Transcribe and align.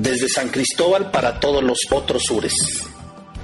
desde 0.00 0.28
San 0.28 0.48
Cristóbal 0.48 1.10
para 1.10 1.38
todos 1.40 1.62
los 1.62 1.78
otros 1.90 2.22
sures, 2.26 2.54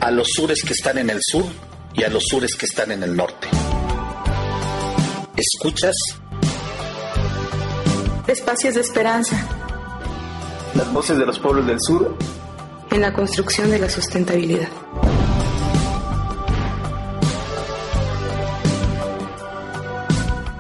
a 0.01 0.11
los 0.11 0.29
sures 0.35 0.63
que 0.63 0.73
están 0.73 0.97
en 0.97 1.10
el 1.10 1.19
sur 1.21 1.44
y 1.92 2.03
a 2.03 2.08
los 2.08 2.25
sures 2.31 2.57
que 2.57 2.65
están 2.65 2.92
en 2.92 3.03
el 3.03 3.15
norte. 3.15 3.49
¿Escuchas? 5.37 5.95
Espacios 8.27 8.75
de 8.75 8.80
esperanza. 8.80 9.37
Las 10.75 10.91
voces 10.93 11.19
de 11.19 11.27
los 11.27 11.39
pueblos 11.39 11.66
del 11.66 11.79
sur. 11.79 12.16
En 12.91 13.02
la 13.02 13.12
construcción 13.12 13.70
de 13.70 13.79
la 13.79 13.91
sustentabilidad. 13.91 14.69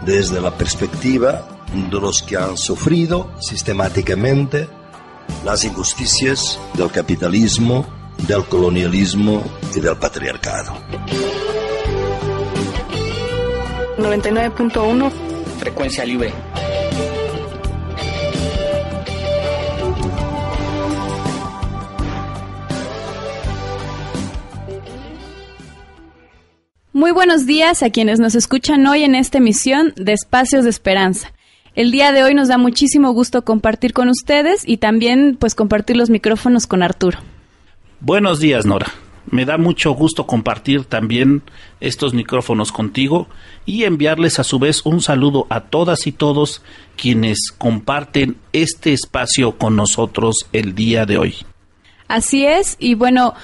Desde 0.04 0.40
la 0.40 0.50
perspectiva 0.56 1.48
de 1.90 2.00
los 2.00 2.22
que 2.22 2.36
han 2.36 2.56
sufrido 2.56 3.30
sistemáticamente 3.40 4.68
las 5.44 5.64
injusticias 5.64 6.58
del 6.74 6.90
capitalismo, 6.90 7.86
del 8.26 8.44
colonialismo 8.44 9.42
y 9.74 9.80
del 9.80 9.96
patriarcado. 9.96 10.76
99.1 13.98 15.12
Frecuencia 15.58 16.04
libre. 16.04 16.32
Muy 26.92 27.10
buenos 27.12 27.46
días 27.46 27.82
a 27.82 27.90
quienes 27.90 28.18
nos 28.18 28.34
escuchan 28.34 28.86
hoy 28.86 29.04
en 29.04 29.14
esta 29.14 29.38
emisión 29.38 29.92
de 29.96 30.12
Espacios 30.12 30.64
de 30.64 30.70
Esperanza. 30.70 31.32
El 31.76 31.90
día 31.90 32.10
de 32.10 32.22
hoy 32.22 32.32
nos 32.32 32.48
da 32.48 32.56
muchísimo 32.56 33.12
gusto 33.12 33.44
compartir 33.44 33.92
con 33.92 34.08
ustedes 34.08 34.66
y 34.66 34.78
también 34.78 35.36
pues 35.38 35.54
compartir 35.54 35.98
los 35.98 36.08
micrófonos 36.08 36.66
con 36.66 36.82
Arturo. 36.82 37.18
Buenos 38.00 38.40
días, 38.40 38.64
Nora. 38.64 38.86
Me 39.30 39.44
da 39.44 39.58
mucho 39.58 39.92
gusto 39.92 40.26
compartir 40.26 40.86
también 40.86 41.42
estos 41.80 42.14
micrófonos 42.14 42.72
contigo 42.72 43.28
y 43.66 43.84
enviarles 43.84 44.38
a 44.38 44.44
su 44.44 44.58
vez 44.58 44.86
un 44.86 45.02
saludo 45.02 45.46
a 45.50 45.64
todas 45.64 46.06
y 46.06 46.12
todos 46.12 46.62
quienes 46.96 47.50
comparten 47.58 48.38
este 48.54 48.94
espacio 48.94 49.58
con 49.58 49.76
nosotros 49.76 50.46
el 50.54 50.74
día 50.74 51.04
de 51.04 51.18
hoy. 51.18 51.34
Así 52.08 52.46
es, 52.46 52.76
y 52.78 52.94
bueno, 52.94 53.34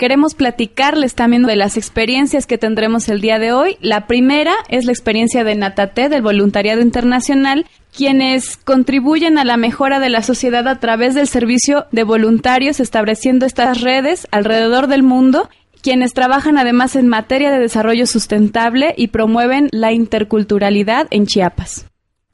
queremos 0.00 0.34
platicarles 0.34 1.14
también 1.14 1.42
de 1.42 1.56
las 1.56 1.76
experiencias 1.76 2.46
que 2.46 2.56
tendremos 2.56 3.10
el 3.10 3.20
día 3.20 3.38
de 3.38 3.52
hoy. 3.52 3.76
La 3.82 4.06
primera 4.06 4.54
es 4.70 4.86
la 4.86 4.92
experiencia 4.92 5.44
de 5.44 5.54
Natate, 5.54 6.08
del 6.08 6.22
Voluntariado 6.22 6.80
Internacional, 6.80 7.66
quienes 7.94 8.56
contribuyen 8.56 9.36
a 9.36 9.44
la 9.44 9.58
mejora 9.58 10.00
de 10.00 10.08
la 10.08 10.22
sociedad 10.22 10.66
a 10.68 10.80
través 10.80 11.14
del 11.14 11.28
servicio 11.28 11.84
de 11.92 12.04
voluntarios, 12.04 12.80
estableciendo 12.80 13.44
estas 13.44 13.82
redes 13.82 14.26
alrededor 14.30 14.86
del 14.86 15.02
mundo 15.02 15.50
quienes 15.82 16.12
trabajan 16.12 16.58
además 16.58 16.94
en 16.96 17.08
materia 17.08 17.50
de 17.50 17.58
desarrollo 17.58 18.06
sustentable 18.06 18.94
y 18.98 19.08
promueven 19.08 19.68
la 19.72 19.92
interculturalidad 19.92 21.08
en 21.10 21.26
Chiapas. 21.26 21.86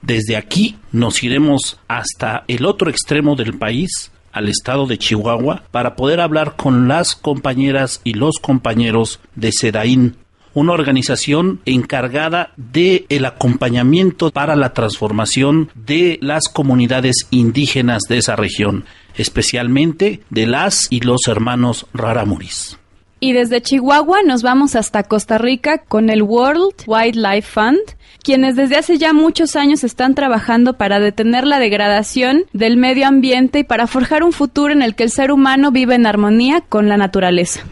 Desde 0.02 0.36
aquí 0.36 0.76
nos 0.90 1.22
iremos 1.22 1.78
hasta 1.86 2.44
el 2.48 2.64
otro 2.64 2.90
extremo 2.90 3.36
del 3.36 3.56
país, 3.56 4.10
al 4.36 4.50
estado 4.50 4.86
de 4.86 4.98
Chihuahua 4.98 5.62
para 5.70 5.96
poder 5.96 6.20
hablar 6.20 6.56
con 6.56 6.88
las 6.88 7.16
compañeras 7.16 8.02
y 8.04 8.12
los 8.12 8.36
compañeros 8.38 9.18
de 9.34 9.50
SEDAIN, 9.50 10.16
una 10.52 10.72
organización 10.72 11.60
encargada 11.64 12.52
de 12.58 13.06
el 13.08 13.24
acompañamiento 13.24 14.30
para 14.30 14.54
la 14.54 14.74
transformación 14.74 15.70
de 15.74 16.18
las 16.20 16.48
comunidades 16.48 17.26
indígenas 17.30 18.02
de 18.10 18.18
esa 18.18 18.36
región, 18.36 18.84
especialmente 19.16 20.20
de 20.28 20.46
las 20.46 20.86
y 20.90 21.00
los 21.00 21.28
hermanos 21.28 21.86
Raramuris. 21.94 22.78
Y 23.18 23.32
desde 23.32 23.62
Chihuahua 23.62 24.22
nos 24.22 24.42
vamos 24.42 24.76
hasta 24.76 25.02
Costa 25.02 25.38
Rica 25.38 25.78
con 25.78 26.10
el 26.10 26.22
World 26.22 26.74
Wildlife 26.86 27.48
Fund, 27.48 27.80
quienes 28.22 28.56
desde 28.56 28.76
hace 28.76 28.98
ya 28.98 29.14
muchos 29.14 29.56
años 29.56 29.84
están 29.84 30.14
trabajando 30.14 30.76
para 30.76 31.00
detener 31.00 31.46
la 31.46 31.58
degradación 31.58 32.44
del 32.52 32.76
medio 32.76 33.06
ambiente 33.06 33.60
y 33.60 33.64
para 33.64 33.86
forjar 33.86 34.22
un 34.22 34.32
futuro 34.32 34.72
en 34.72 34.82
el 34.82 34.94
que 34.94 35.04
el 35.04 35.10
ser 35.10 35.32
humano 35.32 35.70
vive 35.70 35.94
en 35.94 36.06
armonía 36.06 36.60
con 36.60 36.88
la 36.88 36.98
naturaleza. 36.98 37.64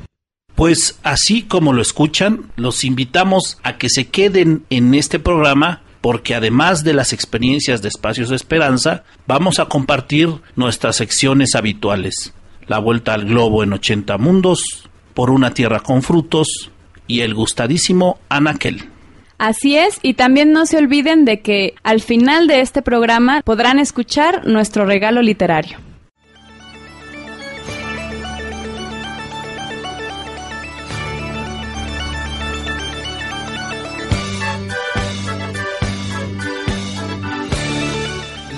Pues 0.54 0.98
así 1.02 1.42
como 1.42 1.72
lo 1.72 1.82
escuchan, 1.82 2.52
los 2.56 2.84
invitamos 2.84 3.58
a 3.62 3.76
que 3.76 3.90
se 3.90 4.06
queden 4.06 4.64
en 4.70 4.94
este 4.94 5.18
programa 5.18 5.82
porque 6.00 6.34
además 6.34 6.84
de 6.84 6.92
las 6.92 7.14
experiencias 7.14 7.80
de 7.80 7.88
Espacios 7.88 8.28
de 8.28 8.36
Esperanza, 8.36 9.04
vamos 9.26 9.58
a 9.58 9.66
compartir 9.66 10.28
nuestras 10.54 10.96
secciones 10.96 11.54
habituales. 11.54 12.34
La 12.66 12.78
vuelta 12.78 13.14
al 13.14 13.24
globo 13.24 13.62
en 13.62 13.72
80 13.72 14.18
mundos, 14.18 14.83
por 15.14 15.30
una 15.30 15.52
tierra 15.52 15.80
con 15.80 16.02
frutos 16.02 16.70
y 17.06 17.20
el 17.20 17.34
gustadísimo 17.34 18.18
Anaquel. 18.28 18.90
Así 19.38 19.76
es, 19.76 19.98
y 20.02 20.14
también 20.14 20.52
no 20.52 20.64
se 20.66 20.78
olviden 20.78 21.24
de 21.24 21.40
que 21.40 21.74
al 21.82 22.00
final 22.00 22.46
de 22.46 22.60
este 22.60 22.82
programa 22.82 23.42
podrán 23.44 23.78
escuchar 23.78 24.46
nuestro 24.46 24.84
regalo 24.84 25.22
literario. 25.22 25.78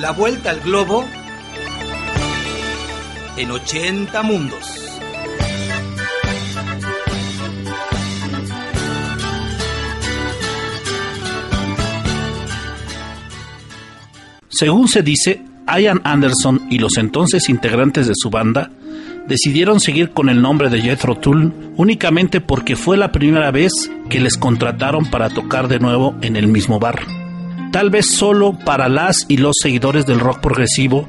La 0.00 0.12
vuelta 0.12 0.50
al 0.50 0.60
globo 0.60 1.04
en 3.36 3.50
80 3.50 4.22
mundos. 4.22 4.85
Según 14.58 14.88
se 14.88 15.02
dice, 15.02 15.42
Ian 15.66 16.00
Anderson 16.02 16.62
y 16.70 16.78
los 16.78 16.96
entonces 16.96 17.50
integrantes 17.50 18.06
de 18.06 18.14
su 18.16 18.30
banda 18.30 18.70
decidieron 19.28 19.80
seguir 19.80 20.12
con 20.12 20.30
el 20.30 20.40
nombre 20.40 20.70
de 20.70 20.80
Jethro 20.80 21.14
Tull 21.14 21.52
únicamente 21.76 22.40
porque 22.40 22.74
fue 22.74 22.96
la 22.96 23.12
primera 23.12 23.50
vez 23.50 23.70
que 24.08 24.18
les 24.18 24.38
contrataron 24.38 25.10
para 25.10 25.28
tocar 25.28 25.68
de 25.68 25.78
nuevo 25.78 26.14
en 26.22 26.36
el 26.36 26.48
mismo 26.48 26.78
bar. 26.78 27.02
Tal 27.70 27.90
vez 27.90 28.06
solo 28.06 28.58
para 28.64 28.88
las 28.88 29.26
y 29.28 29.36
los 29.36 29.56
seguidores 29.60 30.06
del 30.06 30.20
rock 30.20 30.40
progresivo 30.40 31.06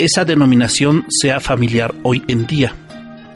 esa 0.00 0.24
denominación 0.24 1.06
sea 1.08 1.38
familiar 1.38 1.94
hoy 2.02 2.24
en 2.26 2.48
día. 2.48 2.74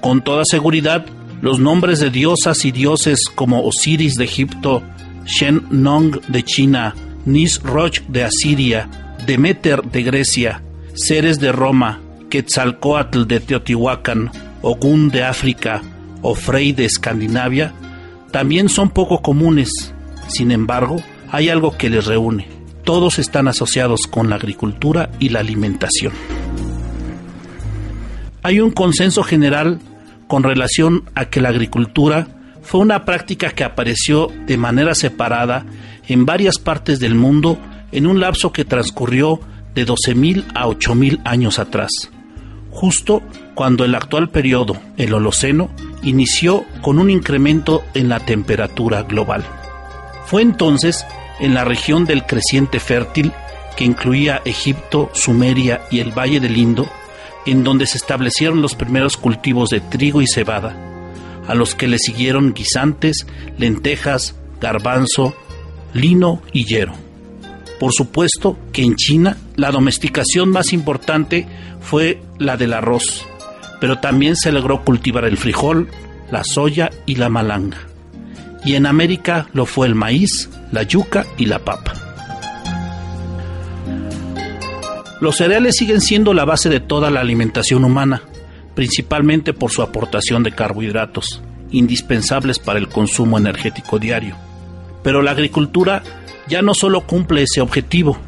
Con 0.00 0.24
toda 0.24 0.42
seguridad, 0.44 1.06
los 1.40 1.60
nombres 1.60 2.00
de 2.00 2.10
diosas 2.10 2.64
y 2.64 2.72
dioses 2.72 3.20
como 3.32 3.62
Osiris 3.62 4.14
de 4.14 4.24
Egipto, 4.24 4.82
Shen 5.24 5.62
Nong 5.70 6.20
de 6.26 6.42
China, 6.42 6.96
Nisroch 7.26 8.00
de 8.08 8.24
Asiria, 8.24 8.88
Demeter 9.26 9.82
de 9.82 10.04
Grecia, 10.04 10.62
Ceres 10.94 11.40
de 11.40 11.50
Roma, 11.50 12.00
Quetzalcoatl 12.30 13.24
de 13.26 13.40
Teotihuacán, 13.40 14.30
Ogún 14.62 15.10
de 15.10 15.24
África 15.24 15.82
o 16.22 16.36
Frey 16.36 16.72
de 16.72 16.84
Escandinavia, 16.84 17.74
también 18.30 18.68
son 18.68 18.90
poco 18.90 19.22
comunes. 19.22 19.92
Sin 20.28 20.52
embargo, 20.52 21.02
hay 21.32 21.48
algo 21.48 21.76
que 21.76 21.90
les 21.90 22.06
reúne. 22.06 22.48
Todos 22.84 23.18
están 23.18 23.48
asociados 23.48 24.02
con 24.08 24.30
la 24.30 24.36
agricultura 24.36 25.10
y 25.18 25.30
la 25.30 25.40
alimentación. 25.40 26.12
Hay 28.44 28.60
un 28.60 28.70
consenso 28.70 29.24
general 29.24 29.80
con 30.28 30.44
relación 30.44 31.02
a 31.16 31.24
que 31.24 31.40
la 31.40 31.48
agricultura 31.48 32.28
fue 32.62 32.80
una 32.80 33.04
práctica 33.04 33.50
que 33.50 33.64
apareció 33.64 34.28
de 34.46 34.56
manera 34.56 34.94
separada 34.94 35.66
en 36.06 36.26
varias 36.26 36.58
partes 36.58 37.00
del 37.00 37.16
mundo 37.16 37.58
en 37.96 38.06
un 38.06 38.20
lapso 38.20 38.52
que 38.52 38.66
transcurrió 38.66 39.40
de 39.74 39.86
12.000 39.86 40.44
a 40.54 40.66
8.000 40.66 41.22
años 41.24 41.58
atrás, 41.58 41.90
justo 42.70 43.22
cuando 43.54 43.86
el 43.86 43.94
actual 43.94 44.28
periodo, 44.28 44.76
el 44.98 45.14
Holoceno, 45.14 45.70
inició 46.02 46.66
con 46.82 46.98
un 46.98 47.08
incremento 47.08 47.82
en 47.94 48.10
la 48.10 48.20
temperatura 48.20 49.02
global. 49.04 49.44
Fue 50.26 50.42
entonces 50.42 51.06
en 51.40 51.54
la 51.54 51.64
región 51.64 52.04
del 52.04 52.26
creciente 52.26 52.80
fértil, 52.80 53.32
que 53.78 53.84
incluía 53.84 54.42
Egipto, 54.44 55.08
Sumeria 55.14 55.80
y 55.90 56.00
el 56.00 56.12
Valle 56.12 56.38
del 56.38 56.58
Indo, 56.58 56.86
en 57.46 57.64
donde 57.64 57.86
se 57.86 57.96
establecieron 57.96 58.60
los 58.60 58.74
primeros 58.74 59.16
cultivos 59.16 59.70
de 59.70 59.80
trigo 59.80 60.20
y 60.20 60.26
cebada, 60.26 60.76
a 61.48 61.54
los 61.54 61.74
que 61.74 61.88
le 61.88 61.98
siguieron 61.98 62.52
guisantes, 62.52 63.26
lentejas, 63.56 64.34
garbanzo, 64.60 65.34
lino 65.94 66.42
y 66.52 66.66
hierro. 66.66 67.05
Por 67.78 67.92
supuesto 67.92 68.58
que 68.72 68.82
en 68.82 68.96
China 68.96 69.36
la 69.56 69.70
domesticación 69.70 70.50
más 70.50 70.72
importante 70.72 71.46
fue 71.80 72.22
la 72.38 72.56
del 72.56 72.72
arroz, 72.72 73.26
pero 73.80 73.98
también 73.98 74.36
se 74.36 74.52
logró 74.52 74.82
cultivar 74.84 75.24
el 75.24 75.36
frijol, 75.36 75.88
la 76.30 76.42
soya 76.42 76.90
y 77.04 77.16
la 77.16 77.28
malanga. 77.28 77.78
Y 78.64 78.74
en 78.74 78.86
América 78.86 79.48
lo 79.52 79.66
fue 79.66 79.86
el 79.86 79.94
maíz, 79.94 80.48
la 80.72 80.82
yuca 80.82 81.26
y 81.36 81.46
la 81.46 81.60
papa. 81.60 81.92
Los 85.20 85.36
cereales 85.36 85.76
siguen 85.76 86.00
siendo 86.00 86.34
la 86.34 86.44
base 86.44 86.68
de 86.68 86.80
toda 86.80 87.10
la 87.10 87.20
alimentación 87.20 87.84
humana, 87.84 88.22
principalmente 88.74 89.54
por 89.54 89.70
su 89.70 89.82
aportación 89.82 90.42
de 90.42 90.52
carbohidratos, 90.52 91.42
indispensables 91.70 92.58
para 92.58 92.78
el 92.78 92.88
consumo 92.88 93.38
energético 93.38 93.98
diario. 93.98 94.36
Pero 95.02 95.22
la 95.22 95.30
agricultura 95.30 96.02
ya 96.48 96.62
no 96.62 96.74
solo 96.74 97.02
cumple 97.06 97.42
ese 97.42 97.60
objetivo, 97.60 98.18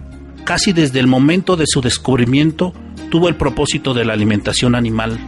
casi 0.44 0.72
desde 0.72 1.00
el 1.00 1.06
momento 1.06 1.56
de 1.56 1.66
su 1.66 1.80
descubrimiento 1.80 2.72
tuvo 3.10 3.28
el 3.28 3.36
propósito 3.36 3.94
de 3.94 4.04
la 4.04 4.12
alimentación 4.12 4.74
animal. 4.74 5.18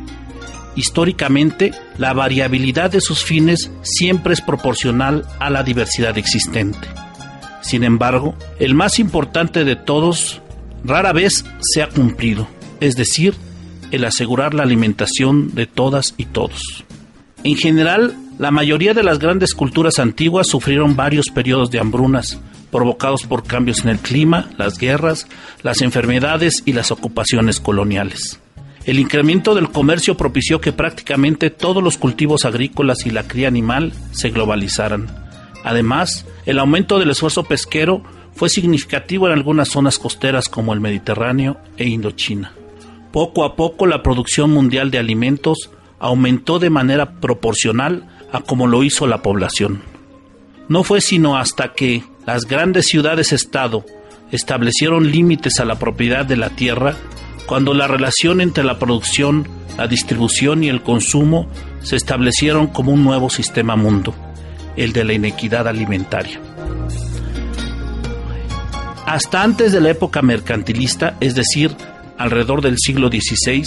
Históricamente, 0.76 1.72
la 1.98 2.12
variabilidad 2.12 2.90
de 2.90 3.00
sus 3.00 3.25
fines 3.25 3.70
siempre 3.82 4.34
es 4.34 4.40
proporcional 4.40 5.26
a 5.38 5.50
la 5.50 5.62
diversidad 5.62 6.16
existente. 6.16 6.88
Sin 7.60 7.84
embargo, 7.84 8.34
el 8.58 8.75
más 8.75 8.98
importante 8.98 9.64
de 9.64 9.76
todos 9.76 10.40
rara 10.84 11.12
vez 11.12 11.44
se 11.60 11.82
ha 11.82 11.88
cumplido, 11.88 12.46
es 12.81 12.96
decir, 12.96 13.34
el 13.90 14.04
asegurar 14.04 14.54
la 14.54 14.62
alimentación 14.62 15.54
de 15.54 15.66
todas 15.66 16.14
y 16.16 16.26
todos. 16.26 16.84
En 17.42 17.56
general, 17.56 18.14
la 18.38 18.50
mayoría 18.50 18.92
de 18.92 19.02
las 19.02 19.19
grandes 19.19 19.54
culturas 19.54 19.98
antiguas 19.98 20.48
sufrieron 20.48 20.96
varios 20.96 21.31
periodos 21.31 21.70
de 21.70 21.78
hambrunas, 21.78 22.40
provocados 22.70 23.25
por 23.25 23.44
cambios 23.44 23.81
en 23.82 23.88
el 23.90 23.98
clima, 23.98 24.50
las 24.58 24.78
guerras, 24.78 25.26
las 25.62 25.81
enfermedades 25.81 26.62
y 26.66 26.75
las 26.75 26.90
ocupaciones 26.90 27.60
coloniales. 27.60 28.40
El 28.84 28.98
incremento 28.98 29.54
del 29.54 29.70
comercio 29.70 30.16
propició 30.16 30.60
que 30.60 30.72
prácticamente 30.72 31.50
todos 31.50 31.82
los 31.82 31.96
cultivos 31.96 32.44
agrícolas 32.44 33.06
y 33.06 33.10
la 33.10 33.26
cría 33.26 33.48
animal 33.48 33.92
se 34.10 34.31
globalizaran. 34.31 35.06
Además, 35.64 36.26
el 36.46 36.58
aumento 36.58 36.98
del 36.98 37.10
esfuerzo 37.10 37.44
pesquero 37.44 38.02
fue 38.34 38.48
significativo 38.48 39.26
en 39.26 39.32
algunas 39.34 39.69
zonas 39.69 39.98
costeras 39.98 40.48
como 40.48 40.72
el 40.72 40.81
Mediterráneo 40.81 41.58
e 41.76 41.88
Indochina. 41.88 42.52
Poco 43.12 43.44
a 43.44 43.56
poco 43.56 43.87
la 43.87 44.02
producción 44.02 44.50
mundial 44.50 44.90
de 44.90 44.98
alimentos 44.98 45.70
aumentó 46.00 46.58
de 46.58 46.70
manera 46.70 47.20
proporcional 47.20 48.08
a 48.32 48.41
como 48.41 48.67
lo 48.67 48.82
hizo 48.82 49.06
la 49.06 49.23
población. 49.23 49.82
No 50.69 50.82
fue 50.82 51.00
sino 51.00 51.37
hasta 51.37 51.73
que 51.73 52.02
las 52.26 52.47
grandes 52.47 52.87
ciudades-estado 52.87 53.85
establecieron 54.32 55.11
límites 55.11 55.61
a 55.61 55.64
la 55.64 55.79
propiedad 55.79 56.25
de 56.25 56.37
la 56.37 56.50
tierra 56.50 56.97
cuando 57.47 57.75
la 57.75 57.88
relación 57.88 58.41
entre 58.41 58.64
la 58.64 58.79
producción, 58.79 59.47
la 59.76 59.88
distribución 59.88 60.62
y 60.64 60.69
el 60.69 60.82
consumo 60.82 61.49
se 61.82 61.97
establecieron 61.97 62.69
como 62.69 62.93
un 62.93 63.02
nuevo 63.02 63.29
sistema 63.29 63.76
mundo, 63.76 64.14
el 64.76 64.93
de 64.93 65.05
la 65.05 65.14
inequidad 65.14 65.67
alimentaria. 65.67 66.41
Hasta 69.06 69.43
antes 69.43 69.73
de 69.73 69.81
la 69.81 69.91
época 69.91 70.23
mercantilista, 70.23 71.17
es 71.19 71.35
decir, 71.35 71.75
alrededor 72.17 72.62
del 72.62 72.76
siglo 72.79 73.08
XVI, 73.08 73.64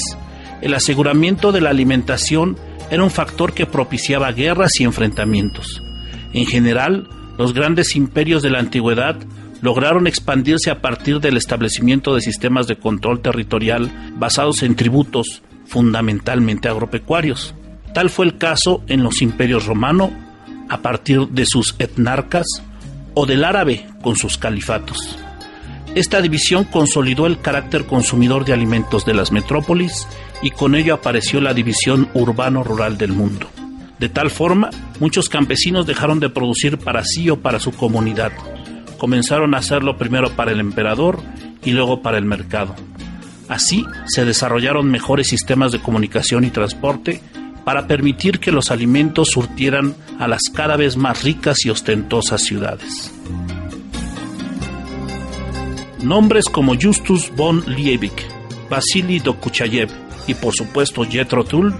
el 0.63 0.73
aseguramiento 0.73 1.51
de 1.51 1.59
la 1.59 1.71
alimentación 1.71 2.57
era 2.89 3.03
un 3.03 3.11
factor 3.11 3.53
que 3.53 3.65
propiciaba 3.65 4.31
guerras 4.31 4.79
y 4.79 4.85
enfrentamientos. 4.85 5.83
En 6.31 6.45
general, 6.45 7.09
los 7.37 7.53
grandes 7.53 7.97
imperios 7.97 8.41
de 8.41 8.49
la 8.49 8.59
antigüedad 8.59 9.17
lograron 9.61 10.07
expandirse 10.07 10.71
a 10.71 10.79
partir 10.81 11.19
del 11.19 11.35
establecimiento 11.35 12.15
de 12.15 12.21
sistemas 12.21 12.67
de 12.67 12.77
control 12.77 13.21
territorial 13.21 13.91
basados 14.15 14.63
en 14.63 14.75
tributos, 14.75 15.41
fundamentalmente 15.65 16.69
agropecuarios. 16.69 17.53
Tal 17.93 18.09
fue 18.09 18.25
el 18.25 18.37
caso 18.37 18.83
en 18.87 19.03
los 19.03 19.21
imperios 19.21 19.65
romano, 19.65 20.11
a 20.69 20.81
partir 20.81 21.27
de 21.27 21.45
sus 21.45 21.75
etnarcas, 21.77 22.47
o 23.15 23.25
del 23.25 23.43
árabe 23.43 23.85
con 24.01 24.15
sus 24.15 24.37
califatos. 24.37 25.17
Esta 25.93 26.21
división 26.21 26.63
consolidó 26.63 27.27
el 27.27 27.39
carácter 27.39 27.85
consumidor 27.85 28.45
de 28.45 28.53
alimentos 28.53 29.05
de 29.05 29.13
las 29.13 29.31
metrópolis 29.31 30.07
y 30.41 30.51
con 30.51 30.75
ello 30.75 30.93
apareció 30.93 31.39
la 31.41 31.53
división 31.53 32.09
urbano-rural 32.13 32.97
del 32.97 33.13
mundo. 33.13 33.49
De 33.99 34.09
tal 34.09 34.29
forma, 34.29 34.69
muchos 34.99 35.29
campesinos 35.29 35.85
dejaron 35.85 36.19
de 36.19 36.29
producir 36.29 36.77
para 36.77 37.03
sí 37.05 37.29
o 37.29 37.39
para 37.39 37.59
su 37.59 37.71
comunidad. 37.71 38.31
Comenzaron 38.97 39.53
a 39.53 39.59
hacerlo 39.59 39.97
primero 39.97 40.31
para 40.31 40.51
el 40.51 40.59
emperador 40.59 41.21
y 41.63 41.71
luego 41.71 42.01
para 42.01 42.17
el 42.17 42.25
mercado. 42.25 42.75
Así 43.47 43.85
se 44.07 44.25
desarrollaron 44.25 44.89
mejores 44.89 45.27
sistemas 45.27 45.71
de 45.71 45.79
comunicación 45.79 46.43
y 46.43 46.49
transporte 46.49 47.21
para 47.63 47.87
permitir 47.87 48.39
que 48.39 48.51
los 48.51 48.71
alimentos 48.71 49.29
surtieran 49.29 49.95
a 50.19 50.27
las 50.27 50.41
cada 50.53 50.75
vez 50.75 50.97
más 50.97 51.23
ricas 51.23 51.65
y 51.65 51.69
ostentosas 51.69 52.41
ciudades. 52.41 53.11
Nombres 56.01 56.45
como 56.45 56.73
Justus 56.77 57.31
von 57.33 57.63
Liebig, 57.65 58.11
Vasily 58.69 59.19
Dokuchayev 59.19 60.02
y 60.27 60.33
por 60.33 60.53
supuesto 60.53 61.03
Jethro 61.03 61.43
Tull 61.43 61.73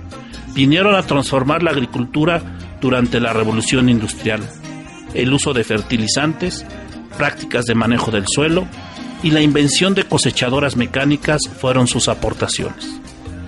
vinieron 0.53 0.95
a 0.95 1.03
transformar 1.03 1.63
la 1.63 1.71
agricultura 1.71 2.41
durante 2.81 3.19
la 3.19 3.33
revolución 3.33 3.89
industrial. 3.89 4.41
El 5.13 5.33
uso 5.33 5.53
de 5.53 5.63
fertilizantes, 5.63 6.65
prácticas 7.17 7.65
de 7.65 7.75
manejo 7.75 8.11
del 8.11 8.25
suelo 8.27 8.67
y 9.21 9.31
la 9.31 9.41
invención 9.41 9.93
de 9.95 10.03
cosechadoras 10.03 10.75
mecánicas 10.75 11.41
fueron 11.59 11.87
sus 11.87 12.07
aportaciones. 12.07 12.99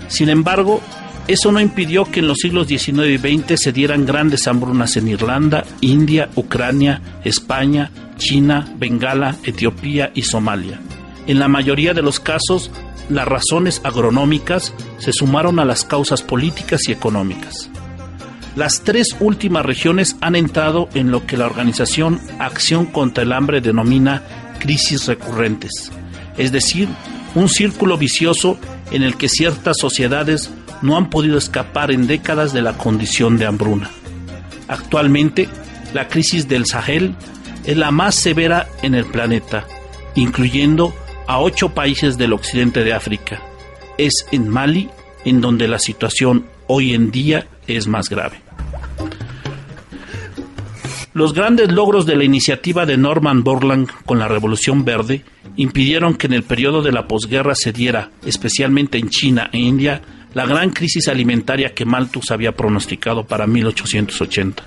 Sin 0.07 0.29
embargo, 0.29 0.81
eso 1.27 1.51
no 1.51 1.59
impidió 1.59 2.05
que 2.05 2.19
en 2.19 2.27
los 2.27 2.37
siglos 2.37 2.67
XIX 2.67 3.07
y 3.09 3.17
XX 3.17 3.59
se 3.59 3.71
dieran 3.71 4.05
grandes 4.05 4.47
hambrunas 4.47 4.95
en 4.95 5.07
Irlanda, 5.07 5.65
India, 5.81 6.29
Ucrania, 6.35 7.01
España, 7.23 7.91
China, 8.17 8.67
Bengala, 8.77 9.35
Etiopía 9.43 10.11
y 10.13 10.21
Somalia. 10.21 10.79
En 11.25 11.39
la 11.39 11.47
mayoría 11.47 11.95
de 11.95 12.03
los 12.03 12.19
casos, 12.19 12.69
las 13.09 13.27
razones 13.27 13.81
agronómicas 13.83 14.73
se 14.97 15.11
sumaron 15.13 15.59
a 15.59 15.65
las 15.65 15.85
causas 15.85 16.21
políticas 16.21 16.81
y 16.87 16.91
económicas. 16.91 17.69
Las 18.55 18.81
tres 18.81 19.15
últimas 19.19 19.65
regiones 19.65 20.15
han 20.21 20.35
entrado 20.35 20.87
en 20.93 21.11
lo 21.11 21.25
que 21.25 21.37
la 21.37 21.45
organización 21.45 22.21
Acción 22.39 22.85
contra 22.85 23.23
el 23.23 23.33
Hambre 23.33 23.59
denomina 23.61 24.23
crisis 24.59 25.07
recurrentes, 25.07 25.91
es 26.37 26.51
decir, 26.51 26.87
un 27.35 27.49
círculo 27.49 27.97
vicioso 27.97 28.57
en 28.91 29.03
el 29.03 29.17
que 29.17 29.27
ciertas 29.27 29.77
sociedades 29.77 30.51
no 30.81 30.95
han 30.95 31.09
podido 31.09 31.37
escapar 31.37 31.91
en 31.91 32.07
décadas 32.07 32.53
de 32.53 32.61
la 32.61 32.77
condición 32.77 33.37
de 33.37 33.45
hambruna. 33.45 33.89
Actualmente, 34.67 35.49
la 35.93 36.07
crisis 36.07 36.47
del 36.47 36.65
Sahel 36.65 37.15
es 37.65 37.77
la 37.77 37.91
más 37.91 38.15
severa 38.15 38.67
en 38.81 38.95
el 38.95 39.05
planeta, 39.05 39.65
incluyendo 40.15 40.93
a 41.27 41.39
ocho 41.39 41.69
países 41.69 42.17
del 42.17 42.33
occidente 42.33 42.83
de 42.83 42.93
África. 42.93 43.41
Es 43.97 44.25
en 44.31 44.49
Mali 44.49 44.89
en 45.23 45.41
donde 45.41 45.67
la 45.67 45.79
situación 45.79 46.45
hoy 46.67 46.93
en 46.93 47.11
día 47.11 47.47
es 47.67 47.87
más 47.87 48.09
grave. 48.09 48.41
Los 51.13 51.33
grandes 51.33 51.71
logros 51.71 52.05
de 52.05 52.17
la 52.17 52.25
iniciativa 52.25 52.85
de 52.85 52.97
Norman 52.97 53.43
Borlaug 53.43 53.87
con 54.05 54.19
la 54.19 54.27
Revolución 54.27 54.83
Verde 54.83 55.23
impidieron 55.55 56.15
que 56.15 56.27
en 56.27 56.33
el 56.33 56.43
periodo 56.43 56.81
de 56.81 56.91
la 56.91 57.07
posguerra 57.07 57.55
se 57.55 57.71
diera, 57.71 58.11
especialmente 58.25 58.97
en 58.97 59.09
China 59.09 59.49
e 59.53 59.59
India, 59.59 60.01
la 60.33 60.45
gran 60.45 60.71
crisis 60.71 61.07
alimentaria 61.07 61.73
que 61.73 61.85
Malthus 61.85 62.31
había 62.31 62.51
pronosticado 62.51 63.25
para 63.25 63.47
1880. 63.47 64.63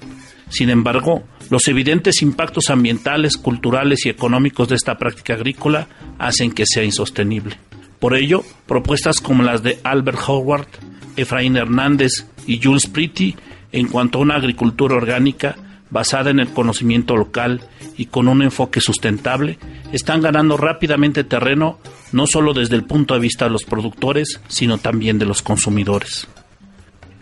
Sin 0.49 0.71
embargo, 0.71 1.25
los 1.51 1.67
evidentes 1.69 2.23
impactos 2.23 2.71
ambientales, 2.71 3.37
culturales 3.37 4.05
y 4.05 4.11
económicos 4.11 4.69
de 4.69 4.77
esta 4.77 4.99
práctica 4.99 5.35
agrícola 5.35 5.89
hacen 6.19 6.53
que 6.53 6.65
sea 6.67 6.85
insostenible. 6.85 7.57
Por 7.99 8.15
ello, 8.15 8.45
propuestas 8.67 9.21
como 9.21 9.43
las 9.43 9.63
de 9.63 9.79
Albert 9.83 10.19
Howard, 10.27 10.69
Efraín 11.17 11.57
Hernández 11.57 12.27
y 12.47 12.61
Jules 12.63 12.87
Pretty 12.87 13.35
en 13.73 13.89
cuanto 13.89 14.19
a 14.19 14.23
una 14.23 14.37
agricultura 14.37 14.95
orgánica 14.95 15.57
basada 15.91 16.31
en 16.31 16.39
el 16.39 16.51
conocimiento 16.51 17.17
local 17.17 17.63
y 17.97 18.07
con 18.07 18.29
un 18.29 18.43
enfoque 18.43 18.81
sustentable, 18.81 19.59
están 19.93 20.21
ganando 20.21 20.57
rápidamente 20.57 21.25
terreno 21.25 21.79
no 22.13 22.27
solo 22.27 22.53
desde 22.53 22.77
el 22.77 22.85
punto 22.85 23.15
de 23.15 23.21
vista 23.21 23.47
de 23.47 23.51
los 23.51 23.65
productores, 23.65 24.41
sino 24.49 24.79
también 24.79 25.19
de 25.19 25.27
los 25.27 25.43
consumidores. 25.43 26.29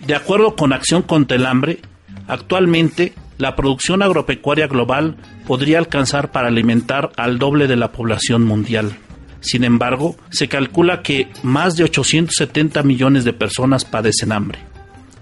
De 0.07 0.15
acuerdo 0.15 0.57
con 0.57 0.73
Acción 0.73 1.03
contra 1.03 1.37
el 1.37 1.47
Hambre, 1.47 1.81
actualmente 2.29 3.15
la 3.39 3.57
producción 3.57 4.03
agropecuaria 4.03 4.67
global 4.67 5.17
podría 5.47 5.79
alcanzar 5.79 6.33
para 6.33 6.49
alimentar 6.49 7.13
al 7.17 7.39
doble 7.39 7.67
de 7.67 7.77
la 7.77 7.93
población 7.93 8.45
mundial. 8.45 8.97
Sin 9.41 9.65
embargo, 9.65 10.17
se 10.31 10.49
calcula 10.49 11.03
que 11.03 11.29
más 11.43 11.77
de 11.77 11.85
870 11.85 12.83
millones 12.83 13.25
de 13.25 13.33
personas 13.33 13.85
padecen 13.85 14.33
hambre. 14.33 14.59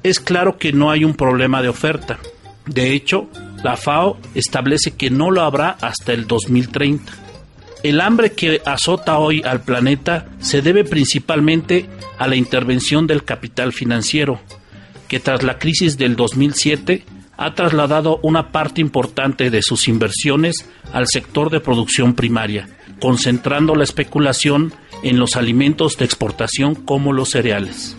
Es 0.03 0.21
claro 0.21 0.59
que 0.59 0.73
no 0.73 0.91
hay 0.91 1.05
un 1.05 1.15
problema 1.15 1.63
de 1.63 1.69
oferta. 1.69 2.19
De 2.67 2.93
hecho, 2.93 3.29
la 3.63 3.77
FAO 3.77 4.19
establece 4.35 4.93
que 4.93 5.11
no 5.11 5.31
lo 5.31 5.43
habrá 5.43 5.71
hasta 5.81 6.13
el 6.13 6.27
2030. 6.27 7.13
El 7.83 8.01
hambre 8.01 8.33
que 8.33 8.63
azota 8.65 9.19
hoy 9.19 9.43
al 9.45 9.63
planeta 9.63 10.27
se 10.41 10.63
debe 10.63 10.85
principalmente 10.85 11.87
a 12.19 12.27
la 12.27 12.37
intervención 12.37 13.07
del 13.07 13.25
capital 13.25 13.73
financiero, 13.75 14.41
que 15.09 15.21
tras 15.21 15.43
la 15.43 15.59
crisis 15.59 15.99
del 15.99 16.17
2007 16.17 17.05
ha 17.37 17.55
trasladado 17.55 18.21
una 18.23 18.53
parte 18.53 18.81
importante 18.81 19.51
de 19.51 19.63
sus 19.63 19.89
inversiones 19.89 20.69
al 20.93 21.07
sector 21.09 21.51
de 21.51 21.61
producción 21.61 22.15
primaria, 22.15 22.69
concentrando 23.01 23.75
la 23.75 23.85
especulación 23.85 24.73
en 25.03 25.19
los 25.19 25.37
alimentos 25.37 25.97
de 25.97 26.05
exportación 26.05 26.75
como 26.75 27.13
los 27.13 27.31
cereales. 27.31 27.97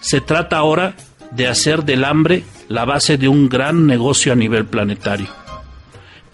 Se 0.00 0.20
trata 0.20 0.58
ahora 0.58 0.94
de 1.30 1.46
hacer 1.46 1.84
del 1.84 2.04
hambre 2.04 2.44
la 2.68 2.84
base 2.84 3.16
de 3.16 3.28
un 3.28 3.48
gran 3.48 3.86
negocio 3.86 4.32
a 4.32 4.36
nivel 4.36 4.66
planetario. 4.66 5.28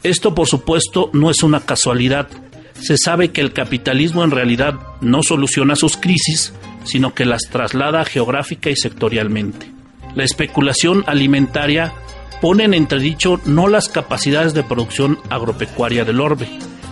Esto, 0.02 0.34
por 0.34 0.46
supuesto, 0.46 1.10
no 1.12 1.30
es 1.30 1.42
una 1.42 1.60
casualidad. 1.60 2.28
Se 2.74 2.96
sabe 2.96 3.30
que 3.30 3.40
el 3.40 3.52
capitalismo 3.52 4.24
en 4.24 4.30
realidad 4.30 4.74
no 5.00 5.22
soluciona 5.22 5.76
sus 5.76 5.96
crisis, 5.96 6.52
sino 6.84 7.14
que 7.14 7.24
las 7.24 7.42
traslada 7.50 8.04
geográfica 8.04 8.70
y 8.70 8.76
sectorialmente. 8.76 9.77
La 10.18 10.24
especulación 10.24 11.04
alimentaria 11.06 11.94
pone 12.40 12.64
en 12.64 12.74
entredicho 12.74 13.40
no 13.44 13.68
las 13.68 13.88
capacidades 13.88 14.52
de 14.52 14.64
producción 14.64 15.20
agropecuaria 15.30 16.04
del 16.04 16.20
orbe, 16.20 16.48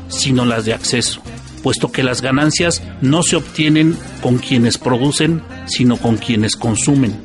sino 0.07 0.45
las 0.45 0.65
de 0.65 0.75
acceso, 0.75 1.23
puesto 1.65 1.91
que 1.91 2.05
las 2.05 2.23
ganancias 2.23 2.85
no 3.01 3.25
se 3.25 3.35
obtienen 3.35 3.99
con 4.23 4.39
quienes 4.39 4.79
producen, 4.79 5.43
sino 5.65 5.97
con 5.97 6.19
quienes 6.19 6.55
consumen. 6.55 7.21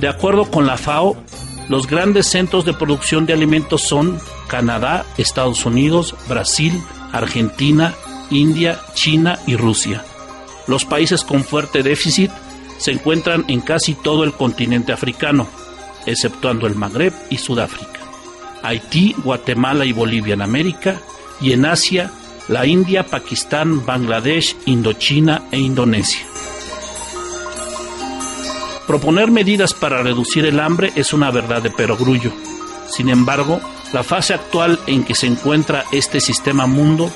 De 0.00 0.08
acuerdo 0.08 0.50
con 0.50 0.66
la 0.66 0.78
FAO, 0.78 1.22
los 1.68 1.86
grandes 1.86 2.28
centros 2.28 2.64
de 2.64 2.72
producción 2.72 3.26
de 3.26 3.34
alimentos 3.34 3.82
son 3.82 4.18
Canadá, 4.48 5.04
Estados 5.18 5.66
Unidos, 5.66 6.14
Brasil, 6.26 6.72
Argentina, 7.12 7.94
India, 8.30 8.80
China 8.94 9.38
y 9.46 9.56
Rusia. 9.56 10.02
Los 10.66 10.86
países 10.86 11.22
con 11.22 11.44
fuerte 11.44 11.82
déficit 11.82 12.30
se 12.78 12.92
encuentran 12.92 13.44
en 13.48 13.60
casi 13.60 13.94
todo 13.94 14.24
el 14.24 14.32
continente 14.32 14.92
africano, 14.92 15.46
exceptuando 16.06 16.66
el 16.66 16.74
Magreb 16.74 17.12
y 17.28 17.36
Sudáfrica, 17.36 18.00
Haití, 18.62 19.14
Guatemala 19.22 19.84
y 19.84 19.92
Bolivia 19.92 20.34
en 20.34 20.42
América, 20.42 21.00
y 21.40 21.52
en 21.52 21.66
Asia, 21.66 22.10
la 22.48 22.66
India, 22.66 23.04
Pakistán, 23.04 23.84
Bangladesh, 23.84 24.56
Indochina 24.66 25.42
e 25.50 25.58
Indonesia. 25.58 26.20
Proponer 28.86 29.30
medidas 29.30 29.74
para 29.74 30.02
reducir 30.02 30.46
el 30.46 30.60
hambre 30.60 30.92
es 30.96 31.12
una 31.12 31.30
verdad 31.30 31.60
de 31.60 31.70
perogrullo. 31.70 32.32
Sin 32.88 33.10
embargo, 33.10 33.60
la 33.92 34.02
fase 34.02 34.32
actual 34.32 34.78
en 34.86 35.04
que 35.04 35.14
se 35.14 35.26
encuentra 35.26 35.84
este 35.92 36.20
sistema 36.20 36.66
mundo 36.66 37.12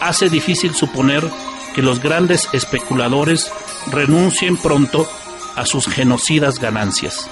hace 0.00 0.30
difícil 0.30 0.74
suponer 0.74 1.24
que 1.74 1.82
los 1.82 2.00
grandes 2.00 2.48
especuladores 2.52 3.50
renuncien 3.90 4.56
pronto 4.56 5.08
a 5.54 5.66
sus 5.66 5.86
genocidas 5.86 6.60
ganancias. 6.60 7.30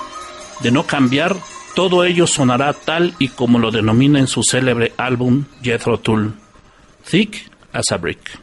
De 0.60 0.70
no 0.70 0.84
cambiar, 0.84 1.36
todo 1.74 2.04
ello 2.04 2.26
sonará 2.26 2.72
tal 2.72 3.14
y 3.18 3.28
como 3.28 3.58
lo 3.58 3.70
denomina 3.70 4.18
en 4.18 4.28
su 4.28 4.42
célebre 4.42 4.92
álbum 4.96 5.44
Jethro 5.62 5.98
Tull, 5.98 6.34
Thick 7.08 7.50
as 7.72 7.90
a 7.90 7.96
Brick. 7.96 8.38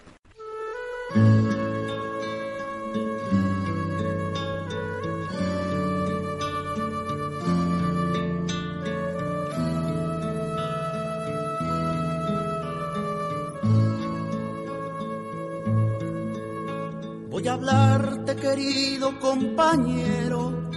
Compañero, 19.51 20.69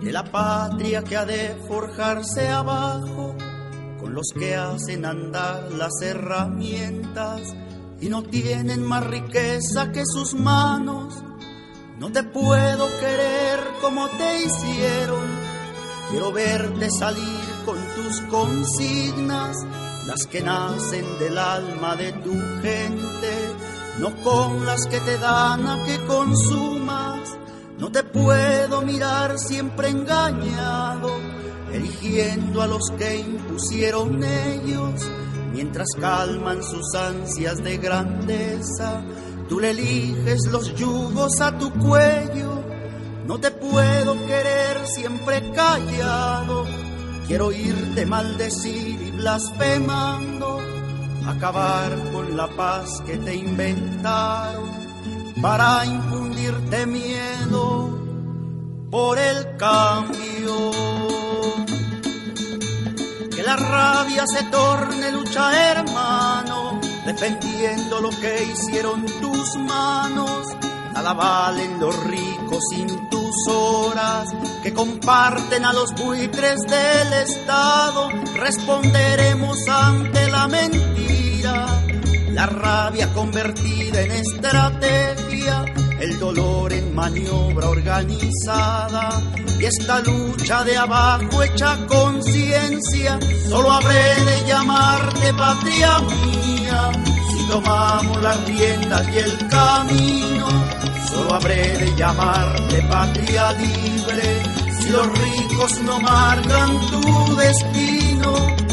de 0.00 0.12
la 0.12 0.24
patria 0.24 1.02
que 1.02 1.16
ha 1.16 1.24
de 1.24 1.56
forjarse 1.66 2.48
abajo, 2.48 3.34
con 3.98 4.14
los 4.14 4.28
que 4.38 4.54
hacen 4.54 5.04
andar 5.04 5.72
las 5.72 6.00
herramientas 6.02 7.40
y 8.00 8.08
no 8.08 8.22
tienen 8.22 8.84
más 8.84 9.04
riqueza 9.04 9.90
que 9.90 10.02
sus 10.04 10.34
manos. 10.34 11.14
No 11.98 12.12
te 12.12 12.22
puedo 12.22 12.88
querer 13.00 13.60
como 13.80 14.08
te 14.10 14.44
hicieron, 14.44 15.24
quiero 16.10 16.32
verte 16.32 16.88
salir 16.90 17.48
con 17.64 17.78
tus 17.96 18.20
consignas, 18.30 19.56
las 20.06 20.26
que 20.26 20.40
nacen 20.40 21.18
del 21.18 21.38
alma 21.38 21.96
de 21.96 22.12
tu 22.12 22.32
gente 22.62 23.54
no 23.98 24.14
con 24.22 24.66
las 24.66 24.86
que 24.86 25.00
te 25.00 25.18
dan 25.18 25.66
a 25.66 25.84
que 25.84 26.04
consumas. 26.06 27.38
No 27.78 27.90
te 27.90 28.04
puedo 28.04 28.82
mirar 28.82 29.36
siempre 29.38 29.88
engañado, 29.88 31.10
eligiendo 31.72 32.62
a 32.62 32.68
los 32.68 32.90
que 32.96 33.18
impusieron 33.18 34.22
ellos, 34.22 35.02
mientras 35.52 35.88
calman 36.00 36.62
sus 36.62 36.94
ansias 36.94 37.62
de 37.64 37.78
grandeza. 37.78 39.02
Tú 39.48 39.58
le 39.58 39.70
eliges 39.70 40.46
los 40.52 40.74
yugos 40.76 41.40
a 41.40 41.58
tu 41.58 41.70
cuello, 41.72 42.62
no 43.26 43.38
te 43.38 43.50
puedo 43.50 44.14
querer 44.26 44.86
siempre 44.86 45.50
callado, 45.52 46.64
quiero 47.26 47.46
oírte 47.46 48.06
maldecir 48.06 49.02
y 49.02 49.10
blasfemando 49.10 50.60
acabar 51.26 51.90
con 52.12 52.36
la 52.36 52.46
paz 52.48 53.02
que 53.04 53.16
te 53.16 53.34
inventaron 53.34 54.83
para 55.40 55.84
infundirte 55.84 56.86
miedo 56.86 57.98
por 58.90 59.18
el 59.18 59.56
cambio. 59.56 60.70
Que 63.34 63.42
la 63.42 63.56
rabia 63.56 64.24
se 64.26 64.44
torne 64.44 65.10
lucha, 65.12 65.70
hermano, 65.70 66.80
defendiendo 67.04 68.00
lo 68.00 68.10
que 68.10 68.44
hicieron 68.44 69.04
tus 69.20 69.56
manos. 69.56 70.48
Nada 70.92 71.12
valen 71.12 71.80
los 71.80 72.04
ricos 72.04 72.62
sin 72.70 73.10
tus 73.10 73.48
horas 73.48 74.32
que 74.62 74.72
comparten 74.72 75.64
a 75.64 75.72
los 75.72 75.92
buitres 75.94 76.60
del 76.60 77.12
Estado. 77.12 78.08
Responderemos 78.36 79.58
ante 79.68 80.30
la 80.30 80.46
mentira, 80.48 81.83
la 82.34 82.46
rabia 82.46 83.12
convertida 83.12 84.02
en 84.02 84.10
estrategia, 84.10 85.64
el 86.00 86.18
dolor 86.18 86.72
en 86.72 86.92
maniobra 86.92 87.68
organizada 87.68 89.22
y 89.58 89.64
esta 89.64 90.00
lucha 90.00 90.64
de 90.64 90.76
abajo 90.76 91.42
hecha 91.44 91.78
conciencia. 91.86 93.18
Solo 93.48 93.70
habré 93.70 94.24
de 94.24 94.46
llamarte 94.48 95.32
patria 95.34 96.00
mía 96.00 96.92
si 97.30 97.48
tomamos 97.48 98.22
las 98.22 98.44
riendas 98.46 99.08
y 99.14 99.18
el 99.18 99.48
camino. 99.48 100.46
Solo 101.08 101.34
habré 101.34 101.78
de 101.78 101.94
llamarte 101.96 102.82
patria 102.82 103.52
libre 103.52 104.42
si 104.80 104.88
los 104.88 105.06
ricos 105.06 105.80
no 105.82 106.00
marcan 106.00 106.80
tu 106.90 107.36
destino. 107.36 108.63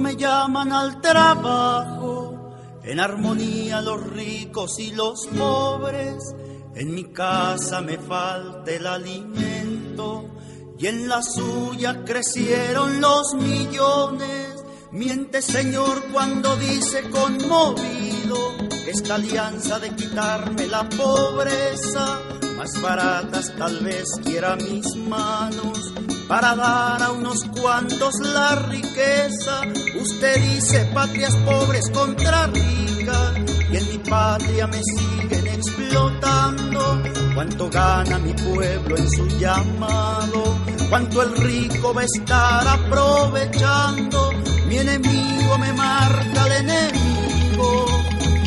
Me 0.00 0.16
llaman 0.16 0.72
al 0.72 1.00
trabajo, 1.00 2.52
en 2.82 2.98
armonía 3.00 3.80
los 3.80 4.02
ricos 4.10 4.78
y 4.78 4.92
los 4.92 5.26
pobres 5.26 6.34
en 6.74 6.94
mi 6.94 7.04
casa 7.04 7.80
me 7.80 7.98
falta 7.98 8.70
el 8.70 8.86
alimento 8.86 10.30
y 10.78 10.86
en 10.86 11.08
la 11.08 11.20
suya 11.22 12.04
crecieron 12.04 13.00
los 13.00 13.34
millones. 13.34 14.64
Miente 14.92 15.42
Señor 15.42 16.04
cuando 16.12 16.56
dice 16.56 17.10
conmovido 17.10 18.38
esta 18.86 19.16
alianza 19.16 19.78
de 19.78 19.94
quitarme 19.94 20.66
la 20.68 20.88
pobreza, 20.88 22.20
más 22.56 22.80
baratas 22.80 23.52
tal 23.56 23.80
vez 23.80 24.04
quiera 24.24 24.56
mis 24.56 24.96
manos 24.96 25.92
para 26.30 26.54
dar 26.54 27.02
a 27.02 27.10
unos 27.10 27.44
cuantos 27.60 28.14
la 28.20 28.54
riqueza. 28.54 29.62
Usted 30.00 30.40
dice 30.40 30.84
patrias 30.94 31.34
pobres 31.38 31.90
contra 31.90 32.46
ricas 32.46 33.32
y 33.72 33.76
en 33.76 33.88
mi 33.90 33.98
patria 33.98 34.68
me 34.68 34.80
siguen 34.80 35.46
explotando. 35.48 37.02
Cuánto 37.34 37.68
gana 37.68 38.20
mi 38.20 38.32
pueblo 38.32 38.96
en 38.96 39.10
su 39.10 39.26
llamado, 39.40 40.56
cuánto 40.88 41.22
el 41.22 41.36
rico 41.36 41.92
va 41.92 42.02
a 42.02 42.04
estar 42.04 42.68
aprovechando. 42.68 44.30
Mi 44.68 44.78
enemigo 44.78 45.58
me 45.58 45.72
marca 45.72 46.46
el 46.46 46.52
enemigo 46.64 47.86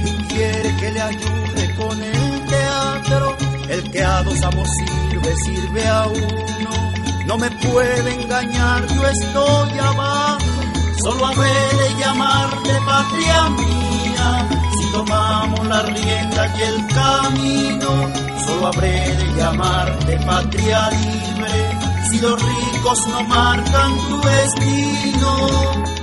y 0.06 0.34
quiere 0.34 0.78
que 0.78 0.90
le 0.90 1.02
ayude 1.02 1.76
con 1.78 2.02
el 2.02 2.46
teatro. 2.48 3.36
El 3.68 3.92
que 3.92 4.04
a 4.06 4.24
dos 4.24 4.42
amos 4.42 4.70
sirve, 4.70 5.36
sirve 5.44 5.86
a 5.86 6.08
uno. 6.08 6.93
No 7.34 7.40
me 7.40 7.50
puede 7.50 8.14
engañar, 8.14 8.86
yo 8.86 9.08
estoy 9.08 9.80
abajo. 9.80 10.38
Solo 11.04 11.26
habré 11.26 11.50
de 11.50 12.00
llamarte 12.00 12.74
patria 12.86 13.50
mía 13.50 14.50
si 14.78 14.92
tomamos 14.92 15.68
camino, 16.94 17.90
solo 18.46 18.68
habré 18.68 19.16
de 19.18 19.34
llamarte 19.36 20.18
patria 20.28 20.92
libre 20.92 21.80
si 22.12 22.20
los 22.20 22.40
ricos 22.40 23.08
no 23.08 23.24
marcan 23.24 23.98
tu 23.98 24.22
destino. 24.22 26.03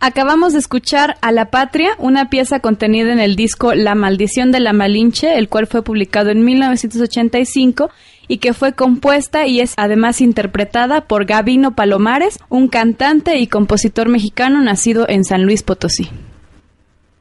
Acabamos 0.00 0.52
de 0.52 0.60
escuchar 0.60 1.16
A 1.22 1.32
la 1.32 1.50
Patria, 1.50 1.90
una 1.98 2.30
pieza 2.30 2.60
contenida 2.60 3.12
en 3.12 3.18
el 3.18 3.34
disco 3.34 3.74
La 3.74 3.96
Maldición 3.96 4.52
de 4.52 4.60
la 4.60 4.72
Malinche, 4.72 5.36
el 5.36 5.48
cual 5.48 5.66
fue 5.66 5.82
publicado 5.82 6.30
en 6.30 6.44
1985 6.44 7.90
y 8.28 8.38
que 8.38 8.52
fue 8.52 8.74
compuesta 8.74 9.48
y 9.48 9.60
es 9.60 9.74
además 9.76 10.20
interpretada 10.20 11.00
por 11.00 11.24
Gabino 11.24 11.74
Palomares, 11.74 12.38
un 12.48 12.68
cantante 12.68 13.38
y 13.38 13.48
compositor 13.48 14.08
mexicano 14.08 14.62
nacido 14.62 15.04
en 15.08 15.24
San 15.24 15.42
Luis 15.42 15.64
Potosí. 15.64 16.08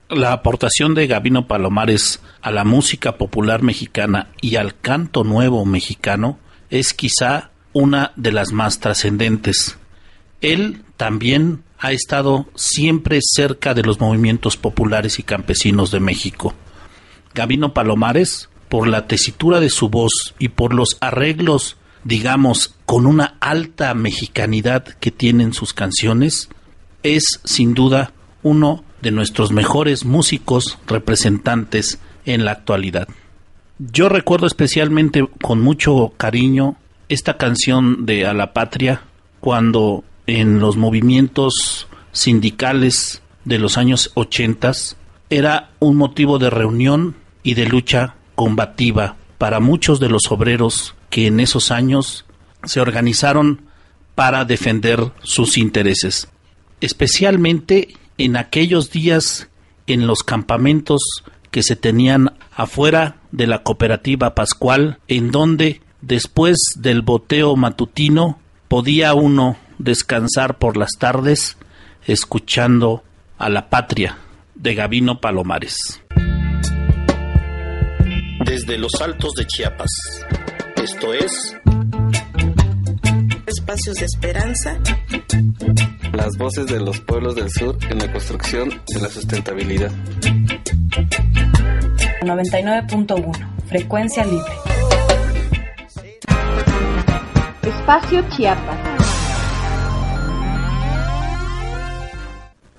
La 0.09 0.31
aportación 0.31 0.93
de 0.93 1.07
Gabino 1.07 1.47
Palomares 1.47 2.21
a 2.41 2.51
la 2.51 2.63
música 2.63 3.17
popular 3.17 3.63
mexicana 3.63 4.27
y 4.39 4.57
al 4.57 4.79
canto 4.79 5.23
nuevo 5.23 5.65
mexicano 5.65 6.37
es 6.69 6.93
quizá 6.93 7.49
una 7.73 8.11
de 8.15 8.31
las 8.31 8.51
más 8.51 8.79
trascendentes. 8.79 9.79
Él 10.41 10.83
también 10.97 11.63
ha 11.79 11.91
estado 11.91 12.47
siempre 12.55 13.19
cerca 13.21 13.73
de 13.73 13.83
los 13.83 13.99
movimientos 13.99 14.57
populares 14.57 15.19
y 15.19 15.23
campesinos 15.23 15.91
de 15.91 15.99
México. 15.99 16.53
Gabino 17.33 17.73
Palomares, 17.73 18.49
por 18.69 18.87
la 18.87 19.07
tesitura 19.07 19.59
de 19.59 19.69
su 19.69 19.89
voz 19.89 20.35
y 20.39 20.49
por 20.49 20.73
los 20.73 20.97
arreglos, 20.99 21.77
digamos, 22.03 22.75
con 22.85 23.05
una 23.05 23.37
alta 23.39 23.93
mexicanidad 23.93 24.83
que 24.83 25.11
tienen 25.11 25.53
sus 25.53 25.73
canciones, 25.73 26.49
es 27.03 27.39
sin 27.43 27.73
duda 27.73 28.11
uno 28.43 28.83
de 29.01 29.11
nuestros 29.11 29.51
mejores 29.51 30.05
músicos 30.05 30.77
representantes 30.87 31.99
en 32.25 32.45
la 32.45 32.51
actualidad. 32.51 33.07
Yo 33.79 34.09
recuerdo 34.09 34.47
especialmente 34.47 35.27
con 35.41 35.61
mucho 35.61 36.13
cariño 36.17 36.77
esta 37.09 37.37
canción 37.37 38.05
de 38.05 38.25
A 38.25 38.33
la 38.33 38.53
Patria 38.53 39.01
cuando 39.39 40.03
en 40.27 40.59
los 40.59 40.75
movimientos 40.75 41.87
sindicales 42.11 43.21
de 43.45 43.57
los 43.57 43.77
años 43.77 44.11
80 44.13 44.73
era 45.29 45.71
un 45.79 45.95
motivo 45.95 46.37
de 46.37 46.49
reunión 46.49 47.15
y 47.43 47.53
de 47.53 47.65
lucha 47.65 48.15
combativa 48.35 49.15
para 49.37 49.59
muchos 49.59 49.99
de 49.99 50.09
los 50.09 50.29
obreros 50.31 50.95
que 51.09 51.27
en 51.27 51.39
esos 51.39 51.71
años 51.71 52.25
se 52.63 52.81
organizaron 52.81 53.61
para 54.15 54.45
defender 54.45 55.11
sus 55.23 55.57
intereses, 55.57 56.27
especialmente 56.81 57.95
en 58.17 58.35
aquellos 58.35 58.91
días 58.91 59.47
en 59.85 60.07
los 60.07 60.23
campamentos 60.23 61.01
que 61.51 61.63
se 61.63 61.75
tenían 61.75 62.33
afuera 62.55 63.17
de 63.31 63.47
la 63.47 63.63
cooperativa 63.63 64.35
Pascual, 64.35 64.99
en 65.07 65.31
donde 65.31 65.81
después 66.01 66.57
del 66.75 67.01
boteo 67.01 67.55
matutino 67.55 68.39
podía 68.67 69.13
uno 69.13 69.57
descansar 69.77 70.57
por 70.57 70.77
las 70.77 70.91
tardes 70.97 71.57
escuchando 72.05 73.03
a 73.37 73.49
la 73.49 73.69
patria 73.69 74.17
de 74.55 74.75
Gavino 74.75 75.21
Palomares. 75.21 76.01
Desde 78.45 78.77
los 78.77 79.01
altos 79.01 79.33
de 79.33 79.45
Chiapas, 79.45 79.89
esto 80.81 81.13
es 81.13 81.55
Espacios 83.45 83.97
de 83.97 84.05
Esperanza. 84.05 84.77
Las 86.13 86.37
voces 86.37 86.67
de 86.67 86.79
los 86.79 86.99
pueblos 87.01 87.35
del 87.35 87.51
sur 87.51 87.77
en 87.89 87.99
la 87.99 88.11
construcción 88.11 88.69
de 88.87 89.01
la 89.01 89.09
sustentabilidad. 89.09 89.91
99.1, 92.21 93.67
frecuencia 93.67 94.25
libre. 94.25 94.53
Espacio 97.63 98.23
Chiapas. 98.29 99.16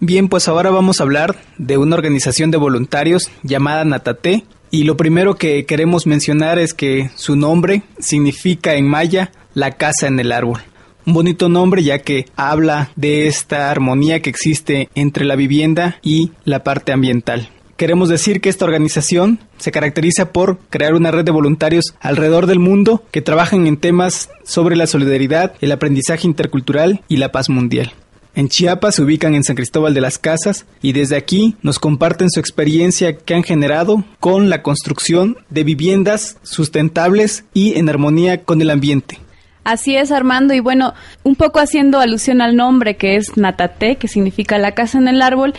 Bien, 0.00 0.28
pues 0.28 0.46
ahora 0.46 0.70
vamos 0.70 1.00
a 1.00 1.02
hablar 1.02 1.34
de 1.56 1.76
una 1.76 1.96
organización 1.96 2.52
de 2.52 2.56
voluntarios 2.56 3.30
llamada 3.42 3.84
Natate. 3.84 4.44
Y 4.70 4.84
lo 4.84 4.96
primero 4.96 5.34
que 5.34 5.64
queremos 5.66 6.06
mencionar 6.06 6.60
es 6.60 6.72
que 6.72 7.10
su 7.16 7.34
nombre 7.34 7.82
significa 7.98 8.74
en 8.74 8.86
maya 8.86 9.32
la 9.54 9.72
casa 9.72 10.06
en 10.06 10.20
el 10.20 10.30
árbol. 10.30 10.60
Un 11.04 11.14
bonito 11.14 11.48
nombre 11.48 11.82
ya 11.82 11.98
que 12.00 12.26
habla 12.36 12.92
de 12.94 13.26
esta 13.26 13.72
armonía 13.72 14.22
que 14.22 14.30
existe 14.30 14.88
entre 14.94 15.24
la 15.24 15.34
vivienda 15.34 15.98
y 16.02 16.30
la 16.44 16.62
parte 16.62 16.92
ambiental. 16.92 17.48
Queremos 17.76 18.08
decir 18.08 18.40
que 18.40 18.50
esta 18.50 18.66
organización 18.66 19.40
se 19.56 19.72
caracteriza 19.72 20.32
por 20.32 20.58
crear 20.70 20.94
una 20.94 21.10
red 21.10 21.24
de 21.24 21.32
voluntarios 21.32 21.94
alrededor 22.00 22.46
del 22.46 22.58
mundo 22.60 23.02
que 23.10 23.22
trabajan 23.22 23.66
en 23.66 23.78
temas 23.78 24.30
sobre 24.44 24.76
la 24.76 24.86
solidaridad, 24.86 25.54
el 25.60 25.72
aprendizaje 25.72 26.26
intercultural 26.26 27.02
y 27.08 27.16
la 27.16 27.32
paz 27.32 27.48
mundial. 27.48 27.92
En 28.38 28.48
Chiapas 28.48 28.94
se 28.94 29.02
ubican 29.02 29.34
en 29.34 29.42
San 29.42 29.56
Cristóbal 29.56 29.94
de 29.94 30.00
las 30.00 30.16
Casas 30.16 30.64
y 30.80 30.92
desde 30.92 31.16
aquí 31.16 31.56
nos 31.60 31.80
comparten 31.80 32.30
su 32.30 32.38
experiencia 32.38 33.16
que 33.16 33.34
han 33.34 33.42
generado 33.42 34.04
con 34.20 34.48
la 34.48 34.62
construcción 34.62 35.38
de 35.50 35.64
viviendas 35.64 36.36
sustentables 36.44 37.44
y 37.52 37.76
en 37.76 37.88
armonía 37.88 38.44
con 38.44 38.62
el 38.62 38.70
ambiente. 38.70 39.18
Así 39.64 39.96
es, 39.96 40.12
Armando, 40.12 40.54
y 40.54 40.60
bueno, 40.60 40.94
un 41.24 41.34
poco 41.34 41.58
haciendo 41.58 41.98
alusión 41.98 42.40
al 42.40 42.54
nombre 42.54 42.96
que 42.96 43.16
es 43.16 43.36
Natate, 43.36 43.96
que 43.96 44.06
significa 44.06 44.56
la 44.56 44.70
casa 44.70 44.98
en 44.98 45.08
el 45.08 45.20
árbol, 45.20 45.52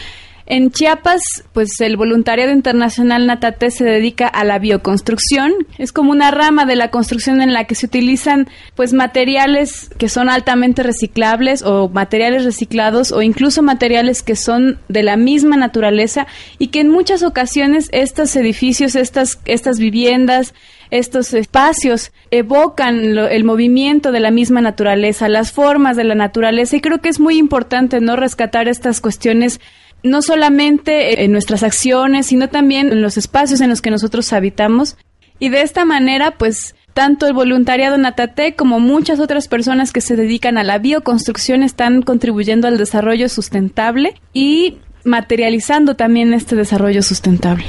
en 0.49 0.71
Chiapas, 0.71 1.21
pues 1.53 1.79
el 1.79 1.95
voluntariado 1.95 2.51
internacional 2.51 3.27
Natate 3.27 3.69
se 3.69 3.85
dedica 3.85 4.27
a 4.27 4.43
la 4.43 4.57
bioconstrucción. 4.57 5.53
Es 5.77 5.91
como 5.91 6.09
una 6.09 6.31
rama 6.31 6.65
de 6.65 6.75
la 6.75 6.89
construcción 6.89 7.43
en 7.43 7.53
la 7.53 7.65
que 7.65 7.75
se 7.75 7.85
utilizan 7.85 8.47
pues 8.75 8.91
materiales 8.91 9.91
que 9.99 10.09
son 10.09 10.27
altamente 10.27 10.81
reciclables 10.81 11.61
o 11.61 11.87
materiales 11.89 12.45
reciclados 12.45 13.11
o 13.11 13.21
incluso 13.21 13.61
materiales 13.61 14.23
que 14.23 14.35
son 14.35 14.79
de 14.87 15.03
la 15.03 15.17
misma 15.17 15.55
naturaleza 15.55 16.25
y 16.57 16.67
que 16.69 16.79
en 16.81 16.89
muchas 16.89 17.21
ocasiones 17.21 17.87
estos 17.91 18.35
edificios, 18.35 18.95
estas 18.95 19.39
estas 19.45 19.77
viviendas, 19.77 20.55
estos 20.89 21.35
espacios 21.35 22.11
evocan 22.31 23.19
el 23.19 23.43
movimiento 23.43 24.11
de 24.11 24.19
la 24.19 24.31
misma 24.31 24.61
naturaleza, 24.61 25.29
las 25.29 25.51
formas 25.51 25.95
de 25.95 26.05
la 26.05 26.15
naturaleza 26.15 26.75
y 26.75 26.81
creo 26.81 27.01
que 27.01 27.09
es 27.09 27.19
muy 27.19 27.37
importante 27.37 28.01
no 28.01 28.15
rescatar 28.15 28.67
estas 28.67 28.99
cuestiones 28.99 29.59
no 30.03 30.21
solamente 30.21 31.23
en 31.23 31.31
nuestras 31.31 31.63
acciones, 31.63 32.27
sino 32.27 32.49
también 32.49 32.91
en 32.91 33.01
los 33.01 33.17
espacios 33.17 33.61
en 33.61 33.69
los 33.69 33.81
que 33.81 33.91
nosotros 33.91 34.31
habitamos. 34.33 34.97
Y 35.39 35.49
de 35.49 35.61
esta 35.61 35.85
manera, 35.85 36.37
pues, 36.37 36.75
tanto 36.93 37.27
el 37.27 37.33
voluntariado 37.33 37.97
Natate 37.97 38.55
como 38.55 38.79
muchas 38.79 39.19
otras 39.19 39.47
personas 39.47 39.91
que 39.91 40.01
se 40.01 40.15
dedican 40.15 40.57
a 40.57 40.63
la 40.63 40.79
bioconstrucción 40.79 41.63
están 41.63 42.01
contribuyendo 42.01 42.67
al 42.67 42.77
desarrollo 42.77 43.29
sustentable 43.29 44.15
y 44.33 44.79
materializando 45.05 45.95
también 45.95 46.33
este 46.33 46.55
desarrollo 46.55 47.01
sustentable. 47.03 47.65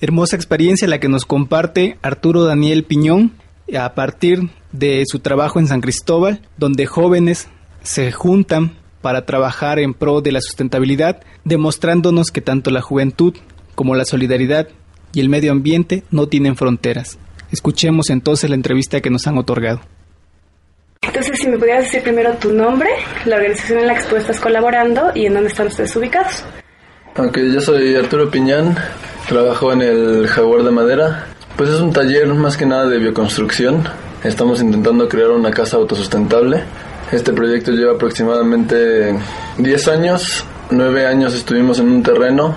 Hermosa 0.00 0.36
experiencia 0.36 0.88
la 0.88 1.00
que 1.00 1.08
nos 1.08 1.24
comparte 1.24 1.98
Arturo 2.02 2.44
Daniel 2.44 2.84
Piñón 2.84 3.32
a 3.76 3.94
partir 3.94 4.50
de 4.72 5.04
su 5.06 5.20
trabajo 5.20 5.58
en 5.58 5.66
San 5.66 5.80
Cristóbal, 5.80 6.40
donde 6.56 6.86
jóvenes 6.86 7.48
se 7.82 8.12
juntan 8.12 8.76
para 9.08 9.24
trabajar 9.24 9.78
en 9.78 9.94
pro 9.94 10.20
de 10.20 10.32
la 10.32 10.42
sustentabilidad, 10.42 11.22
demostrándonos 11.42 12.30
que 12.30 12.42
tanto 12.42 12.70
la 12.70 12.82
juventud 12.82 13.34
como 13.74 13.94
la 13.94 14.04
solidaridad 14.04 14.68
y 15.14 15.20
el 15.20 15.30
medio 15.30 15.50
ambiente 15.50 16.02
no 16.10 16.26
tienen 16.26 16.56
fronteras. 16.56 17.18
Escuchemos 17.50 18.10
entonces 18.10 18.50
la 18.50 18.56
entrevista 18.56 19.00
que 19.00 19.08
nos 19.08 19.26
han 19.26 19.38
otorgado. 19.38 19.80
Entonces, 21.00 21.40
si 21.40 21.48
me 21.48 21.56
pudieras 21.56 21.84
decir 21.84 22.02
primero 22.02 22.34
tu 22.34 22.52
nombre, 22.52 22.90
la 23.24 23.36
organización 23.36 23.78
en 23.78 23.86
la 23.86 23.94
que 23.94 24.02
tú 24.02 24.16
estás 24.16 24.38
colaborando 24.40 25.10
y 25.14 25.24
en 25.24 25.32
dónde 25.32 25.48
están 25.48 25.68
ustedes 25.68 25.96
ubicados. 25.96 26.44
Aunque 27.14 27.50
yo 27.50 27.62
soy 27.62 27.96
Arturo 27.96 28.30
Piñán, 28.30 28.76
trabajo 29.26 29.72
en 29.72 29.80
el 29.80 30.28
Jaguar 30.28 30.64
de 30.64 30.70
Madera. 30.70 31.28
Pues 31.56 31.70
es 31.70 31.80
un 31.80 31.94
taller 31.94 32.26
más 32.34 32.58
que 32.58 32.66
nada 32.66 32.86
de 32.86 32.98
bioconstrucción. 32.98 33.84
Estamos 34.22 34.60
intentando 34.60 35.08
crear 35.08 35.30
una 35.30 35.50
casa 35.50 35.78
autosustentable 35.78 36.62
este 37.12 37.32
proyecto 37.32 37.72
lleva 37.72 37.92
aproximadamente 37.92 39.14
10 39.58 39.88
años. 39.88 40.44
9 40.70 41.06
años 41.06 41.34
estuvimos 41.34 41.78
en 41.78 41.88
un 41.88 42.02
terreno 42.02 42.54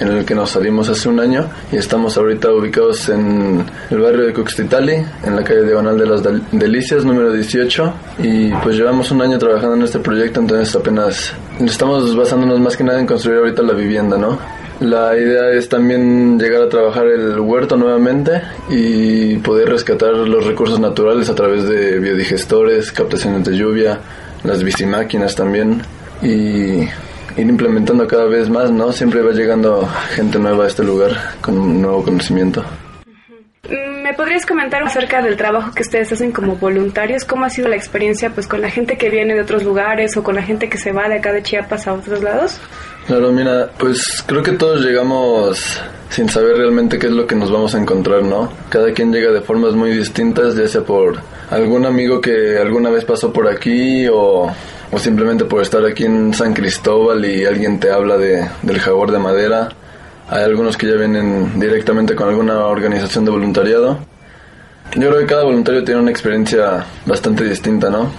en 0.00 0.08
el 0.08 0.24
que 0.24 0.34
nos 0.34 0.50
salimos 0.50 0.88
hace 0.88 1.08
un 1.08 1.20
año 1.20 1.48
y 1.70 1.76
estamos 1.76 2.16
ahorita 2.16 2.52
ubicados 2.52 3.08
en 3.08 3.64
el 3.90 3.98
barrio 3.98 4.26
de 4.26 4.32
Cuxtitali, 4.32 4.94
en 5.24 5.36
la 5.36 5.44
calle 5.44 5.62
Diagonal 5.62 5.96
de 5.98 6.06
las 6.06 6.22
Delicias, 6.50 7.04
número 7.04 7.32
18. 7.32 7.94
Y 8.18 8.50
pues 8.50 8.76
llevamos 8.76 9.10
un 9.12 9.22
año 9.22 9.38
trabajando 9.38 9.76
en 9.76 9.82
este 9.82 10.00
proyecto, 10.00 10.40
entonces 10.40 10.74
apenas 10.74 11.32
estamos 11.60 12.16
basándonos 12.16 12.58
más 12.58 12.76
que 12.76 12.84
nada 12.84 12.98
en 12.98 13.06
construir 13.06 13.38
ahorita 13.38 13.62
la 13.62 13.74
vivienda, 13.74 14.16
¿no? 14.16 14.38
La 14.82 15.16
idea 15.16 15.50
es 15.52 15.68
también 15.68 16.40
llegar 16.40 16.62
a 16.62 16.68
trabajar 16.68 17.06
el 17.06 17.38
huerto 17.38 17.76
nuevamente 17.76 18.42
y 18.68 19.36
poder 19.36 19.68
rescatar 19.68 20.12
los 20.12 20.44
recursos 20.44 20.80
naturales 20.80 21.30
a 21.30 21.36
través 21.36 21.68
de 21.68 22.00
biodigestores, 22.00 22.90
captaciones 22.90 23.44
de 23.44 23.56
lluvia, 23.56 24.00
las 24.42 24.64
bicimáquinas 24.64 25.36
también. 25.36 25.82
y 26.20 26.88
ir 27.36 27.46
implementando 27.48 28.06
cada 28.06 28.26
vez 28.26 28.48
más, 28.48 28.70
¿no? 28.70 28.92
Siempre 28.92 29.22
va 29.22 29.32
llegando 29.32 29.88
gente 30.10 30.38
nueva 30.38 30.64
a 30.64 30.66
este 30.68 30.82
lugar 30.82 31.12
con 31.40 31.58
un 31.58 31.80
nuevo 31.80 32.02
conocimiento. 32.04 32.62
¿Me 34.02 34.14
podrías 34.14 34.44
comentar 34.44 34.82
acerca 34.82 35.22
del 35.22 35.36
trabajo 35.36 35.72
que 35.72 35.82
ustedes 35.82 36.12
hacen 36.12 36.32
como 36.32 36.56
voluntarios? 36.56 37.24
¿Cómo 37.24 37.44
ha 37.44 37.50
sido 37.50 37.68
la 37.68 37.76
experiencia 37.76 38.30
pues 38.30 38.48
con 38.48 38.60
la 38.60 38.68
gente 38.68 38.98
que 38.98 39.08
viene 39.08 39.34
de 39.34 39.42
otros 39.42 39.62
lugares 39.62 40.16
o 40.16 40.24
con 40.24 40.34
la 40.34 40.42
gente 40.42 40.68
que 40.68 40.76
se 40.76 40.90
va 40.90 41.08
de 41.08 41.18
acá 41.18 41.32
de 41.32 41.40
Chiapas 41.40 41.86
a 41.86 41.94
otros 41.94 42.20
lados? 42.20 42.58
Claro, 43.06 43.30
mira, 43.30 43.70
pues 43.78 44.24
creo 44.26 44.42
que 44.42 44.52
todos 44.52 44.84
llegamos 44.84 45.80
sin 46.08 46.28
saber 46.28 46.56
realmente 46.56 46.98
qué 46.98 47.06
es 47.06 47.12
lo 47.12 47.28
que 47.28 47.36
nos 47.36 47.52
vamos 47.52 47.76
a 47.76 47.78
encontrar, 47.78 48.24
¿no? 48.24 48.52
Cada 48.70 48.92
quien 48.92 49.12
llega 49.12 49.30
de 49.30 49.40
formas 49.40 49.74
muy 49.74 49.92
distintas, 49.92 50.56
ya 50.56 50.66
sea 50.66 50.82
por 50.82 51.20
algún 51.50 51.86
amigo 51.86 52.20
que 52.20 52.58
alguna 52.58 52.90
vez 52.90 53.04
pasó 53.04 53.32
por 53.32 53.46
aquí 53.46 54.08
o, 54.08 54.52
o 54.90 54.98
simplemente 54.98 55.44
por 55.44 55.62
estar 55.62 55.86
aquí 55.86 56.06
en 56.06 56.34
San 56.34 56.54
Cristóbal 56.54 57.24
y 57.24 57.44
alguien 57.44 57.78
te 57.78 57.92
habla 57.92 58.18
de, 58.18 58.48
del 58.62 58.80
jaguar 58.80 59.12
de 59.12 59.18
madera. 59.20 59.68
Hay 60.32 60.44
algunos 60.44 60.78
que 60.78 60.86
ya 60.86 60.94
vienen 60.94 61.60
directamente 61.60 62.14
con 62.14 62.26
alguna 62.26 62.64
organización 62.64 63.26
de 63.26 63.30
voluntariado. 63.30 63.98
Yo 64.96 65.10
creo 65.10 65.18
que 65.18 65.26
cada 65.26 65.44
voluntario 65.44 65.84
tiene 65.84 66.00
una 66.00 66.10
experiencia 66.10 66.86
bastante 67.04 67.44
distinta, 67.44 67.90
¿no? 67.90 68.10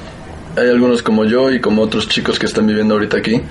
Hay 0.55 0.69
algunos 0.69 1.01
como 1.01 1.25
yo 1.25 1.49
y 1.49 1.59
como 1.59 1.81
otros 1.81 2.07
chicos 2.07 2.37
que 2.37 2.45
están 2.45 2.67
viviendo 2.67 2.93
ahorita 2.93 3.17
aquí 3.17 3.41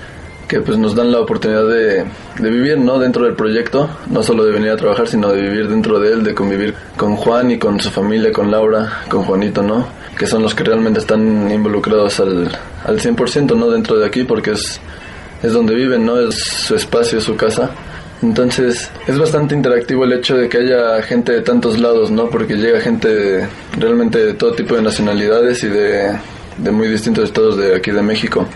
que 0.47 0.61
pues 0.61 0.77
nos 0.77 0.95
dan 0.95 1.11
la 1.11 1.19
oportunidad 1.19 1.67
de, 1.67 2.05
de, 2.39 2.49
vivir 2.49 2.77
no 2.77 2.99
dentro 2.99 3.25
del 3.25 3.33
proyecto 3.33 3.89
no 4.09 4.23
solo 4.23 4.45
de 4.45 4.51
venir 4.51 4.69
a 4.71 4.77
trabajar 4.77 5.07
sino 5.07 5.29
de 5.31 5.41
vivir 5.41 5.67
dentro 5.67 5.99
de 5.99 6.13
él 6.13 6.23
de 6.23 6.35
convivir 6.35 6.73
con 6.97 7.15
Juan 7.15 7.51
y 7.51 7.57
con 7.57 7.79
su 7.79 7.89
familia 7.89 8.31
con 8.31 8.51
Laura 8.51 9.03
con 9.07 9.23
Juanito 9.23 9.63
no 9.63 9.87
que 10.17 10.27
son 10.27 10.43
los 10.43 10.53
que 10.53 10.65
realmente 10.65 10.99
están 10.99 11.49
involucrados 11.49 12.19
al, 12.19 12.51
al 12.85 12.99
100% 12.99 13.57
no 13.57 13.69
dentro 13.71 13.97
de 13.97 14.05
aquí 14.05 14.25
porque 14.25 14.51
es 14.51 14.81
es 15.41 15.53
donde 15.53 15.75
viven 15.75 16.05
no 16.05 16.19
es 16.19 16.35
su 16.35 16.75
espacio 16.75 17.21
su 17.21 17.37
casa 17.37 17.71
entonces 18.23 18.89
es 19.05 19.19
bastante 19.19 19.53
interactivo 19.53 20.05
el 20.05 20.13
hecho 20.13 20.37
de 20.37 20.47
que 20.47 20.57
haya 20.59 21.01
gente 21.03 21.33
de 21.33 21.41
tantos 21.41 21.77
lados 21.77 22.09
no 22.09 22.29
porque 22.29 22.55
llega 22.55 22.79
gente 22.79 23.47
realmente 23.77 24.17
de 24.17 24.33
todo 24.33 24.53
tipo 24.53 24.75
de 24.75 24.81
nacionalidades 24.81 25.61
y 25.63 25.67
de, 25.67 26.17
de 26.57 26.71
muy 26.71 26.87
distintos 26.87 27.25
estados 27.25 27.57
de 27.57 27.75
aquí 27.75 27.91
de 27.91 28.01
México. 28.01 28.47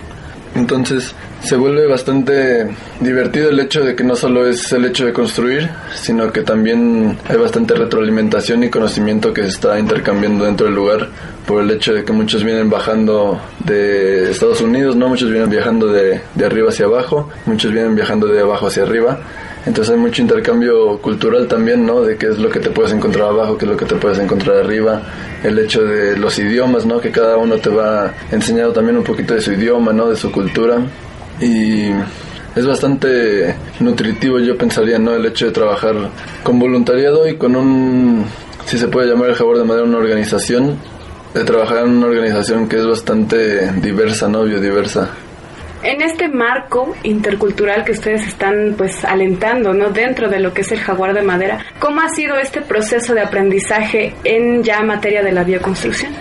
Entonces 0.56 1.14
se 1.44 1.56
vuelve 1.56 1.86
bastante 1.86 2.68
divertido 3.00 3.50
el 3.50 3.60
hecho 3.60 3.84
de 3.84 3.96
que 3.96 4.04
no 4.04 4.16
solo 4.16 4.48
es 4.48 4.72
el 4.72 4.86
hecho 4.86 5.06
de 5.06 5.14
construir, 5.14 5.70
sino 5.94 6.32
que 6.32 6.42
también 6.42 7.18
hay 7.28 7.38
bastante 7.38 7.76
retroalimentación 7.76 8.64
y 8.64 8.70
conocimiento 8.70 9.34
que 9.34 9.44
se 9.44 9.50
está 9.50 9.78
intercambiando 9.78 10.46
dentro 10.46 10.66
del 10.66 10.76
lugar 10.76 11.10
por 11.46 11.62
el 11.62 11.72
hecho 11.72 11.94
de 11.94 12.04
que 12.04 12.12
muchos 12.12 12.44
vienen 12.44 12.70
bajando 12.70 13.40
de 13.60 14.32
Estados 14.32 14.62
Unidos, 14.62 14.96
no 14.96 15.10
muchos 15.10 15.30
vienen 15.30 15.50
viajando 15.50 15.88
de, 15.88 16.22
de 16.34 16.46
arriba 16.46 16.70
hacia 16.70 16.86
abajo, 16.86 17.30
muchos 17.46 17.72
vienen 17.72 17.96
viajando 17.96 18.28
de 18.28 18.40
abajo 18.40 18.68
hacia 18.68 18.84
arriba. 18.84 19.20
Entonces 19.68 19.94
hay 19.94 20.00
mucho 20.00 20.22
intercambio 20.22 20.98
cultural 21.00 21.46
también, 21.46 21.86
¿no? 21.86 22.02
De 22.02 22.16
qué 22.16 22.28
es 22.28 22.40
lo 22.40 22.50
que 22.50 22.62
te 22.62 22.70
puedes 22.70 22.94
encontrar 22.94 23.28
abajo, 23.28 23.58
qué 23.58 23.66
es 23.66 23.72
lo 23.72 23.76
que 23.76 23.84
te 23.84 23.96
puedes 23.96 24.18
encontrar 24.18 24.60
arriba. 24.60 25.02
El 25.44 25.60
hecho 25.60 25.84
de 25.84 26.16
los 26.16 26.40
idiomas, 26.40 26.86
¿no? 26.86 27.02
Que 27.02 27.12
cada 27.12 27.36
uno 27.36 27.58
te 27.58 27.70
va 27.70 28.14
enseñando 28.32 28.72
también 28.72 28.98
un 28.98 29.04
poquito 29.04 29.34
de 29.34 29.42
su 29.42 29.52
idioma, 29.52 29.92
¿no? 29.92 30.10
De 30.10 30.16
su 30.16 30.32
cultura. 30.32 30.78
Y 31.42 31.90
es 32.56 32.66
bastante 32.66 33.56
nutritivo, 33.82 34.40
yo 34.40 34.58
pensaría, 34.58 34.98
¿no? 35.00 35.14
El 35.14 35.26
hecho 35.26 35.48
de 35.48 35.52
trabajar 35.52 35.96
con 36.44 36.58
voluntariado 36.60 37.28
y 37.28 37.36
con 37.36 37.58
un, 37.58 38.24
si 38.66 38.78
se 38.78 38.88
puede 38.88 39.10
llamar 39.10 39.32
el 39.32 39.36
Jabor 39.36 39.58
de 39.58 39.66
Madera, 39.66 39.86
una 39.86 39.98
organización, 39.98 40.78
de 41.34 41.44
trabajar 41.44 41.80
en 41.80 41.90
una 41.90 42.08
organización 42.08 42.70
que 42.70 42.78
es 42.78 42.88
bastante 42.88 43.70
diversa, 43.82 44.30
¿no? 44.30 44.46
Biodiversa. 44.46 45.10
En 45.84 46.02
este 46.02 46.28
marco 46.28 46.96
intercultural 47.04 47.84
que 47.86 47.92
ustedes 47.92 48.28
están 48.28 48.74
pues 48.78 49.06
alentando, 49.06 49.74
¿no? 49.74 49.90
Dentro 49.90 50.28
de 50.28 50.40
lo 50.40 50.54
que 50.54 50.62
es 50.62 50.72
el 50.72 50.80
jaguar 50.80 51.14
de 51.14 51.22
madera, 51.22 51.60
¿cómo 51.80 52.02
ha 52.02 52.10
sido 52.10 52.36
este 52.38 52.62
proceso 52.62 53.14
de 53.14 53.22
aprendizaje 53.22 54.16
en 54.24 54.64
ya 54.64 54.82
materia 54.82 55.24
de 55.24 55.32
la 55.32 55.44
bioconstrucción? 55.44 56.12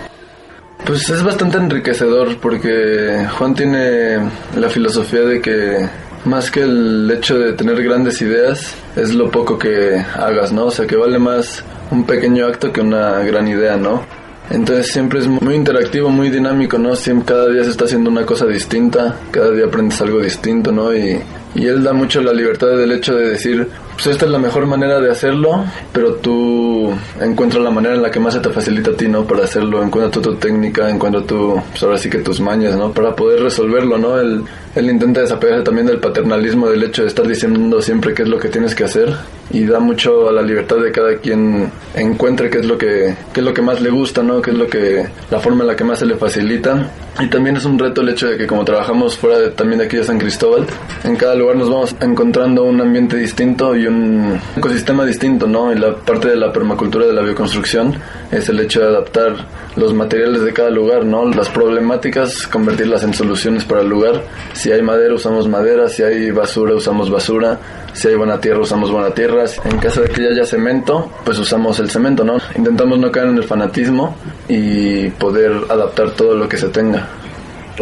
Pues 0.85 1.09
es 1.09 1.23
bastante 1.23 1.57
enriquecedor 1.57 2.37
porque 2.37 3.25
Juan 3.37 3.55
tiene 3.55 4.19
la 4.55 4.69
filosofía 4.69 5.21
de 5.21 5.41
que 5.41 5.89
más 6.23 6.51
que 6.51 6.61
el 6.61 7.09
hecho 7.11 7.37
de 7.39 7.53
tener 7.53 7.81
grandes 7.83 8.21
ideas 8.21 8.75
es 8.95 9.13
lo 9.13 9.29
poco 9.31 9.57
que 9.57 9.97
hagas, 10.15 10.51
¿no? 10.51 10.65
O 10.65 10.71
sea, 10.71 10.85
que 10.85 10.95
vale 10.95 11.17
más 11.17 11.63
un 11.91 12.05
pequeño 12.05 12.45
acto 12.45 12.71
que 12.71 12.81
una 12.81 13.19
gran 13.19 13.47
idea, 13.47 13.75
¿no? 13.75 14.03
Entonces 14.49 14.87
siempre 14.87 15.19
es 15.19 15.27
muy 15.27 15.55
interactivo, 15.55 16.09
muy 16.09 16.29
dinámico, 16.29 16.77
¿no? 16.77 16.95
Siempre, 16.95 17.25
cada 17.25 17.49
día 17.49 17.63
se 17.63 17.71
está 17.71 17.85
haciendo 17.85 18.09
una 18.09 18.25
cosa 18.25 18.45
distinta, 18.45 19.17
cada 19.31 19.51
día 19.51 19.65
aprendes 19.65 19.99
algo 20.01 20.19
distinto, 20.21 20.71
¿no? 20.71 20.95
Y, 20.95 21.19
y 21.55 21.65
él 21.65 21.83
da 21.83 21.91
mucho 21.91 22.21
la 22.21 22.31
libertad 22.31 22.67
del 22.77 22.91
hecho 22.93 23.15
de 23.15 23.29
decir, 23.29 23.67
pues 23.93 24.07
esta 24.07 24.25
es 24.25 24.31
la 24.31 24.39
mejor 24.39 24.65
manera 24.65 25.01
de 25.01 25.11
hacerlo, 25.11 25.65
pero 25.91 26.13
tú 26.15 26.93
encuentras 27.19 27.61
la 27.63 27.71
manera 27.71 27.95
en 27.95 28.01
la 28.01 28.11
que 28.11 28.19
más 28.19 28.35
se 28.35 28.39
te 28.39 28.49
facilita 28.49 28.91
a 28.91 28.93
ti, 28.93 29.07
¿no? 29.07 29.25
Para 29.25 29.43
hacerlo, 29.43 29.83
encuentra 29.83 30.11
tu, 30.11 30.21
tu 30.21 30.35
técnica, 30.35 30.89
encuentra 30.89 31.21
tu, 31.23 31.61
pues 31.71 31.83
ahora 31.83 31.97
sí 31.97 32.09
que 32.09 32.19
tus 32.19 32.39
mañas, 32.39 32.77
¿no? 32.77 32.91
Para 32.93 33.15
poder 33.15 33.41
resolverlo, 33.41 33.97
¿no? 33.97 34.17
Él, 34.19 34.43
él 34.75 34.89
intenta 34.89 35.21
desapegarse 35.21 35.63
también 35.63 35.87
del 35.87 35.99
paternalismo, 35.99 36.69
del 36.69 36.83
hecho 36.83 37.01
de 37.01 37.09
estar 37.09 37.27
diciendo 37.27 37.81
siempre 37.81 38.13
qué 38.13 38.23
es 38.23 38.29
lo 38.29 38.39
que 38.39 38.47
tienes 38.47 38.75
que 38.75 38.85
hacer 38.85 39.13
y 39.49 39.65
da 39.65 39.79
mucho 39.79 40.29
a 40.29 40.31
la 40.31 40.41
libertad 40.41 40.77
de 40.77 40.91
cada 40.91 41.15
quien 41.17 41.71
encuentre 41.95 42.49
qué 42.49 42.59
es 42.59 42.65
lo 42.65 42.77
que, 42.77 43.15
qué 43.33 43.39
es 43.39 43.45
lo 43.45 43.53
que 43.53 43.61
más 43.61 43.81
le 43.81 43.89
gusta, 43.89 44.21
¿no? 44.21 44.41
Qué 44.41 44.51
es 44.51 44.57
lo 44.57 44.67
que, 44.67 45.07
la 45.31 45.39
forma 45.39 45.61
en 45.61 45.67
la 45.67 45.75
que 45.75 45.83
más 45.83 45.99
se 45.99 46.05
le 46.05 46.15
facilita. 46.15 46.91
Y 47.19 47.27
también 47.29 47.57
es 47.57 47.65
un 47.65 47.79
reto 47.79 48.01
el 48.01 48.09
hecho 48.09 48.27
de 48.27 48.37
que 48.37 48.45
como 48.45 48.63
trabajamos 48.63 49.17
fuera 49.17 49.39
de, 49.39 49.49
también 49.49 49.79
de 49.79 49.85
aquí 49.85 49.97
de 49.97 50.03
San 50.03 50.19
Cristóbal, 50.19 50.67
en 51.03 51.15
cada 51.15 51.35
lugar 51.35 51.55
nos 51.55 51.69
vamos 51.69 51.95
encontrando 51.99 52.63
un 52.63 52.79
ambiente 52.79 53.17
distinto 53.17 53.75
y 53.75 53.87
un 53.87 54.39
ecosistema 54.55 55.05
distinto, 55.05 55.47
¿no? 55.47 55.71
Y 55.71 55.77
la 55.77 55.95
parte 55.95 56.29
de 56.29 56.35
la 56.35 56.51
permacultura 56.51 57.07
de 57.07 57.13
la 57.13 57.21
bioconstrucción 57.21 57.95
es 58.31 58.49
el 58.49 58.59
hecho 58.59 58.81
de 58.81 58.87
adaptar 58.87 59.35
los 59.77 59.93
materiales 59.93 60.41
de 60.43 60.53
cada 60.53 60.69
lugar, 60.69 61.05
¿no? 61.05 61.25
Las 61.25 61.49
problemáticas, 61.49 62.47
convertirlas 62.47 63.03
en 63.03 63.13
soluciones 63.13 63.63
para 63.63 63.81
el 63.81 63.89
lugar. 63.89 64.23
Si 64.53 64.71
hay 64.71 64.81
madera, 64.81 65.13
usamos 65.13 65.47
madera, 65.47 65.87
si 65.87 66.03
hay 66.03 66.31
basura, 66.31 66.75
usamos 66.75 67.09
basura, 67.09 67.59
si 67.93 68.07
hay 68.07 68.15
buena 68.15 68.39
tierra, 68.39 68.61
usamos 68.61 68.91
buena 68.91 69.11
tierra. 69.11 69.36
En 69.65 69.77
caso 69.79 70.01
de 70.01 70.09
que 70.09 70.23
ya 70.23 70.29
haya 70.29 70.45
cemento, 70.45 71.11
pues 71.23 71.37
usamos 71.39 71.79
el 71.79 71.89
cemento, 71.89 72.23
¿no? 72.23 72.37
Intentamos 72.55 72.99
no 72.99 73.11
caer 73.11 73.27
en 73.27 73.37
el 73.37 73.43
fanatismo 73.43 74.15
y 74.47 75.09
poder 75.11 75.51
adaptar 75.69 76.11
todo 76.11 76.35
lo 76.35 76.47
que 76.47 76.57
se 76.57 76.69
tenga. 76.69 77.07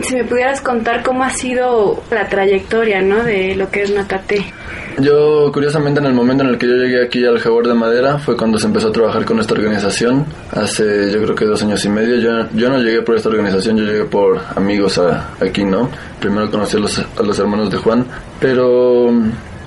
Si 0.02 0.14
me 0.14 0.26
pudieras 0.26 0.60
contar 0.60 1.04
cómo 1.04 1.24
ha 1.24 1.30
sido 1.30 2.04
la 2.12 2.28
trayectoria, 2.28 3.02
¿no? 3.02 3.24
De 3.24 3.56
lo 3.56 3.70
que 3.70 3.84
es 3.84 3.92
Natate. 3.92 4.46
Yo, 5.00 5.52
curiosamente, 5.54 6.00
en 6.00 6.06
el 6.06 6.14
momento 6.14 6.44
en 6.44 6.50
el 6.50 6.58
que 6.58 6.68
yo 6.68 6.74
llegué 6.74 7.04
aquí 7.04 7.26
al 7.26 7.40
Jaguar 7.40 7.68
de 7.68 7.74
Madera 7.74 8.18
fue 8.18 8.36
cuando 8.36 8.58
se 8.58 8.68
empezó 8.68 8.90
a 8.90 8.92
trabajar 8.92 9.24
con 9.24 9.40
esta 9.40 9.54
organización. 9.54 10.26
Hace, 10.52 11.12
yo 11.12 11.22
creo 11.24 11.36
que 11.36 11.46
dos 11.46 11.64
años 11.64 11.84
y 11.86 11.90
medio. 11.90 12.18
Yo, 12.18 12.48
yo 12.54 12.70
no 12.70 12.80
llegué 12.80 13.02
por 13.02 13.16
esta 13.16 13.30
organización, 13.30 13.78
yo 13.78 13.84
llegué 13.84 14.04
por 14.06 14.40
amigos 14.56 14.98
a, 14.98 15.30
aquí, 15.40 15.64
¿no? 15.64 15.90
Primero 16.20 16.52
conocí 16.52 16.76
a 16.76 16.80
los, 16.82 17.00
a 17.00 17.24
los 17.24 17.40
hermanos 17.40 17.70
de 17.70 17.78
Juan, 17.78 18.06
pero 18.40 19.12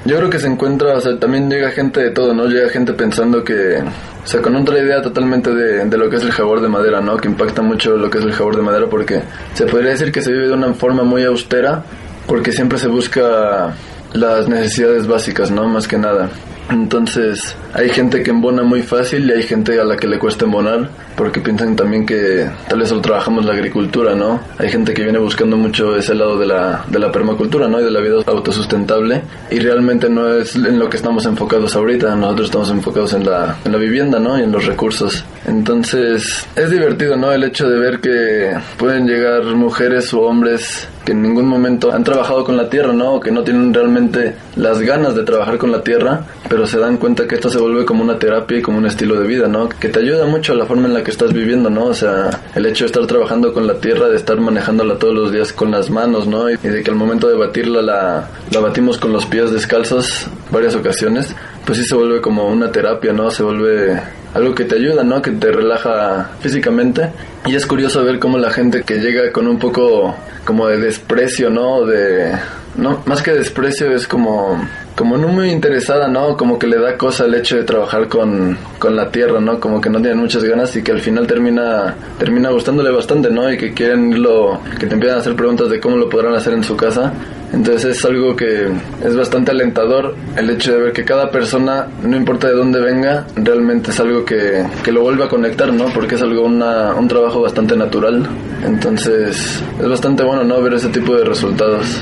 yo 0.09 0.16
creo 0.16 0.31
que 0.31 0.38
se 0.38 0.47
encuentra, 0.47 0.97
o 0.97 1.01
sea, 1.03 1.18
también 1.18 1.51
llega 1.51 1.71
gente 1.71 2.01
de 2.01 2.11
todo, 2.11 2.33
¿no? 2.33 2.47
Llega 2.47 2.71
gente 2.71 2.94
pensando 2.94 3.44
que, 3.44 3.83
o 4.25 4.27
sea, 4.27 4.40
con 4.40 4.57
otra 4.57 4.79
idea 4.79 5.03
totalmente 5.03 5.55
de, 5.55 5.85
de, 5.85 5.99
lo 5.99 6.09
que 6.09 6.16
es 6.16 6.23
el 6.23 6.33
jaguar 6.33 6.62
de 6.62 6.68
madera, 6.68 7.03
¿no? 7.03 7.18
Que 7.18 7.29
impacta 7.29 7.61
mucho 7.61 7.94
lo 7.94 8.09
que 8.09 8.16
es 8.16 8.25
el 8.25 8.33
jaguar 8.33 8.57
de 8.57 8.62
madera 8.62 8.87
porque 8.88 9.21
se 9.53 9.66
podría 9.66 9.90
decir 9.90 10.11
que 10.11 10.23
se 10.23 10.33
vive 10.33 10.49
de 10.49 10.55
una 10.55 10.73
forma 10.73 11.03
muy 11.03 11.25
austera 11.25 11.85
porque 12.27 12.53
siempre 12.53 12.79
se 12.79 12.88
busca 12.88 13.75
las 14.14 14.49
necesidades 14.49 15.07
básicas, 15.07 15.51
¿no? 15.51 15.68
Más 15.68 15.87
que 15.87 15.99
nada. 15.99 16.31
Entonces, 16.71 17.55
hay 17.75 17.90
gente 17.90 18.23
que 18.23 18.31
embona 18.31 18.62
muy 18.62 18.81
fácil 18.81 19.29
y 19.29 19.33
hay 19.35 19.42
gente 19.42 19.79
a 19.79 19.85
la 19.85 19.99
que 19.99 20.07
le 20.07 20.18
cuesta 20.18 20.47
embonar 20.47 20.88
porque 21.18 21.40
piensan 21.40 21.74
también 21.74 22.07
que 22.07 22.48
tal 22.68 22.78
vez 22.78 22.88
solo 22.88 23.00
trabajamos 23.00 23.44
la 23.44 23.52
agricultura, 23.52 24.14
¿no? 24.14 24.40
Hay 24.57 24.70
gente 24.70 24.94
que 24.94 25.02
viene 25.02 25.18
buscando 25.18 25.57
mucho 25.57 25.96
ese 25.96 26.14
lado 26.14 26.38
de 26.38 26.46
la, 26.46 26.85
de 26.88 26.98
la 27.00 27.11
permacultura, 27.11 27.66
¿no? 27.66 27.81
Y 27.81 27.85
de 27.85 27.90
la 27.90 28.00
vida 28.00 28.22
autosustentable 28.24 29.20
y 29.50 29.59
realmente 29.59 30.09
no 30.09 30.33
es 30.33 30.54
en 30.54 30.78
lo 30.78 30.88
que 30.88 30.96
estamos 30.96 31.26
enfocados 31.26 31.74
ahorita, 31.74 32.14
nosotros 32.14 32.46
estamos 32.46 32.70
enfocados 32.70 33.12
en 33.14 33.26
la, 33.26 33.57
en 33.64 33.72
la 33.72 33.78
vivienda, 33.78 34.20
¿no? 34.20 34.38
Y 34.38 34.44
en 34.44 34.52
los 34.52 34.64
recursos. 34.64 35.24
Entonces, 35.46 36.46
es 36.54 36.70
divertido, 36.70 37.16
¿no? 37.16 37.33
El 37.33 37.42
hecho 37.42 37.68
de 37.68 37.78
ver 37.78 38.00
que 38.00 38.57
pueden 38.76 39.07
llegar 39.07 39.42
mujeres 39.57 40.14
o 40.14 40.20
hombres 40.20 40.88
que 41.09 41.12
en 41.12 41.22
ningún 41.22 41.46
momento 41.46 41.90
han 41.90 42.04
trabajado 42.04 42.44
con 42.44 42.54
la 42.59 42.68
tierra, 42.68 42.92
¿no? 42.92 43.18
Que 43.18 43.31
no 43.31 43.42
tienen 43.42 43.72
realmente 43.72 44.35
las 44.57 44.78
ganas 44.81 45.14
de 45.14 45.22
trabajar 45.22 45.57
con 45.57 45.72
la 45.72 45.83
tierra, 45.83 46.26
pero 46.50 46.66
se 46.66 46.78
dan 46.78 46.98
cuenta 46.98 47.26
que 47.26 47.37
esto 47.37 47.48
se 47.48 47.59
vuelve 47.59 47.87
como 47.87 48.02
una 48.02 48.18
terapia 48.18 48.59
y 48.59 48.62
como 48.62 48.76
un 48.76 48.85
estilo 48.85 49.18
de 49.18 49.26
vida, 49.26 49.48
¿no? 49.48 49.70
Que 49.70 49.88
te 49.88 50.00
ayuda 50.00 50.26
mucho 50.26 50.52
a 50.52 50.57
la 50.57 50.66
forma 50.66 50.87
en 50.87 50.92
la 50.92 51.02
que 51.02 51.08
estás 51.11 51.33
viviendo, 51.33 51.71
¿no? 51.71 51.87
O 51.87 51.94
sea, 51.94 52.31
el 52.55 52.66
hecho 52.66 52.85
de 52.85 52.87
estar 52.87 53.07
trabajando 53.07 53.53
con 53.53 53.66
la 53.66 53.75
tierra, 53.75 54.09
de 54.09 54.16
estar 54.16 54.38
manejándola 54.38 54.99
todos 54.99 55.14
los 55.14 55.33
días 55.33 55.53
con 55.53 55.71
las 55.71 55.90
manos, 55.90 56.27
¿no? 56.27 56.51
Y 56.51 56.57
de 56.57 56.83
que 56.83 56.90
al 56.90 56.97
momento 56.97 57.29
de 57.29 57.37
batirla 57.37 57.83
la, 57.83 58.29
la 58.51 58.61
batimos 58.61 58.99
con 58.99 59.12
los 59.12 59.27
pies 59.27 59.51
descalzos 59.51 60.27
varias 60.51 60.75
ocasiones, 60.75 61.35
pues 61.64 61.79
sí 61.79 61.85
se 61.85 61.94
vuelve 61.94 62.21
como 62.21 62.49
una 62.49 62.73
terapia, 62.73 63.12
¿no? 63.12 63.31
Se 63.31 63.42
vuelve 63.42 64.01
algo 64.35 64.55
que 64.55 64.64
te 64.64 64.77
ayuda, 64.77 65.05
¿no? 65.05 65.23
Que 65.23 65.33
te 65.33 65.51
relaja 65.51 66.31
físicamente. 66.40 67.11
Y 67.47 67.55
es 67.55 67.66
curioso 67.66 68.05
ver 68.05 68.18
cómo 68.18 68.38
la 68.38 68.51
gente 68.51 68.83
que 68.83 68.99
llega 68.99 69.33
con 69.33 69.47
un 69.47 69.59
poco 69.59 70.14
como 70.44 70.66
de 70.68 70.79
desprecio, 70.79 71.51
¿no? 71.51 71.85
De 71.85 72.33
no, 72.79 73.03
más 73.07 73.23
que 73.23 73.33
desprecio 73.33 73.91
es 73.91 74.07
como 74.07 74.57
como 74.99 75.17
no 75.17 75.29
muy 75.29 75.51
interesada, 75.51 76.09
¿no? 76.09 76.37
Como 76.37 76.59
que 76.59 76.67
le 76.67 76.77
da 76.77 76.99
cosa 76.99 77.25
el 77.25 77.35
hecho 77.35 77.57
de 77.57 77.62
trabajar 77.62 78.09
con, 78.09 78.59
con 78.81 78.97
la 78.97 79.09
tierra, 79.12 79.41
¿no? 79.41 79.61
Como 79.61 79.81
que 79.81 79.88
no 79.88 80.01
tienen 80.01 80.19
muchas 80.19 80.43
ganas 80.43 80.75
y 80.75 80.83
que 80.83 80.91
al 80.91 81.01
final 81.01 81.25
termina 81.25 81.95
termina 82.19 82.51
gustándole 82.51 82.91
bastante, 82.91 83.31
¿no? 83.31 83.49
Y 83.53 83.57
que 83.57 83.73
quieren 83.73 84.11
irlo, 84.11 84.61
que 84.79 84.88
te 84.88 84.95
empiezan 84.95 85.19
a 85.19 85.21
hacer 85.21 85.37
preguntas 85.37 85.71
de 85.71 85.79
cómo 85.79 85.97
lo 85.97 86.09
podrán 86.09 86.35
hacer 86.35 86.53
en 86.53 86.64
su 86.64 86.77
casa. 86.77 87.12
Entonces 87.53 87.97
es 87.97 88.05
algo 88.05 88.35
que 88.35 88.69
es 89.05 89.17
bastante 89.17 89.53
alentador 89.53 90.17
el 90.37 90.51
hecho 90.51 90.73
de 90.73 90.81
ver 90.83 90.93
que 90.93 91.05
cada 91.05 91.31
persona, 91.31 91.87
no 92.03 92.17
importa 92.17 92.49
de 92.49 92.55
dónde 92.55 92.81
venga, 92.81 93.25
realmente 93.37 93.93
es 93.93 94.01
algo 94.01 94.25
que, 94.25 94.67
que 94.83 94.91
lo 94.91 95.03
vuelve 95.03 95.25
a 95.25 95.29
conectar, 95.29 95.73
¿no? 95.73 95.87
Porque 95.95 96.17
es 96.17 96.23
algo, 96.23 96.43
una, 96.43 96.95
un 96.95 97.07
trabajo 97.07 97.41
bastante 97.41 97.77
natural. 97.77 98.27
Entonces 98.64 99.62
es 99.81 99.88
bastante 99.88 100.25
bueno, 100.25 100.43
¿no? 100.43 100.61
Ver 100.61 100.75
ese 100.75 100.88
tipo 100.88 101.14
de 101.14 101.25
resultados. 101.25 102.01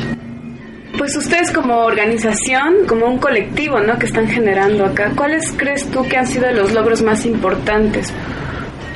Pues 0.99 1.15
ustedes 1.17 1.51
como 1.51 1.85
organización, 1.85 2.87
como 2.89 3.07
un 3.07 3.19
colectivo, 3.19 3.81
¿no? 3.81 3.99
Que 3.99 4.07
están 4.07 4.29
generando 4.29 4.85
acá, 4.87 5.13
¿cuáles 5.15 5.53
crees 5.57 5.89
tú 5.91 6.03
que 6.09 6.17
han 6.17 6.27
sido 6.27 6.51
los 6.53 6.73
logros 6.73 7.03
más 7.03 7.27
importantes? 7.27 8.13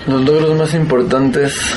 Los 0.06 0.22
logros 0.22 0.56
más 0.56 0.74
importantes, 0.74 1.76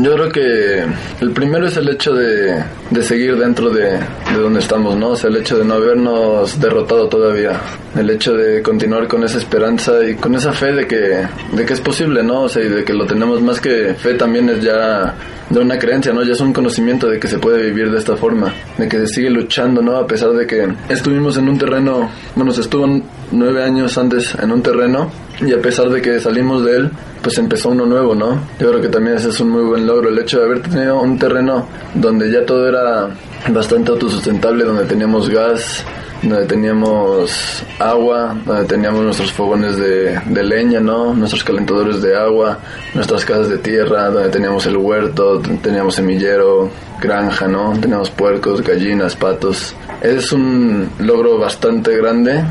yo 0.00 0.14
creo 0.14 0.28
que 0.30 0.84
el 1.20 1.30
primero 1.32 1.66
es 1.66 1.76
el 1.76 1.88
hecho 1.90 2.14
de, 2.14 2.64
de 2.90 3.02
seguir 3.02 3.36
dentro 3.36 3.70
de, 3.70 3.98
de, 3.98 4.38
donde 4.40 4.60
estamos, 4.60 4.96
¿no? 4.96 5.10
O 5.10 5.16
sea, 5.16 5.28
el 5.28 5.36
hecho 5.36 5.58
de 5.58 5.64
no 5.64 5.74
habernos 5.74 6.58
derrotado 6.58 7.08
todavía, 7.08 7.60
el 7.96 8.10
hecho 8.10 8.34
de 8.34 8.62
continuar 8.62 9.08
con 9.08 9.24
esa 9.24 9.38
esperanza 9.38 10.04
y 10.08 10.14
con 10.14 10.34
esa 10.34 10.52
fe 10.52 10.72
de 10.72 10.86
que, 10.86 11.26
de 11.52 11.66
que 11.66 11.72
es 11.72 11.80
posible, 11.80 12.22
¿no? 12.22 12.42
O 12.42 12.48
sea, 12.48 12.62
y 12.62 12.68
de 12.68 12.84
que 12.84 12.92
lo 12.92 13.06
tenemos 13.06 13.42
más 13.42 13.60
que 13.60 13.94
fe 13.94 14.14
también 14.14 14.48
es 14.48 14.62
ya 14.62 15.14
de 15.48 15.58
una 15.58 15.78
creencia, 15.78 16.12
¿no? 16.12 16.22
Ya 16.22 16.32
es 16.32 16.40
un 16.40 16.52
conocimiento 16.52 17.08
de 17.08 17.18
que 17.18 17.26
se 17.26 17.38
puede 17.38 17.62
vivir 17.62 17.90
de 17.90 17.98
esta 17.98 18.16
forma, 18.16 18.54
de 18.78 18.88
que 18.88 18.98
se 19.00 19.06
sigue 19.08 19.30
luchando, 19.30 19.82
¿no? 19.82 19.96
A 19.96 20.06
pesar 20.06 20.30
de 20.30 20.46
que 20.46 20.68
estuvimos 20.88 21.36
en 21.36 21.48
un 21.48 21.58
terreno, 21.58 22.08
bueno, 22.36 22.52
se 22.52 22.60
estuvo 22.60 22.86
nueve 23.32 23.62
años 23.64 23.98
antes 23.98 24.34
en 24.40 24.52
un 24.52 24.62
terreno 24.62 25.10
y 25.40 25.52
a 25.52 25.60
pesar 25.60 25.88
de 25.88 26.00
que 26.00 26.20
salimos 26.20 26.64
de 26.64 26.76
él, 26.76 26.90
pues 27.22 27.36
empezó 27.38 27.70
uno 27.70 27.86
nuevo, 27.86 28.14
¿no? 28.14 28.40
Yo 28.60 28.70
creo 28.70 28.80
que 28.80 28.88
también 28.88 29.16
ese 29.16 29.30
es 29.30 29.40
un 29.40 29.50
muy 29.50 29.62
buen 29.64 29.86
logro, 29.86 30.10
el 30.10 30.18
hecho 30.18 30.38
de 30.38 30.44
haber 30.44 30.62
tenido 30.62 31.00
un 31.00 31.18
terreno 31.18 31.66
donde 31.94 32.30
ya 32.30 32.46
todo 32.46 32.68
era 32.68 33.08
bastante 33.48 33.90
autosustentable, 33.90 34.64
donde 34.64 34.84
teníamos 34.84 35.28
gas, 35.28 35.84
donde 36.22 36.46
teníamos 36.46 37.62
agua, 37.78 38.36
donde 38.44 38.64
teníamos 38.64 39.02
nuestros 39.02 39.32
fogones 39.32 39.76
de, 39.76 40.20
leña, 40.42 40.80
¿no? 40.80 41.14
Nuestros 41.14 41.44
calentadores 41.44 42.02
de 42.02 42.16
agua, 42.16 42.58
nuestras 42.94 43.24
casas 43.24 43.48
de 43.48 43.58
tierra, 43.58 44.10
donde 44.10 44.28
teníamos 44.28 44.66
el 44.66 44.76
huerto, 44.76 45.40
teníamos 45.62 45.94
semillero, 45.94 46.70
granja, 47.00 47.48
¿no? 47.48 47.72
Teníamos 47.80 48.10
puercos, 48.10 48.62
gallinas, 48.62 49.16
patos. 49.16 49.74
Es 50.02 50.32
un 50.32 50.90
logro 50.98 51.38
bastante 51.38 51.96
grande 51.96 52.42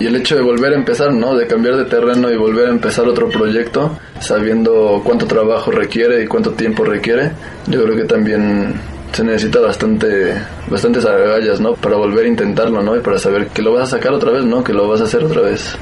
y 0.00 0.06
el 0.06 0.16
hecho 0.16 0.36
de 0.36 0.42
volver 0.42 0.72
a 0.72 0.76
empezar, 0.76 1.12
¿no? 1.12 1.34
De 1.34 1.46
cambiar 1.46 1.76
de 1.76 1.84
terreno 1.84 2.30
y 2.30 2.36
volver 2.36 2.68
a 2.68 2.70
empezar 2.70 3.08
otro 3.08 3.28
proyecto, 3.28 3.98
sabiendo 4.20 5.00
cuánto 5.04 5.26
trabajo 5.26 5.70
requiere 5.70 6.22
y 6.22 6.26
cuánto 6.26 6.52
tiempo 6.52 6.84
requiere, 6.84 7.32
yo 7.66 7.82
creo 7.82 7.96
que 7.96 8.04
también 8.04 8.74
se 9.12 9.24
necesita 9.24 9.60
bastante 9.60 10.34
bastantes 10.68 11.04
agallas, 11.04 11.60
¿no? 11.60 11.74
Para 11.74 11.96
volver 11.96 12.26
a 12.26 12.28
intentarlo, 12.28 12.82
¿no? 12.82 12.96
Y 12.96 13.00
para 13.00 13.18
saber 13.18 13.48
que 13.48 13.62
lo 13.62 13.72
vas 13.72 13.84
a 13.84 13.96
sacar 13.96 14.12
otra 14.12 14.30
vez, 14.30 14.44
¿no? 14.44 14.62
Que 14.62 14.72
lo 14.72 14.88
vas 14.88 15.00
a 15.00 15.04
hacer 15.04 15.24
otra 15.24 15.42
vez. 15.42 15.76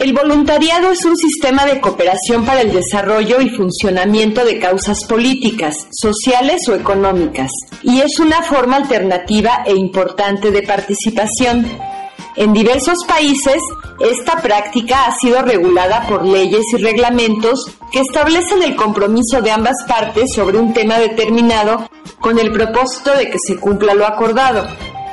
El 0.00 0.14
voluntariado 0.14 0.90
es 0.90 1.04
un 1.04 1.14
sistema 1.14 1.66
de 1.66 1.78
cooperación 1.78 2.46
para 2.46 2.62
el 2.62 2.72
desarrollo 2.72 3.40
y 3.42 3.50
funcionamiento 3.50 4.44
de 4.46 4.58
causas 4.58 5.04
políticas, 5.04 5.74
sociales 5.92 6.62
o 6.68 6.74
económicas, 6.74 7.50
y 7.82 8.00
es 8.00 8.18
una 8.18 8.42
forma 8.42 8.76
alternativa 8.76 9.62
e 9.66 9.74
importante 9.74 10.50
de 10.50 10.62
participación. 10.62 11.66
En 12.36 12.52
diversos 12.52 13.04
países, 13.08 13.58
esta 13.98 14.40
práctica 14.40 15.06
ha 15.06 15.14
sido 15.16 15.42
regulada 15.42 16.06
por 16.06 16.24
leyes 16.24 16.64
y 16.72 16.82
reglamentos 16.82 17.66
que 17.90 18.00
establecen 18.00 18.62
el 18.62 18.76
compromiso 18.76 19.42
de 19.42 19.50
ambas 19.50 19.76
partes 19.88 20.32
sobre 20.34 20.58
un 20.58 20.72
tema 20.72 20.98
determinado 20.98 21.88
con 22.20 22.38
el 22.38 22.52
propósito 22.52 23.16
de 23.16 23.28
que 23.30 23.38
se 23.44 23.56
cumpla 23.58 23.94
lo 23.94 24.06
acordado. 24.06 24.66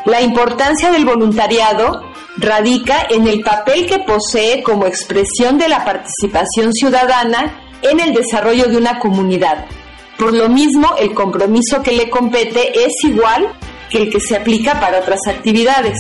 La 0.05 0.21
importancia 0.21 0.91
del 0.91 1.05
voluntariado 1.05 2.03
radica 2.37 3.07
en 3.09 3.27
el 3.27 3.41
papel 3.41 3.87
que 3.87 3.99
posee 3.99 4.61
como 4.61 4.85
expresión 4.85 5.57
de 5.57 5.69
la 5.69 5.83
participación 5.83 6.71
ciudadana 6.71 7.61
en 7.81 7.99
el 7.99 8.13
desarrollo 8.13 8.67
de 8.67 8.77
una 8.77 8.99
comunidad. 8.99 9.65
Por 10.17 10.33
lo 10.33 10.49
mismo, 10.49 10.95
el 10.99 11.13
compromiso 11.13 11.81
que 11.81 11.91
le 11.91 12.09
compete 12.09 12.85
es 12.85 12.93
igual 13.03 13.53
que 13.89 13.97
el 14.03 14.09
que 14.11 14.19
se 14.19 14.35
aplica 14.35 14.79
para 14.79 14.99
otras 14.99 15.19
actividades. 15.27 15.97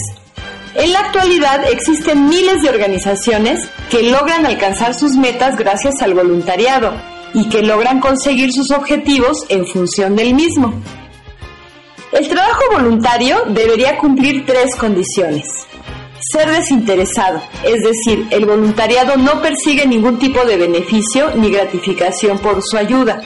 En 0.77 0.93
la 0.93 0.99
actualidad 0.99 1.65
existen 1.71 2.29
miles 2.29 2.61
de 2.61 2.69
organizaciones 2.69 3.67
que 3.89 4.03
logran 4.11 4.45
alcanzar 4.45 4.93
sus 4.93 5.13
metas 5.13 5.57
gracias 5.57 6.03
al 6.03 6.13
voluntariado 6.13 6.93
y 7.33 7.49
que 7.49 7.63
logran 7.63 7.99
conseguir 7.99 8.53
sus 8.53 8.69
objetivos 8.69 9.39
en 9.49 9.65
función 9.65 10.15
del 10.15 10.35
mismo. 10.35 10.71
El 12.11 12.29
trabajo 12.29 12.61
voluntario 12.73 13.37
debería 13.47 13.97
cumplir 13.97 14.45
tres 14.45 14.75
condiciones. 14.75 15.47
Ser 16.31 16.47
desinteresado, 16.51 17.41
es 17.63 17.81
decir, 17.81 18.27
el 18.29 18.45
voluntariado 18.45 19.17
no 19.17 19.41
persigue 19.41 19.87
ningún 19.87 20.19
tipo 20.19 20.45
de 20.45 20.57
beneficio 20.57 21.31
ni 21.35 21.49
gratificación 21.49 22.37
por 22.37 22.61
su 22.61 22.77
ayuda. 22.77 23.19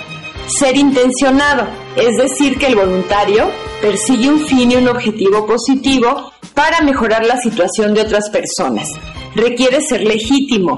Ser 0.47 0.77
intencionado, 0.77 1.67
es 1.97 2.15
decir, 2.15 2.57
que 2.57 2.67
el 2.67 2.75
voluntario 2.77 3.51
persigue 3.81 4.29
un 4.29 4.39
fin 4.39 4.71
y 4.71 4.75
un 4.75 4.87
objetivo 4.87 5.45
positivo 5.45 6.31
para 6.53 6.81
mejorar 6.81 7.25
la 7.25 7.37
situación 7.37 7.93
de 7.93 8.01
otras 8.01 8.29
personas. 8.29 8.89
Requiere 9.35 9.81
ser 9.81 10.01
legítimo, 10.01 10.77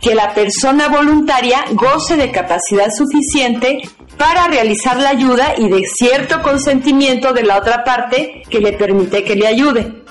que 0.00 0.14
la 0.14 0.32
persona 0.34 0.88
voluntaria 0.88 1.64
goce 1.72 2.16
de 2.16 2.30
capacidad 2.30 2.88
suficiente 2.90 3.82
para 4.16 4.48
realizar 4.48 4.96
la 4.96 5.10
ayuda 5.10 5.54
y 5.56 5.68
de 5.68 5.82
cierto 5.84 6.42
consentimiento 6.42 7.32
de 7.32 7.42
la 7.42 7.58
otra 7.58 7.84
parte 7.84 8.42
que 8.48 8.60
le 8.60 8.72
permite 8.72 9.24
que 9.24 9.34
le 9.34 9.46
ayude. 9.46 10.02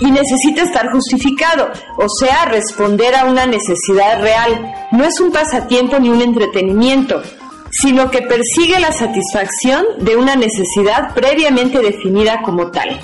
Y 0.00 0.10
necesita 0.10 0.62
estar 0.62 0.90
justificado, 0.90 1.70
o 1.96 2.08
sea, 2.08 2.46
responder 2.46 3.14
a 3.14 3.26
una 3.26 3.46
necesidad 3.46 4.20
real. 4.20 4.74
No 4.90 5.04
es 5.04 5.20
un 5.20 5.30
pasatiempo 5.30 6.00
ni 6.00 6.08
un 6.08 6.20
entretenimiento, 6.20 7.22
sino 7.70 8.10
que 8.10 8.22
persigue 8.22 8.80
la 8.80 8.92
satisfacción 8.92 9.84
de 10.00 10.16
una 10.16 10.34
necesidad 10.34 11.14
previamente 11.14 11.78
definida 11.78 12.42
como 12.42 12.72
tal. 12.72 12.98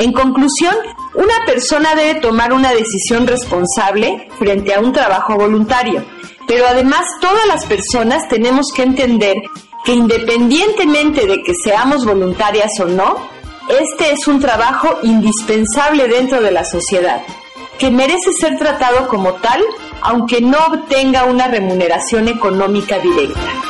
En 0.00 0.14
conclusión, 0.14 0.74
una 1.12 1.44
persona 1.44 1.94
debe 1.94 2.20
tomar 2.20 2.54
una 2.54 2.72
decisión 2.72 3.26
responsable 3.26 4.30
frente 4.38 4.72
a 4.72 4.80
un 4.80 4.94
trabajo 4.94 5.36
voluntario, 5.36 6.02
pero 6.46 6.66
además 6.66 7.02
todas 7.20 7.46
las 7.46 7.66
personas 7.66 8.26
tenemos 8.30 8.68
que 8.74 8.82
entender 8.82 9.36
que 9.84 9.92
independientemente 9.92 11.26
de 11.26 11.42
que 11.42 11.52
seamos 11.62 12.06
voluntarias 12.06 12.70
o 12.80 12.86
no, 12.86 13.18
este 13.68 14.12
es 14.12 14.26
un 14.26 14.40
trabajo 14.40 15.00
indispensable 15.02 16.08
dentro 16.08 16.40
de 16.40 16.50
la 16.50 16.64
sociedad, 16.64 17.20
que 17.78 17.90
merece 17.90 18.32
ser 18.40 18.56
tratado 18.56 19.06
como 19.06 19.34
tal, 19.34 19.62
aunque 20.00 20.40
no 20.40 20.56
obtenga 20.66 21.24
una 21.24 21.46
remuneración 21.46 22.26
económica 22.28 22.98
directa. 23.00 23.69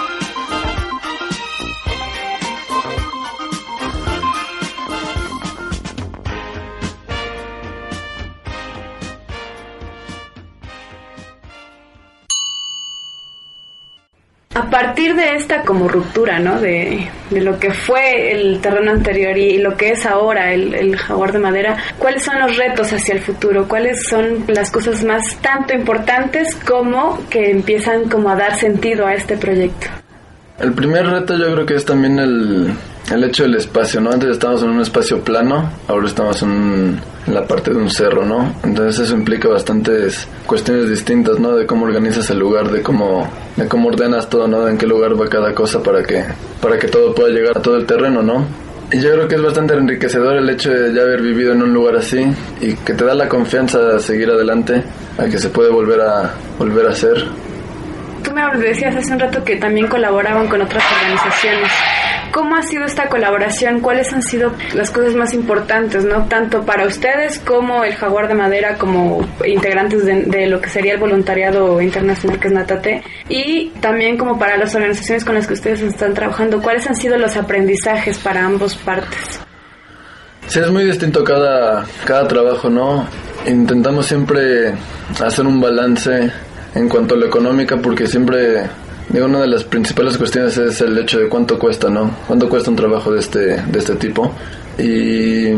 A 14.61 14.69
partir 14.69 15.15
de 15.15 15.37
esta 15.37 15.63
como 15.63 15.89
ruptura, 15.89 16.39
¿no? 16.39 16.61
De, 16.61 17.09
lo 17.31 17.59
que 17.59 17.73
fue 17.73 18.33
el 18.33 18.61
terreno 18.61 18.91
anterior 18.91 19.39
y, 19.39 19.53
y 19.53 19.59
lo 19.59 19.75
que 19.75 19.93
es 19.93 20.05
ahora 20.05 20.53
el, 20.53 20.75
el, 20.75 20.97
jaguar 20.99 21.33
de 21.33 21.39
madera, 21.39 21.79
¿cuáles 21.99 22.25
son 22.25 22.39
los 22.39 22.57
retos 22.59 22.93
hacia 22.93 23.15
el 23.15 23.21
futuro? 23.21 23.67
¿Cuáles 23.67 24.07
son 24.07 24.45
las 24.49 24.71
cosas 24.71 25.03
más 25.03 25.23
tanto 25.41 25.73
importantes 25.73 26.55
como 26.57 27.27
que 27.31 27.51
empiezan 27.51 28.11
como 28.11 28.29
a 28.29 28.37
dar 28.37 28.59
sentido 28.59 29.07
a 29.07 29.15
este 29.15 29.39
proyecto? 29.39 29.87
El 30.59 30.75
primer 30.75 31.07
reto 31.07 31.39
yo 31.39 31.55
creo 31.55 31.65
que 31.65 31.77
es 31.77 31.87
también 31.87 32.19
el, 32.19 32.75
el 33.11 33.25
hecho 33.25 33.43
del 33.43 33.57
espacio, 33.57 34.01
¿no? 34.01 34.11
Antes 34.11 34.31
estábamos 34.31 34.63
en 34.63 34.71
un 34.71 34.81
espacio 34.81 35.21
plano, 35.21 35.71
ahora 35.89 36.07
estamos 36.07 36.43
en, 36.43 37.01
la 37.27 37.47
parte 37.47 37.71
de 37.71 37.77
un 37.77 37.91
cerro, 37.91 38.25
¿no? 38.25 38.55
Entonces 38.63 39.07
eso 39.07 39.15
implica 39.15 39.49
bastantes 39.49 40.27
cuestiones 40.47 40.89
distintas, 40.89 41.39
¿no? 41.39 41.57
De 41.57 41.67
cómo 41.67 41.85
organizas 41.85 42.31
el 42.31 42.39
lugar, 42.39 42.71
de 42.71 42.83
cómo, 42.83 43.29
de 43.57 43.69
cómo 43.69 43.89
ordenas 43.89 44.29
todo, 44.29 44.47
¿no? 44.47 44.65
De 44.65 44.73
en 44.73 44.79
qué 44.79 44.87
lugar 44.87 45.21
va 45.21 45.29
cada 45.29 45.55
cosa 45.55 45.83
para 45.83 46.03
que, 46.03 46.25
para 46.61 46.79
que 46.79 46.89
todo 46.89 47.15
pueda 47.15 47.31
llegar 47.31 47.59
a 47.59 47.63
todo 47.63 47.77
el 47.77 47.87
terreno, 47.87 48.23
¿no? 48.23 48.47
Y 48.93 49.01
yo 49.01 49.13
creo 49.13 49.29
que 49.29 49.37
es 49.37 49.43
bastante 49.43 49.75
enriquecedor 49.75 50.37
el 50.37 50.51
hecho 50.51 50.71
de 50.71 50.93
ya 50.93 51.03
haber 51.03 51.23
vivido 51.23 51.53
en 51.53 51.63
un 51.63 51.73
lugar 51.73 51.97
así 51.97 52.27
y 52.61 52.75
que 52.75 52.93
te 52.95 53.05
da 53.05 53.15
la 53.15 53.29
confianza 53.29 53.79
de 53.79 54.01
seguir 54.01 54.31
adelante, 54.31 54.83
a 55.17 55.27
que 55.27 55.39
se 55.39 55.49
puede 55.49 55.71
volver 55.71 56.01
a 56.01 56.33
volver 56.59 56.87
a 56.87 56.91
hacer. 56.91 57.25
Tú 58.23 58.33
me 58.33 58.43
decías 58.59 58.95
hace 58.97 59.13
un 59.13 59.21
rato 59.21 59.43
que 59.45 59.57
también 59.57 59.87
colaboraban 59.87 60.49
con 60.49 60.61
otras 60.63 60.83
organizaciones. 61.01 61.71
¿Cómo 62.33 62.55
ha 62.55 62.63
sido 62.63 62.85
esta 62.85 63.09
colaboración? 63.09 63.81
¿Cuáles 63.81 64.13
han 64.13 64.23
sido 64.23 64.53
las 64.75 64.91
cosas 64.91 65.15
más 65.15 65.35
importantes, 65.35 66.05
no 66.05 66.27
tanto 66.27 66.63
para 66.63 66.87
ustedes 66.87 67.41
como 67.41 67.83
el 67.85 67.95
Jaguar 67.95 68.29
de 68.29 68.35
Madera, 68.35 68.77
como 68.77 69.27
integrantes 69.45 70.05
de, 70.05 70.47
lo 70.47 70.61
que 70.61 70.69
sería 70.69 70.95
el 70.95 71.01
voluntariado 71.01 71.81
internacional 71.81 72.39
que 72.39 72.49
es 72.49 72.55
Natate, 72.55 73.03
y 73.29 73.71
también 73.81 74.17
como 74.17 74.39
para 74.39 74.57
las 74.57 74.75
organizaciones 74.75 75.25
con 75.25 75.35
las 75.35 75.47
que 75.47 75.55
ustedes 75.55 75.83
están 75.83 76.15
trabajando? 76.15 76.63
¿Cuáles 76.63 76.87
han 76.87 76.95
sido 76.95 77.19
los 77.19 77.37
aprendizajes 77.37 78.19
para 78.19 78.45
ambos 78.45 78.77
partes? 78.77 79.41
Sí, 80.47 80.61
es 80.61 80.71
muy 80.71 80.85
distinto 80.85 81.25
cada, 81.25 81.85
cada 82.05 82.27
trabajo, 82.29 82.71
¿no? 82.71 83.07
Intentamos 83.47 84.07
siempre 84.07 84.73
hacer 85.25 85.47
un 85.47 85.61
balance 85.61 86.31
en 86.75 86.89
cuanto 86.89 87.15
a 87.15 87.19
lo 87.19 87.27
económica 87.27 87.77
porque 87.77 88.07
siempre 88.07 88.65
Digo, 89.11 89.27
una 89.27 89.41
de 89.41 89.49
las 89.49 89.65
principales 89.65 90.17
cuestiones 90.17 90.57
es 90.57 90.81
el 90.83 90.97
hecho 90.97 91.19
de 91.19 91.29
cuánto 91.29 91.59
cuesta, 91.59 91.91
¿no? 91.91 92.17
¿Cuánto 92.29 92.49
cuesta 92.49 92.71
un 92.71 92.77
trabajo 92.77 93.13
de 93.13 93.19
este, 93.19 93.61
de 93.61 93.79
este 93.79 93.97
tipo? 93.97 94.33
Y 94.79 95.49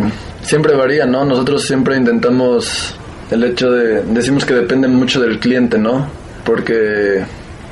siempre 0.40 0.74
varía, 0.74 1.04
¿no? 1.04 1.22
Nosotros 1.26 1.62
siempre 1.62 1.98
intentamos 1.98 2.94
el 3.30 3.44
hecho 3.44 3.70
de, 3.70 4.04
decimos 4.04 4.46
que 4.46 4.54
depende 4.54 4.88
mucho 4.88 5.20
del 5.20 5.38
cliente, 5.38 5.76
¿no? 5.76 6.06
Porque 6.44 7.22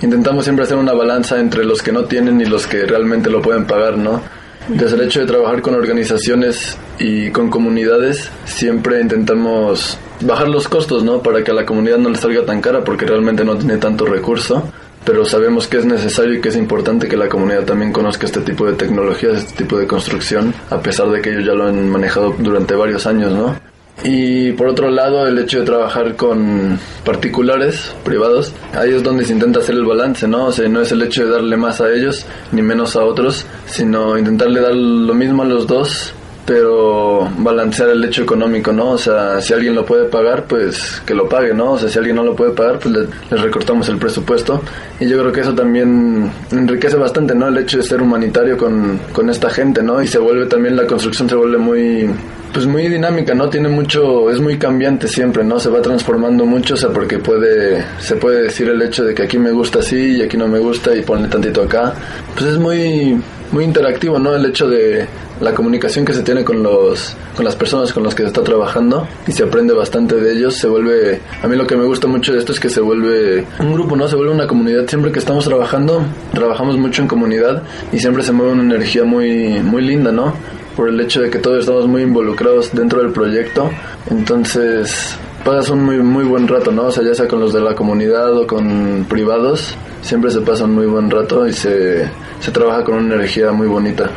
intentamos 0.03 0.45
siempre 0.45 0.67
hacer 0.67 0.77
una 0.77 0.93
balanza 0.93 1.41
entre 1.41 1.65
los 1.65 1.83
que 1.83 1.93
no 1.93 2.05
tienen 2.05 2.39
y 2.43 2.45
los 2.45 2.67
que 2.67 2.85
realmente 2.85 3.31
lo 3.31 3.41
pueden 3.41 3.65
pagar, 3.65 3.97
¿no? 3.97 4.21
Desde 4.69 4.97
el 4.97 5.03
hecho 5.03 5.21
de 5.21 5.27
trabajar 5.27 5.63
con 5.63 5.75
organizaciones 5.75 6.77
y 6.99 7.31
con 7.31 7.51
comunidades, 7.51 8.31
siempre 8.45 9.01
intentamos 9.01 9.99
bajar 10.21 10.49
los 10.49 10.69
costos, 10.69 11.03
¿no? 11.03 11.23
Para 11.23 11.43
que 11.43 11.51
a 11.51 11.55
la 11.55 11.67
comunidad 11.67 11.99
no 11.99 12.11
le 12.11 12.17
salga 12.17 12.45
tan 12.45 12.61
cara 12.61 12.85
porque 12.85 13.07
realmente 13.07 13.45
no 13.45 13.57
tiene 13.57 13.79
tanto 13.79 14.05
recurso 14.05 14.71
pero 15.05 15.25
sabemos 15.25 15.67
que 15.67 15.79
es 15.79 15.87
necesario 15.87 16.35
y 16.35 16.41
que 16.41 16.51
es 16.51 16.57
importante 16.57 17.09
que 17.09 17.17
la 17.17 17.29
comunidad 17.29 17.65
también 17.65 17.93
conozca 17.93 18.27
este 18.27 18.41
tipo 18.41 18.67
de 18.67 18.75
tecnologías, 18.75 19.39
este 19.39 19.65
tipo 19.65 19.79
de 19.79 19.87
construcción, 19.87 20.55
a 20.69 20.81
pesar 20.81 21.09
de 21.11 21.21
que 21.21 21.31
ellos 21.31 21.47
ya 21.47 21.55
lo 21.55 21.67
han 21.67 21.89
manejado 21.89 22.35
durante 22.39 22.75
varios 22.75 23.07
años, 23.07 23.33
¿no? 23.33 23.57
Y 24.03 24.53
por 24.53 24.69
otro 24.69 24.91
lado, 24.91 25.27
el 25.27 25.39
hecho 25.39 25.61
de 25.61 25.67
trabajar 25.67 26.17
con 26.17 26.79
particulares, 27.05 27.95
privados, 28.05 28.53
ahí 28.73 28.95
es 28.95 29.03
donde 29.03 29.25
se 29.25 29.33
intenta 29.33 29.61
hacer 29.61 29.75
el 29.75 29.85
balance, 29.85 30.27
¿no? 30.27 30.47
O 30.47 30.53
sea, 30.53 30.69
no 30.69 30.81
es 30.81 30.91
el 30.93 31.03
hecho 31.03 31.25
de 31.25 31.33
darle 31.33 31.57
más 31.57 31.81
a 31.81 31.91
ellos 31.91 32.25
ni 32.53 32.63
menos 32.63 32.97
a 32.97 33.05
otros, 33.05 33.45
sino 33.67 34.17
intentarle 34.17 34.61
dar 34.61 34.75
lo 34.75 35.15
mismo 35.15 35.43
a 35.43 35.47
los 35.47 35.67
dos 35.67 36.15
pero 36.51 37.31
balancear 37.39 37.91
el 37.91 38.05
hecho 38.05 38.23
económico, 38.25 38.73
¿no? 38.73 38.91
O 38.91 38.99
sea, 38.99 39.41
si 39.41 39.53
alguien 39.55 39.73
lo 39.73 39.85
puede 39.87 40.07
pagar, 40.07 40.47
pues 40.49 41.01
que 41.07 41.15
lo 41.15 41.29
pague, 41.29 41.55
¿no? 41.55 41.75
O 41.75 41.79
sea, 41.79 41.89
si 41.89 41.97
alguien 41.97 42.17
no 42.17 42.25
lo 42.25 42.35
puede 42.35 42.51
pagar, 42.51 42.81
pues 42.81 42.93
le, 42.93 43.37
recortamos 43.37 43.89
el 43.89 43.99
presupuesto. 43.99 44.61
Y 44.99 45.09
yo 45.09 45.21
creo 45.21 45.31
que 45.31 45.43
eso 45.43 45.55
también 45.55 46.29
enriquece 46.51 46.97
bastante, 46.97 47.37
¿no? 47.37 47.47
El 47.47 47.59
hecho 47.59 47.77
de 47.77 47.85
ser 47.85 48.03
humanitario 48.03 48.57
con, 48.57 48.99
con 49.13 49.31
esta 49.31 49.49
gente, 49.49 49.81
¿no? 49.81 50.03
Y 50.03 50.09
se 50.09 50.19
vuelve 50.19 50.47
también, 50.47 50.75
la 50.75 50.89
construcción 50.89 51.29
se 51.29 51.37
vuelve 51.37 51.59
muy, 51.59 52.11
pues 52.53 52.67
muy 52.67 52.89
dinámica, 52.89 53.35
¿no? 53.35 53.49
Tiene 53.49 53.69
mucho, 53.69 54.31
es 54.31 54.41
muy 54.41 54.59
cambiante 54.59 55.09
siempre, 55.09 55.45
¿no? 55.45 55.59
Se 55.61 55.71
va 55.71 55.81
transformando 55.81 56.45
mucho, 56.45 56.75
o 56.75 56.77
sea, 56.77 56.91
porque 56.91 57.19
puede, 57.19 57.85
se 57.99 58.17
puede 58.17 58.43
decir 58.43 58.69
el 58.69 58.83
hecho 58.83 59.05
de 59.05 59.15
que 59.15 59.23
aquí 59.23 59.39
me 59.39 59.53
gusta 59.53 59.81
así 59.81 60.17
y 60.17 60.23
aquí 60.23 60.37
no 60.37 60.49
me 60.49 60.59
gusta 60.59 60.95
y 60.95 61.03
ponle 61.03 61.29
tantito 61.29 61.63
acá. 61.63 61.95
Pues 62.35 62.47
es 62.47 62.59
muy, 62.59 63.21
muy 63.53 63.65
interactivo, 63.65 64.19
¿no? 64.19 64.35
El 64.35 64.47
hecho 64.47 64.69
de 64.69 65.07
la 65.41 65.55
comunicación 65.55 66.05
que 66.05 66.13
se 66.13 66.23
tiene 66.23 66.45
con 66.45 66.63
los 66.63 67.17
con 67.35 67.45
las 67.45 67.57
personas 67.57 67.93
con 67.93 68.03
las 68.03 68.15
que 68.15 68.23
se 68.23 68.29
está 68.29 68.43
trabajando 68.43 69.07
y 69.27 69.33
se 69.33 69.45
aprende 69.45 69.73
bastante 69.73 70.17
de 70.17 70.33
ellos, 70.33 70.57
se 70.57 70.69
vuelve 70.69 71.21
a 71.43 71.49
mí 71.49 71.57
lo 71.57 71.67
que 71.67 71.77
me 71.77 71.85
gusta 71.85 72.07
mucho 72.07 72.33
de 72.33 72.41
esto 72.41 72.53
es 72.53 72.61
que 72.61 72.69
se 72.69 72.81
vuelve 72.81 73.47
un 73.59 73.73
grupo, 73.73 73.97
¿no? 73.97 74.07
Se 74.07 74.17
vuelve 74.17 74.33
una 74.33 74.47
comunidad 74.47 74.87
siempre 74.87 75.11
que 75.11 75.19
estamos 75.19 75.45
trabajando, 75.45 76.03
trabajamos 76.33 76.77
mucho 76.77 77.03
en 77.03 77.09
comunidad 77.09 77.63
y 77.93 77.99
siempre 77.99 78.23
se 78.23 78.33
mueve 78.33 78.53
una 78.53 78.63
energía 78.63 79.05
muy 79.05 79.61
muy 79.61 79.83
linda, 79.83 80.13
¿no? 80.13 80.35
Por 80.77 80.89
el 80.89 81.01
hecho 81.01 81.21
de 81.21 81.31
que 81.31 81.39
todos 81.39 81.61
estamos 81.61 81.87
muy 81.87 82.03
involucrados 82.03 82.71
dentro 82.73 83.03
del 83.03 83.13
proyecto, 83.13 83.71
entonces 84.11 85.19
pasas 85.45 85.71
un 85.71 85.85
muy 85.85 85.99
muy 85.99 86.25
buen 86.25 86.47
rato, 86.47 86.71
¿no? 86.71 86.85
O 86.85 86.93
sea, 86.93 87.03
ya 87.05 87.15
sea 87.15 87.29
con 87.29 87.41
los 87.41 87.53
de 87.53 87.61
la 87.61 87.75
comunidad 87.75 88.37
o 88.37 88.47
con 88.47 89.07
privados, 89.09 89.77
siempre 90.03 90.31
se 90.31 90.41
pasa 90.41 90.65
un 90.65 90.75
muy 90.75 90.87
buen 90.87 91.11
rato 91.11 91.47
y 91.47 91.53
se, 91.53 92.09
se 92.41 92.51
trabaja 92.51 92.85
con 92.85 92.97
una 92.97 93.15
energía 93.15 93.53
muy 93.53 93.67
bonita. 93.67 94.11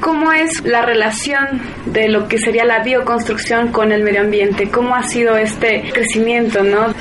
¿Cómo 0.00 0.32
es 0.32 0.64
la 0.64 0.86
relación 0.86 1.60
de 1.86 2.08
lo 2.08 2.28
que 2.28 2.38
sería 2.38 2.64
la 2.64 2.82
bioconstrucción 2.84 3.72
con 3.72 3.90
el 3.90 4.04
medio 4.04 4.20
ambiente? 4.20 4.70
¿Cómo 4.70 4.94
ha 4.94 5.02
sido 5.02 5.36
este 5.36 5.90
crecimiento, 5.92 6.62
no? 6.62 6.94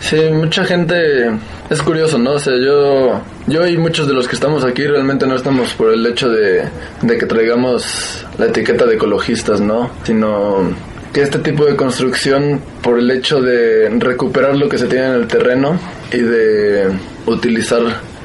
Sí, 0.00 0.16
mucha 0.32 0.64
gente 0.64 1.30
es 1.68 1.82
curioso, 1.82 2.18
¿no? 2.18 2.32
O 2.32 2.38
sea, 2.38 2.54
yo, 2.56 3.20
yo 3.46 3.66
y 3.66 3.76
muchos 3.76 4.08
de 4.08 4.14
los 4.14 4.26
que 4.26 4.34
estamos 4.34 4.64
aquí 4.64 4.86
realmente 4.86 5.26
no 5.26 5.36
estamos 5.36 5.74
por 5.74 5.92
el 5.92 6.04
hecho 6.06 6.28
de, 6.30 6.64
de 7.02 7.18
que 7.18 7.26
traigamos 7.26 8.26
la 8.38 8.46
etiqueta 8.46 8.86
de 8.86 8.94
ecologistas, 8.94 9.60
¿no? 9.60 9.90
Sino 10.02 10.74
que 11.12 11.22
este 11.22 11.38
tipo 11.40 11.64
de 11.64 11.76
construcción, 11.76 12.60
por 12.82 12.98
el 12.98 13.10
hecho 13.10 13.40
de 13.40 13.88
recuperar 13.98 14.56
lo 14.56 14.68
que 14.68 14.78
se 14.78 14.86
tiene 14.86 15.06
en 15.06 15.14
el 15.14 15.26
terreno 15.26 15.78
y 16.12 16.18
de 16.18 16.88
utilizar 17.26 17.82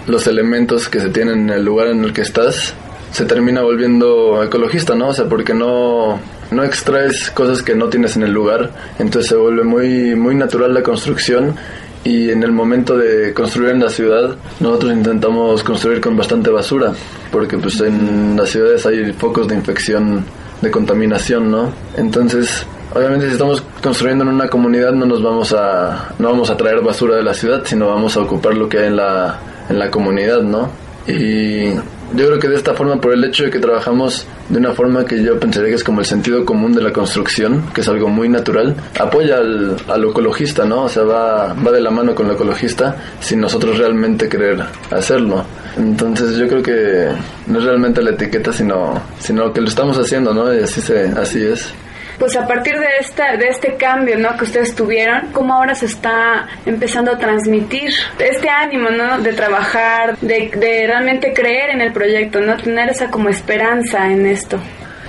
los 0.07 0.27
elementos 0.27 0.87
que 0.87 0.99
se 0.99 1.09
tienen 1.09 1.41
en 1.41 1.49
el 1.49 1.65
lugar 1.65 1.87
en 1.87 2.03
el 2.03 2.13
que 2.13 2.21
estás, 2.21 2.73
se 3.11 3.25
termina 3.25 3.61
volviendo 3.61 4.43
ecologista, 4.43 4.93
¿no? 4.93 5.09
O 5.09 5.13
sea, 5.13 5.25
porque 5.25 5.53
no, 5.53 6.19
no 6.51 6.63
extraes 6.63 7.31
cosas 7.31 7.63
que 7.63 7.73
no 7.73 7.87
tienes 7.87 8.15
en 8.17 8.23
el 8.23 8.31
lugar, 8.31 8.71
entonces 8.99 9.29
se 9.29 9.35
vuelve 9.35 9.63
muy, 9.63 10.15
muy 10.15 10.35
natural 10.35 10.73
la 10.73 10.83
construcción 10.83 11.55
y 12.03 12.29
en 12.29 12.43
el 12.43 12.51
momento 12.51 12.95
de 12.95 13.33
construir 13.33 13.71
en 13.71 13.79
la 13.79 13.89
ciudad 13.89 14.35
nosotros 14.59 14.93
intentamos 14.93 15.63
construir 15.63 15.99
con 15.99 16.15
bastante 16.15 16.51
basura 16.51 16.93
porque 17.31 17.57
pues 17.57 17.81
en 17.81 18.37
las 18.37 18.49
ciudades 18.49 18.85
hay 18.85 19.11
focos 19.13 19.47
de 19.47 19.55
infección 19.55 20.23
de 20.61 20.69
contaminación 20.69 21.49
no 21.49 21.73
entonces 21.97 22.67
obviamente 22.93 23.27
si 23.27 23.33
estamos 23.33 23.63
construyendo 23.81 24.23
en 24.23 24.31
una 24.31 24.47
comunidad 24.47 24.91
no 24.91 25.05
nos 25.05 25.21
vamos 25.21 25.53
a 25.53 26.09
no 26.19 26.29
vamos 26.29 26.49
a 26.49 26.57
traer 26.57 26.81
basura 26.81 27.15
de 27.15 27.23
la 27.23 27.33
ciudad 27.33 27.61
sino 27.65 27.87
vamos 27.87 28.15
a 28.17 28.21
ocupar 28.21 28.53
lo 28.53 28.69
que 28.69 28.79
hay 28.79 28.87
en 28.87 28.97
la 28.97 29.39
en 29.69 29.79
la 29.79 29.89
comunidad 29.89 30.41
no 30.41 30.69
y 31.07 31.73
yo 32.13 32.27
creo 32.27 32.39
que 32.39 32.47
de 32.47 32.55
esta 32.55 32.73
forma, 32.73 32.99
por 33.01 33.13
el 33.13 33.23
hecho 33.23 33.43
de 33.45 33.49
que 33.49 33.59
trabajamos 33.59 34.25
de 34.49 34.59
una 34.59 34.71
forma 34.73 35.05
que 35.05 35.21
yo 35.23 35.39
pensaría 35.39 35.69
que 35.69 35.75
es 35.75 35.83
como 35.83 35.99
el 35.99 36.05
sentido 36.05 36.45
común 36.45 36.73
de 36.73 36.81
la 36.81 36.93
construcción, 36.93 37.65
que 37.73 37.81
es 37.81 37.87
algo 37.87 38.07
muy 38.07 38.29
natural, 38.29 38.75
apoya 38.99 39.37
al, 39.37 39.75
al 39.87 40.03
ecologista, 40.03 40.65
¿no? 40.65 40.83
O 40.83 40.89
sea, 40.89 41.03
va, 41.03 41.53
va 41.53 41.71
de 41.71 41.81
la 41.81 41.91
mano 41.91 42.13
con 42.13 42.27
el 42.27 42.33
ecologista 42.33 42.95
sin 43.19 43.41
nosotros 43.41 43.77
realmente 43.77 44.29
querer 44.29 44.63
hacerlo. 44.91 45.43
Entonces 45.77 46.37
yo 46.37 46.47
creo 46.47 46.63
que 46.63 47.09
no 47.47 47.59
es 47.59 47.65
realmente 47.65 48.01
la 48.01 48.11
etiqueta, 48.11 48.53
sino, 48.53 49.01
sino 49.19 49.51
que 49.51 49.61
lo 49.61 49.67
estamos 49.67 49.97
haciendo, 49.97 50.33
¿no? 50.33 50.53
Y 50.53 50.59
así, 50.59 50.81
se, 50.81 51.05
así 51.09 51.43
es 51.43 51.73
pues 52.19 52.35
a 52.35 52.47
partir 52.47 52.77
de 52.79 52.87
esta 52.99 53.37
de 53.37 53.47
este 53.47 53.75
cambio 53.75 54.17
¿no? 54.17 54.35
que 54.37 54.45
ustedes 54.45 54.75
tuvieron 54.75 55.31
cómo 55.31 55.53
ahora 55.53 55.75
se 55.75 55.85
está 55.85 56.47
empezando 56.65 57.11
a 57.11 57.17
transmitir 57.17 57.91
este 58.19 58.49
ánimo 58.49 58.89
¿no? 58.89 59.19
de 59.19 59.33
trabajar 59.33 60.17
de, 60.19 60.51
de 60.55 60.87
realmente 60.87 61.33
creer 61.33 61.71
en 61.71 61.81
el 61.81 61.91
proyecto 61.91 62.39
no 62.39 62.57
tener 62.57 62.89
esa 62.89 63.09
como 63.09 63.29
esperanza 63.29 64.09
en 64.11 64.25
esto 64.25 64.57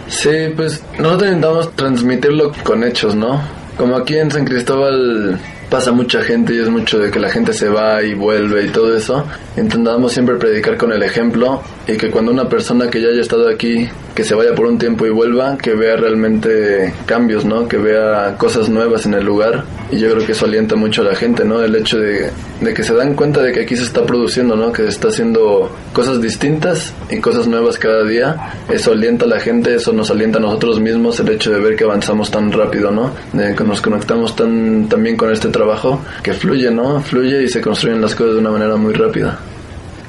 sí 0.08 0.52
pues 0.54 0.82
nosotros 0.98 1.28
intentamos 1.28 1.76
transmitirlo 1.76 2.52
con 2.62 2.84
hechos 2.84 3.14
no 3.14 3.42
como 3.76 3.96
aquí 3.96 4.16
en 4.16 4.30
San 4.30 4.44
Cristóbal 4.44 5.38
pasa 5.68 5.92
mucha 5.92 6.22
gente 6.22 6.54
y 6.54 6.60
es 6.60 6.68
mucho 6.68 6.98
de 6.98 7.10
que 7.10 7.18
la 7.18 7.28
gente 7.28 7.52
se 7.52 7.68
va 7.68 8.02
y 8.02 8.14
vuelve 8.14 8.64
y 8.64 8.68
todo 8.68 8.96
eso. 8.96 9.26
Intentamos 9.56 10.12
siempre 10.12 10.36
predicar 10.36 10.76
con 10.76 10.92
el 10.92 11.02
ejemplo 11.02 11.62
y 11.86 11.96
que 11.96 12.10
cuando 12.10 12.32
una 12.32 12.48
persona 12.48 12.90
que 12.90 13.00
ya 13.00 13.08
haya 13.08 13.20
estado 13.20 13.48
aquí, 13.48 13.88
que 14.14 14.24
se 14.24 14.34
vaya 14.34 14.54
por 14.54 14.66
un 14.66 14.78
tiempo 14.78 15.06
y 15.06 15.10
vuelva, 15.10 15.56
que 15.56 15.74
vea 15.74 15.96
realmente 15.96 16.92
cambios, 17.06 17.44
¿no? 17.44 17.68
Que 17.68 17.76
vea 17.76 18.34
cosas 18.38 18.68
nuevas 18.68 19.06
en 19.06 19.14
el 19.14 19.24
lugar. 19.24 19.64
Y 19.90 19.98
yo 19.98 20.10
creo 20.10 20.26
que 20.26 20.32
eso 20.32 20.46
alienta 20.46 20.74
mucho 20.74 21.02
a 21.02 21.04
la 21.04 21.14
gente, 21.14 21.44
¿no? 21.44 21.62
El 21.62 21.76
hecho 21.76 21.98
de, 21.98 22.30
de 22.60 22.74
que 22.74 22.82
se 22.82 22.94
dan 22.94 23.14
cuenta 23.14 23.40
de 23.40 23.52
que 23.52 23.60
aquí 23.60 23.76
se 23.76 23.84
está 23.84 24.04
produciendo, 24.04 24.56
¿no? 24.56 24.72
Que 24.72 24.82
se 24.82 24.88
está 24.88 25.08
haciendo 25.08 25.70
cosas 25.92 26.20
distintas 26.20 26.92
y 27.08 27.20
cosas 27.20 27.46
nuevas 27.46 27.78
cada 27.78 28.02
día. 28.04 28.36
Eso 28.68 28.92
alienta 28.92 29.26
a 29.26 29.28
la 29.28 29.38
gente, 29.38 29.74
eso 29.74 29.92
nos 29.92 30.10
alienta 30.10 30.38
a 30.38 30.42
nosotros 30.42 30.80
mismos, 30.80 31.20
el 31.20 31.28
hecho 31.28 31.52
de 31.52 31.60
ver 31.60 31.76
que 31.76 31.84
avanzamos 31.84 32.30
tan 32.30 32.50
rápido, 32.50 32.90
¿no? 32.90 33.12
De 33.32 33.54
que 33.54 33.62
nos 33.62 33.80
conectamos 33.80 34.34
tan, 34.34 34.88
también 34.88 35.16
con 35.16 35.30
este 35.30 35.48
trabajo 35.48 36.00
que 36.22 36.32
fluye, 36.32 36.70
¿no? 36.70 37.00
Fluye 37.00 37.44
y 37.44 37.48
se 37.48 37.60
construyen 37.60 38.00
las 38.00 38.14
cosas 38.14 38.34
de 38.34 38.40
una 38.40 38.50
manera 38.50 38.74
muy 38.76 38.92
rápida. 38.92 39.38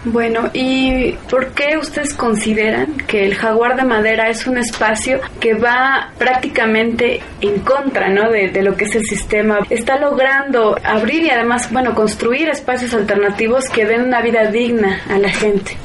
Bueno, 0.09 0.49
¿y 0.53 1.11
por 1.29 1.47
qué 1.47 1.77
ustedes 1.77 2.13
consideran 2.13 2.95
que 3.07 3.25
el 3.25 3.35
jaguar 3.35 3.75
de 3.75 3.83
madera 3.83 4.29
es 4.29 4.47
un 4.47 4.57
espacio 4.57 5.19
que 5.41 5.53
va 5.53 6.11
prácticamente 6.17 7.21
en 7.41 7.59
contra 7.59 8.07
¿no? 8.07 8.31
de, 8.31 8.47
de 8.49 8.63
lo 8.63 8.77
que 8.77 8.85
es 8.85 8.95
el 8.95 9.03
sistema? 9.03 9.59
Está 9.69 9.99
logrando 9.99 10.77
abrir 10.81 11.23
y 11.23 11.29
además, 11.29 11.69
bueno, 11.73 11.93
construir 11.93 12.47
espacios 12.47 12.93
alternativos 12.93 13.65
que 13.69 13.85
den 13.85 14.03
una 14.03 14.21
vida 14.21 14.49
digna 14.49 15.01
a 15.09 15.17
la 15.17 15.29
gente. 15.29 15.75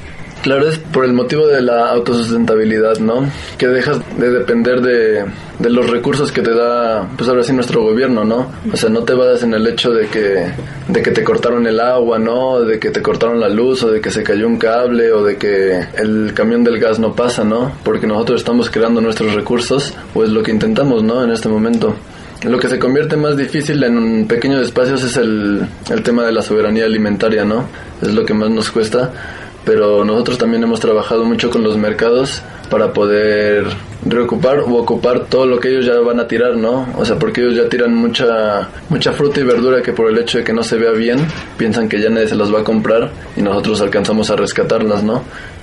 Claro, 0.43 0.69
es 0.69 0.77
por 0.77 1.05
el 1.05 1.13
motivo 1.13 1.47
de 1.47 1.63
la 1.63 1.91
autosustentabilidad, 1.91 2.99
¿no? 2.99 3.31
Que 3.59 3.69
dejas 3.69 4.01
de 4.19 4.29
depender 4.29 4.81
de, 4.81 5.25
de, 5.61 5.71
los 5.71 5.89
recursos 5.89 6.33
que 6.33 6.43
te 6.43 6.53
da, 6.53 7.09
pues 7.17 7.29
ahora 7.29 7.45
sí, 7.45 7.53
nuestro 7.53 7.83
gobierno, 7.83 8.25
¿no? 8.25 8.51
O 8.73 8.77
sea, 8.77 8.91
no 8.91 9.05
te 9.05 9.15
vas 9.15 9.45
en 9.45 9.55
el 9.55 9.65
hecho 9.69 9.93
de 9.93 10.09
que, 10.09 10.53
de 10.89 11.03
que 11.03 11.13
te 11.13 11.23
cortaron 11.23 11.65
el 11.69 11.79
agua, 11.79 12.19
¿no? 12.19 12.61
De 12.61 12.81
que 12.81 12.91
te 12.91 13.01
cortaron 13.01 13.39
la 13.39 13.49
luz, 13.49 13.85
o 13.85 13.93
de 13.93 14.01
que 14.01 14.11
se 14.11 14.25
cayó 14.25 14.49
un 14.49 14.59
cable, 14.59 15.13
o 15.13 15.23
de 15.23 15.37
que 15.37 15.79
el 15.95 16.33
camión 16.35 16.65
del 16.65 16.81
gas 16.81 16.99
no 16.99 17.15
pasa, 17.15 17.45
¿no? 17.45 17.71
Porque 17.85 18.09
nosotros 18.09 18.41
estamos 18.41 18.69
creando 18.69 19.01
nuestros 19.01 19.35
recursos, 19.35 19.95
o 20.13 20.25
es 20.25 20.31
lo 20.31 20.43
que 20.43 20.51
intentamos, 20.51 21.05
¿no? 21.05 21.23
En 21.23 21.31
este 21.31 21.49
momento. 21.49 21.95
Lo 22.43 22.59
que 22.59 22.67
se 22.67 22.81
convierte 22.81 23.17
más 23.17 23.37
difícil 23.37 23.81
en 23.85 24.27
pequeños 24.27 24.61
espacios 24.65 25.05
es 25.05 25.17
el, 25.17 25.65
el 25.89 26.03
tema 26.03 26.25
de 26.25 26.33
la 26.33 26.43
soberanía 26.43 26.87
alimentaria, 26.87 27.45
¿no? 27.45 27.67
Es 28.01 28.13
lo 28.13 28.25
que 28.25 28.35
más 28.35 28.51
nos 28.51 28.73
cuesta 28.73 29.13
pero 29.65 30.05
nosotros 30.05 30.39
también 30.39 30.63
hemos 30.63 30.81
trabajado 30.81 31.25
mucho 31.25 31.51
con 31.51 31.63
los 31.63 31.77
mercados 31.77 32.43
para 32.71 32.93
poder 32.93 33.67
reocupar 34.05 34.61
o 34.61 34.75
ocupar 34.77 35.27
todo 35.27 35.47
lo 35.47 35.61
que 35.61 35.69
ellos 35.69 35.87
ya 35.87 35.99
van 36.01 36.21
a 36.21 36.27
tirar, 36.27 36.57
¿no? 36.57 36.89
O 36.97 37.05
sea, 37.05 37.19
porque 37.19 37.43
ellos 37.43 37.55
ya 37.55 37.69
tiran 37.69 37.95
mucha 37.95 38.69
mucha 38.89 39.13
fruta 39.13 39.41
y 39.41 39.45
verdura 39.45 39.83
que 39.83 39.93
por 39.93 40.11
el 40.11 40.19
hecho 40.19 40.39
de 40.39 40.45
que 40.45 40.53
no 40.53 40.63
se 40.63 40.77
vea 40.77 40.93
bien, 40.93 41.19
piensan 41.57 41.89
que 41.89 42.01
ya 42.01 42.09
nadie 42.09 42.29
se 42.29 42.35
las 42.35 42.53
va 42.53 42.61
a 42.61 42.65
comprar 42.65 43.11
y 43.37 43.43
nosotros 43.43 43.81
alcanzamos 43.81 44.31
a 44.31 44.37
rescatarlas, 44.37 45.03
¿no? 45.05 45.23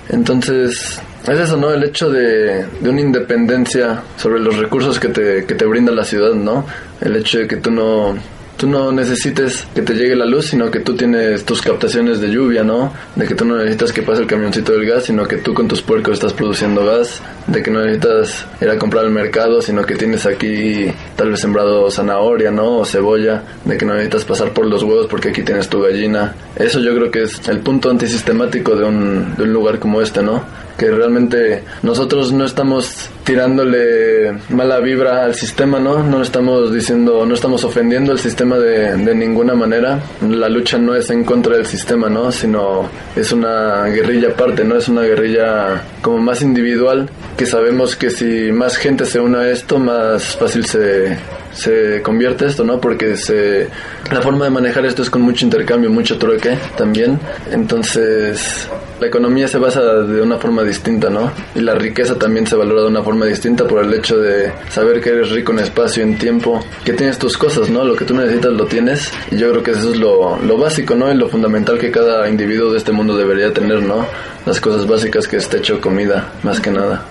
Entonces, 0.10 1.02
es 1.24 1.40
eso, 1.40 1.58
¿no? 1.58 1.72
El 1.72 1.84
hecho 1.84 2.10
de, 2.10 2.66
de 2.80 2.90
una 2.90 3.02
independencia 3.02 4.02
sobre 4.18 4.40
los 4.40 4.58
recursos 4.58 5.00
que 5.00 5.10
te, 5.10 5.46
que 5.46 5.56
te 5.56 5.66
brinda 5.66 5.92
la 5.92 6.04
ciudad, 6.04 6.34
¿no? 6.34 6.66
El 7.02 7.16
hecho 7.16 7.40
de 7.40 7.48
que 7.48 7.58
tú 7.58 7.70
no 7.70 8.16
tú 8.60 8.68
no 8.68 8.92
necesites 8.92 9.66
que 9.74 9.82
te 9.82 9.94
llegue 9.94 10.18
la 10.18 10.26
luz, 10.26 10.48
sino 10.48 10.70
que 10.70 10.82
tú 10.82 10.94
tienes 10.94 11.46
tus 11.46 11.62
captaciones 11.62 12.20
de 12.20 12.28
lluvia, 12.28 12.62
¿no? 12.62 12.92
De 13.16 13.26
que 13.26 13.34
tú 13.34 13.46
no 13.46 13.56
necesitas 13.56 13.94
que 13.94 14.04
pase 14.04 14.22
el 14.22 14.28
camioncito 14.28 14.74
del 14.74 14.86
gas, 14.86 15.06
sino 15.06 15.26
que 15.26 15.38
tú 15.38 15.54
con 15.54 15.70
tus 15.70 15.82
puercos 15.82 16.16
estás 16.16 16.34
produciendo 16.34 16.86
gas, 16.86 17.22
de 17.48 17.64
que 17.64 17.72
no 17.72 17.80
necesitas 17.80 18.46
ir 18.60 18.70
a 18.70 18.78
comprar 18.78 19.06
al 19.06 19.12
mercado, 19.12 19.62
sino 19.62 19.86
que 19.86 19.96
tienes 19.96 20.26
aquí 20.26 20.88
tal 21.16 21.32
vez 21.32 21.40
sembrado 21.40 21.90
zanahoria, 21.90 22.52
¿no? 22.52 22.80
O 22.80 22.86
cebolla, 22.86 23.44
de 23.64 23.78
que 23.78 23.86
no 23.86 23.94
necesitas 23.94 24.26
pasar 24.26 24.52
por 24.52 24.66
los 24.66 24.84
huevos 24.84 25.08
porque 25.08 25.30
aquí 25.30 25.42
tienes 25.42 25.70
tu 25.70 25.82
gallina. 25.82 26.36
Eso 26.58 26.82
yo 26.82 26.94
creo 26.94 27.10
que 27.10 27.24
es 27.24 27.48
el 27.48 27.60
punto 27.60 27.90
antisistemático 27.90 28.76
de 28.76 28.84
un, 28.84 29.36
de 29.38 29.44
un 29.44 29.54
lugar 29.54 29.80
como 29.80 30.02
este, 30.02 30.22
¿no? 30.22 30.44
Que 30.80 30.90
realmente 30.90 31.64
nosotros 31.84 32.32
no 32.32 32.46
estamos 32.46 33.10
tirándole 33.26 34.32
mala 34.50 34.80
vibra 34.80 35.26
al 35.26 35.36
sistema, 35.36 35.80
¿no? 35.80 36.02
No 36.02 36.22
estamos 36.22 36.74
diciendo, 36.74 37.26
no 37.26 37.34
estamos 37.36 37.66
ofendiendo 37.66 38.14
el 38.14 38.20
sistema 38.20 38.58
de, 38.58 38.96
de 38.96 39.14
ninguna 39.14 39.54
manera. 39.54 40.00
La 40.28 40.48
lucha 40.48 40.78
no 40.78 40.96
es 40.96 41.10
en 41.10 41.26
contra 41.26 41.58
del 41.58 41.66
sistema, 41.66 42.10
¿no? 42.10 42.32
Sino 42.32 42.90
es 43.16 43.32
una 43.34 43.84
guerrilla 43.88 44.30
aparte, 44.30 44.64
¿no? 44.64 44.78
Es 44.78 44.88
una 44.88 45.02
guerrilla 45.02 45.84
como 46.02 46.20
más 46.20 46.42
individual 46.42 47.10
que 47.38 47.46
sabemos 47.46 47.96
que 47.98 48.10
si 48.10 48.52
más 48.52 48.78
gente 48.78 49.06
se 49.06 49.20
une 49.20 49.38
a 49.38 49.50
esto, 49.50 49.80
más 49.80 50.38
fácil 50.38 50.66
se, 50.66 51.18
se 51.60 52.02
convierte 52.02 52.46
esto, 52.46 52.64
¿no? 52.64 52.80
Porque 52.80 53.16
se, 53.16 53.68
la 54.12 54.22
forma 54.22 54.46
de 54.46 54.52
manejar 54.52 54.86
esto 54.86 55.02
es 55.02 55.10
con 55.10 55.22
mucho 55.22 55.46
intercambio, 55.46 55.90
mucho 55.90 56.18
trueque 56.18 56.58
también. 56.78 57.20
Entonces, 57.52 58.68
la 59.00 59.08
economía 59.08 59.48
se 59.48 59.58
basa 59.58 59.82
de 59.82 60.22
una 60.22 60.38
forma 60.38 60.64
distinta, 60.64 61.10
¿no? 61.10 61.32
Y 61.56 61.60
la 61.60 61.76
riqueza 61.76 62.16
también 62.16 62.48
se 62.48 62.56
valora 62.56 62.82
de 62.82 62.88
una 62.88 63.04
forma 63.04 63.26
distinta 63.26 63.68
por 63.68 63.84
el 63.84 63.94
hecho 63.94 64.18
de 64.18 64.52
saber 64.70 65.02
que 65.02 65.10
eres 65.10 65.32
rico 65.32 65.52
en 65.52 65.60
espacio, 65.60 66.02
en 66.02 66.18
tiempo, 66.18 66.64
que 66.86 66.94
tienes 66.94 67.18
tus 67.18 67.38
cosas, 67.38 67.70
¿no? 67.70 67.84
Lo 67.84 67.96
que 67.96 68.06
tú 68.06 68.14
necesitas 68.16 68.54
lo 68.54 68.66
tienes. 68.66 69.12
Y 69.32 69.38
yo 69.38 69.52
creo 69.52 69.64
que 69.64 69.72
eso 69.72 69.92
es 69.92 69.98
lo, 69.98 70.40
lo 70.40 70.58
básico, 70.58 70.96
¿no? 70.96 71.12
Y 71.12 71.16
lo 71.16 71.28
fundamental 71.28 71.78
que 71.78 71.92
cada 71.92 72.30
individuo 72.30 72.72
de 72.72 72.78
este 72.78 72.94
mundo 72.94 73.18
debería 73.18 73.54
tener, 73.54 73.82
¿no? 73.84 74.06
Las 74.46 74.62
cosas 74.62 74.88
básicas 74.88 75.28
que 75.28 75.38
es 75.38 75.50
techo, 75.50 75.82
comida, 75.82 76.32
más 76.44 76.60
que 76.60 76.72
nada 76.72 77.06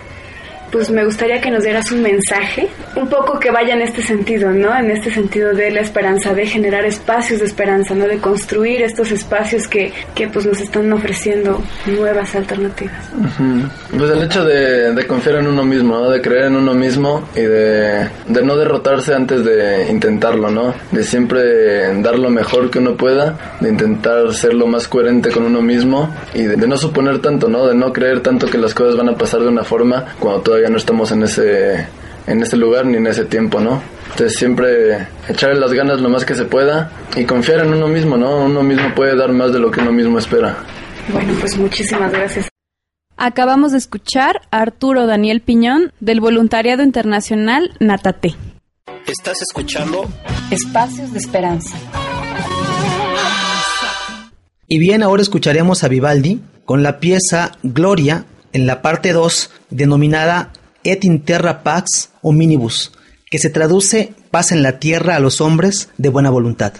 pues 0.70 0.90
me 0.90 1.04
gustaría 1.04 1.40
que 1.40 1.50
nos 1.50 1.64
dieras 1.64 1.90
un 1.92 2.02
mensaje, 2.02 2.68
un 2.96 3.08
poco 3.08 3.38
que 3.38 3.50
vaya 3.50 3.74
en 3.74 3.82
este 3.82 4.02
sentido, 4.02 4.50
¿no? 4.50 4.76
En 4.76 4.90
este 4.90 5.10
sentido 5.10 5.52
de 5.54 5.70
la 5.70 5.80
esperanza, 5.80 6.34
de 6.34 6.46
generar 6.46 6.84
espacios 6.84 7.40
de 7.40 7.46
esperanza, 7.46 7.94
¿no? 7.94 8.06
De 8.06 8.18
construir 8.18 8.82
estos 8.82 9.10
espacios 9.10 9.66
que, 9.66 9.92
que 10.14 10.28
pues 10.28 10.46
nos 10.46 10.60
están 10.60 10.92
ofreciendo 10.92 11.62
nuevas 11.86 12.34
alternativas. 12.34 13.10
Pues 13.96 14.10
el 14.10 14.22
hecho 14.22 14.44
de, 14.44 15.06
confiar 15.06 15.36
en 15.36 15.46
uno 15.46 15.64
mismo, 15.64 15.98
¿no? 15.98 16.10
De 16.10 16.20
creer 16.20 16.46
en 16.46 16.56
uno 16.56 16.74
mismo 16.74 17.28
y 17.34 17.42
de, 17.42 18.08
de 18.26 18.42
no 18.42 18.56
derrotarse 18.56 19.14
antes 19.14 19.44
de 19.44 19.88
intentarlo, 19.90 20.50
¿no? 20.50 20.74
De 20.90 21.02
siempre 21.02 22.02
dar 22.02 22.18
lo 22.18 22.30
mejor 22.30 22.70
que 22.70 22.78
uno 22.78 22.94
pueda, 22.94 23.56
de 23.60 23.70
intentar 23.70 24.32
ser 24.34 24.54
lo 24.54 24.66
más 24.66 24.86
coherente 24.86 25.30
con 25.30 25.44
uno 25.44 25.62
mismo 25.62 26.14
y 26.34 26.42
de, 26.42 26.56
de 26.56 26.68
no 26.68 26.76
suponer 26.76 27.20
tanto, 27.20 27.48
¿no? 27.48 27.66
De 27.66 27.74
no 27.74 27.92
creer 27.92 28.20
tanto 28.20 28.46
que 28.46 28.58
las 28.58 28.74
cosas 28.74 28.96
van 28.96 29.08
a 29.08 29.16
pasar 29.16 29.40
de 29.40 29.48
una 29.48 29.64
forma 29.64 30.04
cuando 30.18 30.42
todo 30.42 30.57
ya 30.60 30.68
no 30.68 30.76
estamos 30.76 31.10
en 31.12 31.22
ese, 31.22 31.86
en 32.26 32.42
ese 32.42 32.56
lugar 32.56 32.86
ni 32.86 32.96
en 32.96 33.06
ese 33.06 33.24
tiempo, 33.24 33.60
¿no? 33.60 33.82
Entonces 34.10 34.38
siempre 34.38 35.06
echarle 35.28 35.60
las 35.60 35.72
ganas 35.72 36.00
lo 36.00 36.08
más 36.08 36.24
que 36.24 36.34
se 36.34 36.44
pueda 36.44 36.90
y 37.16 37.24
confiar 37.24 37.60
en 37.60 37.72
uno 37.72 37.88
mismo, 37.88 38.16
¿no? 38.16 38.44
Uno 38.44 38.62
mismo 38.62 38.94
puede 38.94 39.16
dar 39.16 39.32
más 39.32 39.52
de 39.52 39.58
lo 39.58 39.70
que 39.70 39.80
uno 39.80 39.92
mismo 39.92 40.18
espera. 40.18 40.56
Bueno, 41.12 41.32
pues 41.40 41.56
muchísimas 41.56 42.12
gracias. 42.12 42.48
Acabamos 43.16 43.72
de 43.72 43.78
escuchar 43.78 44.42
a 44.50 44.60
Arturo 44.60 45.06
Daniel 45.06 45.40
Piñón 45.40 45.92
del 46.00 46.20
Voluntariado 46.20 46.84
Internacional 46.84 47.74
Natate. 47.80 48.36
Estás 49.06 49.42
escuchando 49.42 50.06
Espacios 50.50 51.12
de 51.12 51.18
Esperanza. 51.18 51.76
Y 54.68 54.78
bien, 54.78 55.02
ahora 55.02 55.22
escucharemos 55.22 55.82
a 55.82 55.88
Vivaldi 55.88 56.40
con 56.64 56.82
la 56.82 57.00
pieza 57.00 57.52
Gloria 57.62 58.26
en 58.52 58.66
la 58.66 58.82
parte 58.82 59.12
2 59.12 59.50
denominada 59.70 60.52
Et 60.84 61.04
in 61.04 61.20
terra 61.20 61.62
pax 61.62 62.10
hominibus, 62.22 62.92
que 63.30 63.38
se 63.38 63.50
traduce 63.50 64.14
paz 64.30 64.52
en 64.52 64.62
la 64.62 64.78
tierra 64.78 65.16
a 65.16 65.20
los 65.20 65.40
hombres 65.40 65.90
de 65.98 66.08
buena 66.08 66.30
voluntad. 66.30 66.72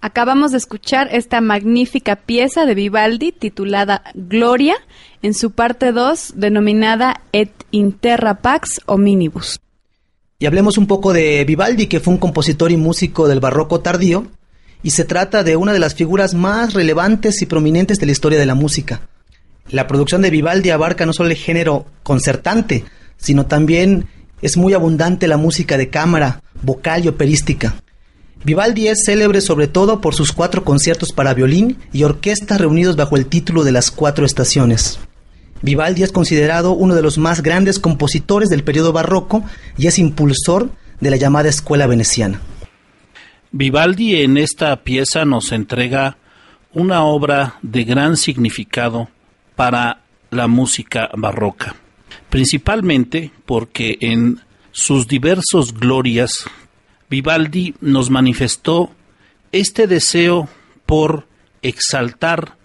Acabamos 0.00 0.52
de 0.52 0.58
escuchar 0.58 1.08
esta 1.10 1.40
magnífica 1.40 2.14
pieza 2.14 2.66
de 2.66 2.76
Vivaldi 2.76 3.32
titulada 3.32 4.04
Gloria, 4.14 4.76
en 5.22 5.34
su 5.34 5.50
parte 5.50 5.90
2 5.90 6.34
denominada 6.36 7.22
Et 7.32 7.50
Interra 7.72 8.34
Pax 8.40 8.80
Hominibus. 8.86 9.58
Y 10.38 10.46
hablemos 10.46 10.78
un 10.78 10.86
poco 10.86 11.12
de 11.12 11.44
Vivaldi, 11.44 11.88
que 11.88 11.98
fue 11.98 12.14
un 12.14 12.20
compositor 12.20 12.70
y 12.70 12.76
músico 12.76 13.26
del 13.26 13.40
barroco 13.40 13.80
tardío, 13.80 14.28
y 14.84 14.90
se 14.90 15.04
trata 15.04 15.42
de 15.42 15.56
una 15.56 15.72
de 15.72 15.80
las 15.80 15.96
figuras 15.96 16.32
más 16.32 16.74
relevantes 16.74 17.42
y 17.42 17.46
prominentes 17.46 17.98
de 17.98 18.06
la 18.06 18.12
historia 18.12 18.38
de 18.38 18.46
la 18.46 18.54
música. 18.54 19.00
La 19.68 19.88
producción 19.88 20.22
de 20.22 20.30
Vivaldi 20.30 20.70
abarca 20.70 21.06
no 21.06 21.12
solo 21.12 21.30
el 21.30 21.36
género 21.36 21.86
concertante, 22.04 22.84
sino 23.16 23.46
también 23.46 24.06
es 24.42 24.56
muy 24.56 24.74
abundante 24.74 25.26
la 25.26 25.38
música 25.38 25.76
de 25.76 25.90
cámara, 25.90 26.40
vocal 26.62 27.04
y 27.04 27.08
operística. 27.08 27.74
Vivaldi 28.44 28.88
es 28.88 29.02
célebre 29.04 29.40
sobre 29.40 29.66
todo 29.66 30.00
por 30.00 30.14
sus 30.14 30.32
cuatro 30.32 30.64
conciertos 30.64 31.12
para 31.12 31.34
violín 31.34 31.78
y 31.92 32.04
orquesta 32.04 32.56
reunidos 32.56 32.96
bajo 32.96 33.16
el 33.16 33.26
título 33.26 33.64
de 33.64 33.72
las 33.72 33.90
cuatro 33.90 34.24
estaciones. 34.24 35.00
Vivaldi 35.60 36.04
es 36.04 36.12
considerado 36.12 36.72
uno 36.72 36.94
de 36.94 37.02
los 37.02 37.18
más 37.18 37.42
grandes 37.42 37.80
compositores 37.80 38.48
del 38.48 38.62
periodo 38.62 38.92
barroco 38.92 39.44
y 39.76 39.88
es 39.88 39.98
impulsor 39.98 40.70
de 41.00 41.10
la 41.10 41.16
llamada 41.16 41.48
escuela 41.48 41.86
veneciana. 41.86 42.40
Vivaldi 43.50 44.22
en 44.22 44.36
esta 44.36 44.76
pieza 44.84 45.24
nos 45.24 45.52
entrega 45.52 46.16
una 46.72 47.02
obra 47.02 47.56
de 47.62 47.84
gran 47.84 48.16
significado 48.16 49.08
para 49.56 50.02
la 50.30 50.46
música 50.46 51.10
barroca, 51.16 51.74
principalmente 52.28 53.32
porque 53.46 53.96
en 54.00 54.40
sus 54.70 55.08
diversos 55.08 55.74
glorias 55.74 56.44
Vivaldi 57.10 57.74
nos 57.80 58.10
manifestó 58.10 58.90
este 59.52 59.86
deseo 59.86 60.48
por 60.84 61.26
exaltar 61.62 62.56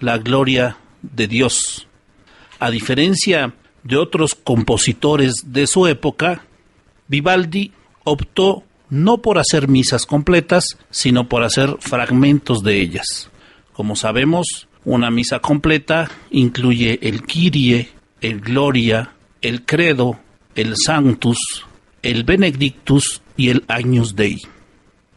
la 0.00 0.18
gloria 0.18 0.76
de 1.02 1.28
Dios. 1.28 1.86
A 2.58 2.70
diferencia 2.70 3.54
de 3.84 3.96
otros 3.96 4.34
compositores 4.34 5.34
de 5.46 5.66
su 5.66 5.86
época, 5.86 6.44
Vivaldi 7.08 7.72
optó 8.04 8.64
no 8.90 9.18
por 9.18 9.38
hacer 9.38 9.68
misas 9.68 10.04
completas, 10.04 10.64
sino 10.90 11.28
por 11.28 11.44
hacer 11.44 11.76
fragmentos 11.80 12.62
de 12.62 12.80
ellas. 12.80 13.30
Como 13.72 13.96
sabemos, 13.96 14.68
una 14.84 15.10
misa 15.10 15.38
completa 15.38 16.10
incluye 16.30 16.98
el 17.02 17.22
Kyrie, 17.22 17.88
el 18.20 18.40
Gloria, 18.40 19.12
el 19.40 19.64
Credo, 19.64 20.18
el 20.54 20.74
Sanctus, 20.76 21.38
el 22.02 22.24
Benedictus 22.24 23.21
y 23.36 23.50
el 23.50 23.64
Agnus 23.68 24.16
Dei. 24.16 24.40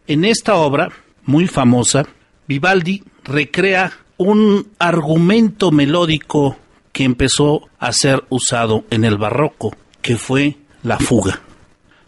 En 0.08 0.26
esta 0.26 0.56
obra, 0.56 0.92
muy 1.24 1.48
famosa, 1.48 2.06
Vivaldi 2.48 3.04
recrea 3.24 3.92
un 4.18 4.68
argumento 4.80 5.72
melódico 5.72 6.58
que 6.92 7.04
empezó 7.04 7.70
a 7.80 7.92
ser 7.92 8.24
usado 8.30 8.86
en 8.90 9.04
el 9.04 9.18
barroco, 9.18 9.76
que 10.02 10.18
fue 10.18 10.58
la 10.84 10.98
fuga. 10.98 11.42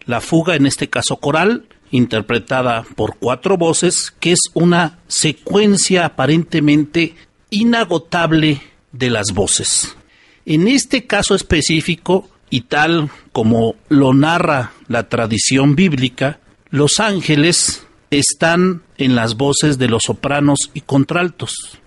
La 0.06 0.22
fuga, 0.22 0.56
en 0.56 0.66
este 0.66 0.90
caso 0.90 1.18
coral, 1.18 1.66
interpretada 1.92 2.86
por 2.96 3.18
cuatro 3.18 3.58
voces, 3.58 4.14
que 4.20 4.32
es 4.32 4.40
una 4.54 5.00
secuencia 5.08 6.06
aparentemente 6.06 7.16
inagotable 7.50 8.62
de 8.92 9.10
las 9.10 9.34
voces. 9.34 9.96
En 10.46 10.68
este 10.68 11.06
caso 11.06 11.36
específico, 11.36 12.30
y 12.50 12.62
tal 12.62 13.10
como 13.32 13.76
lo 13.90 14.14
narra 14.14 14.74
la 14.88 15.10
tradición 15.10 15.76
bíblica, 15.76 16.40
los 16.70 17.00
ángeles 17.00 17.86
están 18.10 18.84
en 18.98 19.16
las 19.16 19.36
voces 19.36 19.78
de 19.78 19.88
los 19.88 20.04
sopranos 20.04 20.72
y 20.74 20.82
contraltos, 20.82 21.80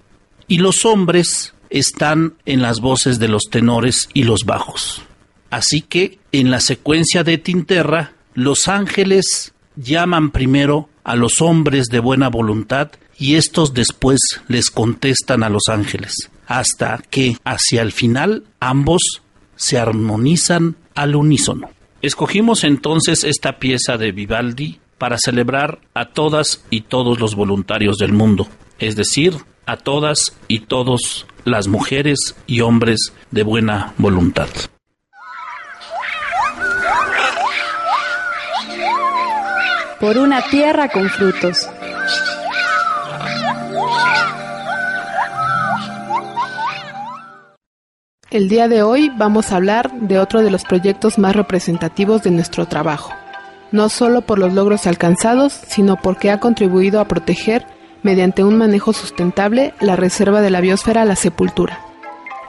y 0.49 0.59
los 0.59 0.85
hombres 0.85 1.55
están 1.71 2.35
en 2.45 2.63
las 2.63 2.81
voces 2.81 3.19
de 3.19 3.29
los 3.29 3.45
tenores 3.51 4.09
y 4.13 4.25
los 4.25 4.45
bajos. 4.45 5.03
Así 5.51 5.81
que 5.81 6.19
en 6.33 6.51
la 6.51 6.61
secuencia 6.61 7.25
de 7.25 7.39
Tinterra, 7.39 8.13
los 8.35 8.69
ángeles 8.69 9.53
llaman 9.77 10.31
primero 10.31 10.89
a 11.05 11.17
los 11.17 11.41
hombres 11.41 11.87
de 11.87 12.01
buena 12.01 12.29
voluntad 12.29 12.91
y 13.19 13.35
estos 13.35 13.75
después 13.75 14.19
les 14.49 14.71
contestan 14.71 15.43
a 15.43 15.49
los 15.49 15.65
ángeles, 15.69 16.15
hasta 16.47 17.03
que 17.11 17.37
hacia 17.45 17.83
el 17.83 17.93
final 17.93 18.45
ambos 18.61 19.23
se 19.61 19.79
armonizan 19.79 20.77
al 20.95 21.15
unísono. 21.15 21.69
Escogimos 22.01 22.65
entonces 22.65 23.25
esta 23.25 23.59
pieza 23.59 23.99
de 23.99 24.11
Vivaldi 24.11 24.81
para 24.97 25.19
celebrar 25.19 25.81
a 25.93 26.07
todas 26.07 26.65
y 26.71 26.81
todos 26.81 27.21
los 27.21 27.35
voluntarios 27.35 27.99
del 27.99 28.15
mundo, 28.15 28.49
es 28.79 28.97
decir, 28.97 29.35
a 29.67 29.77
todas 29.77 30.35
y 30.49 30.61
todos 30.61 31.27
las 31.45 31.69
mujeres 31.69 32.37
y 32.47 32.63
hombres 32.63 33.13
de 33.31 33.43
buena 33.43 33.93
voluntad. 33.99 34.49
Por 40.01 40.17
una 40.17 40.41
tierra 40.41 40.89
con 40.89 41.11
frutos. 41.11 41.69
El 48.31 48.49
día 48.49 48.69
de 48.69 48.85
hoy 48.85 49.11
vamos 49.17 49.51
a 49.51 49.57
hablar 49.57 49.91
de 49.93 50.21
otro 50.21 50.41
de 50.41 50.53
los 50.53 50.63
proyectos 50.63 51.19
más 51.19 51.35
representativos 51.35 52.23
de 52.23 52.31
nuestro 52.31 52.67
trabajo, 52.67 53.13
no 53.73 53.89
solo 53.89 54.21
por 54.21 54.39
los 54.39 54.53
logros 54.53 54.87
alcanzados, 54.87 55.53
sino 55.53 55.97
porque 55.97 56.31
ha 56.31 56.39
contribuido 56.39 57.01
a 57.01 57.07
proteger, 57.07 57.67
mediante 58.05 58.45
un 58.45 58.57
manejo 58.57 58.93
sustentable, 58.93 59.75
la 59.81 59.97
reserva 59.97 60.43
de 60.43 60.51
la 60.51 60.61
biosfera 60.61 61.05
La 61.05 61.17
Sepultura. 61.17 61.81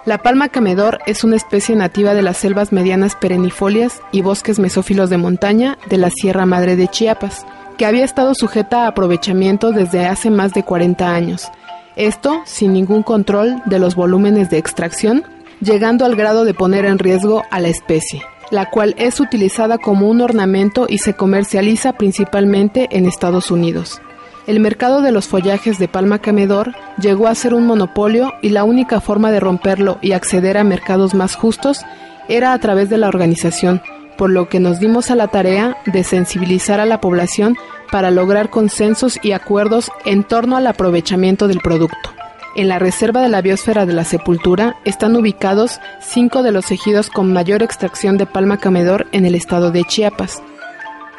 La 0.06 0.20
palma 0.20 0.50
camedor 0.50 1.00
es 1.08 1.24
una 1.24 1.36
especie 1.36 1.76
nativa 1.76 2.14
de 2.14 2.22
las 2.22 2.38
selvas 2.38 2.72
medianas 2.72 3.16
perennifolias 3.16 4.04
y 4.12 4.22
bosques 4.22 4.60
mesófilos 4.60 5.10
de 5.10 5.18
montaña 5.18 5.80
de 5.90 5.98
la 5.98 6.12
Sierra 6.12 6.46
Madre 6.46 6.76
de 6.76 6.90
Chiapas, 6.90 7.44
que 7.80 7.88
había 7.88 8.06
estado 8.06 8.36
sujeta 8.36 8.84
a 8.84 8.90
aprovechamiento 8.90 9.72
desde 9.72 10.06
hace 10.06 10.30
más 10.30 10.54
de 10.54 10.62
40 10.62 11.12
años. 11.12 11.48
Esto 11.96 12.44
sin 12.46 12.72
ningún 12.72 13.02
control 13.02 13.64
de 13.66 13.80
los 13.80 13.96
volúmenes 13.96 14.52
de 14.52 14.60
extracción 14.60 15.24
llegando 15.62 16.06
al 16.06 16.16
grado 16.16 16.44
de 16.44 16.54
poner 16.54 16.86
en 16.86 17.00
riesgo 17.00 17.44
a 17.50 17.60
la 17.60 17.70
especie, 17.70 18.24
la 18.50 18.70
cual 18.70 18.96
es 18.98 19.20
utilizada 19.20 19.78
como 19.78 20.10
un 20.10 20.22
ornamento 20.22 20.88
y 20.90 20.98
se 20.98 21.14
comercializa 21.16 21.94
principalmente 21.94 22.90
en 22.92 23.06
Estados 23.06 23.52
Unidos. 23.52 24.02
El 24.48 24.60
mercado 24.60 25.02
de 25.02 25.12
los 25.12 25.28
follajes 25.28 25.78
de 25.78 25.88
palma 25.88 26.20
camedor 26.20 26.74
llegó 27.00 27.28
a 27.28 27.36
ser 27.36 27.54
un 27.54 27.68
monopolio 27.68 28.34
y 28.42 28.50
la 28.50 28.64
única 28.64 29.00
forma 29.00 29.32
de 29.32 29.40
romperlo 29.40 30.00
y 30.02 30.14
acceder 30.14 30.58
a 30.58 30.64
mercados 30.64 31.14
más 31.14 31.36
justos 31.36 31.86
era 32.28 32.54
a 32.54 32.60
través 32.60 32.90
de 32.90 32.98
la 32.98 33.08
organización, 33.08 33.82
por 34.18 34.32
lo 34.32 34.50
que 34.50 34.60
nos 34.60 34.80
dimos 34.80 35.12
a 35.12 35.16
la 35.16 35.28
tarea 35.28 35.78
de 35.86 36.04
sensibilizar 36.04 36.80
a 36.80 36.86
la 36.86 37.00
población 37.00 37.56
para 37.92 38.10
lograr 38.10 38.50
consensos 38.50 39.20
y 39.22 39.34
acuerdos 39.34 39.92
en 40.06 40.24
torno 40.24 40.58
al 40.58 40.66
aprovechamiento 40.66 41.48
del 41.48 41.60
producto. 41.60 42.10
En 42.54 42.68
la 42.68 42.80
Reserva 42.80 43.22
de 43.22 43.30
la 43.30 43.42
Biosfera 43.42 43.86
de 43.86 43.94
la 43.94 44.04
Sepultura 44.04 44.76
están 44.84 45.16
ubicados 45.16 45.80
cinco 46.02 46.44
de 46.44 46.52
los 46.52 46.70
ejidos 46.70 47.10
con 47.10 47.32
mayor 47.32 47.64
extracción 47.64 48.18
de 48.18 48.26
palma 48.26 48.58
camedor 48.58 49.08
en 49.14 49.26
el 49.26 49.36
estado 49.36 49.72
de 49.72 49.86
Chiapas. 49.86 50.44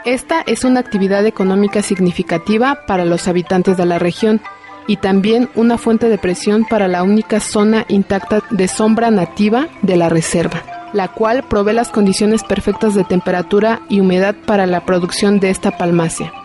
Esta 0.04 0.42
es 0.46 0.64
una 0.64 0.80
actividad 0.80 1.24
económica 1.24 1.80
significativa 1.80 2.80
para 2.86 3.06
los 3.06 3.28
habitantes 3.28 3.78
de 3.78 3.86
la 3.86 3.98
región 3.98 4.42
y 4.86 4.96
también 4.96 5.48
una 5.54 5.78
fuente 5.78 6.10
de 6.10 6.18
presión 6.18 6.66
para 6.68 6.86
la 6.86 7.02
única 7.02 7.40
zona 7.40 7.86
intacta 7.88 8.42
de 8.50 8.68
sombra 8.68 9.10
nativa 9.10 9.68
de 9.80 9.96
la 9.96 10.10
reserva, 10.10 10.90
la 10.92 11.08
cual 11.08 11.44
provee 11.44 11.72
las 11.72 11.88
condiciones 11.88 12.44
perfectas 12.44 12.94
de 12.94 13.04
temperatura 13.04 13.80
y 13.88 14.00
humedad 14.00 14.34
para 14.44 14.66
la 14.66 14.84
producción 14.84 15.40
de 15.40 15.48
esta 15.48 15.78
palmácea. 15.78 16.41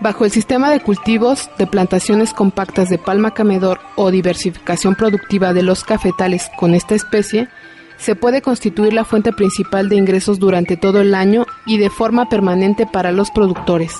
Bajo 0.00 0.24
el 0.24 0.30
sistema 0.30 0.70
de 0.70 0.80
cultivos 0.80 1.50
de 1.58 1.66
plantaciones 1.66 2.32
compactas 2.32 2.88
de 2.88 2.98
palma 2.98 3.34
camedor 3.34 3.80
o 3.96 4.12
diversificación 4.12 4.94
productiva 4.94 5.52
de 5.52 5.64
los 5.64 5.82
cafetales 5.82 6.50
con 6.56 6.74
esta 6.74 6.94
especie, 6.94 7.48
se 7.96 8.14
puede 8.14 8.40
constituir 8.40 8.92
la 8.92 9.04
fuente 9.04 9.32
principal 9.32 9.88
de 9.88 9.96
ingresos 9.96 10.38
durante 10.38 10.76
todo 10.76 11.00
el 11.00 11.14
año 11.14 11.46
y 11.66 11.78
de 11.78 11.90
forma 11.90 12.28
permanente 12.28 12.86
para 12.86 13.10
los 13.10 13.32
productores. 13.32 13.92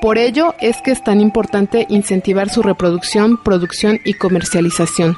Por 0.00 0.16
ello 0.16 0.54
es 0.60 0.76
que 0.80 0.92
es 0.92 1.02
tan 1.02 1.20
importante 1.20 1.86
incentivar 1.88 2.48
su 2.48 2.62
reproducción, 2.62 3.38
producción 3.42 3.98
y 4.04 4.14
comercialización. 4.14 5.16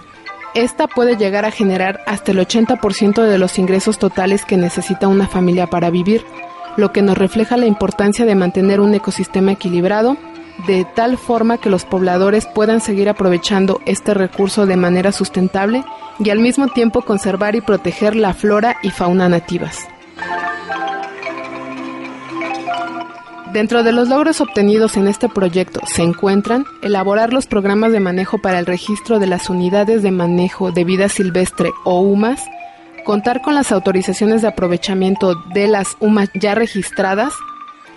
Esta 0.54 0.86
puede 0.86 1.18
llegar 1.18 1.44
a 1.44 1.50
generar 1.50 2.00
hasta 2.06 2.32
el 2.32 2.38
80% 2.38 3.22
de 3.22 3.38
los 3.38 3.58
ingresos 3.58 3.98
totales 3.98 4.46
que 4.46 4.56
necesita 4.56 5.06
una 5.06 5.28
familia 5.28 5.66
para 5.66 5.90
vivir 5.90 6.24
lo 6.78 6.92
que 6.92 7.02
nos 7.02 7.18
refleja 7.18 7.56
la 7.56 7.66
importancia 7.66 8.24
de 8.24 8.36
mantener 8.36 8.80
un 8.80 8.94
ecosistema 8.94 9.52
equilibrado, 9.52 10.16
de 10.68 10.86
tal 10.94 11.18
forma 11.18 11.58
que 11.58 11.70
los 11.70 11.84
pobladores 11.84 12.46
puedan 12.46 12.80
seguir 12.80 13.08
aprovechando 13.08 13.80
este 13.84 14.14
recurso 14.14 14.64
de 14.64 14.76
manera 14.76 15.10
sustentable 15.10 15.84
y 16.20 16.30
al 16.30 16.38
mismo 16.38 16.68
tiempo 16.68 17.02
conservar 17.02 17.56
y 17.56 17.60
proteger 17.60 18.14
la 18.14 18.32
flora 18.32 18.76
y 18.82 18.90
fauna 18.90 19.28
nativas. 19.28 19.88
Dentro 23.52 23.82
de 23.82 23.92
los 23.92 24.08
logros 24.08 24.40
obtenidos 24.40 24.96
en 24.96 25.08
este 25.08 25.28
proyecto 25.28 25.80
se 25.86 26.02
encuentran 26.02 26.64
elaborar 26.82 27.32
los 27.32 27.46
programas 27.46 27.90
de 27.90 27.98
manejo 27.98 28.38
para 28.38 28.60
el 28.60 28.66
registro 28.66 29.18
de 29.18 29.26
las 29.26 29.50
unidades 29.50 30.02
de 30.02 30.12
manejo 30.12 30.70
de 30.70 30.84
vida 30.84 31.08
silvestre 31.08 31.70
o 31.84 32.00
UMAS, 32.00 32.44
contar 33.04 33.42
con 33.42 33.54
las 33.54 33.72
autorizaciones 33.72 34.42
de 34.42 34.48
aprovechamiento 34.48 35.34
de 35.34 35.68
las 35.68 35.96
UMAS 36.00 36.30
ya 36.34 36.54
registradas, 36.54 37.32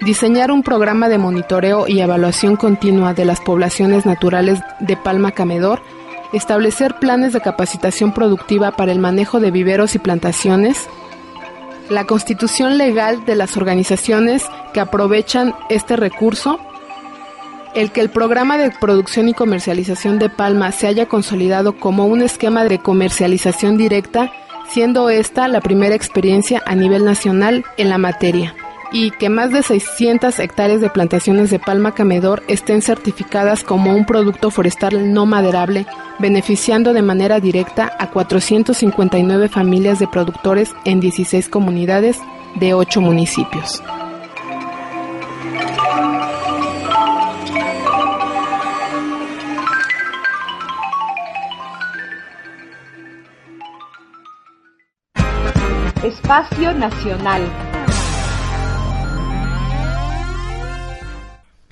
diseñar 0.02 0.52
un 0.52 0.64
programa 0.64 1.10
de 1.10 1.18
monitoreo 1.18 1.88
y 1.88 2.02
evaluación 2.02 2.56
continua 2.56 3.14
de 3.14 3.26
las 3.26 3.40
poblaciones 3.40 4.06
naturales 4.06 4.60
de 4.80 4.98
palma 4.98 5.32
camedor, 5.32 5.82
establecer 6.34 6.96
planes 6.96 7.34
de 7.34 7.42
capacitación 7.42 8.14
productiva 8.14 8.72
para 8.72 8.92
el 8.92 9.00
manejo 9.00 9.40
de 9.40 9.52
viveros 9.52 9.96
y 9.96 10.00
plantaciones, 10.00 10.88
la 11.90 12.06
constitución 12.06 12.78
legal 12.78 13.26
de 13.26 13.36
las 13.36 13.58
organizaciones 13.58 14.44
que 14.74 14.80
aprovechan 14.80 15.54
este 15.70 15.98
recurso, 15.98 16.60
el 17.76 17.92
que 17.92 18.02
el 18.02 18.10
programa 18.10 18.58
de 18.58 18.72
producción 18.72 19.30
y 19.30 19.34
comercialización 19.34 20.20
de 20.20 20.30
palma 20.30 20.72
se 20.72 20.88
haya 20.88 21.08
consolidado 21.08 21.78
como 21.78 22.06
un 22.06 22.22
esquema 22.22 22.64
de 22.64 22.80
comercialización 22.80 23.78
directa, 23.78 24.32
siendo 24.74 25.10
esta 25.10 25.48
la 25.48 25.62
primera 25.62 25.96
experiencia 25.96 26.62
a 26.66 26.76
nivel 26.76 27.04
nacional 27.04 27.66
en 27.78 27.90
la 27.90 27.98
materia 27.98 28.56
y 28.92 29.12
que 29.12 29.30
más 29.30 29.52
de 29.52 29.64
600 29.64 30.38
hectáreas 30.40 30.82
de 30.82 30.90
plantaciones 30.90 31.50
de 31.50 31.60
palma 31.60 31.94
camedor 31.94 32.44
estén 32.48 32.82
certificadas 32.82 33.64
como 33.64 33.96
un 33.96 34.06
producto 34.06 34.52
forestal 34.52 35.14
no 35.14 35.26
maderable, 35.26 35.86
beneficiando 36.20 36.94
de 36.94 37.02
manera 37.02 37.40
directa 37.40 37.92
a 38.00 38.10
459 38.12 39.50
familias 39.50 40.00
de 40.00 40.08
productores 40.08 40.74
en 40.84 41.00
16 41.00 41.48
comunidades 41.50 42.20
de 42.60 42.74
8 42.74 43.00
municipios. 43.02 43.82
Espacio 56.32 56.74
Nacional. 56.74 57.42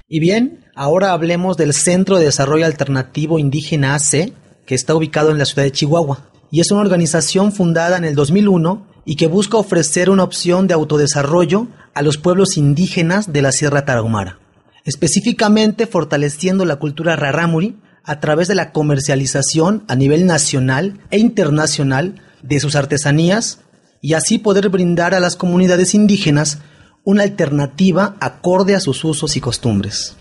Y 0.09 0.19
bien, 0.19 0.65
ahora 0.75 1.13
hablemos 1.13 1.55
del 1.55 1.73
Centro 1.73 2.17
de 2.17 2.25
Desarrollo 2.25 2.65
Alternativo 2.65 3.39
Indígena 3.39 3.95
AC, 3.95 4.33
que 4.65 4.75
está 4.75 4.95
ubicado 4.95 5.31
en 5.31 5.37
la 5.37 5.45
ciudad 5.45 5.63
de 5.63 5.71
Chihuahua. 5.71 6.29
Y 6.51 6.59
es 6.59 6.71
una 6.71 6.81
organización 6.81 7.53
fundada 7.53 7.95
en 7.95 8.03
el 8.03 8.15
2001 8.15 8.85
y 9.05 9.15
que 9.15 9.27
busca 9.27 9.55
ofrecer 9.55 10.09
una 10.09 10.23
opción 10.23 10.67
de 10.67 10.73
autodesarrollo 10.73 11.67
a 11.93 12.01
los 12.01 12.17
pueblos 12.17 12.57
indígenas 12.57 13.31
de 13.31 13.41
la 13.41 13.53
Sierra 13.53 13.85
Tarahumara, 13.85 14.39
específicamente 14.83 15.87
fortaleciendo 15.87 16.65
la 16.65 16.75
cultura 16.75 17.15
rarámuri 17.15 17.77
a 18.03 18.19
través 18.19 18.49
de 18.49 18.55
la 18.55 18.73
comercialización 18.73 19.85
a 19.87 19.95
nivel 19.95 20.25
nacional 20.25 20.99
e 21.11 21.17
internacional 21.17 22.15
de 22.43 22.59
sus 22.59 22.75
artesanías 22.75 23.59
y 24.01 24.13
así 24.13 24.37
poder 24.37 24.69
brindar 24.69 25.13
a 25.13 25.19
las 25.19 25.35
comunidades 25.35 25.93
indígenas 25.93 26.59
una 27.03 27.23
alternativa 27.23 28.15
acorde 28.19 28.75
a 28.75 28.79
sus 28.79 29.03
usos 29.03 29.35
y 29.35 29.41
costumbres. 29.41 30.15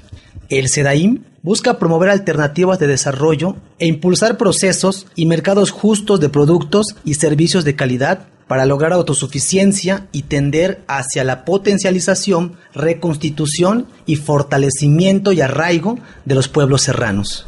El 0.48 0.68
SEDAIM 0.68 1.24
busca 1.42 1.78
promover 1.78 2.08
alternativas 2.10 2.78
de 2.78 2.86
desarrollo 2.86 3.56
e 3.78 3.86
impulsar 3.86 4.38
procesos 4.38 5.06
y 5.14 5.26
mercados 5.26 5.70
justos 5.70 6.20
de 6.20 6.28
productos 6.28 6.86
y 7.04 7.14
servicios 7.14 7.64
de 7.64 7.76
calidad 7.76 8.28
para 8.46 8.64
lograr 8.64 8.92
autosuficiencia 8.92 10.08
y 10.10 10.22
tender 10.22 10.82
hacia 10.88 11.22
la 11.22 11.44
potencialización, 11.44 12.56
reconstitución 12.72 13.86
y 14.06 14.16
fortalecimiento 14.16 15.32
y 15.32 15.42
arraigo 15.42 15.98
de 16.24 16.34
los 16.34 16.48
pueblos 16.48 16.82
serranos. 16.82 17.46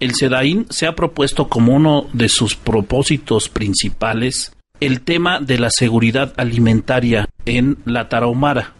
El 0.00 0.16
SEDAIN 0.16 0.66
se 0.68 0.88
ha 0.88 0.96
propuesto 0.96 1.48
como 1.48 1.76
uno 1.76 2.06
de 2.12 2.28
sus 2.28 2.56
propósitos 2.56 3.48
principales 3.48 4.50
el 4.82 5.02
tema 5.02 5.38
de 5.38 5.60
la 5.60 5.70
seguridad 5.70 6.34
alimentaria 6.36 7.28
en 7.46 7.78
la 7.84 8.08
Tarahumara. 8.08 8.72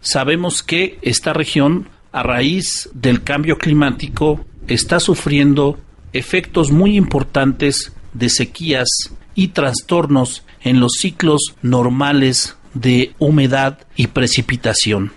Sabemos 0.00 0.62
que 0.62 1.00
esta 1.02 1.32
región, 1.32 1.88
a 2.12 2.22
raíz 2.22 2.88
del 2.94 3.24
cambio 3.24 3.58
climático, 3.58 4.44
está 4.68 5.00
sufriendo 5.00 5.80
efectos 6.12 6.70
muy 6.70 6.96
importantes 6.96 7.92
de 8.12 8.28
sequías 8.28 8.88
y 9.34 9.48
trastornos 9.48 10.44
en 10.62 10.78
los 10.78 10.92
ciclos 11.00 11.56
normales 11.60 12.56
de 12.74 13.12
humedad 13.18 13.80
y 13.96 14.06
precipitación. 14.06 15.10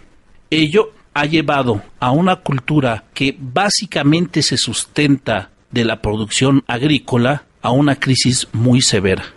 Ello 0.50 0.92
ha 1.14 1.26
llevado 1.26 1.84
a 2.00 2.10
una 2.10 2.38
cultura 2.38 3.04
que 3.14 3.38
básicamente 3.40 4.42
se 4.42 4.58
sustenta 4.58 5.52
de 5.70 5.86
la 5.86 6.02
producción 6.02 6.64
agrícola 6.66 7.44
a 7.62 7.70
una 7.70 7.98
crisis 8.00 8.48
muy 8.54 8.82
severa 8.82 9.36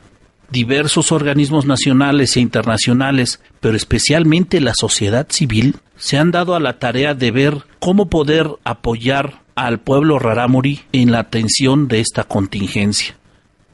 diversos 0.51 1.13
organismos 1.13 1.67
nacionales 1.67 2.37
e 2.37 2.41
internacionales, 2.41 3.41
pero 3.61 3.77
especialmente 3.77 4.61
la 4.61 4.73
sociedad 4.75 5.27
civil, 5.31 5.77
se 5.97 6.19
han 6.19 6.31
dado 6.31 6.55
a 6.55 6.61
la 6.61 6.79
tarea 6.79 7.15
de 7.15 7.31
ver 7.31 7.65
cómo 7.79 8.09
poder 8.09 8.49
apoyar 8.65 9.43
al 9.55 9.81
pueblo 9.81 10.19
rarámuri 10.19 10.81
en 10.93 11.11
la 11.11 11.19
atención 11.21 11.89
de 11.89 12.01
esta 12.01 12.25
contingencia. 12.25 13.17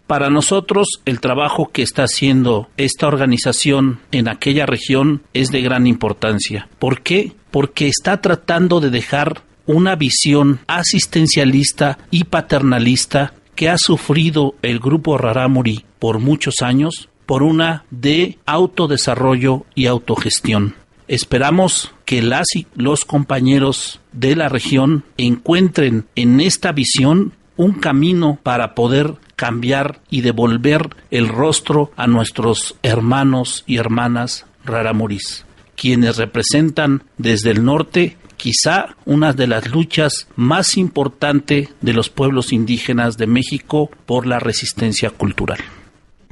Para 0.07 0.29
nosotros, 0.29 1.01
el 1.07 1.20
trabajo 1.20 1.70
que 1.72 1.83
está 1.83 2.03
haciendo 2.03 2.68
esta 2.77 3.07
organización 3.07 4.01
en 4.12 4.29
aquella 4.29 4.66
región 4.66 5.22
es 5.33 5.51
de 5.51 5.62
gran 5.62 5.87
importancia. 5.87 6.68
¿Por 6.79 7.01
qué? 7.01 7.33
Porque 7.51 7.89
está 7.89 8.20
tratando 8.20 8.81
de 8.81 8.91
dejar 8.91 9.43
una 9.66 9.97
visión 9.97 10.61
asistencialista 10.66 11.99
y 12.11 12.25
paternalista 12.25 13.33
que 13.55 13.68
ha 13.68 13.78
sufrido 13.78 14.55
el 14.62 14.78
grupo 14.78 15.18
Rarámuri 15.18 15.84
por 15.98 16.18
muchos 16.18 16.62
años 16.62 17.09
por 17.26 17.42
una 17.42 17.84
de 17.90 18.38
autodesarrollo 18.46 19.64
y 19.74 19.86
autogestión. 19.86 20.74
Esperamos 21.07 21.92
que 22.05 22.22
las 22.22 22.46
y 22.55 22.66
los 22.74 23.05
compañeros 23.05 24.00
de 24.12 24.36
la 24.36 24.48
región 24.48 25.05
encuentren 25.16 26.07
en 26.14 26.40
esta 26.40 26.72
visión 26.72 27.32
un 27.57 27.74
camino 27.74 28.38
para 28.42 28.74
poder 28.74 29.14
cambiar 29.36 30.00
y 30.11 30.22
devolver 30.22 30.90
el 31.11 31.28
rostro 31.28 31.92
a 31.96 32.07
nuestros 32.07 32.76
hermanos 32.82 33.64
y 33.66 33.76
hermanas 33.76 34.46
raramuris, 34.64 35.44
quienes 35.76 36.16
representan 36.16 37.05
desde 37.18 37.50
el 37.50 37.64
norte 37.64 38.16
quizá 38.45 38.95
una 39.07 39.32
de 39.32 39.47
las 39.47 39.72
luchas 39.72 40.28
más 40.36 40.76
importantes 40.76 41.70
de 41.80 41.95
los 41.95 42.11
pueblos 42.11 42.53
indígenas 42.53 43.16
de 43.16 43.26
México 43.26 43.88
por 44.05 44.26
la 44.26 44.38
resistencia 44.38 45.09
cultural. 45.09 45.57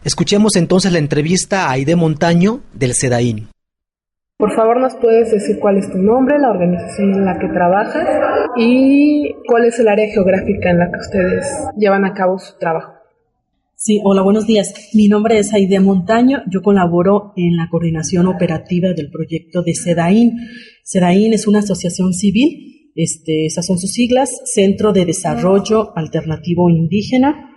Escuchemos 0.04 0.56
entonces 0.56 0.92
la 0.92 0.98
entrevista 0.98 1.64
a 1.64 1.70
Aide 1.70 1.96
Montaño 1.96 2.60
del 2.74 2.92
SEDAIN. 2.92 3.48
Por 4.36 4.54
favor, 4.54 4.78
¿nos 4.78 4.94
puedes 4.96 5.30
decir 5.30 5.58
cuál 5.58 5.78
es 5.78 5.90
tu 5.90 5.96
nombre, 5.96 6.38
la 6.38 6.50
organización 6.50 7.14
en 7.14 7.24
la 7.24 7.38
que 7.38 7.48
trabajas 7.48 8.06
y 8.58 9.34
cuál 9.48 9.64
es 9.64 9.78
el 9.78 9.88
área 9.88 10.12
geográfica 10.12 10.68
en 10.68 10.80
la 10.80 10.90
que 10.90 10.98
ustedes 10.98 11.46
llevan 11.78 12.04
a 12.04 12.12
cabo 12.12 12.38
su 12.38 12.58
trabajo? 12.58 12.92
Sí, 13.74 14.00
hola, 14.04 14.22
buenos 14.22 14.46
días. 14.46 14.72
Mi 14.94 15.08
nombre 15.08 15.38
es 15.38 15.52
Aide 15.52 15.80
Montaño. 15.80 16.42
Yo 16.48 16.62
colaboro 16.62 17.32
en 17.36 17.56
la 17.56 17.68
coordinación 17.68 18.28
operativa 18.28 18.92
del 18.92 19.10
proyecto 19.10 19.62
de 19.62 19.74
SEDAIN. 19.74 20.36
SEDAIN 20.84 21.32
es 21.32 21.48
una 21.48 21.60
asociación 21.60 22.12
civil, 22.12 22.90
este, 22.94 23.46
esas 23.46 23.66
son 23.66 23.78
sus 23.78 23.90
siglas, 23.90 24.30
Centro 24.44 24.92
de 24.92 25.04
Desarrollo 25.04 25.96
Alternativo 25.96 26.70
Indígena. 26.70 27.48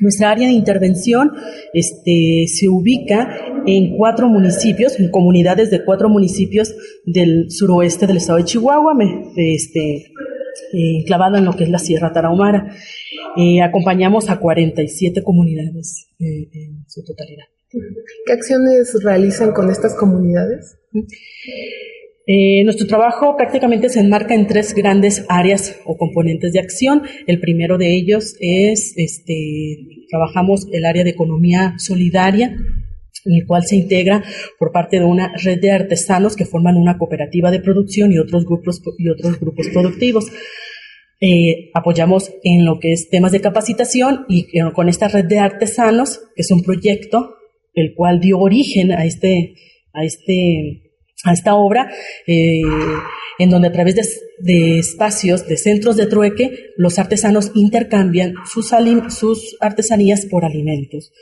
Nuestra 0.00 0.30
área 0.30 0.48
de 0.48 0.54
intervención 0.54 1.30
este, 1.72 2.46
se 2.48 2.68
ubica 2.68 3.28
en 3.66 3.96
cuatro 3.96 4.28
municipios, 4.28 4.98
en 4.98 5.10
comunidades 5.10 5.70
de 5.70 5.84
cuatro 5.84 6.08
municipios 6.08 6.74
del 7.04 7.50
suroeste 7.50 8.06
del 8.06 8.16
estado 8.16 8.38
de 8.38 8.44
Chihuahua, 8.44 8.94
este, 9.36 10.12
eh, 10.72 11.00
enclavado 11.00 11.36
en 11.36 11.44
lo 11.44 11.52
que 11.52 11.64
es 11.64 11.70
la 11.70 11.78
Sierra 11.78 12.12
Tarahumara. 12.12 12.74
Eh, 13.36 13.60
acompañamos 13.62 14.30
a 14.30 14.38
47 14.38 15.22
comunidades 15.22 16.08
eh, 16.18 16.48
en 16.52 16.84
su 16.88 17.04
totalidad. 17.04 17.44
¿Qué 18.26 18.32
acciones 18.32 18.96
realizan 19.04 19.52
con 19.52 19.70
estas 19.70 19.94
comunidades? 19.94 20.76
Eh, 22.32 22.62
nuestro 22.64 22.86
trabajo 22.86 23.36
prácticamente 23.36 23.88
se 23.88 23.98
enmarca 23.98 24.34
en 24.34 24.46
tres 24.46 24.72
grandes 24.74 25.24
áreas 25.28 25.80
o 25.84 25.96
componentes 25.96 26.52
de 26.52 26.60
acción. 26.60 27.02
El 27.26 27.40
primero 27.40 27.76
de 27.76 27.94
ellos 27.94 28.36
es, 28.38 28.92
este, 28.96 30.04
trabajamos 30.08 30.68
el 30.72 30.84
área 30.84 31.02
de 31.02 31.10
economía 31.10 31.74
solidaria, 31.78 32.56
en 33.24 33.34
el 33.34 33.46
cual 33.46 33.64
se 33.64 33.76
integra 33.76 34.22
por 34.58 34.72
parte 34.72 34.98
de 34.98 35.04
una 35.04 35.32
red 35.42 35.60
de 35.60 35.70
artesanos 35.70 36.36
que 36.36 36.44
forman 36.44 36.76
una 36.76 36.98
cooperativa 36.98 37.50
de 37.50 37.60
producción 37.60 38.12
y 38.12 38.18
otros 38.18 38.44
grupos, 38.44 38.82
y 38.98 39.08
otros 39.08 39.38
grupos 39.38 39.68
productivos. 39.68 40.26
Eh, 41.20 41.70
apoyamos 41.74 42.32
en 42.44 42.64
lo 42.64 42.78
que 42.80 42.92
es 42.92 43.10
temas 43.10 43.32
de 43.32 43.40
capacitación 43.40 44.24
y 44.28 44.46
con 44.72 44.88
esta 44.88 45.08
red 45.08 45.26
de 45.26 45.38
artesanos, 45.38 46.20
que 46.34 46.42
es 46.42 46.50
un 46.50 46.62
proyecto 46.62 47.34
el 47.74 47.94
cual 47.94 48.20
dio 48.20 48.38
origen 48.38 48.92
a 48.92 49.04
este, 49.04 49.54
a 49.92 50.04
este 50.04 50.90
a 51.24 51.32
esta 51.32 51.54
obra, 51.54 51.90
eh, 52.26 52.62
en 53.38 53.50
donde 53.50 53.68
a 53.68 53.72
través 53.72 53.94
de, 54.38 54.78
espacios, 54.78 55.46
de 55.46 55.56
centros 55.56 55.96
de 55.96 56.06
trueque, 56.06 56.70
los 56.76 56.98
artesanos 56.98 57.52
intercambian 57.54 58.34
sus, 58.46 58.72
sus 59.10 59.56
artesanías 59.60 60.26
por 60.26 60.44
alimentos. 60.44 61.12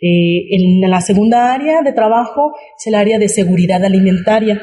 Eh, 0.00 0.46
en 0.50 0.90
la 0.90 1.00
segunda 1.00 1.52
área 1.52 1.82
de 1.82 1.92
trabajo 1.92 2.54
es 2.78 2.86
el 2.86 2.94
área 2.94 3.18
de 3.18 3.28
seguridad 3.28 3.84
alimentaria. 3.84 4.60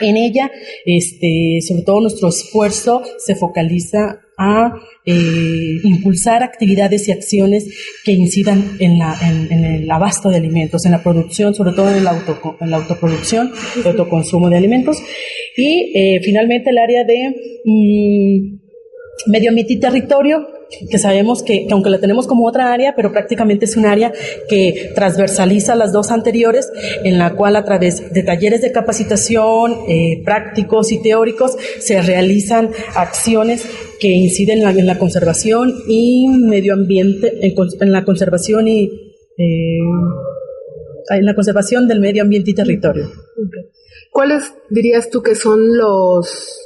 En 0.00 0.16
ella, 0.16 0.50
este, 0.84 1.58
sobre 1.66 1.82
todo 1.82 2.00
nuestro 2.00 2.28
esfuerzo 2.28 3.02
se 3.18 3.34
focaliza 3.34 4.20
a 4.38 4.72
eh, 5.04 5.78
impulsar 5.84 6.42
actividades 6.42 7.08
y 7.08 7.12
acciones 7.12 7.66
que 8.04 8.12
incidan 8.12 8.76
en, 8.80 8.98
la, 8.98 9.16
en, 9.22 9.64
el 9.64 9.90
abasto 9.90 10.30
de 10.30 10.36
alimentos, 10.36 10.84
en 10.84 10.92
la 10.92 11.02
producción, 11.02 11.54
sobre 11.54 11.72
todo 11.72 11.90
en 11.94 12.04
la, 12.04 12.10
auto, 12.10 12.56
en 12.60 12.70
la 12.70 12.78
autoproducción, 12.78 13.52
el 13.76 13.86
autoconsumo 13.86 14.48
de 14.48 14.56
alimentos. 14.56 14.98
Y 15.56 15.92
eh, 15.94 16.20
finalmente 16.22 16.70
el 16.70 16.78
área 16.78 17.04
de 17.04 17.60
mm, 17.64 19.30
medio 19.30 19.50
ambiente 19.50 19.74
y 19.74 19.80
territorio, 19.80 20.46
que 20.90 20.98
sabemos 20.98 21.42
que, 21.42 21.66
aunque 21.70 21.90
la 21.90 21.98
tenemos 21.98 22.26
como 22.26 22.46
otra 22.46 22.72
área, 22.72 22.94
pero 22.94 23.12
prácticamente 23.12 23.64
es 23.64 23.76
un 23.76 23.86
área 23.86 24.12
que 24.48 24.92
transversaliza 24.94 25.74
las 25.74 25.92
dos 25.92 26.10
anteriores, 26.10 26.70
en 27.04 27.18
la 27.18 27.34
cual 27.34 27.56
a 27.56 27.64
través 27.64 28.12
de 28.12 28.22
talleres 28.22 28.62
de 28.62 28.72
capacitación 28.72 29.76
eh, 29.88 30.22
prácticos 30.24 30.92
y 30.92 31.02
teóricos 31.02 31.56
se 31.80 32.00
realizan 32.02 32.70
acciones 32.94 33.68
que 34.00 34.08
inciden 34.08 34.66
en 34.66 34.86
la, 34.86 34.98
conservación 34.98 35.74
y 35.86 36.28
medio 36.28 36.74
ambiente, 36.74 37.38
en, 37.40 37.92
la 37.92 38.04
conservación 38.04 38.68
y 38.68 38.84
eh, 39.38 39.78
en 41.10 41.24
la 41.24 41.34
conservación 41.34 41.86
del 41.86 42.00
medio 42.00 42.22
ambiente 42.22 42.50
y 42.50 42.54
territorio. 42.54 43.10
¿Cuáles 44.10 44.54
dirías 44.70 45.08
tú 45.08 45.22
que 45.22 45.34
son 45.34 45.76
los 45.76 46.58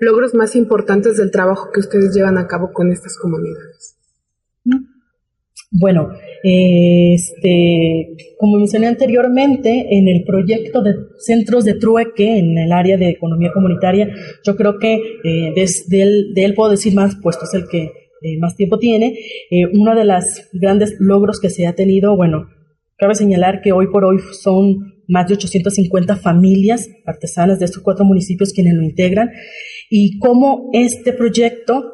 logros 0.00 0.34
más 0.34 0.56
importantes 0.56 1.16
del 1.16 1.30
trabajo 1.30 1.70
que 1.72 1.80
ustedes 1.80 2.14
llevan 2.14 2.38
a 2.38 2.46
cabo 2.46 2.72
con 2.72 2.90
estas 2.90 3.16
comunidades? 3.18 3.96
Bueno, 5.72 6.10
este, 6.42 8.14
como 8.38 8.58
mencioné 8.58 8.86
anteriormente, 8.86 9.86
en 9.90 10.08
el 10.08 10.24
proyecto 10.24 10.82
de 10.82 10.94
centros 11.18 11.64
de 11.64 11.74
trueque 11.74 12.38
en 12.38 12.56
el 12.56 12.72
área 12.72 12.96
de 12.96 13.10
economía 13.10 13.50
comunitaria, 13.52 14.08
yo 14.44 14.56
creo 14.56 14.78
que 14.78 14.94
eh, 15.24 15.52
de, 15.54 16.02
él, 16.36 16.54
puedo 16.54 16.70
decir 16.70 16.94
más, 16.94 17.16
puesto 17.16 17.44
es 17.44 17.54
el 17.54 17.68
que 17.68 17.90
eh, 18.22 18.38
más 18.38 18.56
tiempo 18.56 18.78
tiene. 18.78 19.18
Eh, 19.50 19.66
uno 19.72 19.94
de 19.94 20.04
los 20.04 20.24
grandes 20.52 20.96
logros 21.00 21.40
que 21.40 21.50
se 21.50 21.66
ha 21.66 21.74
tenido, 21.74 22.16
bueno, 22.16 22.48
cabe 22.96 23.14
señalar 23.14 23.60
que 23.60 23.72
hoy 23.72 23.88
por 23.88 24.04
hoy 24.04 24.18
son 24.40 24.95
más 25.08 25.28
de 25.28 25.34
850 25.34 26.16
familias 26.16 26.88
artesanas 27.04 27.58
de 27.58 27.66
estos 27.66 27.82
cuatro 27.82 28.04
municipios 28.04 28.52
quienes 28.52 28.74
lo 28.74 28.82
integran 28.82 29.30
y 29.90 30.18
cómo 30.18 30.70
este 30.72 31.12
proyecto 31.12 31.92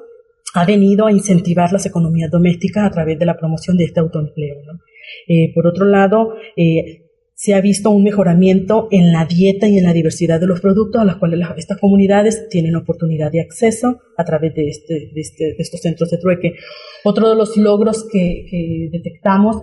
ha 0.54 0.64
venido 0.64 1.06
a 1.06 1.12
incentivar 1.12 1.72
las 1.72 1.86
economías 1.86 2.30
domésticas 2.30 2.84
a 2.84 2.90
través 2.90 3.18
de 3.18 3.26
la 3.26 3.38
promoción 3.38 3.76
de 3.76 3.84
este 3.84 4.00
autoempleo. 4.00 4.56
Eh, 5.26 5.52
por 5.54 5.66
otro 5.66 5.86
lado, 5.86 6.34
eh, 6.56 7.08
se 7.34 7.54
ha 7.54 7.60
visto 7.60 7.90
un 7.90 8.04
mejoramiento 8.04 8.88
en 8.90 9.12
la 9.12 9.24
dieta 9.24 9.66
y 9.66 9.78
en 9.78 9.84
la 9.84 9.92
diversidad 9.92 10.38
de 10.38 10.46
los 10.46 10.60
productos 10.60 11.00
a 11.00 11.04
los 11.04 11.16
cuales 11.16 11.40
estas 11.56 11.78
comunidades 11.78 12.48
tienen 12.48 12.76
oportunidad 12.76 13.32
de 13.32 13.40
acceso 13.40 14.00
a 14.16 14.24
través 14.24 14.54
de, 14.54 14.68
este, 14.68 15.10
este, 15.16 15.56
estos 15.58 15.80
centros 15.80 16.10
de 16.10 16.18
trueque. 16.18 16.54
Otro 17.04 17.30
de 17.30 17.34
los 17.34 17.56
logros 17.56 18.06
que, 18.10 18.46
que 18.48 18.88
detectamos 18.92 19.62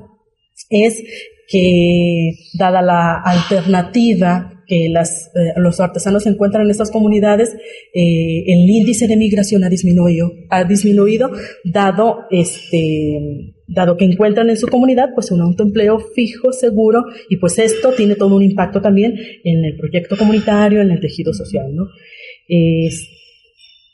es 0.69 1.03
que, 1.47 2.33
dada 2.53 2.81
la 2.81 3.21
alternativa 3.23 4.63
que 4.67 4.87
las, 4.87 5.31
eh, 5.35 5.53
los 5.57 5.79
artesanos 5.79 6.27
encuentran 6.27 6.65
en 6.65 6.69
estas 6.69 6.91
comunidades, 6.91 7.55
eh, 7.91 8.43
el 8.45 8.69
índice 8.69 9.07
de 9.07 9.17
migración 9.17 9.63
ha 9.63 9.69
disminuido, 9.69 10.31
ha 10.51 10.63
disminuido 10.63 11.31
dado, 11.63 12.19
este, 12.29 13.55
dado 13.67 13.97
que 13.97 14.05
encuentran 14.05 14.51
en 14.51 14.57
su 14.57 14.67
comunidad 14.67 15.09
pues 15.15 15.31
un 15.31 15.41
autoempleo 15.41 15.99
fijo, 16.13 16.53
seguro, 16.53 17.05
y 17.29 17.37
pues 17.37 17.57
esto 17.57 17.93
tiene 17.93 18.13
todo 18.13 18.35
un 18.35 18.43
impacto 18.43 18.79
también 18.79 19.15
en 19.43 19.65
el 19.65 19.75
proyecto 19.75 20.15
comunitario, 20.15 20.81
en 20.81 20.91
el 20.91 20.99
tejido 20.99 21.33
social. 21.33 21.75
¿no? 21.75 21.87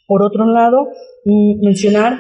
por 0.08 0.22
otro 0.22 0.46
lado, 0.46 0.88
mm, 1.26 1.66
mencionar 1.66 2.20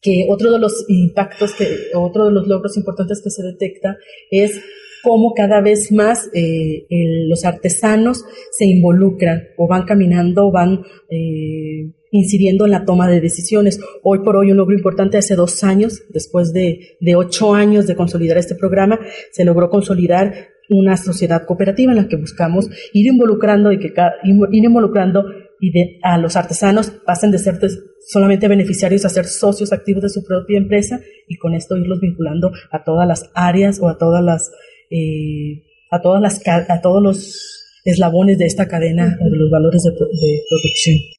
que 0.00 0.26
otro 0.28 0.52
de 0.52 0.58
los 0.58 0.84
impactos, 0.88 1.54
que, 1.54 1.66
otro 1.94 2.26
de 2.26 2.32
los 2.32 2.46
logros 2.46 2.76
importantes 2.76 3.20
que 3.22 3.30
se 3.30 3.42
detecta 3.42 3.96
es 4.30 4.60
cómo 5.02 5.32
cada 5.34 5.60
vez 5.60 5.92
más 5.92 6.28
eh, 6.34 6.86
los 7.28 7.44
artesanos 7.44 8.24
se 8.50 8.66
involucran 8.66 9.48
o 9.56 9.66
van 9.68 9.84
caminando, 9.84 10.50
van 10.50 10.82
eh, 11.10 11.92
incidiendo 12.10 12.64
en 12.64 12.72
la 12.72 12.84
toma 12.84 13.08
de 13.08 13.20
decisiones. 13.20 13.80
Hoy 14.02 14.20
por 14.20 14.36
hoy 14.36 14.50
un 14.50 14.56
logro 14.56 14.76
importante 14.76 15.18
hace 15.18 15.34
dos 15.34 15.62
años, 15.64 16.02
después 16.10 16.52
de, 16.52 16.96
de 17.00 17.16
ocho 17.16 17.54
años 17.54 17.86
de 17.86 17.96
consolidar 17.96 18.38
este 18.38 18.54
programa, 18.54 18.98
se 19.32 19.44
logró 19.44 19.70
consolidar 19.70 20.48
una 20.70 20.96
sociedad 20.96 21.46
cooperativa 21.46 21.92
en 21.92 21.98
la 21.98 22.08
que 22.08 22.16
buscamos 22.16 22.68
ir 22.92 23.06
involucrando 23.06 23.72
y 23.72 23.78
que 23.78 23.92
ir 24.24 24.64
involucrando 24.64 25.24
y 25.60 25.72
de, 25.72 25.98
a 26.02 26.18
los 26.18 26.36
artesanos 26.36 26.90
pasen 27.04 27.30
de 27.30 27.38
ser 27.38 27.58
solamente 28.06 28.48
beneficiarios 28.48 29.04
a 29.04 29.08
ser 29.08 29.26
socios 29.26 29.72
activos 29.72 30.02
de 30.02 30.08
su 30.08 30.24
propia 30.24 30.58
empresa 30.58 31.00
y 31.26 31.36
con 31.36 31.54
esto 31.54 31.76
irlos 31.76 32.00
vinculando 32.00 32.50
a 32.70 32.84
todas 32.84 33.06
las 33.06 33.30
áreas 33.34 33.80
o 33.80 33.88
a 33.88 33.98
todas 33.98 34.22
las 34.22 34.50
eh, 34.90 35.64
a 35.90 36.00
todas 36.00 36.22
las 36.22 36.40
a 36.46 36.80
todos 36.80 37.02
los 37.02 37.80
eslabones 37.84 38.38
de 38.38 38.46
esta 38.46 38.66
cadena 38.68 39.18
o 39.20 39.30
de 39.30 39.36
los 39.36 39.50
valores 39.50 39.82
de 39.82 39.92
producción. 39.92 41.17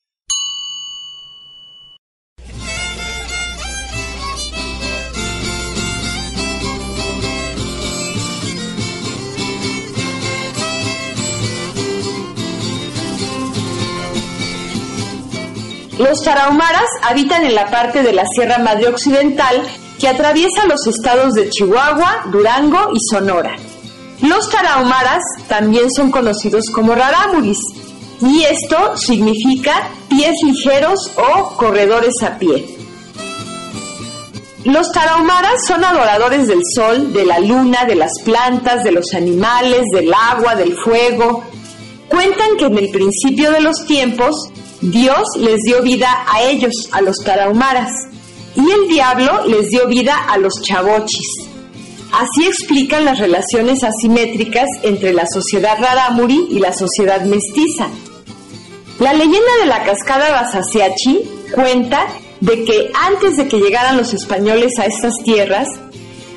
Los 15.99 16.23
tarahumaras 16.23 16.87
habitan 17.03 17.43
en 17.43 17.53
la 17.55 17.69
parte 17.69 18.03
de 18.03 18.13
la 18.13 18.23
Sierra 18.33 18.57
Madre 18.57 18.87
Occidental 18.87 19.61
que 19.99 20.07
atraviesa 20.07 20.65
los 20.65 20.87
estados 20.87 21.33
de 21.33 21.49
Chihuahua, 21.49 22.23
Durango 22.31 22.91
y 22.93 22.99
Sonora. 23.11 23.57
Los 24.21 24.49
tarahumaras 24.49 25.21
también 25.49 25.91
son 25.91 26.09
conocidos 26.09 26.63
como 26.71 26.95
rarámuris, 26.95 27.57
y 28.21 28.43
esto 28.43 28.95
significa 28.95 29.89
pies 30.07 30.35
ligeros 30.45 31.11
o 31.17 31.57
corredores 31.57 32.13
a 32.23 32.37
pie. 32.37 32.77
Los 34.63 34.93
tarahumaras 34.93 35.65
son 35.67 35.83
adoradores 35.83 36.47
del 36.47 36.61
sol, 36.75 37.11
de 37.11 37.25
la 37.25 37.39
luna, 37.39 37.83
de 37.83 37.95
las 37.95 38.11
plantas, 38.23 38.85
de 38.85 38.93
los 38.93 39.13
animales, 39.13 39.83
del 39.91 40.13
agua, 40.13 40.55
del 40.55 40.77
fuego. 40.77 41.43
Cuentan 42.07 42.55
que 42.57 42.67
en 42.67 42.77
el 42.77 42.89
principio 42.89 43.51
de 43.51 43.59
los 43.59 43.85
tiempos 43.85 44.49
Dios 44.81 45.23
les 45.37 45.57
dio 45.65 45.81
vida 45.81 46.07
a 46.31 46.43
ellos, 46.43 46.71
a 46.93 47.01
los 47.01 47.17
tarahumaras, 47.17 47.91
y 48.55 48.71
el 48.71 48.87
diablo 48.87 49.45
les 49.45 49.67
dio 49.69 49.87
vida 49.87 50.15
a 50.29 50.37
los 50.37 50.53
chavochis. 50.61 51.49
Así 52.13 52.47
explican 52.47 53.03
las 53.03 53.19
relaciones 53.19 53.83
asimétricas 53.83 54.67
entre 54.83 55.13
la 55.13 55.25
sociedad 55.27 55.77
rarámuri 55.79 56.47
y 56.49 56.59
la 56.59 56.73
sociedad 56.73 57.21
mestiza. 57.25 57.89
La 58.99 59.11
leyenda 59.11 59.51
de 59.59 59.65
la 59.65 59.83
cascada 59.83 60.31
Basasiachi 60.31 61.29
cuenta 61.53 62.07
de 62.39 62.63
que 62.63 62.89
antes 63.05 63.35
de 63.35 63.49
que 63.49 63.59
llegaran 63.59 63.97
los 63.97 64.13
españoles 64.13 64.79
a 64.79 64.85
estas 64.85 65.13
tierras, 65.23 65.67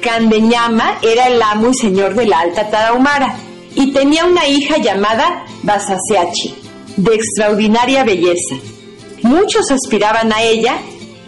Candeñama 0.01 0.99
era 1.03 1.29
el 1.29 1.41
amo 1.41 1.71
y 1.71 1.75
señor 1.75 2.17
de 2.17 2.27
la 2.27 2.41
Alta 2.41 2.69
Tarahumara 2.69 3.37
y 3.77 3.93
tenía 3.93 4.25
una 4.25 4.49
hija 4.49 4.79
llamada 4.79 5.45
Basasiachi 5.63 6.62
de 6.97 7.15
extraordinaria 7.15 8.05
belleza. 8.05 8.57
Muchos 9.23 9.71
aspiraban 9.71 10.33
a 10.33 10.43
ella 10.43 10.81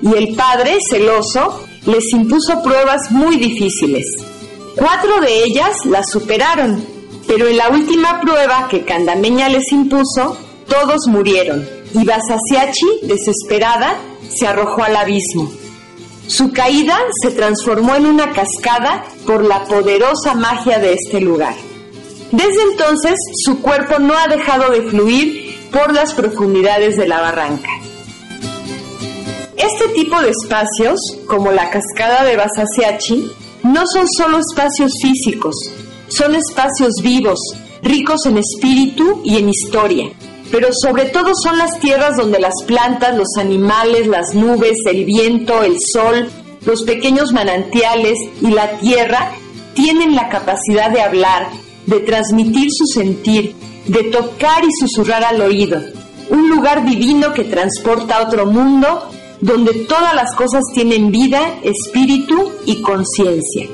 y 0.02 0.12
el 0.14 0.34
padre, 0.34 0.78
celoso, 0.90 1.64
les 1.86 2.12
impuso 2.12 2.62
pruebas 2.62 3.10
muy 3.10 3.36
difíciles. 3.36 4.04
Cuatro 4.76 5.20
de 5.20 5.44
ellas 5.44 5.76
las 5.84 6.10
superaron, 6.10 6.84
pero 7.26 7.46
en 7.46 7.56
la 7.56 7.68
última 7.68 8.20
prueba 8.20 8.68
que 8.68 8.84
Candameña 8.84 9.48
les 9.48 9.70
impuso, 9.70 10.36
todos 10.66 11.06
murieron 11.06 11.66
y 11.94 12.04
Basasiachi, 12.04 13.00
desesperada, 13.02 13.96
se 14.28 14.46
arrojó 14.46 14.82
al 14.82 14.96
abismo. 14.96 15.50
Su 16.26 16.52
caída 16.52 16.98
se 17.22 17.30
transformó 17.30 17.94
en 17.94 18.06
una 18.06 18.32
cascada 18.32 19.04
por 19.26 19.44
la 19.44 19.64
poderosa 19.64 20.34
magia 20.34 20.78
de 20.78 20.94
este 20.94 21.20
lugar. 21.20 21.54
Desde 22.32 22.62
entonces, 22.72 23.14
su 23.44 23.60
cuerpo 23.60 23.98
no 24.00 24.14
ha 24.14 24.26
dejado 24.26 24.70
de 24.72 24.82
fluir 24.82 25.43
por 25.74 25.92
las 25.92 26.14
profundidades 26.14 26.96
de 26.96 27.08
la 27.08 27.20
barranca. 27.20 27.68
Este 29.56 29.88
tipo 29.92 30.20
de 30.20 30.30
espacios, 30.30 31.00
como 31.26 31.50
la 31.50 31.68
cascada 31.68 32.22
de 32.22 32.36
Basasiachi, 32.36 33.32
no 33.64 33.82
son 33.92 34.06
solo 34.16 34.38
espacios 34.38 34.92
físicos, 35.02 35.56
son 36.06 36.36
espacios 36.36 36.92
vivos, 37.02 37.40
ricos 37.82 38.24
en 38.26 38.38
espíritu 38.38 39.20
y 39.24 39.38
en 39.38 39.48
historia. 39.48 40.12
Pero 40.52 40.68
sobre 40.72 41.06
todo 41.06 41.32
son 41.34 41.58
las 41.58 41.80
tierras 41.80 42.16
donde 42.16 42.38
las 42.38 42.62
plantas, 42.68 43.16
los 43.16 43.36
animales, 43.36 44.06
las 44.06 44.32
nubes, 44.32 44.78
el 44.86 45.04
viento, 45.04 45.64
el 45.64 45.76
sol, 45.92 46.30
los 46.64 46.84
pequeños 46.84 47.32
manantiales 47.32 48.16
y 48.40 48.52
la 48.52 48.78
tierra 48.78 49.32
tienen 49.74 50.14
la 50.14 50.28
capacidad 50.28 50.90
de 50.90 51.02
hablar, 51.02 51.48
de 51.86 51.98
transmitir 51.98 52.68
su 52.70 52.86
sentir, 52.86 53.56
de 53.86 54.04
tocar 54.04 54.64
y 54.64 54.70
susurrar 54.80 55.24
al 55.24 55.40
oído. 55.40 55.80
Un 56.30 56.48
lugar 56.48 56.84
divino 56.84 57.32
que 57.32 57.44
transporta 57.44 58.16
a 58.16 58.22
otro 58.26 58.46
mundo 58.46 59.10
donde 59.40 59.74
todas 59.84 60.14
las 60.14 60.34
cosas 60.34 60.62
tienen 60.72 61.10
vida, 61.10 61.40
espíritu 61.62 62.50
y 62.64 62.80
conciencia. 62.80 63.68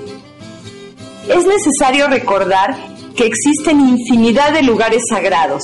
Es 1.29 1.45
necesario 1.47 2.09
recordar 2.09 2.77
que 3.15 3.27
existen 3.27 3.81
infinidad 3.81 4.53
de 4.53 4.63
lugares 4.63 5.03
sagrados 5.09 5.63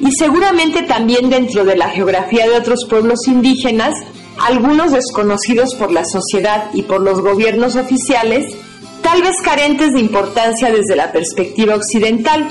y 0.00 0.10
seguramente 0.12 0.82
también 0.82 1.28
dentro 1.28 1.64
de 1.64 1.76
la 1.76 1.90
geografía 1.90 2.48
de 2.48 2.56
otros 2.56 2.86
pueblos 2.88 3.26
indígenas, 3.26 3.94
algunos 4.40 4.92
desconocidos 4.92 5.74
por 5.74 5.92
la 5.92 6.04
sociedad 6.04 6.70
y 6.72 6.82
por 6.82 7.02
los 7.02 7.20
gobiernos 7.20 7.76
oficiales, 7.76 8.54
tal 9.02 9.20
vez 9.22 9.34
carentes 9.44 9.90
de 9.92 10.00
importancia 10.00 10.72
desde 10.72 10.96
la 10.96 11.12
perspectiva 11.12 11.74
occidental, 11.74 12.48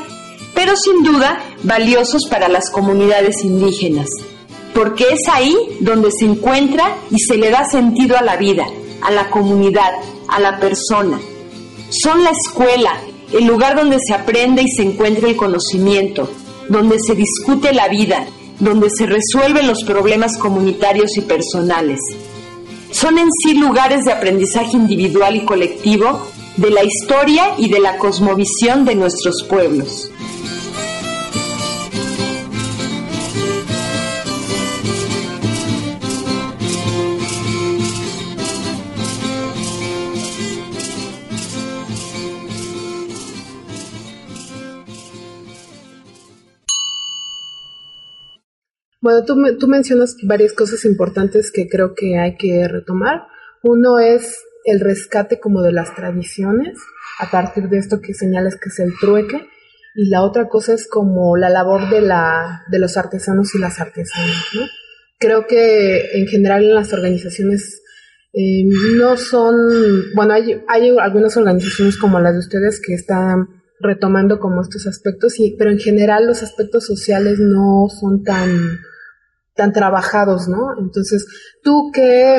pero 0.54 0.74
sin 0.76 1.04
duda 1.04 1.44
valiosos 1.64 2.24
para 2.30 2.48
las 2.48 2.70
comunidades 2.72 3.44
indígenas, 3.44 4.08
porque 4.74 5.06
es 5.12 5.22
ahí 5.32 5.56
donde 5.80 6.12
se 6.12 6.26
encuentra 6.26 6.96
y 7.10 7.20
se 7.20 7.38
le 7.38 7.50
da 7.50 7.64
sentido 7.66 8.18
a 8.18 8.22
la 8.22 8.38
vida, 8.38 8.66
a 9.02 9.12
la 9.12 9.30
comunidad, 9.30 9.92
a 10.28 10.40
la 10.40 10.60
persona. 10.60 11.20
Son 11.90 12.24
la 12.24 12.32
escuela, 12.32 12.98
el 13.34 13.46
lugar 13.46 13.76
donde 13.76 13.98
se 14.06 14.14
aprende 14.14 14.64
y 14.64 14.70
se 14.70 14.84
encuentra 14.84 15.28
el 15.28 15.36
conocimiento, 15.36 16.30
donde 16.70 16.98
se 17.00 17.16
discute 17.16 17.74
la 17.74 17.88
vida, 17.88 18.26
donde 18.60 18.90
se 18.90 19.06
resuelven 19.06 19.68
los 19.68 19.84
problemas 19.84 20.38
comunitarios 20.38 21.18
y 21.18 21.22
personales. 21.22 22.00
Son 22.92 23.18
en 23.18 23.28
sí 23.44 23.56
lugares 23.56 24.06
de 24.06 24.12
aprendizaje 24.12 24.78
individual 24.78 25.36
y 25.36 25.46
colectivo 25.46 26.22
de 26.58 26.70
la 26.70 26.84
historia 26.84 27.56
y 27.58 27.70
de 27.70 27.80
la 27.80 27.98
cosmovisión 27.98 28.86
de 28.86 28.96
nuestros 28.96 29.44
pueblos. 29.50 30.12
Bueno, 49.02 49.26
tú, 49.26 49.36
tú 49.60 49.68
mencionas 49.68 50.16
varias 50.24 50.54
cosas 50.54 50.86
importantes 50.86 51.52
que 51.52 51.68
creo 51.68 51.96
que 51.96 52.20
hay 52.20 52.38
que 52.38 52.68
retomar. 52.68 53.24
Uno 53.64 54.00
es 54.00 54.44
el 54.64 54.80
rescate 54.80 55.40
como 55.40 55.62
de 55.64 55.72
las 55.72 55.96
tradiciones, 55.96 56.78
a 57.20 57.30
partir 57.32 57.68
de 57.70 57.80
esto 57.80 58.00
que 58.00 58.14
señalas 58.14 58.56
que 58.56 58.70
es 58.70 58.80
el 58.80 58.94
trueque, 59.00 59.48
y 59.96 60.10
la 60.10 60.22
otra 60.22 60.48
cosa 60.48 60.74
es 60.74 60.88
como 60.88 61.36
la 61.36 61.50
labor 61.50 61.90
de, 61.90 62.02
la, 62.02 62.64
de 62.70 62.80
los 62.80 62.96
artesanos 62.96 63.54
y 63.56 63.60
las 63.60 63.80
artesanas, 63.80 64.46
¿no? 64.54 64.62
Creo 65.20 65.46
que 65.48 66.12
en 66.14 66.28
general 66.28 66.64
en 66.64 66.76
las 66.76 66.94
organizaciones 66.94 67.82
eh, 68.34 68.64
no 68.96 69.18
son, 69.18 69.56
bueno, 70.16 70.34
hay, 70.34 70.62
hay 70.68 70.98
algunas 70.98 71.36
organizaciones 71.38 71.98
como 71.98 72.20
las 72.20 72.34
de 72.34 72.40
ustedes 72.40 72.80
que 72.80 72.94
están 72.94 73.48
retomando 73.80 74.40
como 74.40 74.62
estos 74.62 74.88
aspectos, 74.88 75.40
y, 75.40 75.56
pero 75.58 75.72
en 75.72 75.80
general 75.80 76.28
los 76.28 76.44
aspectos 76.44 76.86
sociales 76.86 77.40
no 77.40 77.88
son 77.90 78.24
tan 78.24 78.80
tan 79.56 79.74
trabajados, 79.74 80.48
¿no? 80.48 80.80
Entonces, 80.80 81.26
¿tú 81.64 81.92
qué, 81.94 82.38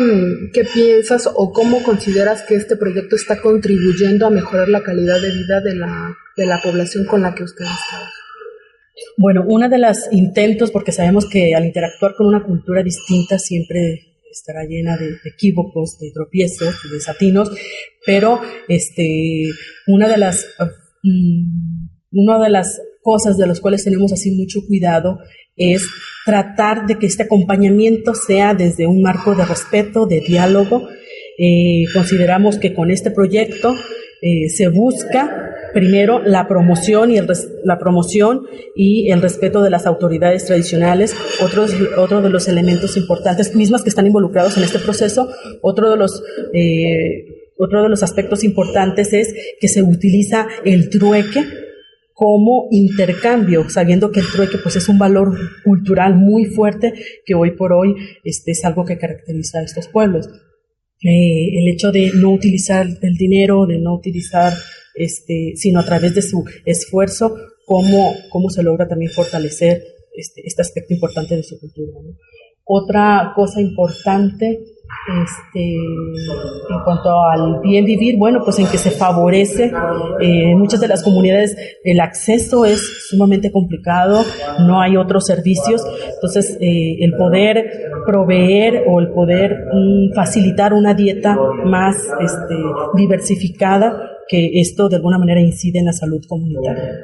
qué, 0.52 0.64
piensas 0.64 1.28
o 1.34 1.52
cómo 1.52 1.82
consideras 1.82 2.42
que 2.42 2.54
este 2.54 2.76
proyecto 2.76 3.16
está 3.16 3.40
contribuyendo 3.40 4.26
a 4.26 4.30
mejorar 4.30 4.68
la 4.68 4.82
calidad 4.82 5.20
de 5.20 5.30
vida 5.30 5.60
de 5.60 5.74
la, 5.74 6.14
de 6.36 6.46
la 6.46 6.60
población 6.62 7.04
con 7.04 7.22
la 7.22 7.34
que 7.34 7.44
ustedes 7.44 7.70
trabajan? 7.88 8.12
Bueno, 9.16 9.44
uno 9.46 9.68
de 9.68 9.78
los 9.78 10.08
intentos, 10.10 10.70
porque 10.70 10.92
sabemos 10.92 11.28
que 11.28 11.54
al 11.54 11.66
interactuar 11.66 12.14
con 12.16 12.26
una 12.26 12.44
cultura 12.44 12.82
distinta 12.82 13.38
siempre 13.38 14.12
estará 14.30 14.64
llena 14.64 14.96
de, 14.96 15.16
equívocos, 15.24 15.98
de 15.98 16.10
tropiezos, 16.12 16.74
de 16.82 16.94
desatinos, 16.94 17.50
pero 18.06 18.40
este, 18.68 19.44
una 19.86 20.08
de 20.08 20.16
las, 20.16 20.46
mm, 21.02 21.86
una 22.12 22.42
de 22.42 22.50
las 22.50 22.80
cosas 23.02 23.36
de 23.36 23.46
las 23.46 23.60
cuales 23.60 23.84
tenemos 23.84 24.12
así 24.12 24.30
mucho 24.30 24.60
cuidado 24.66 25.18
es 25.56 25.86
tratar 26.24 26.86
de 26.86 26.98
que 26.98 27.06
este 27.06 27.24
acompañamiento 27.24 28.14
sea 28.14 28.54
desde 28.54 28.86
un 28.86 29.02
marco 29.02 29.34
de 29.34 29.44
respeto, 29.44 30.06
de 30.06 30.20
diálogo. 30.20 30.88
Eh, 31.38 31.84
consideramos 31.92 32.58
que 32.58 32.74
con 32.74 32.90
este 32.90 33.10
proyecto 33.10 33.74
eh, 34.20 34.48
se 34.48 34.68
busca 34.68 35.50
primero 35.72 36.20
la 36.20 36.46
promoción 36.46 37.10
y 37.10 37.16
el 37.16 37.26
la 37.64 37.78
promoción 37.78 38.42
y 38.76 39.10
el 39.10 39.22
respeto 39.22 39.62
de 39.62 39.70
las 39.70 39.86
autoridades 39.86 40.44
tradicionales, 40.44 41.16
otros 41.42 41.72
otro 41.96 42.20
de 42.20 42.28
los 42.28 42.46
elementos 42.46 42.96
importantes 42.96 43.54
mismas 43.54 43.82
que 43.82 43.88
están 43.88 44.06
involucrados 44.06 44.56
en 44.58 44.64
este 44.64 44.78
proceso, 44.78 45.28
otro 45.62 45.90
de 45.90 45.96
los 45.96 46.22
eh, 46.52 47.52
otro 47.56 47.82
de 47.82 47.88
los 47.88 48.02
aspectos 48.02 48.44
importantes 48.44 49.12
es 49.12 49.34
que 49.60 49.68
se 49.68 49.82
utiliza 49.82 50.46
el 50.64 50.90
trueque 50.90 51.44
como 52.22 52.68
intercambio, 52.70 53.68
sabiendo 53.68 54.12
que 54.12 54.20
el 54.20 54.26
trueque 54.30 54.56
pues 54.62 54.76
es 54.76 54.88
un 54.88 54.96
valor 54.96 55.36
cultural 55.64 56.14
muy 56.14 56.44
fuerte 56.44 56.94
que 57.26 57.34
hoy 57.34 57.56
por 57.56 57.72
hoy 57.72 57.96
este, 58.22 58.52
es 58.52 58.64
algo 58.64 58.84
que 58.84 58.96
caracteriza 58.96 59.58
a 59.58 59.64
estos 59.64 59.88
pueblos. 59.88 60.28
Eh, 61.02 61.58
el 61.58 61.66
hecho 61.66 61.90
de 61.90 62.12
no 62.14 62.30
utilizar 62.30 62.86
el 62.86 63.14
dinero, 63.16 63.66
de 63.66 63.80
no 63.80 63.96
utilizar, 63.96 64.52
este, 64.94 65.54
sino 65.56 65.80
a 65.80 65.84
través 65.84 66.14
de 66.14 66.22
su 66.22 66.44
esfuerzo, 66.64 67.34
cómo, 67.66 68.14
cómo 68.30 68.50
se 68.50 68.62
logra 68.62 68.86
también 68.86 69.10
fortalecer 69.10 69.82
este, 70.16 70.42
este 70.44 70.62
aspecto 70.62 70.94
importante 70.94 71.34
de 71.34 71.42
su 71.42 71.58
cultura. 71.58 71.90
Otra 72.62 73.32
cosa 73.34 73.60
importante 73.60 74.60
este, 75.24 75.74
en 75.74 76.84
cuanto 76.84 77.10
al 77.24 77.60
bien 77.60 77.84
vivir, 77.84 78.16
bueno, 78.18 78.42
pues 78.44 78.58
en 78.58 78.66
que 78.66 78.78
se 78.78 78.90
favorece. 78.90 79.72
Eh, 80.20 80.54
muchas 80.56 80.80
de 80.80 80.88
las 80.88 81.02
comunidades 81.02 81.56
el 81.84 82.00
acceso 82.00 82.64
es 82.64 83.08
sumamente 83.08 83.50
complicado, 83.50 84.22
no 84.60 84.80
hay 84.80 84.96
otros 84.96 85.26
servicios, 85.26 85.82
entonces 86.14 86.56
eh, 86.60 86.96
el 87.00 87.14
poder 87.16 87.90
proveer 88.06 88.84
o 88.86 89.00
el 89.00 89.08
poder 89.12 89.66
mm, 89.72 90.14
facilitar 90.14 90.72
una 90.72 90.94
dieta 90.94 91.36
más 91.64 91.96
este, 92.20 92.54
diversificada, 92.94 94.10
que 94.28 94.60
esto 94.60 94.88
de 94.88 94.96
alguna 94.96 95.18
manera 95.18 95.40
incide 95.40 95.80
en 95.80 95.86
la 95.86 95.92
salud 95.92 96.22
comunitaria. 96.28 97.00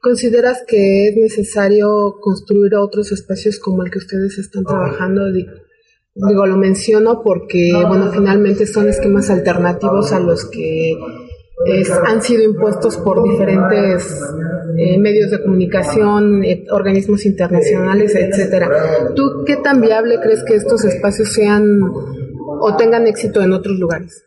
¿Consideras 0.00 0.62
que 0.66 1.08
es 1.08 1.16
necesario 1.16 2.16
construir 2.20 2.74
otros 2.76 3.12
espacios 3.12 3.58
como 3.58 3.82
el 3.82 3.90
que 3.90 3.98
ustedes 3.98 4.38
están 4.38 4.64
trabajando? 4.64 5.26
Digo, 6.14 6.46
lo 6.46 6.56
menciono 6.56 7.22
porque, 7.22 7.72
bueno, 7.88 8.10
finalmente 8.12 8.66
son 8.66 8.88
esquemas 8.88 9.30
alternativos 9.30 10.12
a 10.12 10.18
los 10.18 10.44
que 10.50 10.96
han 12.06 12.22
sido 12.22 12.42
impuestos 12.42 12.96
por 12.96 13.22
diferentes 13.22 14.20
eh, 14.76 14.98
medios 14.98 15.30
de 15.30 15.42
comunicación, 15.42 16.42
eh, 16.42 16.64
organismos 16.70 17.26
internacionales, 17.26 18.14
etcétera. 18.14 18.68
¿Tú 19.14 19.44
qué 19.46 19.56
tan 19.56 19.80
viable 19.80 20.18
crees 20.22 20.42
que 20.42 20.56
estos 20.56 20.84
espacios 20.84 21.32
sean 21.32 21.80
o 21.82 22.76
tengan 22.76 23.06
éxito 23.06 23.42
en 23.42 23.52
otros 23.52 23.78
lugares? 23.78 24.24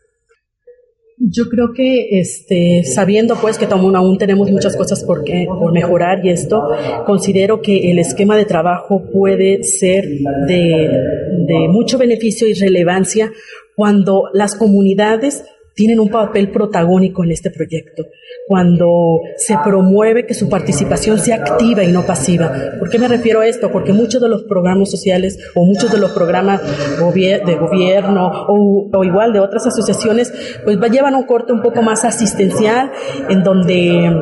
Yo 1.16 1.48
creo 1.48 1.72
que 1.74 2.18
este, 2.18 2.82
sabiendo 2.84 3.36
pues 3.36 3.56
que 3.56 3.66
aún 3.66 4.18
tenemos 4.18 4.50
muchas 4.50 4.76
cosas 4.76 5.04
por, 5.04 5.24
por 5.24 5.72
mejorar 5.72 6.24
y 6.24 6.30
esto, 6.30 6.62
considero 7.06 7.62
que 7.62 7.90
el 7.90 7.98
esquema 7.98 8.36
de 8.36 8.44
trabajo 8.44 9.02
puede 9.12 9.62
ser 9.62 10.08
de 10.08 11.68
mucho 11.68 11.98
beneficio 11.98 12.48
y 12.48 12.54
relevancia 12.54 13.32
cuando 13.76 14.24
las 14.32 14.54
comunidades 14.54 15.44
tienen 15.74 15.98
un 16.00 16.08
papel 16.08 16.50
protagónico 16.50 17.24
en 17.24 17.32
este 17.32 17.50
proyecto, 17.50 18.04
cuando 18.46 19.20
se 19.36 19.56
promueve 19.64 20.26
que 20.26 20.34
su 20.34 20.48
participación 20.48 21.18
sea 21.18 21.36
activa 21.36 21.82
y 21.82 21.92
no 21.92 22.06
pasiva. 22.06 22.52
¿Por 22.78 22.88
qué 22.88 22.98
me 22.98 23.08
refiero 23.08 23.40
a 23.40 23.46
esto? 23.46 23.70
Porque 23.72 23.92
muchos 23.92 24.20
de 24.22 24.28
los 24.28 24.44
programas 24.44 24.90
sociales 24.90 25.38
o 25.54 25.64
muchos 25.64 25.90
de 25.90 25.98
los 25.98 26.12
programas 26.12 26.62
de 26.62 27.56
gobierno 27.56 28.46
o, 28.48 29.04
igual 29.04 29.32
de 29.32 29.40
otras 29.40 29.66
asociaciones, 29.66 30.32
pues 30.64 30.78
llevan 30.90 31.14
un 31.14 31.24
corte 31.24 31.52
un 31.52 31.62
poco 31.62 31.82
más 31.82 32.04
asistencial, 32.04 32.92
en 33.28 33.42
donde 33.42 34.12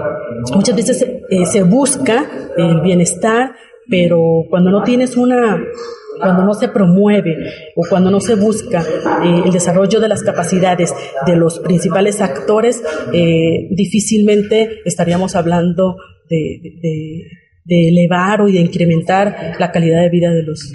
muchas 0.55 0.75
veces 0.75 1.03
eh, 1.03 1.47
se 1.47 1.63
busca 1.63 2.27
el 2.57 2.81
bienestar, 2.81 3.53
pero 3.91 4.45
cuando 4.49 4.71
no 4.71 4.83
tienes 4.83 5.17
una 5.17 5.63
cuando 6.23 6.45
no 6.45 6.55
se 6.55 6.69
promueve 6.69 7.37
o 7.77 7.83
cuando 7.89 8.11
no 8.11 8.21
se 8.21 8.37
busca 8.37 8.81
eh, 8.81 9.43
el 9.45 9.53
desarrollo 9.53 10.01
de 10.01 10.09
las 10.09 10.23
capacidades 10.23 10.95
de 11.27 11.37
los 11.37 11.59
principales 11.59 12.21
actores, 12.21 12.83
eh, 13.13 13.69
difícilmente 13.71 14.81
estaríamos 14.85 15.35
hablando 15.35 15.97
de, 16.29 17.43
elevar 17.65 18.41
o 18.41 18.47
de 18.47 18.61
incrementar 18.61 19.55
la 19.59 19.71
calidad 19.71 20.03
de 20.03 20.09
vida 20.09 20.33
de 20.33 20.43
los, 20.43 20.73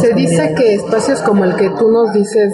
Se 0.00 0.14
dice 0.14 0.54
que 0.56 0.74
espacios 0.74 1.20
como 1.22 1.44
el 1.44 1.56
que 1.56 1.70
tú 1.70 1.90
nos 1.90 2.12
dices 2.12 2.52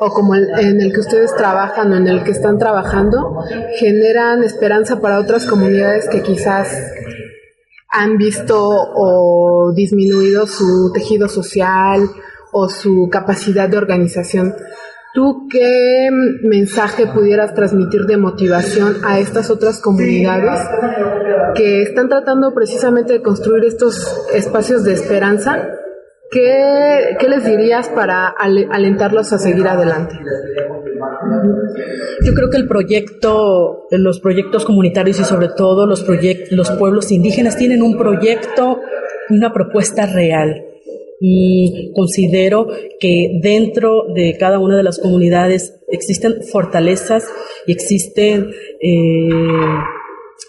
o 0.00 0.10
como 0.10 0.34
el, 0.34 0.46
en 0.58 0.80
el 0.80 0.92
que 0.92 1.00
ustedes 1.00 1.34
trabajan 1.36 1.92
o 1.92 1.96
en 1.96 2.06
el 2.06 2.22
que 2.22 2.30
están 2.30 2.58
trabajando 2.58 3.42
generan 3.78 4.44
esperanza 4.44 5.00
para 5.00 5.18
otras 5.18 5.46
comunidades 5.46 6.08
que 6.08 6.22
quizás 6.22 6.68
han 7.88 8.16
visto 8.16 8.58
o 8.58 9.72
disminuido 9.74 10.46
su 10.46 10.90
tejido 10.92 11.28
social 11.28 12.08
o 12.52 12.68
su 12.68 13.08
capacidad 13.10 13.68
de 13.68 13.78
organización. 13.78 14.54
¿Tú 15.14 15.48
qué 15.50 16.10
mensaje 16.42 17.06
pudieras 17.06 17.54
transmitir 17.54 18.02
de 18.02 18.18
motivación 18.18 18.96
a 19.02 19.18
estas 19.18 19.50
otras 19.50 19.80
comunidades 19.80 20.60
que 21.54 21.82
están 21.82 22.08
tratando 22.10 22.52
precisamente 22.52 23.14
de 23.14 23.22
construir 23.22 23.64
estos 23.64 24.26
espacios 24.34 24.84
de 24.84 24.92
esperanza? 24.92 25.70
¿Qué, 26.30 27.16
qué 27.18 27.28
les 27.28 27.44
dirías 27.44 27.88
para 27.88 28.28
alentarlos 28.28 29.32
a 29.32 29.38
seguir 29.38 29.66
adelante? 29.66 30.14
Yo 32.24 32.34
creo 32.34 32.50
que 32.50 32.56
el 32.56 32.66
proyecto, 32.66 33.86
los 33.90 34.20
proyectos 34.20 34.64
comunitarios 34.64 35.20
y 35.20 35.24
sobre 35.24 35.48
todo 35.48 35.86
los, 35.86 36.04
los 36.50 36.70
pueblos 36.72 37.12
indígenas 37.12 37.56
tienen 37.56 37.82
un 37.82 37.96
proyecto, 37.96 38.80
una 39.30 39.52
propuesta 39.52 40.06
real 40.06 40.64
y 41.20 41.92
considero 41.94 42.68
que 43.00 43.38
dentro 43.40 44.04
de 44.14 44.36
cada 44.38 44.58
una 44.58 44.76
de 44.76 44.82
las 44.82 44.98
comunidades 44.98 45.74
existen 45.88 46.42
fortalezas 46.42 47.24
y 47.66 47.72
existen 47.72 48.50
eh, 48.80 49.28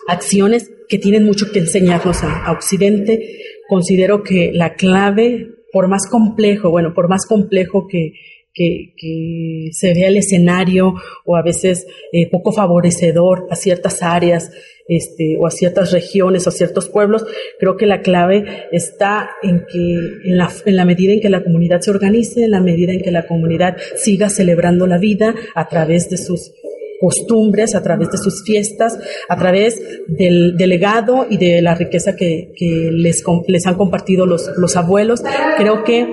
acciones 0.07 0.71
que 0.89 0.97
tienen 0.97 1.23
mucho 1.23 1.51
que 1.51 1.59
enseñarnos 1.59 2.23
a, 2.23 2.51
Occidente. 2.51 3.39
Considero 3.69 4.23
que 4.23 4.51
la 4.53 4.75
clave, 4.75 5.56
por 5.71 5.87
más 5.87 6.07
complejo, 6.09 6.69
bueno, 6.69 6.93
por 6.93 7.09
más 7.09 7.25
complejo 7.25 7.87
que, 7.87 8.13
que, 8.53 9.69
se 9.71 9.93
vea 9.93 10.07
el 10.07 10.17
escenario 10.17 10.95
o 11.25 11.35
a 11.35 11.43
veces 11.43 11.85
eh, 12.11 12.29
poco 12.29 12.51
favorecedor 12.51 13.47
a 13.51 13.55
ciertas 13.55 14.01
áreas 14.01 14.51
este, 14.87 15.37
o 15.37 15.45
a 15.45 15.51
ciertas 15.51 15.91
regiones 15.91 16.45
o 16.45 16.49
a 16.49 16.53
ciertos 16.53 16.87
pueblos, 16.87 17.25
creo 17.59 17.75
que 17.75 17.85
la 17.85 18.01
clave 18.01 18.67
está 18.71 19.29
en 19.43 19.65
que 19.71 19.99
en 20.23 20.37
la, 20.37 20.49
en 20.65 20.75
la 20.75 20.85
medida 20.85 21.13
en 21.13 21.19
que 21.19 21.29
la 21.29 21.43
comunidad 21.43 21.81
se 21.81 21.91
organice, 21.91 22.45
en 22.45 22.51
la 22.51 22.61
medida 22.61 22.93
en 22.93 23.01
que 23.01 23.11
la 23.11 23.27
comunidad 23.27 23.77
siga 23.95 24.29
celebrando 24.29 24.87
la 24.87 24.97
vida 24.97 25.35
a 25.55 25.67
través 25.67 26.09
de 26.09 26.17
sus 26.17 26.53
costumbres, 26.99 27.75
a 27.75 27.83
través 27.83 28.09
de 28.11 28.17
sus 28.17 28.43
fiestas, 28.43 28.97
a 29.29 29.37
través 29.37 29.81
del, 30.07 30.55
legado 30.57 31.25
y 31.29 31.37
de 31.37 31.61
la 31.61 31.75
riqueza 31.75 32.15
que, 32.15 32.53
les, 32.91 33.23
les 33.47 33.65
han 33.65 33.75
compartido 33.75 34.25
los, 34.25 34.49
los 34.57 34.75
abuelos. 34.75 35.23
Creo 35.57 35.83
que 35.83 36.07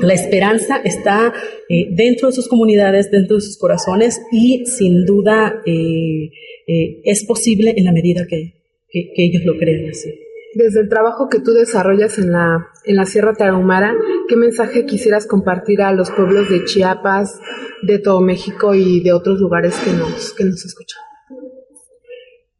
la 0.00 0.14
esperanza 0.14 0.80
está 0.82 1.32
eh, 1.68 1.88
dentro 1.90 2.28
de 2.28 2.34
sus 2.34 2.48
comunidades, 2.48 3.10
dentro 3.10 3.36
de 3.36 3.42
sus 3.42 3.58
corazones 3.58 4.20
y 4.32 4.64
sin 4.66 5.04
duda 5.04 5.60
eh, 5.66 6.30
eh, 6.66 7.00
es 7.04 7.24
posible 7.24 7.74
en 7.76 7.84
la 7.84 7.92
medida 7.92 8.26
que, 8.28 8.54
ellos 8.92 9.44
lo 9.44 9.56
creen 9.56 9.88
así. 9.88 10.10
Desde 10.54 10.80
el 10.80 10.88
trabajo 10.88 11.28
que 11.28 11.38
tú 11.38 11.52
desarrollas 11.52 12.18
en 12.18 12.32
la, 12.32 12.66
en 12.84 12.96
la 12.96 13.06
Sierra 13.06 13.34
Tarahumara, 13.34 13.94
¿qué 14.28 14.36
mensaje 14.36 14.84
quisieras 14.84 15.26
compartir 15.26 15.80
a 15.80 15.92
los 15.92 16.10
pueblos 16.10 16.50
de 16.50 16.64
Chiapas, 16.64 17.38
de 17.82 17.98
todo 18.00 18.20
México 18.20 18.74
y 18.74 19.00
de 19.00 19.12
otros 19.12 19.38
lugares 19.38 19.76
que 19.84 19.92
nos, 19.92 20.32
que 20.32 20.44
nos 20.44 20.64
escuchan? 20.64 21.00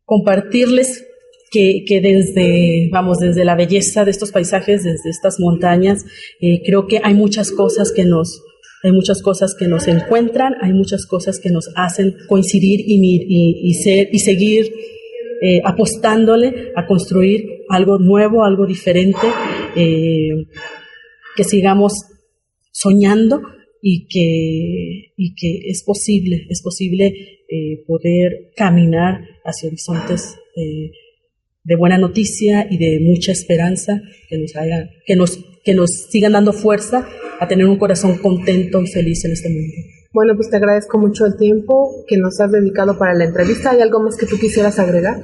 Compartirles 0.05 1.05
que, 1.51 1.85
que, 1.85 2.01
desde, 2.01 2.89
vamos, 2.93 3.19
desde 3.19 3.45
la 3.45 3.57
belleza 3.57 4.05
de 4.05 4.13
estos 4.13 4.31
paisajes, 4.31 4.85
desde 4.85 5.11
estas 5.11 5.41
montañas, 5.41 6.05
eh, 6.41 6.63
creo 6.65 6.87
que 6.87 7.01
hay 7.03 7.15
muchas 7.15 7.51
cosas 7.51 7.91
que 7.91 8.05
nos, 8.05 8.41
hay 8.85 8.93
muchas 8.93 9.21
cosas 9.21 9.57
que 9.59 9.67
nos 9.67 9.89
encuentran, 9.89 10.55
hay 10.63 10.73
muchas 10.73 11.07
cosas 11.07 11.41
que 11.41 11.51
nos 11.51 11.71
hacen 11.75 12.17
coincidir 12.29 12.81
y, 12.87 13.67
y, 13.69 13.75
ser, 13.75 14.09
y 14.13 14.21
seguir 14.21 14.73
eh, 15.41 15.61
apostándole 15.65 16.73
a 16.77 16.87
construir 16.87 17.65
algo 17.69 17.99
nuevo, 17.99 18.45
algo 18.45 18.67
diferente, 18.67 19.27
eh, 19.77 20.47
que 21.37 21.45
sigamos 21.45 21.93
soñando 22.73 23.43
y 23.83 24.07
que, 24.07 25.13
y 25.17 25.35
que 25.35 25.71
es 25.71 25.83
posible, 25.85 26.47
es 26.49 26.63
posible 26.63 27.15
poder 27.87 28.53
caminar 28.55 29.25
hacia 29.45 29.69
horizontes 29.69 30.37
de 31.65 31.77
buena 31.77 31.99
noticia 31.99 32.67
y 32.71 32.79
de 32.79 33.01
mucha 33.01 33.33
esperanza 33.33 34.03
que 34.29 34.39
nos, 34.39 34.57
haga, 34.57 34.91
que 35.07 35.17
nos, 35.17 35.39
que 35.65 35.75
nos 35.75 35.91
sigan 36.11 36.33
dando 36.33 36.53
fuerza 36.53 37.07
a 37.39 37.49
tener 37.49 37.67
un 37.67 37.79
corazón 37.79 38.19
contento 38.19 38.83
y 38.83 38.87
feliz 38.87 39.25
en 39.25 39.33
este 39.33 39.49
mundo. 39.49 39.75
Bueno, 40.13 40.35
pues 40.35 40.51
te 40.51 40.57
agradezco 40.57 40.99
mucho 40.99 41.25
el 41.25 41.37
tiempo 41.37 42.05
que 42.09 42.17
nos 42.17 42.41
has 42.41 42.51
dedicado 42.51 42.99
para 42.99 43.15
la 43.15 43.27
entrevista. 43.27 43.71
¿Hay 43.71 43.81
algo 43.81 44.01
más 44.01 44.17
que 44.17 44.27
tú 44.27 44.39
quisieras 44.41 44.81
agregar? 44.81 45.23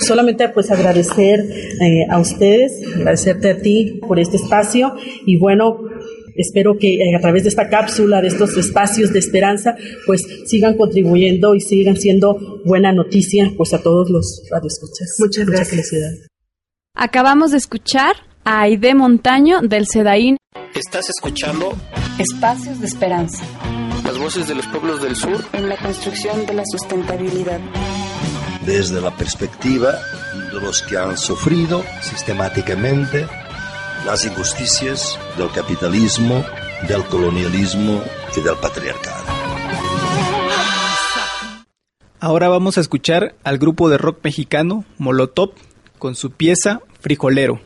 Solamente 0.00 0.48
pues 0.48 0.70
agradecer 0.70 1.40
eh, 1.40 2.06
a 2.10 2.18
ustedes, 2.18 2.72
agradecerte 2.96 3.50
a 3.50 3.58
ti 3.58 4.00
por 4.08 4.18
este 4.18 4.38
espacio 4.38 4.94
y 5.26 5.38
bueno, 5.38 5.78
espero 6.36 6.78
que 6.78 6.94
eh, 6.94 7.14
a 7.14 7.20
través 7.20 7.42
de 7.42 7.50
esta 7.50 7.68
cápsula, 7.68 8.22
de 8.22 8.28
estos 8.28 8.56
espacios 8.56 9.12
de 9.12 9.18
esperanza, 9.18 9.76
pues 10.06 10.26
sigan 10.46 10.78
contribuyendo 10.78 11.54
y 11.54 11.60
sigan 11.60 11.98
siendo 11.98 12.62
buena 12.64 12.92
noticia 12.92 13.52
pues 13.58 13.74
a 13.74 13.82
todos 13.82 14.08
los 14.08 14.42
radioescuchas. 14.50 15.16
Muchas 15.18 15.44
gracias. 15.44 15.68
Mucha 15.68 15.82
felicidad. 15.82 16.10
Acabamos 16.96 17.50
de 17.50 17.58
escuchar 17.58 18.14
a 18.44 18.62
Aide 18.62 18.94
Montaño 18.94 19.60
del 19.60 19.86
Sedaín. 19.86 20.38
Estás 20.74 21.10
escuchando 21.10 21.74
Espacios 22.18 22.80
de 22.80 22.86
Esperanza. 22.86 23.44
Las 24.04 24.18
voces 24.18 24.46
de 24.46 24.54
los 24.54 24.66
pueblos 24.66 25.02
del 25.02 25.16
sur 25.16 25.44
en 25.52 25.68
la 25.68 25.76
construcción 25.76 26.46
de 26.46 26.54
la 26.54 26.62
sustentabilidad. 26.64 27.60
Desde 28.64 29.00
la 29.00 29.10
perspectiva 29.10 29.92
de 30.52 30.60
los 30.60 30.82
que 30.82 30.96
han 30.96 31.16
sufrido 31.16 31.82
sistemáticamente 32.02 33.26
las 34.04 34.24
injusticias 34.26 35.18
del 35.38 35.50
capitalismo, 35.50 36.44
del 36.86 37.02
colonialismo 37.04 38.02
y 38.36 38.40
del 38.40 38.56
patriarcado. 38.56 39.24
Ahora 42.20 42.48
vamos 42.48 42.78
a 42.78 42.80
escuchar 42.80 43.34
al 43.44 43.58
grupo 43.58 43.88
de 43.88 43.98
rock 43.98 44.18
mexicano 44.22 44.84
Molotov 44.98 45.52
con 45.98 46.14
su 46.14 46.30
pieza 46.30 46.80
Frijolero. 47.00 47.60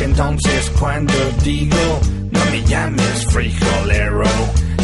Entonces 0.00 0.70
cuando 0.78 1.12
digo, 1.42 2.00
no 2.30 2.44
me 2.50 2.62
llames 2.64 3.26
frijolero. 3.26 4.24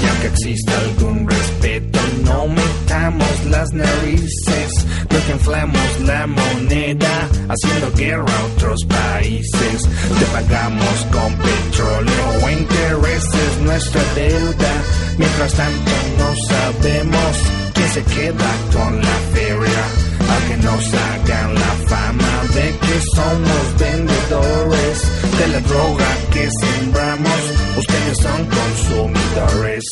Y 0.02 0.06
aunque 0.06 0.26
exista 0.26 0.72
algún 0.78 1.28
respeto, 1.28 2.00
no 2.24 2.48
metamos 2.48 3.44
las 3.48 3.72
narices. 3.72 4.86
No 5.10 5.26
que 5.26 5.32
inflamos 5.32 6.00
la 6.04 6.26
moneda, 6.26 7.28
haciendo 7.48 7.92
guerra 7.96 8.24
a 8.24 8.44
otros 8.44 8.84
países. 8.86 9.82
Te 10.18 10.26
pagamos 10.32 11.06
con 11.12 11.34
petróleo 11.36 12.24
o 12.42 12.50
intereses 12.50 13.58
nuestra 13.62 14.02
deuda. 14.16 14.72
Mientras 15.16 15.54
tanto 15.54 15.92
no 16.18 16.34
sabemos 16.48 17.63
quién 17.84 17.92
se 17.92 18.14
queda 18.14 18.50
con 18.72 19.00
la 19.00 19.18
feria. 19.32 19.84
A 20.26 20.48
que 20.48 20.56
nos 20.56 20.94
hagan 20.94 21.54
la 21.54 21.74
fama 21.88 22.42
de 22.54 22.76
que 22.78 23.00
somos 23.14 23.78
vendedores 23.78 25.02
de 25.38 25.48
la 25.48 25.60
droga 25.60 26.06
que 26.32 26.48
sembramos. 26.60 27.40
Ustedes 27.76 28.18
son 28.18 28.46
consumidores. 28.46 29.84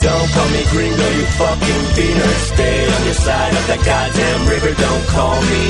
Don't 0.00 0.32
call 0.34 0.48
me 0.50 0.62
gringo, 0.72 1.06
you 1.16 1.26
fucking 1.38 1.84
beaner. 1.96 2.34
Stay 2.52 2.86
on 2.94 3.04
your 3.04 3.14
side 3.14 3.54
of 3.54 3.66
that 3.68 3.82
goddamn 3.84 4.48
river. 4.48 4.74
Don't 4.80 5.06
call 5.14 5.40
me 5.40 5.64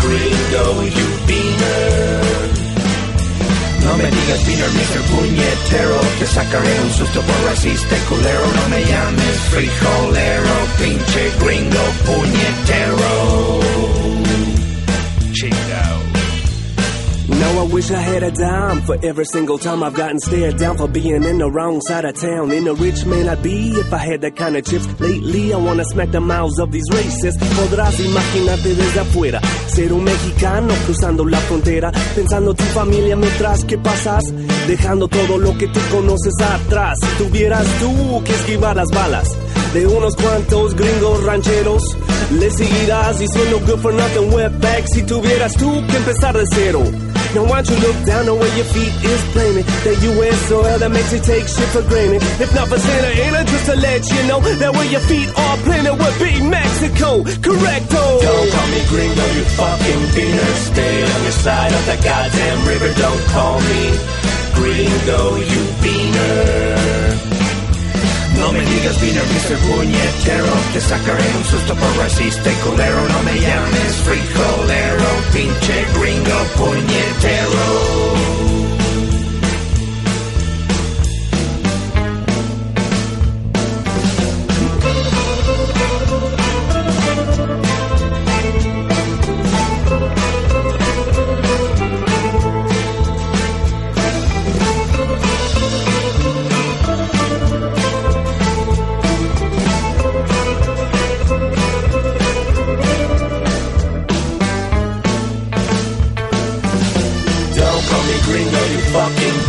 gringo, 0.00 0.82
you 0.82 1.06
beaner. 1.26 2.57
No 3.84 3.96
me 3.96 4.10
digas 4.10 4.40
Peter, 4.44 4.70
Mr. 4.70 5.00
Puñetero, 5.10 6.00
te 6.18 6.26
sacaré 6.26 6.80
un 6.82 6.92
susto 6.92 7.20
por 7.22 7.44
racista 7.46 7.96
culero. 8.08 8.46
No 8.54 8.68
me 8.68 8.84
llames 8.84 9.36
frijolero, 9.50 10.54
pinche 10.78 11.30
gringo 11.40 11.84
puñetero. 12.04 13.58
Now 17.38 17.60
I 17.60 17.72
wish 17.72 17.90
I 17.92 18.00
had 18.00 18.24
a 18.24 18.32
dime 18.32 18.80
for 18.82 18.96
every 19.00 19.24
single 19.24 19.58
time 19.58 19.84
I've 19.84 19.94
gotten 19.94 20.18
stared 20.18 20.56
down 20.56 20.76
for 20.76 20.88
being 20.88 21.22
in 21.22 21.38
the 21.38 21.48
wrong 21.48 21.80
side 21.80 22.04
of 22.04 22.14
town. 22.20 22.50
In 22.50 22.66
a 22.66 22.74
rich 22.74 23.06
man 23.06 23.28
I'd 23.28 23.42
be 23.44 23.70
if 23.78 23.92
I 23.92 23.98
had 23.98 24.22
that 24.22 24.34
kind 24.34 24.56
of 24.56 24.64
chips. 24.64 24.86
Lately 24.98 25.54
I 25.54 25.56
wanna 25.56 25.84
smack 25.84 26.10
the 26.10 26.20
mouths 26.20 26.58
of 26.58 26.72
these 26.72 26.88
racists. 26.90 27.38
Podrás 27.54 28.00
imaginarte 28.00 28.74
desde 28.74 29.00
afuera 29.00 29.40
ser 29.68 29.92
un 29.92 30.02
mexicano 30.02 30.74
cruzando 30.84 31.24
la 31.24 31.38
frontera, 31.38 31.92
pensando 32.16 32.54
tu 32.54 32.64
familia 32.64 33.14
mientras 33.14 33.64
que 33.64 33.78
pasas, 33.78 34.24
dejando 34.66 35.06
todo 35.06 35.38
lo 35.38 35.56
que 35.56 35.68
tú 35.68 35.78
conoces 35.92 36.34
atrás. 36.40 36.98
Si 37.00 37.24
tuvieras 37.24 37.66
tú 37.78 38.22
que 38.24 38.32
esquivar 38.32 38.74
las 38.74 38.90
balas 38.90 39.36
de 39.74 39.86
unos 39.86 40.16
cuantos 40.16 40.74
gringos 40.74 41.22
rancheros, 41.22 41.82
le 42.32 42.50
seguirás 42.50 43.20
diciendo 43.20 43.60
good 43.64 43.78
for 43.78 43.94
nothing 43.94 44.32
wetback 44.34 44.86
si 44.92 45.02
tuvieras 45.02 45.54
tú 45.54 45.70
que 45.86 45.96
empezar 45.98 46.36
de 46.36 46.46
cero. 46.46 46.82
Now 47.34 47.44
why 47.44 47.60
don't 47.60 47.68
you 47.68 47.78
look 47.86 47.98
down 48.06 48.28
on 48.28 48.38
where 48.38 48.54
your 48.56 48.64
feet 48.64 48.94
is 49.04 49.22
planted? 49.32 49.64
That 49.84 49.96
you 50.02 50.10
wear 50.18 50.32
soil 50.48 50.78
that 50.78 50.90
makes 50.90 51.12
you 51.12 51.20
take 51.20 51.46
shit 51.46 51.68
for 51.68 51.82
granted. 51.82 52.22
If 52.40 52.54
not 52.54 52.68
for 52.68 52.78
Santa 52.78 53.12
Ana, 53.24 53.44
just 53.44 53.66
to 53.66 53.76
let 53.76 54.00
you 54.08 54.20
know 54.28 54.40
that 54.40 54.72
where 54.72 54.88
your 54.88 55.04
feet 55.04 55.28
are 55.28 55.56
planted 55.68 55.96
would 56.00 56.16
be 56.18 56.40
Mexico. 56.40 57.22
Correcto. 57.44 58.02
Don't 58.24 58.48
call 58.50 58.68
me 58.72 58.80
gringo, 58.88 59.26
you 59.36 59.44
fucking 59.60 60.02
beaner. 60.16 60.52
Stay 60.72 60.96
on 61.04 61.22
your 61.22 61.36
side 61.44 61.72
of 61.72 61.84
the 61.84 61.98
goddamn 62.00 62.60
river. 62.66 62.90
Don't 62.96 63.24
call 63.28 63.60
me 63.60 63.82
gringo, 64.56 65.36
you 65.36 65.62
beaner. 65.84 66.97
No 68.38 68.52
me 68.52 68.60
digas 68.60 69.00
beaner, 69.00 69.22
Mr. 69.22 69.58
Puñetero. 69.66 70.52
Te 70.72 70.80
sacaré 70.80 71.24
un 71.36 71.44
susto 71.44 71.74
por 71.74 71.96
racista 71.98 72.50
culero. 72.64 73.08
No 73.08 73.22
me 73.24 73.40
llames 73.40 73.96
frijolero, 74.06 75.08
pinche 75.32 75.86
gringo 75.98 76.38
puñetero. 76.56 78.17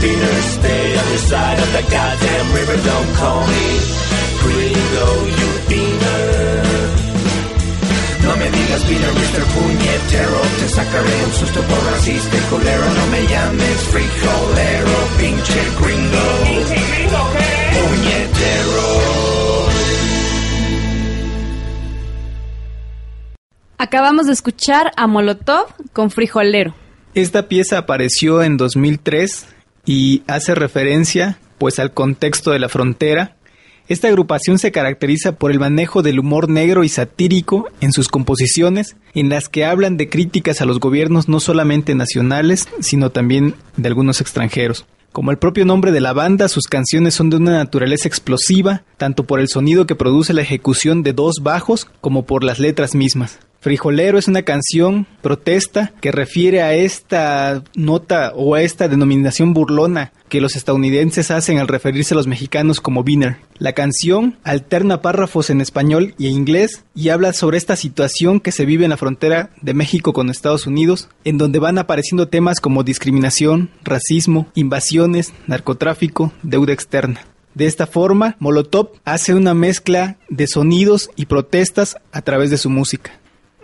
Beaner. 0.02 0.36
Stay 0.58 0.98
on 1.00 1.08
your 1.14 1.24
side 1.32 1.60
of 1.60 1.70
the 1.78 1.84
goddamn 1.92 2.48
river. 2.58 2.78
Don't 2.90 3.12
call 3.20 3.42
me 3.48 3.68
gringo, 4.44 5.08
you 5.38 5.50
beaner. 5.70 6.90
No 8.26 8.32
me 8.38 8.48
digas 8.58 8.82
beaner, 8.88 9.14
Mr. 9.20 9.44
Puñetero. 9.54 10.40
Te 10.60 10.68
sacaré 10.70 11.16
un 11.26 11.34
susto 11.34 11.62
por 11.62 11.80
racista 11.92 12.38
y 12.38 12.44
culero. 12.52 12.86
No 13.00 13.06
me 13.14 13.22
llames 13.28 13.78
frijolero, 13.94 14.96
pinche 15.18 15.62
gringo. 15.80 16.26
¿Pinche 16.46 16.80
gringo 16.92 17.22
qué? 17.34 17.50
Puñetero. 17.80 18.90
Acabamos 23.82 24.28
de 24.28 24.34
escuchar 24.34 24.92
a 24.98 25.08
Molotov 25.08 25.68
con 25.94 26.12
Frijolero. 26.12 26.76
Esta 27.16 27.48
pieza 27.48 27.78
apareció 27.78 28.44
en 28.44 28.58
2003 28.58 29.48
y 29.90 30.22
hace 30.28 30.54
referencia 30.54 31.40
pues 31.58 31.80
al 31.80 31.96
contexto 31.96 32.52
de 32.52 32.60
la 32.60 32.70
frontera. 32.70 33.38
Esta 33.88 34.08
agrupación 34.08 34.60
se 34.60 34.72
caracteriza 34.72 35.32
por 35.32 35.50
el 35.50 35.60
manejo 35.60 36.04
del 36.04 36.20
humor 36.20 36.48
negro 36.48 36.84
y 36.84 36.90
satírico 36.90 37.68
en 37.82 37.92
sus 37.92 38.08
composiciones, 38.08 38.98
en 39.16 39.30
las 39.30 39.50
que 39.50 39.66
hablan 39.66 39.98
de 39.98 40.08
críticas 40.08 40.62
a 40.62 40.66
los 40.66 40.80
gobiernos 40.80 41.28
no 41.28 41.40
solamente 41.40 41.96
nacionales, 41.96 42.68
sino 42.82 43.10
también 43.10 43.56
de 43.78 43.88
algunos 43.88 44.22
extranjeros. 44.22 44.86
Como 45.12 45.32
el 45.32 45.40
propio 45.40 45.66
nombre 45.66 45.92
de 45.92 46.02
la 46.02 46.14
banda, 46.14 46.50
sus 46.50 46.68
canciones 46.68 47.16
son 47.16 47.32
de 47.32 47.38
una 47.38 47.54
naturaleza 47.54 48.08
explosiva, 48.08 48.84
tanto 48.98 49.24
por 49.24 49.40
el 49.40 49.48
sonido 49.48 49.88
que 49.88 49.96
produce 49.96 50.34
la 50.34 50.44
ejecución 50.44 51.02
de 51.02 51.14
dos 51.14 51.38
bajos 51.42 51.88
como 52.00 52.28
por 52.28 52.44
las 52.44 52.60
letras 52.60 52.94
mismas. 52.94 53.40
Frijolero 53.62 54.18
es 54.18 54.30
una 54.30 54.44
canción 54.44 55.06
protesta 55.22 55.92
que 56.00 56.14
refiere 56.14 56.62
a 56.62 56.74
esta 56.74 57.62
nota 57.76 58.32
o 58.34 58.56
a 58.56 58.62
esta 58.62 58.88
denominación 58.88 59.54
burlona 59.54 60.14
que 60.30 60.40
los 60.40 60.56
estadounidenses 60.56 61.30
hacen 61.30 61.58
al 61.58 61.68
referirse 61.68 62.14
a 62.14 62.18
los 62.18 62.28
mexicanos 62.28 62.80
como 62.80 63.04
beaner. 63.04 63.38
La 63.58 63.74
canción 63.74 64.38
alterna 64.46 65.02
párrafos 65.02 65.50
en 65.50 65.60
español 65.60 66.14
y 66.18 66.28
en 66.28 66.34
inglés 66.34 66.86
y 66.96 67.10
habla 67.10 67.34
sobre 67.34 67.58
esta 67.58 67.76
situación 67.76 68.40
que 68.40 68.54
se 68.54 68.66
vive 68.66 68.86
en 68.86 68.92
la 68.92 68.98
frontera 68.98 69.50
de 69.62 69.74
México 69.74 70.14
con 70.14 70.30
Estados 70.30 70.66
Unidos, 70.66 71.10
en 71.26 71.38
donde 71.38 71.60
van 71.60 71.80
apareciendo 71.80 72.30
temas 72.30 72.62
como 72.62 72.84
discriminación, 72.84 73.72
racismo, 73.84 74.48
invasiones, 74.56 75.34
narcotráfico, 75.48 76.32
deuda 76.44 76.72
externa. 76.72 77.26
De 77.56 77.66
esta 77.66 77.88
forma, 77.88 78.38
Molotov 78.40 78.92
hace 79.04 79.34
una 79.34 79.54
mezcla 79.54 80.18
de 80.30 80.48
sonidos 80.48 81.10
y 81.18 81.26
protestas 81.26 81.98
a 82.14 82.22
través 82.22 82.52
de 82.52 82.58
su 82.58 82.70
música. 82.70 83.19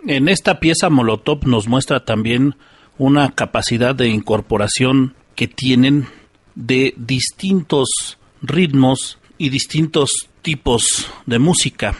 En 0.08 0.28
esta 0.28 0.60
pieza 0.60 0.88
Molotov 0.88 1.48
nos 1.48 1.66
muestra 1.66 2.04
también 2.04 2.54
una 2.96 3.32
capacidad 3.32 3.92
de 3.92 4.06
incorporación 4.06 5.16
que 5.34 5.48
tienen 5.48 6.06
de 6.54 6.94
distintos 6.96 8.16
ritmos 8.40 9.18
y 9.36 9.48
distintos 9.48 10.28
tipos 10.42 11.10
de 11.26 11.40
música. 11.40 11.96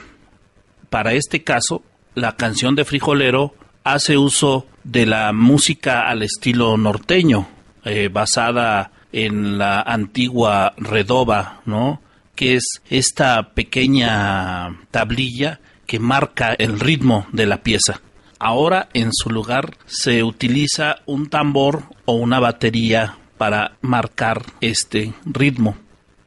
Para 0.88 1.14
este 1.14 1.42
caso, 1.42 1.82
la 2.14 2.36
canción 2.36 2.76
de 2.76 2.84
Frijolero 2.84 3.56
hace 3.82 4.16
uso 4.16 4.68
de 4.84 5.04
la 5.04 5.32
música 5.32 6.08
al 6.08 6.22
estilo 6.22 6.76
norteño, 6.76 7.48
eh, 7.84 8.08
basada 8.08 8.92
en 9.10 9.58
la 9.58 9.80
antigua 9.80 10.74
redoba, 10.76 11.60
¿no? 11.64 12.00
Que 12.36 12.54
es 12.54 12.82
esta 12.88 13.52
pequeña 13.52 14.78
tablilla 14.92 15.58
que 15.86 15.98
marca 15.98 16.54
el 16.54 16.80
ritmo 16.80 17.26
de 17.32 17.46
la 17.46 17.62
pieza. 17.62 18.00
Ahora 18.38 18.88
en 18.92 19.10
su 19.12 19.30
lugar 19.30 19.76
se 19.86 20.22
utiliza 20.22 20.96
un 21.06 21.28
tambor 21.28 21.84
o 22.04 22.14
una 22.14 22.38
batería 22.40 23.18
para 23.38 23.76
marcar 23.80 24.42
este 24.60 25.14
ritmo. 25.24 25.76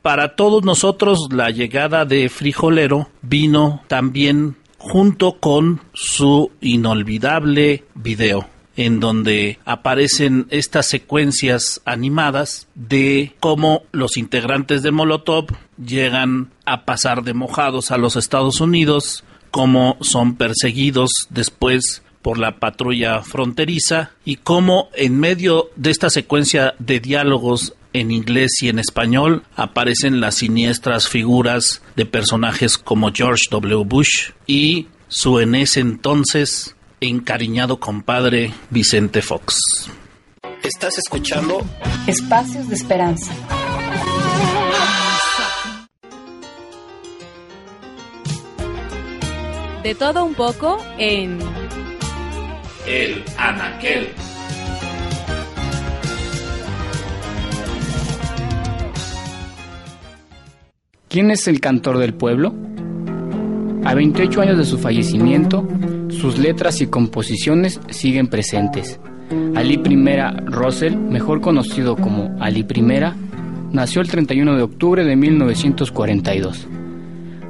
Para 0.02 0.36
todos 0.36 0.64
nosotros 0.64 1.27
la 1.31 1.49
llegada 1.49 2.06
de 2.06 2.30
Frijolero 2.30 3.10
vino 3.22 3.84
también 3.88 4.56
junto 4.77 5.40
con 5.40 5.81
su 5.94 6.52
inolvidable 6.61 7.84
video 7.95 8.48
en 8.80 9.02
donde 9.02 9.60
aparecen 9.65 10.48
estas 10.52 10.88
secuencias 10.88 11.81
animadas 11.84 12.69
de 12.76 13.36
cómo 13.41 13.81
los 13.91 14.15
integrantes 14.15 14.84
de 14.84 14.91
Molotov 14.91 15.48
llegan 15.77 16.52
a 16.64 16.86
pasar 16.86 17.23
de 17.23 17.34
mojados 17.34 17.91
a 17.91 17.98
los 17.98 18.15
Estados 18.15 18.61
Unidos, 18.61 19.26
cómo 19.51 19.97
son 20.01 20.35
perseguidos 20.35 21.09
después 21.30 22.03
por 22.21 22.38
la 22.38 22.59
patrulla 22.59 23.21
fronteriza 23.21 24.11
y 24.26 24.38
cómo 24.38 24.89
en 24.95 25.19
medio 25.19 25.69
de 25.76 25.91
esta 25.91 26.09
secuencia 26.09 26.76
de 26.80 26.99
diálogos 26.99 27.73
en 27.93 28.11
inglés 28.11 28.61
y 28.61 28.69
en 28.69 28.80
español 28.80 29.43
aparecen 29.55 30.21
las 30.21 30.35
siniestras 30.35 31.07
figuras 31.07 31.81
de 31.95 32.05
personajes 32.05 32.77
como 32.77 33.11
George 33.11 33.43
W. 33.49 33.84
Bush 33.85 34.31
y 34.45 34.88
su 35.07 35.39
en 35.39 35.55
ese 35.55 35.80
entonces 35.80 36.76
encariñado 37.01 37.80
compadre 37.80 38.53
Vicente 38.69 39.21
Fox. 39.21 39.89
Estás 40.63 40.97
escuchando 40.97 41.65
Espacios 42.05 42.67
de 42.67 42.76
Esperanza. 42.76 43.31
De 49.90 49.95
todo 49.95 50.24
un 50.24 50.36
poco 50.36 50.78
en 50.99 51.40
El 52.86 53.24
Anaquel. 53.40 54.10
¿Quién 61.07 61.32
es 61.32 61.48
el 61.48 61.60
cantor 61.60 61.98
del 61.98 62.14
pueblo? 62.14 62.53
A 63.84 63.95
28 63.95 64.41
años 64.41 64.60
de 64.60 64.66
su 64.66 64.78
fallecimiento, 64.78 65.68
sus 66.10 66.38
letras 66.38 66.82
y 66.82 66.86
composiciones 66.86 67.82
siguen 67.90 68.28
presentes. 68.28 68.99
Ali 69.56 69.82
I 69.84 70.45
Russell, 70.45 70.98
mejor 70.98 71.41
conocido 71.41 71.95
como 71.95 72.38
Ali 72.40 72.60
I, 72.60 73.74
nació 73.74 74.03
el 74.03 74.07
31 74.07 74.56
de 74.56 74.61
octubre 74.61 75.03
de 75.03 75.16
1942. 75.16 76.68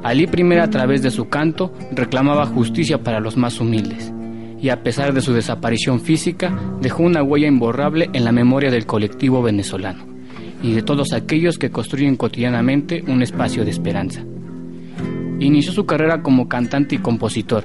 Ali 0.04 0.24
I 0.24 0.54
a 0.58 0.70
través 0.70 1.02
de 1.02 1.12
su 1.12 1.28
canto 1.28 1.74
reclamaba 1.92 2.46
justicia 2.46 3.04
para 3.04 3.20
los 3.20 3.36
más 3.36 3.60
humildes 3.60 4.14
y 4.62 4.70
a 4.70 4.84
pesar 4.84 5.14
de 5.14 5.22
su 5.22 5.34
desaparición 5.34 6.00
física 6.00 6.58
dejó 6.82 7.04
una 7.04 7.24
huella 7.24 7.48
imborrable 7.48 8.10
en 8.14 8.24
la 8.24 8.32
memoria 8.32 8.72
del 8.72 8.86
colectivo 8.86 9.42
venezolano 9.42 10.06
y 10.62 10.74
de 10.74 10.82
todos 10.82 11.14
aquellos 11.14 11.58
que 11.58 11.72
construyen 11.72 12.18
cotidianamente 12.18 13.04
un 13.08 13.22
espacio 13.22 13.64
de 13.64 13.72
esperanza. 13.72 14.24
Inició 15.40 15.72
su 15.72 15.86
carrera 15.86 16.22
como 16.22 16.50
cantante 16.50 16.96
y 16.96 17.00
compositor, 17.00 17.64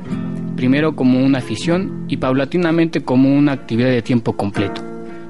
primero 0.57 0.95
como 0.95 1.25
una 1.25 1.39
afición 1.39 2.05
y 2.09 2.19
paulatinamente 2.19 3.03
como 3.03 3.35
una 3.35 3.53
actividad 3.53 3.91
de 3.91 4.03
tiempo 4.03 4.37
completo. 4.37 4.81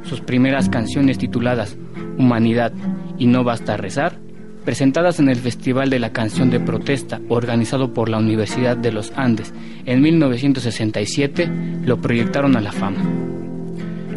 Sus 0.03 0.21
primeras 0.21 0.69
canciones 0.69 1.17
tituladas 1.17 1.79
Humanidad 2.19 2.73
y 3.19 3.27
No 3.27 3.45
Basta 3.45 3.79
Rezar, 3.79 4.21
presentadas 4.65 5.21
en 5.21 5.29
el 5.29 5.37
Festival 5.37 5.91
de 5.91 5.99
la 5.99 6.13
Canción 6.13 6.51
de 6.51 6.61
Protesta 6.61 7.21
organizado 7.29 7.93
por 7.93 8.09
la 8.09 8.19
Universidad 8.19 8.77
de 8.77 8.93
los 8.93 9.13
Andes 9.17 9.53
en 9.87 10.01
1967, 10.01 11.51
lo 11.85 12.01
proyectaron 12.01 12.57
a 12.57 12.61
la 12.61 12.73
fama. 12.73 13.03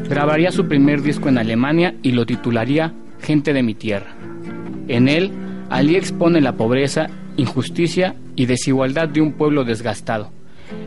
Grabaría 0.09 0.51
su 0.51 0.67
primer 0.67 1.01
disco 1.01 1.27
en 1.29 1.37
Alemania 1.37 1.95
y 2.01 2.11
lo 2.11 2.25
titularía 2.25 2.93
Gente 3.21 3.51
de 3.51 3.63
mi 3.63 3.75
Tierra. 3.75 4.15
En 4.87 5.09
él, 5.09 5.31
Ali 5.69 5.95
expone 5.97 6.39
la 6.39 6.55
pobreza 6.55 7.07
injusticia 7.35 8.15
y 8.35 8.45
desigualdad 8.45 9.09
de 9.09 9.21
un 9.21 9.33
pueblo 9.33 9.63
desgastado. 9.63 10.31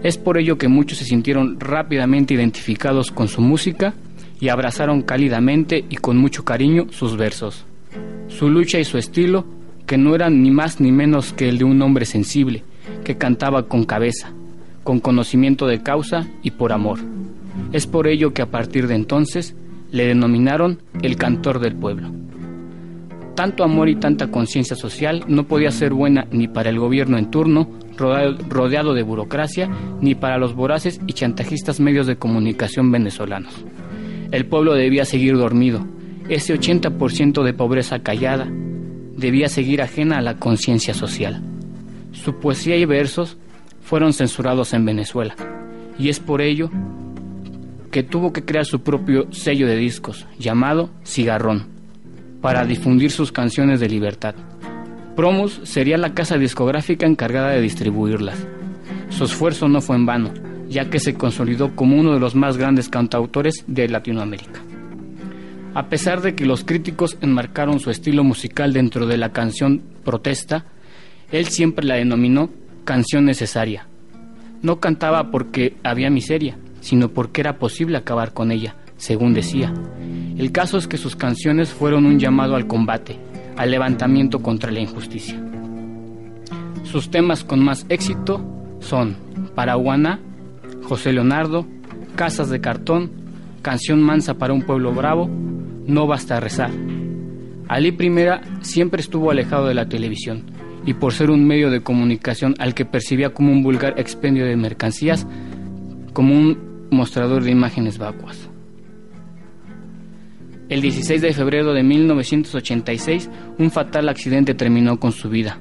Es 0.03 0.19
por 0.19 0.39
ello 0.39 0.59
que 0.59 0.69
muchos 0.69 0.99
se 0.99 1.05
sintieron 1.05 1.61
rápidamente 1.61 2.35
identificados 2.35 3.11
con 3.11 3.29
su 3.29 3.41
música 3.41 3.95
y 4.41 4.49
abrazaron 4.49 5.03
cálidamente 5.03 5.85
y 5.89 5.97
con 5.97 6.17
mucho 6.17 6.45
cariño 6.45 6.87
sus 6.91 7.17
versos. 7.17 7.67
Su 8.31 8.49
lucha 8.49 8.79
y 8.79 8.85
su 8.85 8.97
estilo, 8.97 9.45
que 9.87 9.99
no 9.99 10.15
eran 10.15 10.43
ni 10.43 10.51
más 10.51 10.81
ni 10.81 10.93
menos 10.93 11.33
que 11.33 11.49
el 11.49 11.59
de 11.59 11.65
un 11.65 11.83
hombre 11.83 12.07
sensible, 12.07 12.65
que 13.05 13.19
cantaba 13.19 13.69
con 13.69 13.85
cabeza, 13.85 14.33
con 14.85 15.01
conocimiento 15.01 15.67
de 15.67 15.83
causa 15.83 16.27
y 16.43 16.53
por 16.53 16.73
amor. 16.73 16.99
Es 17.73 17.87
por 17.87 18.07
ello 18.07 18.33
que 18.33 18.43
a 18.43 18.51
partir 18.51 18.87
de 18.87 18.95
entonces 18.95 19.55
le 19.91 20.07
denominaron 20.07 20.81
el 21.03 21.17
cantor 21.17 21.61
del 21.61 21.75
pueblo. 21.75 22.11
Tanto 23.35 23.65
amor 23.65 23.89
y 23.89 23.97
tanta 23.97 24.31
conciencia 24.31 24.77
social 24.77 25.25
no 25.27 25.45
podía 25.45 25.71
ser 25.71 25.93
buena 25.93 26.27
ni 26.31 26.47
para 26.47 26.71
el 26.71 26.79
gobierno 26.79 27.19
en 27.19 27.31
turno, 27.31 27.69
rodeado 27.97 28.95
de 28.95 29.03
burocracia, 29.03 29.69
ni 30.01 30.15
para 30.15 30.39
los 30.39 30.55
voraces 30.55 31.01
y 31.07 31.13
chantajistas 31.13 31.81
medios 31.81 32.07
de 32.07 32.17
comunicación 32.17 32.91
venezolanos. 32.91 33.55
El 34.31 34.47
pueblo 34.47 34.75
debía 34.75 35.05
seguir 35.05 35.37
dormido. 35.37 35.85
Ese 36.31 36.55
80% 36.55 37.43
de 37.43 37.53
pobreza 37.53 37.99
callada 37.99 38.47
debía 39.17 39.49
seguir 39.49 39.83
ajena 39.83 40.19
a 40.19 40.23
la 40.23 40.37
conciencia 40.37 40.95
social. 40.95 41.43
Su 42.13 42.39
poesía 42.39 42.77
y 42.77 42.85
versos 42.85 43.37
fueron 43.83 44.13
censurados 44.13 44.73
en 44.73 44.85
Venezuela, 44.85 45.35
y 45.99 46.09
es 46.09 46.21
por 46.21 46.41
ello 46.41 46.71
que 47.91 48.05
tuvo 48.05 48.33
que 48.33 48.45
crear 48.45 48.65
su 48.65 48.81
propio 48.81 49.27
sello 49.33 49.67
de 49.67 49.75
discos, 49.75 50.29
llamado 50.39 50.91
Cigarrón 51.05 51.67
para 52.41 52.65
difundir 52.65 53.11
sus 53.11 53.33
canciones 53.33 53.81
de 53.81 53.89
libertad. 53.89 54.37
Promus 55.17 55.61
sería 55.65 55.99
la 55.99 56.15
casa 56.15 56.39
discográfica 56.39 57.07
encargada 57.07 57.51
de 57.51 57.61
distribuirlas. 57.61 58.47
Su 59.09 59.25
esfuerzo 59.25 59.69
no 59.69 59.81
fue 59.81 59.97
en 59.97 60.07
vano, 60.07 60.33
ya 60.69 60.91
que 60.91 61.01
se 61.01 61.15
consolidó 61.15 61.75
como 61.75 61.99
uno 61.99 62.15
de 62.15 62.21
los 62.21 62.37
más 62.37 62.57
grandes 62.57 62.89
cantautores 62.89 63.65
de 63.67 63.89
Latinoamérica. 63.89 64.61
A 65.73 65.89
pesar 65.89 66.21
de 66.21 66.35
que 66.35 66.47
los 66.47 66.65
críticos 66.65 67.17
enmarcaron 67.21 67.79
su 67.79 67.91
estilo 67.91 68.25
musical 68.25 68.73
dentro 68.73 69.07
de 69.07 69.17
la 69.17 69.33
canción 69.33 69.83
Protesta, 70.05 70.67
él 71.31 71.47
siempre 71.47 71.87
la 71.87 71.95
denominó 71.95 72.51
canción 72.85 73.25
necesaria. 73.25 73.87
No 74.63 74.81
cantaba 74.81 75.31
porque 75.31 75.77
había 75.85 76.11
miseria, 76.11 76.59
sino 76.81 77.11
porque 77.11 77.41
era 77.41 77.59
posible 77.59 77.97
acabar 77.97 78.33
con 78.33 78.51
ella, 78.51 78.75
según 78.97 79.33
decía. 79.33 79.73
El 80.37 80.51
caso 80.51 80.77
es 80.77 80.89
que 80.89 80.99
sus 80.99 81.15
canciones 81.15 81.69
fueron 81.69 82.05
un 82.05 82.19
llamado 82.19 82.57
al 82.57 82.67
combate, 82.67 83.17
al 83.57 83.71
levantamiento 83.71 84.43
contra 84.43 84.73
la 84.73 84.81
injusticia. 84.81 85.41
Sus 86.83 87.11
temas 87.11 87.45
con 87.45 87.63
más 87.63 87.87
éxito 87.89 88.45
son 88.81 89.17
Paraguana, 89.55 90.19
José 90.83 91.13
Leonardo, 91.13 91.65
Casas 92.17 92.51
de 92.51 92.61
Cartón, 92.61 93.13
Canción 93.63 94.03
Mansa 94.03 94.35
para 94.35 94.53
un 94.53 94.63
Pueblo 94.63 94.93
Bravo, 94.93 95.31
No 95.91 96.07
Basta 96.07 96.39
Rezar. 96.39 96.71
Ali 97.67 97.89
I 97.89 98.63
siempre 98.63 99.01
estuvo 99.01 99.33
alejado 99.33 99.67
de 99.67 99.75
la 99.75 99.89
televisión 99.89 100.45
y 100.87 100.95
por 100.95 101.13
ser 101.13 101.31
un 101.31 101.45
medio 101.45 101.69
de 101.69 101.83
comunicación 101.83 102.55
al 102.59 102.75
que 102.75 102.85
percibía 102.85 103.31
como 103.31 103.51
un 103.51 103.65
vulgar 103.65 103.99
expendio 103.99 104.47
de 104.47 104.57
mercancías, 104.57 105.27
como 106.13 106.39
un 106.39 106.87
mostrador 106.93 107.43
de 107.43 107.51
imágenes 107.51 107.99
vacuas. 107.99 108.49
El 110.69 110.81
16 110.81 111.23
de 111.23 111.33
febrero 111.33 111.73
de 111.73 111.83
1986, 111.83 113.29
un 113.59 113.73
fatal 113.73 114.09
accidente 114.09 114.55
terminó 114.55 115.01
con 115.01 115.11
su 115.11 115.29
vida. 115.29 115.59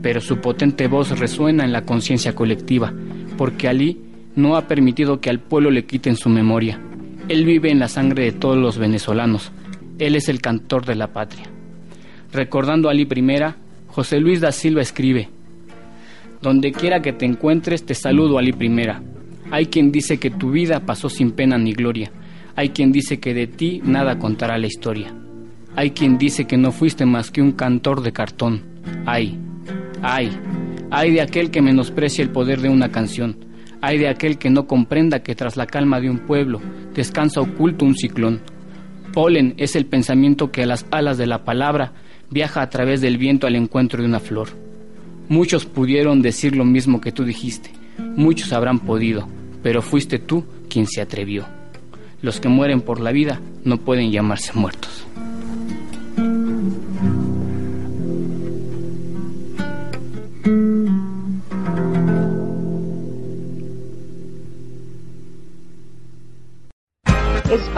Pero 0.00 0.20
su 0.20 0.40
potente 0.40 0.86
voz 0.86 1.18
resuena 1.18 1.64
en 1.64 1.72
la 1.72 1.82
conciencia 1.82 2.36
colectiva, 2.36 2.94
porque 3.36 3.66
Ali 3.66 4.00
no 4.36 4.54
ha 4.56 4.68
permitido 4.68 5.20
que 5.20 5.28
al 5.28 5.40
pueblo 5.40 5.72
le 5.72 5.86
quiten 5.86 6.14
su 6.14 6.28
memoria. 6.28 6.80
Él 7.30 7.44
vive 7.46 7.70
en 7.70 7.78
la 7.78 7.88
sangre 7.88 8.24
de 8.24 8.32
todos 8.32 8.58
los 8.58 8.76
venezolanos. 8.76 9.50
Él 9.98 10.16
es 10.16 10.28
el 10.28 10.40
cantor 10.40 10.84
de 10.84 10.96
la 10.96 11.12
patria. 11.12 11.44
Recordando 12.32 12.88
a 12.88 12.92
Ali 12.92 13.02
I, 13.02 13.36
José 13.86 14.20
Luis 14.20 14.40
da 14.40 14.52
Silva 14.52 14.82
escribe, 14.82 15.28
Donde 16.42 16.72
quiera 16.72 17.00
que 17.00 17.12
te 17.12 17.24
encuentres, 17.24 17.86
te 17.86 17.94
saludo 17.94 18.38
Ali 18.38 18.54
I. 18.60 18.88
Hay 19.50 19.66
quien 19.66 19.90
dice 19.90 20.18
que 20.18 20.30
tu 20.30 20.50
vida 20.50 20.80
pasó 20.80 21.08
sin 21.08 21.32
pena 21.32 21.56
ni 21.56 21.72
gloria 21.72 22.12
hay 22.60 22.70
quien 22.70 22.92
dice 22.92 23.20
que 23.20 23.32
de 23.32 23.46
ti 23.46 23.80
nada 23.84 24.18
contará 24.18 24.58
la 24.58 24.66
historia. 24.66 25.14
Hay 25.76 25.92
quien 25.92 26.18
dice 26.18 26.46
que 26.46 26.58
no 26.58 26.72
fuiste 26.72 27.06
más 27.06 27.30
que 27.30 27.40
un 27.40 27.52
cantor 27.52 28.02
de 28.02 28.12
cartón. 28.12 28.62
Ay, 29.06 29.38
ay, 30.02 30.30
ay 30.90 31.12
de 31.12 31.22
aquel 31.22 31.50
que 31.50 31.62
menosprecia 31.62 32.22
el 32.22 32.28
poder 32.30 32.60
de 32.60 32.68
una 32.68 32.90
canción. 32.90 33.36
Ay 33.80 33.98
de 33.98 34.08
aquel 34.08 34.38
que 34.38 34.50
no 34.50 34.66
comprenda 34.66 35.22
que 35.22 35.34
tras 35.34 35.56
la 35.56 35.66
calma 35.66 36.00
de 36.00 36.10
un 36.10 36.18
pueblo 36.18 36.60
descansa 36.94 37.40
oculto 37.40 37.84
un 37.84 37.96
ciclón. 37.96 38.40
Polen 39.12 39.54
es 39.56 39.76
el 39.76 39.86
pensamiento 39.86 40.50
que 40.50 40.62
a 40.62 40.66
las 40.66 40.86
alas 40.90 41.18
de 41.18 41.26
la 41.26 41.44
palabra 41.44 41.92
viaja 42.30 42.62
a 42.62 42.70
través 42.70 43.00
del 43.00 43.18
viento 43.18 43.46
al 43.46 43.56
encuentro 43.56 44.00
de 44.00 44.08
una 44.08 44.20
flor. 44.20 44.48
Muchos 45.28 45.66
pudieron 45.66 46.22
decir 46.22 46.56
lo 46.56 46.64
mismo 46.64 47.00
que 47.00 47.12
tú 47.12 47.24
dijiste, 47.24 47.70
muchos 47.98 48.52
habrán 48.52 48.80
podido, 48.80 49.28
pero 49.62 49.82
fuiste 49.82 50.18
tú 50.18 50.44
quien 50.68 50.86
se 50.86 51.00
atrevió 51.00 51.46
los 52.22 52.40
que 52.40 52.48
mueren 52.48 52.80
por 52.80 53.00
la 53.00 53.12
vida 53.12 53.40
no 53.64 53.78
pueden 53.78 54.10
llamarse 54.10 54.52
muertos. 54.54 55.06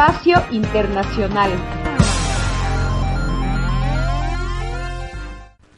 Espacio 0.03 0.43
Internacional. 0.51 1.53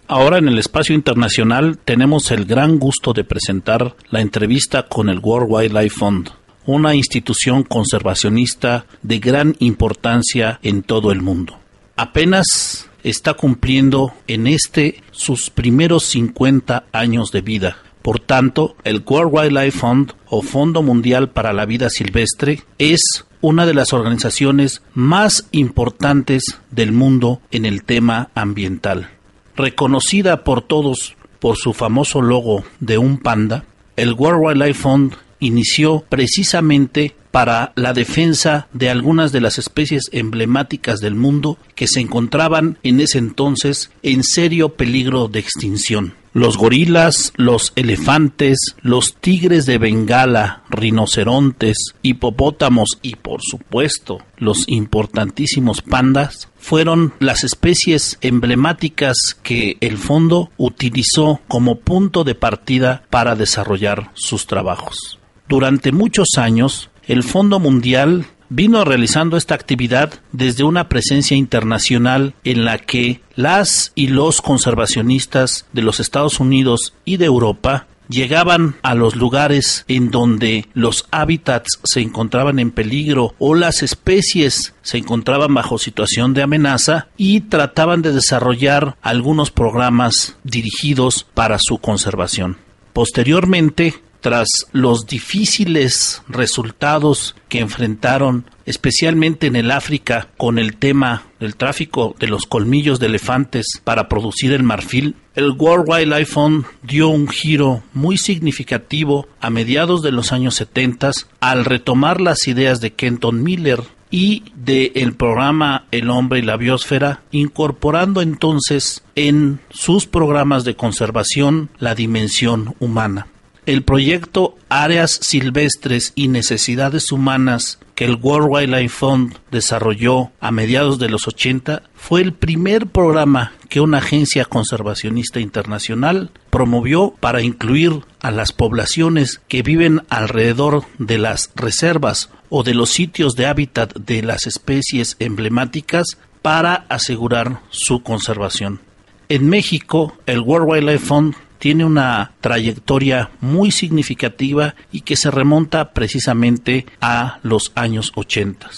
Ahora 0.08 0.38
en 0.38 0.48
el 0.48 0.58
espacio 0.58 0.94
internacional 0.94 1.76
tenemos 1.84 2.30
el 2.30 2.46
gran 2.46 2.78
gusto 2.78 3.12
de 3.12 3.24
presentar 3.24 3.94
la 4.08 4.22
entrevista 4.22 4.84
con 4.84 5.10
el 5.10 5.18
World 5.18 5.48
Wildlife 5.50 5.94
Fund 5.98 6.30
una 6.64 6.94
institución 6.94 7.64
conservacionista 7.64 8.86
de 9.02 9.18
gran 9.18 9.56
importancia 9.58 10.58
en 10.62 10.82
todo 10.82 11.12
el 11.12 11.20
mundo. 11.20 11.58
Apenas 11.96 12.88
está 13.02 13.34
cumpliendo 13.34 14.14
en 14.26 14.46
este 14.46 15.02
sus 15.10 15.50
primeros 15.50 16.04
50 16.04 16.84
años 16.92 17.30
de 17.30 17.42
vida. 17.42 17.76
Por 18.00 18.20
tanto, 18.20 18.74
el 18.84 19.04
World 19.06 19.34
Wildlife 19.34 19.78
Fund 19.78 20.12
o 20.30 20.40
Fondo 20.40 20.82
Mundial 20.82 21.28
para 21.28 21.52
la 21.52 21.66
Vida 21.66 21.90
Silvestre 21.90 22.62
es 22.78 23.26
una 23.44 23.66
de 23.66 23.74
las 23.74 23.92
organizaciones 23.92 24.80
más 24.94 25.48
importantes 25.52 26.60
del 26.70 26.92
mundo 26.92 27.42
en 27.50 27.66
el 27.66 27.84
tema 27.84 28.30
ambiental. 28.34 29.10
Reconocida 29.54 30.44
por 30.44 30.62
todos 30.62 31.14
por 31.40 31.58
su 31.58 31.74
famoso 31.74 32.22
logo 32.22 32.64
de 32.80 32.96
un 32.96 33.18
panda, 33.18 33.66
el 33.96 34.14
World 34.14 34.40
Wildlife 34.42 34.80
Fund 34.80 35.16
inició 35.40 36.06
precisamente 36.08 37.14
para 37.32 37.74
la 37.76 37.92
defensa 37.92 38.66
de 38.72 38.88
algunas 38.88 39.30
de 39.30 39.42
las 39.42 39.58
especies 39.58 40.04
emblemáticas 40.12 41.00
del 41.00 41.14
mundo 41.14 41.58
que 41.74 41.86
se 41.86 42.00
encontraban 42.00 42.78
en 42.82 42.98
ese 42.98 43.18
entonces 43.18 43.90
en 44.02 44.24
serio 44.24 44.70
peligro 44.70 45.28
de 45.28 45.40
extinción. 45.40 46.14
Los 46.34 46.58
gorilas, 46.58 47.32
los 47.36 47.72
elefantes, 47.76 48.58
los 48.82 49.14
tigres 49.14 49.64
de 49.64 49.78
Bengala, 49.78 50.64
rinocerontes, 50.68 51.94
hipopótamos 52.02 52.98
y 53.02 53.14
por 53.14 53.40
supuesto 53.40 54.18
los 54.36 54.64
importantísimos 54.66 55.80
pandas 55.80 56.48
fueron 56.58 57.14
las 57.20 57.44
especies 57.44 58.18
emblemáticas 58.20 59.16
que 59.42 59.76
el 59.80 59.96
fondo 59.96 60.50
utilizó 60.56 61.40
como 61.46 61.76
punto 61.76 62.24
de 62.24 62.34
partida 62.34 63.04
para 63.10 63.36
desarrollar 63.36 64.10
sus 64.14 64.46
trabajos. 64.46 65.20
Durante 65.48 65.92
muchos 65.92 66.30
años, 66.36 66.90
el 67.06 67.22
Fondo 67.22 67.60
Mundial 67.60 68.26
vino 68.54 68.84
realizando 68.84 69.36
esta 69.36 69.56
actividad 69.56 70.14
desde 70.30 70.62
una 70.62 70.88
presencia 70.88 71.36
internacional 71.36 72.34
en 72.44 72.64
la 72.64 72.78
que 72.78 73.20
las 73.34 73.90
y 73.96 74.06
los 74.06 74.40
conservacionistas 74.40 75.66
de 75.72 75.82
los 75.82 75.98
Estados 75.98 76.38
Unidos 76.38 76.94
y 77.04 77.16
de 77.16 77.24
Europa 77.24 77.88
llegaban 78.08 78.76
a 78.82 78.94
los 78.94 79.16
lugares 79.16 79.84
en 79.88 80.12
donde 80.12 80.68
los 80.72 81.06
hábitats 81.10 81.80
se 81.82 82.00
encontraban 82.00 82.60
en 82.60 82.70
peligro 82.70 83.34
o 83.38 83.56
las 83.56 83.82
especies 83.82 84.74
se 84.82 84.98
encontraban 84.98 85.52
bajo 85.52 85.78
situación 85.78 86.32
de 86.32 86.42
amenaza 86.42 87.08
y 87.16 87.40
trataban 87.40 88.02
de 88.02 88.12
desarrollar 88.12 88.96
algunos 89.02 89.50
programas 89.50 90.36
dirigidos 90.44 91.26
para 91.34 91.58
su 91.58 91.78
conservación. 91.78 92.58
Posteriormente, 92.92 93.94
tras 94.24 94.48
los 94.72 95.06
difíciles 95.06 96.22
resultados 96.28 97.36
que 97.50 97.60
enfrentaron, 97.60 98.46
especialmente 98.64 99.46
en 99.46 99.54
el 99.54 99.70
África, 99.70 100.30
con 100.38 100.58
el 100.58 100.78
tema 100.78 101.24
del 101.40 101.56
tráfico 101.56 102.16
de 102.18 102.28
los 102.28 102.46
colmillos 102.46 102.98
de 102.98 103.08
elefantes 103.08 103.82
para 103.84 104.08
producir 104.08 104.54
el 104.54 104.62
marfil, 104.62 105.16
el 105.34 105.50
World 105.50 105.84
Wildlife 105.86 106.32
Fund 106.32 106.64
dio 106.82 107.08
un 107.08 107.28
giro 107.28 107.82
muy 107.92 108.16
significativo 108.16 109.28
a 109.42 109.50
mediados 109.50 110.00
de 110.00 110.12
los 110.12 110.32
años 110.32 110.54
70 110.54 111.10
al 111.40 111.66
retomar 111.66 112.22
las 112.22 112.48
ideas 112.48 112.80
de 112.80 112.94
Kenton 112.94 113.42
Miller 113.42 113.82
y 114.10 114.44
del 114.54 114.92
el 114.94 115.12
programa 115.12 115.84
El 115.90 116.08
hombre 116.08 116.38
y 116.38 116.42
la 116.42 116.56
biosfera, 116.56 117.20
incorporando 117.30 118.22
entonces 118.22 119.04
en 119.16 119.60
sus 119.68 120.06
programas 120.06 120.64
de 120.64 120.76
conservación 120.76 121.68
la 121.78 121.94
dimensión 121.94 122.74
humana 122.80 123.26
el 123.66 123.82
proyecto 123.82 124.56
Áreas 124.68 125.18
Silvestres 125.22 126.12
y 126.14 126.28
Necesidades 126.28 127.10
Humanas 127.12 127.78
que 127.94 128.04
el 128.04 128.16
World 128.16 128.48
Wildlife 128.50 128.88
Fund 128.88 129.36
desarrolló 129.50 130.32
a 130.40 130.50
mediados 130.50 130.98
de 130.98 131.08
los 131.08 131.28
80 131.28 131.82
fue 131.94 132.22
el 132.22 132.32
primer 132.32 132.88
programa 132.88 133.52
que 133.68 133.80
una 133.80 133.98
agencia 133.98 134.44
conservacionista 134.44 135.40
internacional 135.40 136.30
promovió 136.50 137.14
para 137.20 137.42
incluir 137.42 138.02
a 138.20 138.30
las 138.30 138.52
poblaciones 138.52 139.40
que 139.48 139.62
viven 139.62 140.02
alrededor 140.08 140.84
de 140.98 141.18
las 141.18 141.50
reservas 141.54 142.30
o 142.48 142.62
de 142.62 142.74
los 142.74 142.90
sitios 142.90 143.34
de 143.34 143.46
hábitat 143.46 143.94
de 143.94 144.22
las 144.22 144.46
especies 144.46 145.16
emblemáticas 145.18 146.18
para 146.42 146.86
asegurar 146.88 147.60
su 147.70 148.02
conservación. 148.02 148.80
En 149.28 149.48
México, 149.48 150.16
el 150.26 150.40
World 150.40 150.68
Wildlife 150.68 151.06
Fund 151.06 151.34
tiene 151.64 151.86
una 151.86 152.32
trayectoria 152.42 153.30
muy 153.40 153.70
significativa 153.70 154.74
y 154.92 155.00
que 155.00 155.16
se 155.16 155.30
remonta 155.30 155.94
precisamente 155.94 156.84
a 157.00 157.38
los 157.42 157.72
años 157.74 158.12
80. 158.16 158.68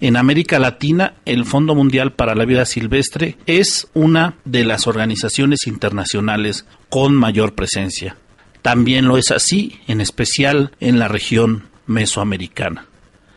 En 0.00 0.16
América 0.16 0.58
Latina, 0.58 1.14
el 1.26 1.44
Fondo 1.44 1.76
Mundial 1.76 2.14
para 2.14 2.34
la 2.34 2.44
Vida 2.44 2.64
Silvestre 2.64 3.38
es 3.46 3.86
una 3.94 4.34
de 4.44 4.64
las 4.64 4.88
organizaciones 4.88 5.68
internacionales 5.68 6.66
con 6.88 7.14
mayor 7.14 7.54
presencia. 7.54 8.16
También 8.62 9.06
lo 9.06 9.16
es 9.16 9.30
así, 9.30 9.78
en 9.86 10.00
especial 10.00 10.72
en 10.80 10.98
la 10.98 11.06
región 11.06 11.68
mesoamericana. 11.86 12.86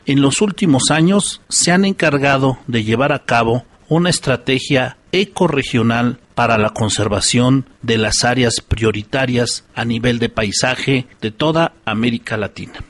En 0.07 0.23
los 0.23 0.41
últimos 0.41 0.89
años 0.89 1.41
se 1.49 1.71
han 1.71 1.85
encargado 1.85 2.57
de 2.65 2.83
llevar 2.83 3.11
a 3.11 3.25
cabo 3.25 3.63
una 3.89 4.09
estrategia 4.09 4.97
ecorregional 5.11 6.17
para 6.41 6.57
la 6.57 6.71
conservación 6.71 7.67
de 7.83 7.99
las 7.99 8.23
áreas 8.23 8.61
prioritarias 8.67 9.63
a 9.75 9.85
nivel 9.85 10.17
de 10.17 10.27
paisaje 10.27 11.05
de 11.21 11.29
toda 11.29 11.73
América 11.85 12.35
Latina. 12.35 12.83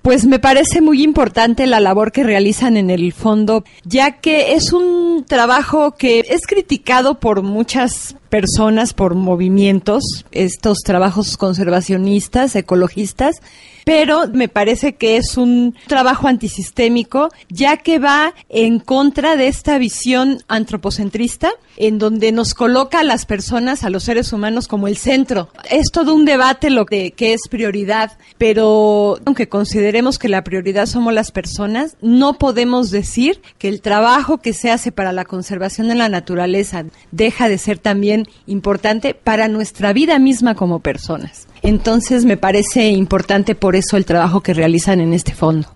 Pues 0.00 0.24
me 0.24 0.38
parece 0.38 0.80
muy 0.80 1.02
importante 1.02 1.66
la 1.66 1.80
labor 1.80 2.12
que 2.12 2.24
realizan 2.24 2.78
en 2.78 2.88
el 2.88 3.12
fondo, 3.12 3.62
ya 3.84 4.12
que 4.22 4.54
es 4.54 4.72
un 4.72 5.26
trabajo 5.28 5.96
que 5.96 6.20
es 6.30 6.46
criticado 6.46 7.20
por 7.20 7.42
muchas 7.42 8.16
personas, 8.28 8.94
por 8.94 9.14
movimientos, 9.14 10.24
estos 10.32 10.78
trabajos 10.78 11.36
conservacionistas, 11.36 12.54
ecologistas, 12.56 13.40
pero 13.84 14.28
me 14.28 14.48
parece 14.48 14.96
que 14.96 15.16
es 15.16 15.38
un 15.38 15.74
trabajo 15.86 16.28
antisistémico, 16.28 17.30
ya 17.48 17.78
que 17.78 17.98
va 17.98 18.34
en 18.50 18.80
contra 18.80 19.34
de 19.36 19.48
esta 19.48 19.78
visión 19.78 20.42
antropocentrista, 20.46 21.52
en 21.78 21.98
donde 21.98 22.30
nos 22.32 22.52
coloca 22.52 23.00
a 23.00 23.04
las 23.04 23.24
personas, 23.24 23.84
a 23.84 23.90
los 23.90 24.04
seres 24.04 24.34
humanos, 24.34 24.68
como 24.68 24.88
el 24.88 24.98
centro. 24.98 25.48
Es 25.70 25.90
todo 25.90 26.14
un 26.14 26.26
debate 26.26 26.68
lo 26.68 26.84
que, 26.84 27.12
que 27.12 27.32
es 27.32 27.48
prioridad, 27.48 28.18
pero 28.36 29.18
aunque 29.24 29.48
consideremos 29.48 30.18
que 30.18 30.28
la 30.28 30.44
prioridad 30.44 30.84
somos 30.84 31.14
las 31.14 31.30
personas, 31.30 31.96
no 32.02 32.34
podemos 32.34 32.90
decir 32.90 33.40
que 33.56 33.68
el 33.68 33.80
trabajo 33.80 34.38
que 34.38 34.52
se 34.52 34.70
hace 34.70 34.92
para 34.92 35.12
la 35.12 35.24
conservación 35.24 35.88
de 35.88 35.94
la 35.94 36.10
naturaleza 36.10 36.84
deja 37.10 37.48
de 37.48 37.56
ser 37.56 37.78
también 37.78 38.17
importante 38.46 39.14
para 39.14 39.48
nuestra 39.48 39.92
vida 39.92 40.18
misma 40.18 40.54
como 40.54 40.80
personas. 40.80 41.48
Entonces 41.62 42.24
me 42.24 42.36
parece 42.36 42.88
importante 42.88 43.54
por 43.54 43.76
eso 43.76 43.96
el 43.96 44.04
trabajo 44.04 44.42
que 44.42 44.54
realizan 44.54 45.00
en 45.00 45.12
este 45.12 45.34
fondo. 45.34 45.68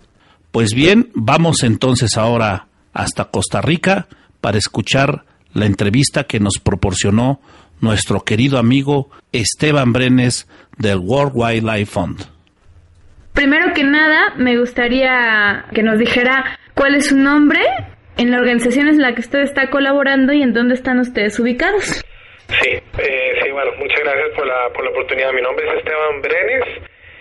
Pues 0.50 0.74
bien, 0.74 1.10
vamos 1.14 1.62
entonces 1.62 2.16
ahora 2.16 2.66
hasta 2.92 3.26
Costa 3.26 3.60
Rica 3.60 4.06
para 4.40 4.58
escuchar 4.58 5.24
la 5.54 5.66
entrevista 5.66 6.24
que 6.24 6.40
nos 6.40 6.58
proporcionó 6.62 7.40
nuestro 7.80 8.20
querido 8.20 8.58
amigo 8.58 9.10
Esteban 9.32 9.92
Brenes 9.92 10.46
del 10.78 10.98
World 10.98 11.32
Wildlife 11.34 11.86
Fund. 11.86 12.20
Primero 13.32 13.72
que 13.74 13.82
nada, 13.82 14.34
me 14.36 14.58
gustaría 14.58 15.64
que 15.74 15.82
nos 15.82 15.98
dijera 15.98 16.58
cuál 16.74 16.94
es 16.94 17.06
su 17.06 17.16
nombre 17.16 17.60
en 18.16 18.30
la 18.30 18.38
organización 18.38 18.88
en 18.88 19.00
la 19.00 19.14
que 19.14 19.22
usted 19.22 19.40
está 19.40 19.70
colaborando 19.70 20.32
y 20.32 20.42
en 20.42 20.52
dónde 20.52 20.74
están 20.74 21.00
ustedes 21.00 21.38
ubicados. 21.38 22.02
Sí, 22.60 22.70
eh, 22.98 23.40
sí, 23.42 23.50
bueno, 23.50 23.72
muchas 23.78 24.00
gracias 24.00 24.28
por 24.36 24.46
la, 24.46 24.68
por 24.70 24.84
la 24.84 24.90
oportunidad. 24.90 25.32
Mi 25.32 25.42
nombre 25.42 25.66
es 25.66 25.78
Esteban 25.78 26.20
Brenes. 26.20 26.64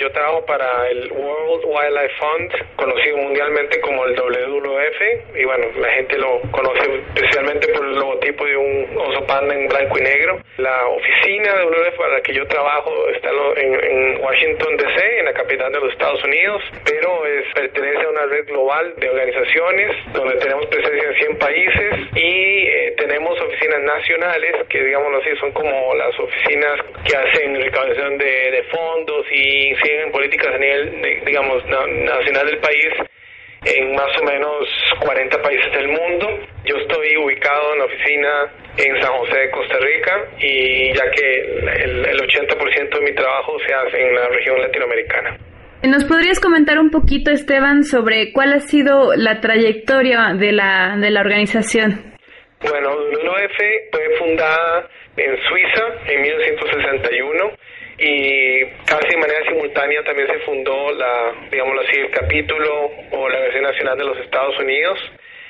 Yo 0.01 0.11
trabajo 0.13 0.43
para 0.47 0.89
el 0.89 1.11
World 1.11 1.63
Wildlife 1.63 2.15
Fund, 2.17 2.75
conocido 2.75 3.17
mundialmente 3.17 3.79
como 3.81 4.03
el 4.05 4.15
WWF, 4.15 5.35
y 5.37 5.45
bueno, 5.45 5.67
la 5.77 5.89
gente 5.89 6.17
lo 6.17 6.41
conoce 6.49 7.03
especialmente 7.13 7.67
por 7.67 7.85
el 7.85 7.93
logotipo 7.93 8.43
de 8.45 8.57
un 8.57 8.97
oso 8.97 9.23
panda 9.27 9.53
en 9.53 9.67
blanco 9.67 9.99
y 9.99 10.01
negro. 10.01 10.39
La 10.57 10.87
oficina 10.87 11.53
de 11.53 11.65
WWF 11.65 11.97
para 11.97 12.13
la 12.13 12.21
que 12.21 12.33
yo 12.33 12.47
trabajo 12.47 12.91
está 13.09 13.29
en, 13.57 14.19
Washington 14.21 14.77
DC, 14.77 15.19
en 15.19 15.25
la 15.25 15.33
capital 15.33 15.71
de 15.71 15.79
los 15.79 15.91
Estados 15.91 16.23
Unidos, 16.23 16.63
pero 16.83 17.25
es, 17.27 17.45
pertenece 17.53 18.01
a 18.03 18.09
una 18.09 18.25
red 18.25 18.47
global 18.47 18.95
de 18.97 19.07
organizaciones 19.07 19.91
donde 20.13 20.35
tenemos 20.37 20.65
presencia 20.65 21.09
en 21.09 21.15
100 21.15 21.37
países 21.37 21.93
y 22.15 22.67
eh, 22.67 22.95
tenemos 22.97 23.39
oficinas 23.39 23.81
nacionales 23.81 24.65
que, 24.67 24.83
digamos 24.83 25.13
así, 25.21 25.37
son 25.39 25.51
como 25.51 25.93
las 25.93 26.19
oficinas 26.19 26.79
que 27.05 27.15
hacen 27.15 27.61
recaudación 27.61 28.17
de, 28.17 28.51
de 28.51 28.63
fondos 28.63 29.25
y 29.31 29.75
en 29.99 30.11
políticas 30.11 30.53
a 30.53 30.57
nivel, 30.57 31.21
digamos, 31.25 31.63
nacional 31.65 32.45
del 32.45 32.59
país 32.59 32.87
en 33.63 33.93
más 33.93 34.09
o 34.19 34.23
menos 34.23 34.67
40 34.99 35.41
países 35.41 35.71
del 35.73 35.87
mundo. 35.87 36.27
Yo 36.65 36.77
estoy 36.77 37.15
ubicado 37.17 37.73
en 37.73 37.79
la 37.79 37.85
oficina 37.85 38.29
en 38.77 39.01
San 39.01 39.11
José 39.13 39.37
de 39.37 39.51
Costa 39.51 39.77
Rica 39.79 40.13
y 40.39 40.93
ya 40.93 41.11
que 41.11 41.41
el, 41.41 42.05
el 42.05 42.19
80% 42.19 42.89
de 42.89 43.01
mi 43.01 43.13
trabajo 43.13 43.57
se 43.67 43.73
hace 43.73 44.01
en 44.01 44.15
la 44.15 44.27
región 44.29 44.61
latinoamericana. 44.61 45.37
¿Nos 45.83 46.05
podrías 46.05 46.39
comentar 46.39 46.77
un 46.77 46.91
poquito, 46.91 47.31
Esteban, 47.31 47.83
sobre 47.83 48.31
cuál 48.33 48.53
ha 48.53 48.59
sido 48.59 49.15
la 49.15 49.41
trayectoria 49.41 50.33
de 50.37 50.51
la, 50.51 50.95
de 50.97 51.09
la 51.09 51.21
organización? 51.21 52.13
Bueno, 52.61 52.91
WWF 52.91 53.57
fue 53.91 54.17
fundada 54.19 54.87
en 55.17 55.35
Suiza 55.41 55.83
en 56.07 56.21
1961 56.21 57.51
y 58.01 58.65
casi 58.85 59.09
de 59.09 59.17
manera 59.17 59.45
simultánea 59.47 60.03
también 60.03 60.27
se 60.27 60.39
fundó 60.39 60.91
la, 60.91 61.33
digámoslo 61.51 61.81
así, 61.81 61.99
el 61.99 62.09
capítulo 62.09 62.89
o 63.11 63.29
la 63.29 63.39
versión 63.41 63.63
nacional 63.63 63.97
de 63.97 64.05
los 64.05 64.17
Estados 64.17 64.57
Unidos. 64.59 64.99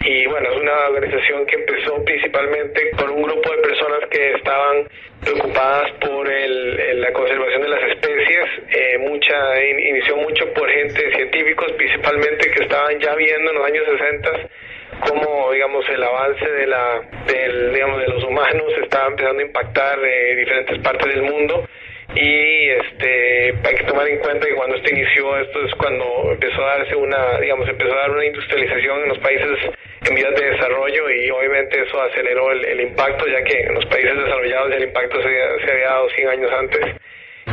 Y 0.03 0.25
bueno, 0.25 0.49
es 0.49 0.57
una 0.57 0.89
organización 0.89 1.45
que 1.45 1.55
empezó 1.55 2.03
principalmente 2.03 2.91
con 2.97 3.11
un 3.11 3.21
grupo 3.21 3.51
de 3.51 3.61
personas 3.61 3.99
que 4.09 4.33
estaban 4.33 4.87
preocupadas 5.23 5.91
por 6.01 6.29
el, 6.29 6.99
la 7.01 7.13
conservación 7.13 7.61
de 7.61 7.69
las 7.69 7.83
especies. 7.83 8.45
Eh, 8.69 8.97
mucha 8.97 9.63
Inició 9.63 10.17
mucho 10.17 10.51
por 10.53 10.69
gente, 10.69 11.09
científicos 11.15 11.71
principalmente, 11.73 12.51
que 12.51 12.63
estaban 12.63 12.99
ya 12.99 13.15
viendo 13.15 13.51
en 13.51 13.55
los 13.55 13.65
años 13.65 13.85
60 13.97 14.49
cómo 15.07 15.51
digamos 15.51 15.87
el 15.89 16.03
avance 16.03 16.45
de 16.45 16.67
la 16.67 17.01
del, 17.25 17.73
digamos 17.73 18.01
de 18.01 18.07
los 18.07 18.23
humanos 18.23 18.73
estaba 18.83 19.07
empezando 19.07 19.41
a 19.41 19.45
impactar 19.45 19.99
eh, 20.03 20.35
diferentes 20.35 20.79
partes 20.79 21.07
del 21.07 21.23
mundo 21.23 21.65
y 22.15 22.69
este 22.69 23.53
hay 23.63 23.75
que 23.75 23.83
tomar 23.85 24.07
en 24.07 24.19
cuenta 24.19 24.45
que 24.45 24.55
cuando 24.55 24.75
esto 24.75 24.91
inició 24.91 25.37
esto 25.37 25.65
es 25.65 25.73
cuando 25.75 26.31
empezó 26.31 26.61
a 26.63 26.77
darse 26.77 26.95
una 26.95 27.39
digamos 27.39 27.67
empezó 27.69 27.93
a 27.93 28.01
dar 28.01 28.11
una 28.11 28.25
industrialización 28.25 29.03
en 29.03 29.09
los 29.09 29.19
países 29.19 29.57
en 30.07 30.15
vías 30.15 30.33
de 30.35 30.51
desarrollo 30.51 31.09
y 31.09 31.29
obviamente 31.29 31.81
eso 31.81 32.01
aceleró 32.01 32.51
el, 32.51 32.81
impacto 32.81 33.27
ya 33.27 33.43
que 33.43 33.59
en 33.59 33.75
los 33.75 33.85
países 33.85 34.17
desarrollados 34.17 34.71
el 34.73 34.83
impacto 34.83 35.21
se, 35.21 35.29
se 35.65 35.71
había 35.71 35.87
dado 35.87 36.09
100 36.09 36.27
años 36.27 36.51
antes. 36.51 36.95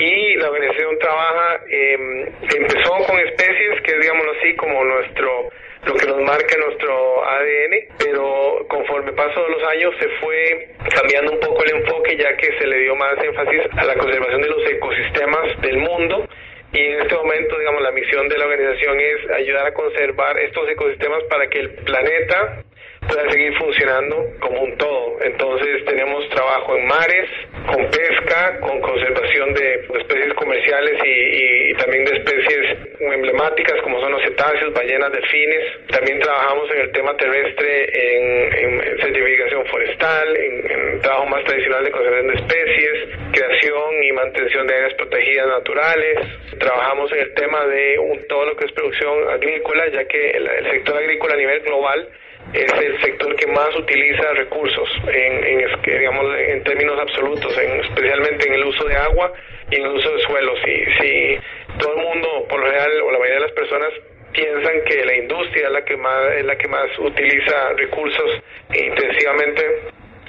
Y 0.01 0.35
la 0.37 0.51
organización 0.51 0.99
trabaja 0.99 1.61
eh, 1.69 2.29
empezó 2.57 2.97
con 3.07 3.19
especies 3.19 3.83
que 3.83 3.99
digámoslo 3.99 4.33
así 4.39 4.55
como 4.57 4.85
nuestro 4.85 5.51
lo 5.87 5.95
que 5.95 6.07
nos 6.07 6.21
marca 6.23 6.57
nuestro 6.57 7.25
ADN, 7.25 7.75
pero 7.99 8.67
conforme 8.69 9.13
paso 9.13 9.43
de 9.45 9.51
los 9.51 9.63
años 9.65 9.95
se 10.01 10.09
fue 10.21 10.75
cambiando 10.95 11.33
un 11.33 11.41
poco 11.41 11.65
el 11.65 11.77
enfoque 11.77 12.17
ya 12.17 12.37
que 12.37 12.59
se 12.59 12.67
le 12.67 12.79
dio 12.79 12.97
más 12.97 13.15
énfasis 13.23 13.63
a 13.77 13.85
la 13.85 13.95
conservación 13.95 14.43
de 14.43 14.49
los 14.49 14.71
ecosistemas 14.71 15.61
del 15.63 15.79
mundo. 15.79 16.29
Y 16.73 16.79
en 16.79 17.01
este 17.01 17.15
momento, 17.15 17.59
digamos, 17.59 17.81
la 17.83 17.93
misión 17.93 18.29
de 18.29 18.37
la 18.37 18.45
organización 18.45 19.01
es 19.01 19.31
ayudar 19.31 19.67
a 19.67 19.73
conservar 19.73 20.39
estos 20.39 20.69
ecosistemas 20.69 21.25
para 21.25 21.49
que 21.49 21.61
el 21.61 21.71
planeta 21.77 22.63
pueda 23.09 23.31
seguir 23.31 23.57
funcionando 23.57 24.31
como 24.41 24.63
un 24.63 24.77
todo. 24.77 25.19
Entonces 25.23 25.85
tenemos 25.87 26.29
trabajo 26.29 26.77
en 26.77 26.87
mares, 26.87 27.31
con 27.67 27.91
pesca, 27.91 28.61
con 28.61 28.81
conservación 28.81 29.55
de 29.55 29.75
especies 29.99 30.35
comerciales 30.35 31.01
y, 31.05 31.75
también 31.75 32.05
de 32.05 32.17
especies 32.17 32.77
emblemáticas 33.01 33.81
como 33.83 34.01
son 34.01 34.13
los 34.13 34.23
cetáceos, 34.23 34.73
ballenas, 34.75 35.13
delfines. 35.13 35.87
También 35.89 36.19
trabajamos 36.19 36.71
en 36.73 36.81
el 36.81 36.93
tema 36.93 37.17
terrestre 37.17 37.89
en, 37.95 38.99
certificación 39.01 39.67
forestal, 39.67 40.37
en, 40.37 41.01
trabajo 41.01 41.27
más 41.27 41.45
tradicional 41.45 41.85
de 41.85 41.91
conservación 41.91 42.29
de 42.29 42.35
especies, 42.35 43.09
creación 43.33 44.03
y 44.03 44.13
mantención 44.13 44.67
de 44.67 44.75
áreas 44.75 44.95
protegidas 44.95 45.47
naturales. 45.47 46.19
Trabajamos 46.59 47.13
en 47.13 47.19
el 47.21 47.35
tema 47.35 47.65
de 47.67 47.97
todo 48.29 48.45
lo 48.47 48.57
que 48.57 48.67
es 48.67 48.73
producción 48.73 49.29
agrícola, 49.31 49.87
ya 49.89 50.05
que 50.07 50.31
el 50.31 50.71
sector 50.71 50.97
agrícola 50.97 51.35
a 51.35 51.37
nivel 51.37 51.61
global 51.61 52.09
es 52.53 52.73
el 52.73 53.01
sector 53.03 53.35
que 53.37 53.47
más 53.49 53.75
utiliza 53.77 54.33
recursos 54.35 54.89
en, 55.07 55.45
en, 55.45 55.83
digamos, 55.85 56.39
en 56.39 56.65
términos 56.65 56.99
absolutos, 57.01 57.57
en, 57.59 57.81
especialmente 57.81 58.49
en 58.49 58.55
el 58.55 58.65
uso 58.65 58.85
de 58.85 58.97
agua 58.97 59.33
y 59.71 59.77
en 59.77 59.85
el 59.85 59.93
uso 59.93 60.11
de 60.11 60.23
suelos. 60.23 60.59
Si, 60.65 60.85
si 61.01 61.39
todo 61.79 61.95
el 61.97 62.03
mundo, 62.03 62.47
por 62.49 62.61
lo 62.61 62.67
general, 62.67 63.01
o 63.03 63.13
la 63.13 63.19
mayoría 63.19 63.41
de 63.41 63.47
las 63.47 63.53
personas 63.53 63.93
piensan 64.33 64.85
que 64.85 65.05
la 65.05 65.17
industria 65.17 65.67
es 65.67 65.73
la 65.73 65.85
que 65.85 65.97
más, 65.97 66.33
es 66.37 66.45
la 66.45 66.57
que 66.57 66.69
más 66.69 66.87
utiliza 66.99 67.73
recursos 67.77 68.43
intensivamente, 68.73 69.63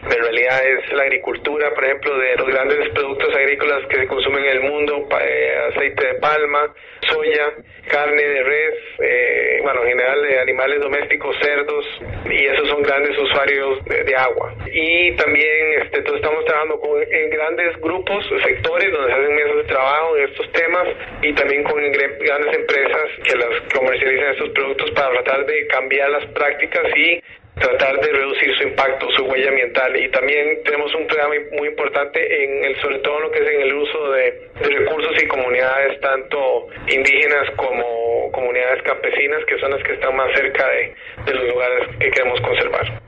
en 0.03 0.23
realidad 0.23 0.65
es 0.65 0.93
la 0.93 1.03
agricultura, 1.03 1.73
por 1.73 1.83
ejemplo, 1.83 2.17
de 2.17 2.35
los 2.35 2.47
grandes 2.47 2.89
productos 2.89 3.35
agrícolas 3.35 3.85
que 3.87 3.97
se 3.97 4.07
consumen 4.07 4.45
en 4.45 4.51
el 4.51 4.61
mundo, 4.61 5.07
eh, 5.21 5.69
aceite 5.69 6.07
de 6.07 6.13
palma, 6.15 6.73
soya, 7.09 7.53
carne 7.89 8.21
de 8.21 8.43
res, 8.43 8.75
eh, 8.99 9.59
bueno, 9.61 9.81
en 9.83 9.89
general 9.89 10.21
de 10.21 10.39
animales 10.39 10.79
domésticos, 10.79 11.35
cerdos, 11.41 11.85
y 12.25 12.45
esos 12.45 12.69
son 12.69 12.81
grandes 12.83 13.17
usuarios 13.17 13.83
de, 13.85 14.15
agua. 14.15 14.53
Y 14.71 15.15
también 15.15 15.81
este, 15.81 15.99
estamos 15.99 16.43
trabajando 16.45 16.79
con, 16.79 17.01
en 17.01 17.29
grandes 17.29 17.79
grupos, 17.79 18.25
sectores 18.43 18.91
donde 18.91 19.13
se 19.13 19.19
hacen 19.19 19.35
mesas 19.35 19.55
de 19.55 19.63
trabajo 19.63 20.17
en 20.17 20.23
estos 20.29 20.51
temas 20.51 20.87
y 21.21 21.33
también 21.33 21.63
con 21.63 21.79
grandes 21.91 22.55
empresas 22.55 23.05
que 23.23 23.37
las 23.37 23.61
comercializan 23.73 24.31
estos 24.33 24.49
productos 24.49 24.91
para 24.91 25.11
tratar 25.23 25.45
de 25.45 25.67
cambiar 25.67 26.09
las 26.09 26.25
prácticas 26.27 26.83
y 26.95 27.21
tratar 27.59 27.99
de 27.99 28.11
reducir 28.11 28.55
su 28.57 28.67
impacto, 28.67 29.07
su 29.15 29.23
huella 29.25 29.49
ambiental. 29.49 29.95
Y 29.95 30.09
también 30.09 30.63
tenemos 30.63 30.93
un 30.95 31.05
programa 31.07 31.35
muy 31.57 31.67
importante 31.67 32.19
en 32.19 32.65
el, 32.65 32.75
sobre 32.81 32.99
todo 32.99 33.17
en 33.17 33.23
lo 33.23 33.31
que 33.31 33.39
es 33.39 33.49
en 33.49 33.61
el 33.61 33.73
uso 33.73 34.11
de, 34.11 34.49
recursos 34.59 35.23
y 35.23 35.27
comunidades, 35.27 35.99
tanto 36.01 36.67
indígenas 36.87 37.49
como 37.55 38.31
comunidades 38.31 38.81
campesinas, 38.83 39.43
que 39.45 39.57
son 39.59 39.71
las 39.71 39.83
que 39.83 39.93
están 39.93 40.15
más 40.15 40.27
cerca 40.35 40.67
de, 40.67 40.93
de 41.25 41.33
los 41.33 41.47
lugares 41.49 41.87
que 41.99 42.09
queremos 42.09 42.39
conservar. 42.41 43.01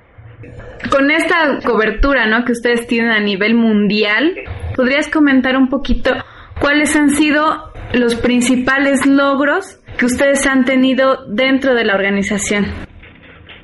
Con 0.89 1.11
esta 1.11 1.59
cobertura 1.65 2.25
¿no? 2.25 2.43
que 2.45 2.51
ustedes 2.51 2.87
tienen 2.87 3.11
a 3.11 3.19
nivel 3.19 3.53
mundial, 3.53 4.35
¿podrías 4.75 5.09
comentar 5.09 5.55
un 5.55 5.69
poquito 5.69 6.11
cuáles 6.59 6.95
han 6.95 7.09
sido 7.09 7.71
los 7.93 8.15
principales 8.15 9.05
logros 9.05 9.79
que 9.97 10.05
ustedes 10.05 10.45
han 10.47 10.65
tenido 10.65 11.25
dentro 11.27 11.75
de 11.75 11.85
la 11.85 11.95
organización? 11.95 12.90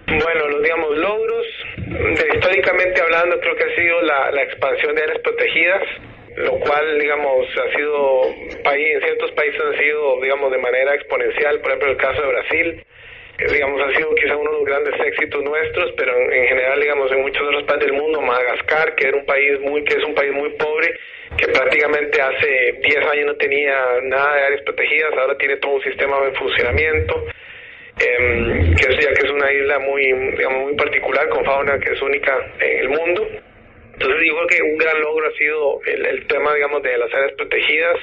Bueno, 0.08 0.48
los 0.48 0.64
digamos 0.64 0.98
logros, 0.98 1.46
históricamente 2.34 3.02
hablando, 3.02 3.40
creo 3.42 3.56
que 3.58 3.64
ha 3.66 3.76
sido 3.76 4.02
la, 4.04 4.32
la 4.32 4.44
expansión 4.44 4.96
de 4.96 5.04
áreas 5.04 5.20
protegidas, 5.20 5.84
lo 6.38 6.60
cual, 6.60 6.98
digamos, 6.98 7.46
ha 7.58 7.76
sido, 7.76 8.24
en 8.26 9.02
ciertos 9.02 9.32
países 9.32 9.60
ha 9.60 9.78
sido, 9.78 10.22
digamos, 10.22 10.50
de 10.52 10.60
manera 10.60 10.96
exponencial, 10.96 11.60
por 11.60 11.72
ejemplo, 11.72 11.92
el 11.92 11.98
caso 11.98 12.22
de 12.22 12.28
Brasil, 12.28 12.86
digamos, 13.52 13.82
ha 13.82 13.98
sido 13.98 14.16
quizá 14.16 14.38
uno 14.38 14.52
de 14.52 14.58
los 14.58 14.66
grandes 14.66 14.96
éxitos 14.98 15.44
nuestros, 15.44 15.92
pero 15.98 16.18
en, 16.18 16.48
general, 16.48 16.80
digamos, 16.80 17.12
en 17.12 17.22
muchos 17.22 17.42
otros 17.42 17.64
países 17.64 17.88
del 17.88 18.02
mundo, 18.02 18.22
Madagascar, 18.22 18.96
que 18.96 19.10
era 19.10 19.18
un 19.18 19.26
país 19.26 19.60
muy, 19.60 19.84
que 19.84 19.98
es 19.98 20.04
un 20.06 20.16
país 20.16 20.32
muy 20.32 20.52
pobre, 20.52 20.98
que 21.38 21.48
prácticamente 21.50 22.22
hace 22.22 22.80
10 22.82 22.98
años 23.12 23.26
no 23.26 23.36
tenía 23.36 23.76
nada 24.04 24.36
de 24.36 24.44
áreas 24.44 24.62
protegidas, 24.62 25.12
ahora 25.18 25.38
tiene 25.38 25.58
todo 25.58 25.74
un 25.74 25.84
sistema 25.84 26.18
en 26.26 26.34
funcionamiento 26.36 27.26
eh, 28.00 28.74
que 28.78 28.94
es, 28.94 29.04
ya 29.04 29.14
que 29.14 29.26
es 29.26 29.32
una 29.32 29.52
isla 29.52 29.80
muy, 29.80 30.04
digamos, 30.38 30.64
muy 30.64 30.76
particular, 30.76 31.30
con 31.30 31.44
fauna 31.46 31.80
que 31.80 31.94
es 31.94 32.02
única 32.02 32.38
en 32.60 32.80
el 32.80 32.90
mundo. 32.90 33.28
Entonces 33.94 34.22
digo 34.22 34.46
que 34.48 34.62
un 34.62 34.78
gran 34.78 35.02
logro 35.02 35.28
ha 35.28 35.38
sido 35.38 35.82
el, 35.86 36.28
tema, 36.28 36.54
digamos, 36.54 36.84
de 36.84 36.98
las 36.98 37.12
áreas 37.14 37.32
protegidas. 37.34 37.98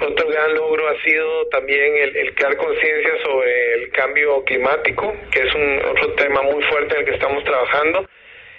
Otro 0.00 0.28
gran 0.28 0.54
logro 0.54 0.88
ha 0.88 1.02
sido 1.02 1.48
también 1.48 1.96
el, 1.96 2.16
el 2.16 2.34
crear 2.34 2.56
conciencia 2.56 3.12
sobre 3.24 3.74
el 3.74 3.90
cambio 3.90 4.44
climático, 4.44 5.14
que 5.30 5.40
es 5.40 5.54
un 5.54 5.80
otro 5.90 6.14
tema 6.14 6.42
muy 6.42 6.62
fuerte 6.64 6.94
en 6.94 7.00
el 7.00 7.06
que 7.06 7.14
estamos 7.14 7.42
trabajando. 7.44 8.08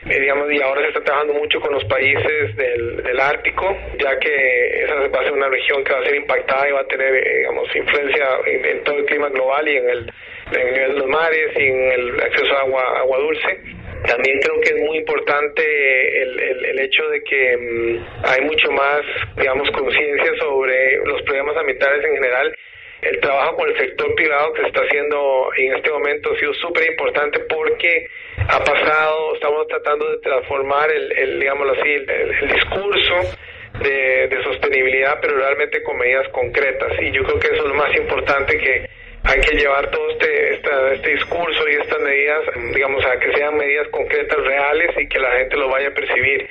Eh, 0.10 0.20
digamos, 0.20 0.52
y 0.52 0.62
ahora 0.62 0.82
se 0.82 0.88
está 0.90 1.02
trabajando 1.02 1.34
mucho 1.36 1.62
con 1.62 1.74
los 1.74 1.86
países 1.86 2.56
del, 2.58 3.04
del 3.04 3.20
Ártico, 3.22 3.78
ya 3.98 4.20
que 4.20 4.84
esa 4.84 4.96
va 4.96 5.22
a 5.22 5.24
ser 5.24 5.32
una 5.32 5.48
región 5.48 5.82
que 5.86 5.94
va 5.94 6.00
a 6.00 6.04
ser 6.04 6.16
impactada 6.16 6.68
y 6.68 6.72
va 6.74 6.82
a 6.82 6.88
tener, 6.88 7.16
eh, 7.16 7.38
digamos, 7.38 7.74
influencia 7.74 8.28
en 8.46 8.84
todo 8.84 8.98
el 8.98 9.06
clima 9.06 9.30
global 9.30 9.66
y 9.70 9.78
en 9.78 9.90
el 9.90 10.14
en 10.56 10.76
el 10.76 10.96
los 10.98 11.08
mares 11.08 11.52
y 11.58 11.64
en 11.64 11.92
el 11.92 12.22
acceso 12.22 12.56
a 12.56 12.62
agua, 12.62 13.00
agua 13.00 13.18
dulce. 13.20 13.60
También 14.06 14.40
creo 14.40 14.60
que 14.62 14.70
es 14.76 14.82
muy 14.82 14.98
importante 14.98 16.22
el, 16.22 16.40
el, 16.40 16.66
el 16.66 16.80
hecho 16.80 17.08
de 17.08 17.24
que 17.24 17.58
mm, 17.58 18.06
hay 18.26 18.42
mucho 18.42 18.72
más, 18.72 19.02
digamos, 19.38 19.70
conciencia 19.72 20.32
sobre 20.40 20.98
los 21.06 21.22
problemas 21.24 21.56
ambientales 21.58 22.04
en 22.06 22.16
general. 22.16 22.56
El 23.02 23.20
trabajo 23.20 23.58
con 23.58 23.70
el 23.70 23.78
sector 23.78 24.16
privado 24.16 24.54
que 24.54 24.62
se 24.62 24.68
está 24.68 24.82
haciendo 24.82 25.50
en 25.58 25.76
este 25.76 25.90
momento 25.92 26.32
ha 26.34 26.40
sido 26.40 26.54
súper 26.54 26.90
importante 26.90 27.40
porque 27.50 28.08
ha 28.48 28.64
pasado, 28.64 29.36
estamos 29.36 29.68
tratando 29.68 30.10
de 30.10 30.18
transformar 30.20 30.90
el, 30.92 31.12
el 31.18 31.40
digámoslo 31.40 31.74
así, 31.74 31.90
el, 31.90 32.48
discurso 32.48 33.38
de, 33.82 34.28
de 34.28 34.44
sostenibilidad, 34.44 35.20
pero 35.22 35.38
realmente 35.38 35.84
con 35.84 35.98
medidas 35.98 36.28
concretas. 36.30 36.94
Y 37.02 37.12
yo 37.12 37.24
creo 37.24 37.40
que 37.40 37.48
eso 37.48 37.64
es 37.64 37.70
lo 37.70 37.76
más 37.76 37.94
importante 37.96 38.58
que 38.58 39.03
hay 39.24 39.40
que 39.40 39.56
llevar 39.56 39.90
todo 39.90 40.10
este, 40.12 40.56
este 40.56 41.10
discurso 41.10 41.70
y 41.70 41.76
estas 41.76 42.00
medidas, 42.00 42.42
digamos, 42.74 43.06
a 43.06 43.18
que 43.20 43.32
sean 43.34 43.56
medidas 43.56 43.88
concretas, 43.90 44.38
reales 44.44 44.92
y 44.98 45.08
que 45.08 45.20
la 45.20 45.32
gente 45.32 45.56
lo 45.58 45.70
vaya 45.70 45.88
a 45.88 45.94
percibir. 45.94 46.48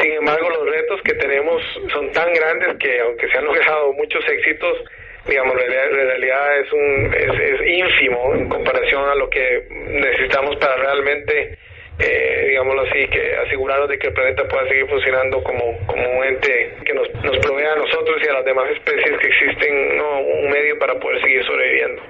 Sin 0.00 0.12
embargo, 0.12 0.48
los 0.50 0.70
retos 0.70 1.00
que 1.02 1.14
tenemos 1.14 1.62
son 1.92 2.12
tan 2.12 2.32
grandes 2.32 2.76
que 2.78 3.00
aunque 3.00 3.28
se 3.28 3.38
han 3.38 3.44
logrado 3.44 3.92
muchos 3.92 4.26
éxitos, 4.28 4.84
digamos, 5.26 5.54
en 5.60 5.94
realidad 5.94 6.60
es, 6.60 6.72
un, 6.72 7.14
es, 7.14 7.40
es 7.40 7.66
ínfimo 7.66 8.34
en 8.34 8.48
comparación 8.48 9.08
a 9.08 9.14
lo 9.14 9.28
que 9.28 9.66
necesitamos 9.70 10.56
para 10.56 10.76
realmente 10.76 11.58
eh, 11.98 12.46
digámoslo 12.48 12.82
así, 12.82 13.08
que 13.08 13.36
asegurarnos 13.46 13.88
de 13.88 13.98
que 13.98 14.08
el 14.08 14.14
planeta 14.14 14.44
pueda 14.48 14.68
seguir 14.68 14.86
funcionando 14.88 15.42
como, 15.42 15.64
como 15.86 16.18
un 16.18 16.24
ente 16.24 16.76
que 16.84 16.94
nos, 16.94 17.08
nos 17.24 17.38
provea 17.38 17.72
a 17.72 17.76
nosotros 17.76 18.16
y 18.24 18.28
a 18.28 18.34
las 18.34 18.44
demás 18.44 18.70
especies 18.70 19.18
que 19.18 19.26
existen 19.26 19.96
¿no? 19.96 20.20
un 20.20 20.50
medio 20.50 20.78
para 20.78 20.94
poder 20.98 21.20
seguir 21.22 21.44
sobreviviendo. 21.44 22.02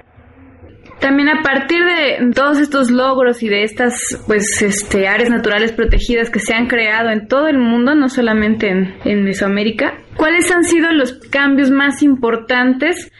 También 0.99 1.29
a 1.29 1.41
partir 1.41 1.79
de 1.79 2.31
todos 2.35 2.59
estos 2.59 2.91
logros 2.91 3.41
y 3.41 3.47
de 3.47 3.63
estas 3.63 3.93
pues 4.27 4.61
este 4.61 5.07
áreas 5.07 5.29
naturales 5.29 5.71
protegidas 5.71 6.29
que 6.29 6.39
se 6.39 6.53
han 6.53 6.67
creado 6.67 7.09
en 7.09 7.27
todo 7.27 7.47
el 7.47 7.57
mundo, 7.57 7.95
no 7.95 8.09
solamente 8.09 8.67
en, 8.67 8.95
en 9.05 9.23
Mesoamérica, 9.23 9.97
¿cuáles 10.17 10.51
han 10.51 10.65
sido 10.65 10.91
los 10.91 11.13
cambios 11.29 11.71
más 11.71 12.03
importantes 12.03 13.11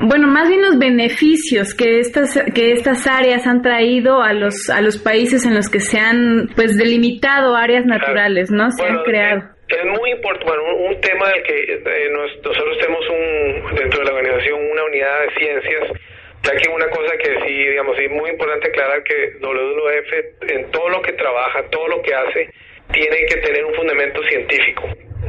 bueno, 0.00 0.28
más 0.28 0.48
bien 0.48 0.62
los 0.62 0.78
beneficios 0.78 1.74
que 1.74 2.00
estas 2.00 2.38
que 2.54 2.72
estas 2.72 3.06
áreas 3.06 3.46
han 3.46 3.62
traído 3.62 4.22
a 4.22 4.32
los 4.32 4.68
a 4.70 4.80
los 4.80 4.98
países 4.98 5.46
en 5.46 5.54
los 5.54 5.68
que 5.68 5.80
se 5.80 5.98
han 5.98 6.48
pues 6.54 6.76
delimitado 6.76 7.56
áreas 7.56 7.84
naturales, 7.86 8.50
¿no? 8.50 8.70
Se 8.70 8.84
han 8.84 9.02
creado. 9.04 9.42
Es 9.68 9.84
muy 9.98 10.12
importante, 10.12 10.46
bueno, 10.46 10.62
un, 10.76 11.00
tema 11.00 11.28
del 11.28 11.42
que 11.42 11.72
eh, 11.74 12.08
nosotros 12.12 12.78
tenemos 12.78 13.04
un, 13.10 13.74
dentro 13.74 13.98
de 13.98 14.04
la 14.04 14.12
organización 14.12 14.60
una 14.70 14.84
unidad 14.84 15.22
de 15.22 15.34
ciencias 15.34 16.00
ya 16.46 16.54
que 16.54 16.68
una 16.68 16.88
cosa 16.88 17.16
que 17.18 17.30
sí, 17.44 17.54
digamos, 17.70 17.98
es 17.98 18.10
muy 18.10 18.30
importante 18.30 18.68
aclarar 18.68 19.02
que 19.02 19.32
WWF 19.40 20.50
en 20.52 20.70
todo 20.70 20.88
lo 20.90 21.02
que 21.02 21.12
trabaja, 21.14 21.68
todo 21.70 21.88
lo 21.88 22.00
que 22.02 22.14
hace, 22.14 22.48
tiene 22.92 23.26
que 23.28 23.36
tener 23.38 23.64
un 23.64 23.74
fundamento 23.74 24.22
científico, 24.22 24.84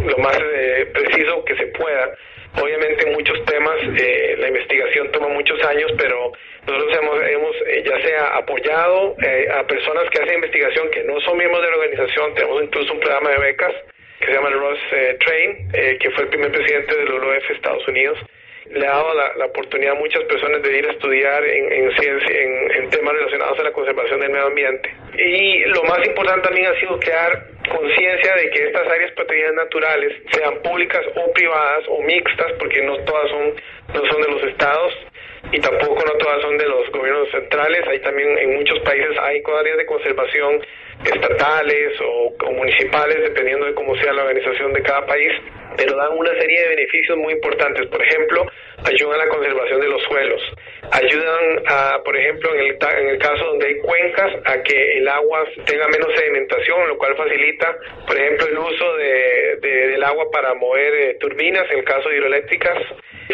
lo 0.05 0.17
más 0.19 0.37
eh, 0.37 0.85
preciso 0.93 1.43
que 1.43 1.55
se 1.55 1.67
pueda. 1.67 2.13
Obviamente 2.61 3.07
en 3.07 3.13
muchos 3.13 3.45
temas 3.45 3.75
eh, 3.97 4.35
la 4.39 4.47
investigación 4.47 5.11
toma 5.11 5.27
muchos 5.27 5.63
años, 5.63 5.91
pero 5.97 6.31
nosotros 6.65 6.97
hemos, 6.97 7.21
hemos 7.29 7.55
eh, 7.67 7.83
ya 7.85 8.01
sea 8.01 8.37
apoyado 8.37 9.15
a 9.53 9.67
personas 9.67 10.09
que 10.09 10.21
hacen 10.21 10.35
investigación 10.35 10.89
que 10.91 11.03
no 11.03 11.19
son 11.21 11.37
miembros 11.37 11.61
de 11.61 11.69
la 11.69 11.77
organización, 11.77 12.33
tenemos 12.33 12.63
incluso 12.63 12.93
un 12.93 12.99
programa 12.99 13.29
de 13.29 13.37
becas 13.37 13.73
que 14.19 14.25
se 14.25 14.33
llama 14.33 14.49
el 14.49 14.59
Ross 14.59 14.79
Train, 15.19 15.69
que 15.99 16.09
fue 16.09 16.23
el 16.23 16.29
primer 16.29 16.51
presidente 16.51 16.95
del 16.95 17.07
WWF 17.07 17.51
Estados 17.51 17.87
Unidos, 17.87 18.17
le 18.71 18.85
ha 18.85 18.91
dado 18.91 19.13
la, 19.13 19.45
oportunidad 19.45 19.93
a 19.93 19.99
muchas 19.99 20.23
personas 20.23 20.61
de 20.61 20.77
ir 20.77 20.87
a 20.87 20.91
estudiar 20.91 21.43
en, 21.45 21.71
en 21.71 21.91
ciencia, 21.97 22.41
en, 22.41 22.89
temas 22.89 23.13
relacionados 23.13 23.59
a 23.59 23.63
la 23.63 23.71
conservación 23.71 24.19
del 24.19 24.29
medio 24.29 24.47
ambiente. 24.47 24.89
Y 25.17 25.65
lo 25.65 25.83
más 25.83 26.05
importante 26.05 26.47
también 26.47 26.67
ha 26.67 26.79
sido 26.79 26.99
crear 26.99 27.47
conciencia 27.69 28.35
de 28.35 28.49
que 28.49 28.67
estas 28.67 28.87
áreas 28.87 29.11
protegidas 29.11 29.53
naturales, 29.53 30.13
sean 30.31 30.61
públicas 30.61 31.01
o 31.15 31.33
privadas 31.33 31.83
o 31.89 32.01
mixtas, 32.01 32.53
porque 32.59 32.81
no 32.83 32.97
todas 32.99 33.29
son, 33.29 33.53
no 33.93 34.11
son 34.11 34.21
de 34.21 34.31
los 34.31 34.43
estados, 34.43 34.93
y 35.51 35.59
tampoco 35.59 36.03
no 36.05 36.13
todas 36.17 36.41
son 36.41 36.57
de 36.57 36.65
los 36.65 36.89
gobiernos 36.91 37.29
centrales. 37.31 37.87
Hay 37.87 37.99
también 37.99 38.37
en 38.37 38.55
muchos 38.55 38.79
países 38.79 39.17
hay 39.19 39.41
áreas 39.59 39.77
de 39.77 39.85
conservación 39.85 40.61
estatales 41.05 41.93
o, 42.01 42.33
municipales, 42.51 43.17
dependiendo 43.21 43.65
de 43.65 43.73
cómo 43.73 43.95
sea 43.97 44.13
la 44.13 44.23
organización 44.23 44.73
de 44.73 44.81
cada 44.81 45.05
país, 45.05 45.31
pero 45.77 45.95
dan 45.95 46.17
una 46.17 46.31
serie 46.31 46.61
de 46.61 46.69
beneficios 46.69 47.17
muy 47.17 47.33
importantes. 47.33 47.87
Por 47.87 48.01
ejemplo, 48.01 48.45
ayudan 48.83 49.21
a 49.21 49.25
la 49.25 49.29
conservación 49.29 49.79
de 49.79 49.87
los 49.87 50.03
suelos, 50.03 50.41
ayudan 50.91 51.63
a, 51.67 52.01
por 52.03 52.17
ejemplo, 52.17 52.53
en 52.55 52.59
el, 52.61 52.77
en 52.99 53.09
el 53.09 53.17
caso 53.19 53.45
donde 53.45 53.67
hay 53.67 53.77
cuencas, 53.77 54.33
a 54.45 54.61
que 54.63 54.97
el 54.97 55.07
agua 55.07 55.45
tenga 55.65 55.87
menos 55.87 56.13
sedimentación, 56.15 56.87
lo 56.87 56.97
cual 56.97 57.15
facilita, 57.15 57.77
por 58.05 58.17
ejemplo, 58.17 58.47
el 58.47 58.57
uso 58.57 58.97
de, 58.97 59.57
del 59.61 60.03
agua 60.03 60.29
para 60.31 60.53
mover 60.55 60.93
eh, 60.93 61.13
turbinas, 61.19 61.69
en 61.71 61.79
el 61.79 61.85
caso 61.85 62.09
de 62.09 62.17
hidroeléctricas, 62.17 62.77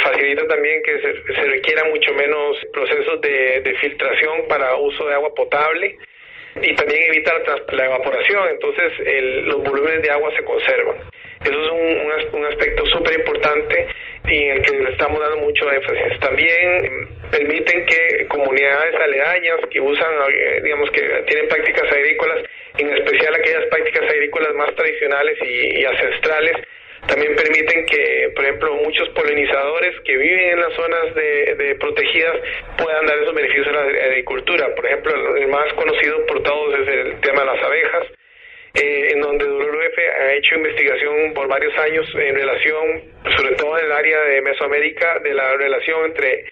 facilita 0.03 0.45
también 0.47 0.81
que 0.83 0.99
se, 0.99 1.33
se 1.33 1.43
requiera 1.43 1.83
mucho 1.85 2.13
menos 2.13 2.57
procesos 2.73 3.21
de, 3.21 3.61
de 3.61 3.75
filtración 3.75 4.47
para 4.47 4.75
uso 4.75 5.07
de 5.07 5.13
agua 5.13 5.33
potable 5.33 5.97
y 6.61 6.75
también 6.75 7.03
evita 7.09 7.33
la, 7.71 7.85
evaporación, 7.85 8.49
entonces 8.49 8.93
los 9.45 9.63
volúmenes 9.63 10.01
de 10.01 10.11
agua 10.11 10.31
se 10.35 10.43
conservan. 10.43 10.97
Eso 11.43 11.63
es 11.63 11.71
un, 11.71 12.39
un, 12.39 12.45
aspecto 12.45 12.85
súper 12.87 13.19
importante 13.19 13.87
y 14.27 14.43
en 14.43 14.57
el 14.57 14.61
que 14.61 14.77
le 14.77 14.91
estamos 14.91 15.19
dando 15.19 15.37
mucho 15.37 15.71
énfasis. 15.71 16.19
También 16.19 16.83
mm, 16.83 17.31
permiten 17.31 17.85
que 17.85 18.27
comunidades 18.27 18.95
aledañas 18.95 19.59
que 19.69 19.81
usan, 19.81 20.11
eh, 20.29 20.61
digamos, 20.63 20.89
que 20.91 21.01
tienen 21.27 21.47
prácticas 21.47 21.91
agrícolas, 21.91 22.43
en 22.77 22.97
especial 22.97 23.35
aquellas 23.35 23.65
prácticas 23.65 24.09
agrícolas 24.09 24.53
más 24.55 24.75
tradicionales 24.75 25.37
y 25.43 25.85
ancestrales, 25.85 26.57
también 27.07 27.35
permiten 27.35 27.85
que, 27.85 28.31
por 28.33 28.45
ejemplo, 28.45 28.75
muchos 28.75 29.09
polinizadores 29.09 29.99
que 30.05 30.15
viven 30.15 30.51
en 30.51 30.61
las 30.61 30.73
zonas 30.73 31.13
de, 31.15 31.75
protegidas 31.79 32.37
puedan 32.77 33.05
dar 33.05 33.17
esos 33.17 33.35
beneficios 33.35 33.67
a 33.67 33.71
la 33.71 33.81
agricultura. 33.81 34.73
Por 34.75 34.85
ejemplo, 34.85 35.35
el 35.35 35.47
más 35.47 35.73
conocido 35.73 36.25
por 36.27 36.41
todos 36.43 36.79
es 36.79 36.87
el 36.87 37.21
tema 37.21 37.41
de 37.41 37.45
las 37.45 37.63
abejas, 37.63 38.07
eh, 38.73 39.11
en 39.13 39.21
donde 39.21 39.45
WWF 39.45 39.97
ha 40.19 40.33
hecho 40.33 40.55
investigación 40.55 41.33
por 41.33 41.47
varios 41.47 41.77
años 41.77 42.07
en 42.15 42.35
relación, 42.35 43.03
sobre 43.37 43.55
todo 43.55 43.77
en 43.77 43.85
el 43.85 43.91
área 43.91 44.19
de 44.21 44.41
Mesoamérica, 44.41 45.19
de 45.19 45.33
la 45.33 45.55
relación 45.57 46.05
entre 46.05 46.45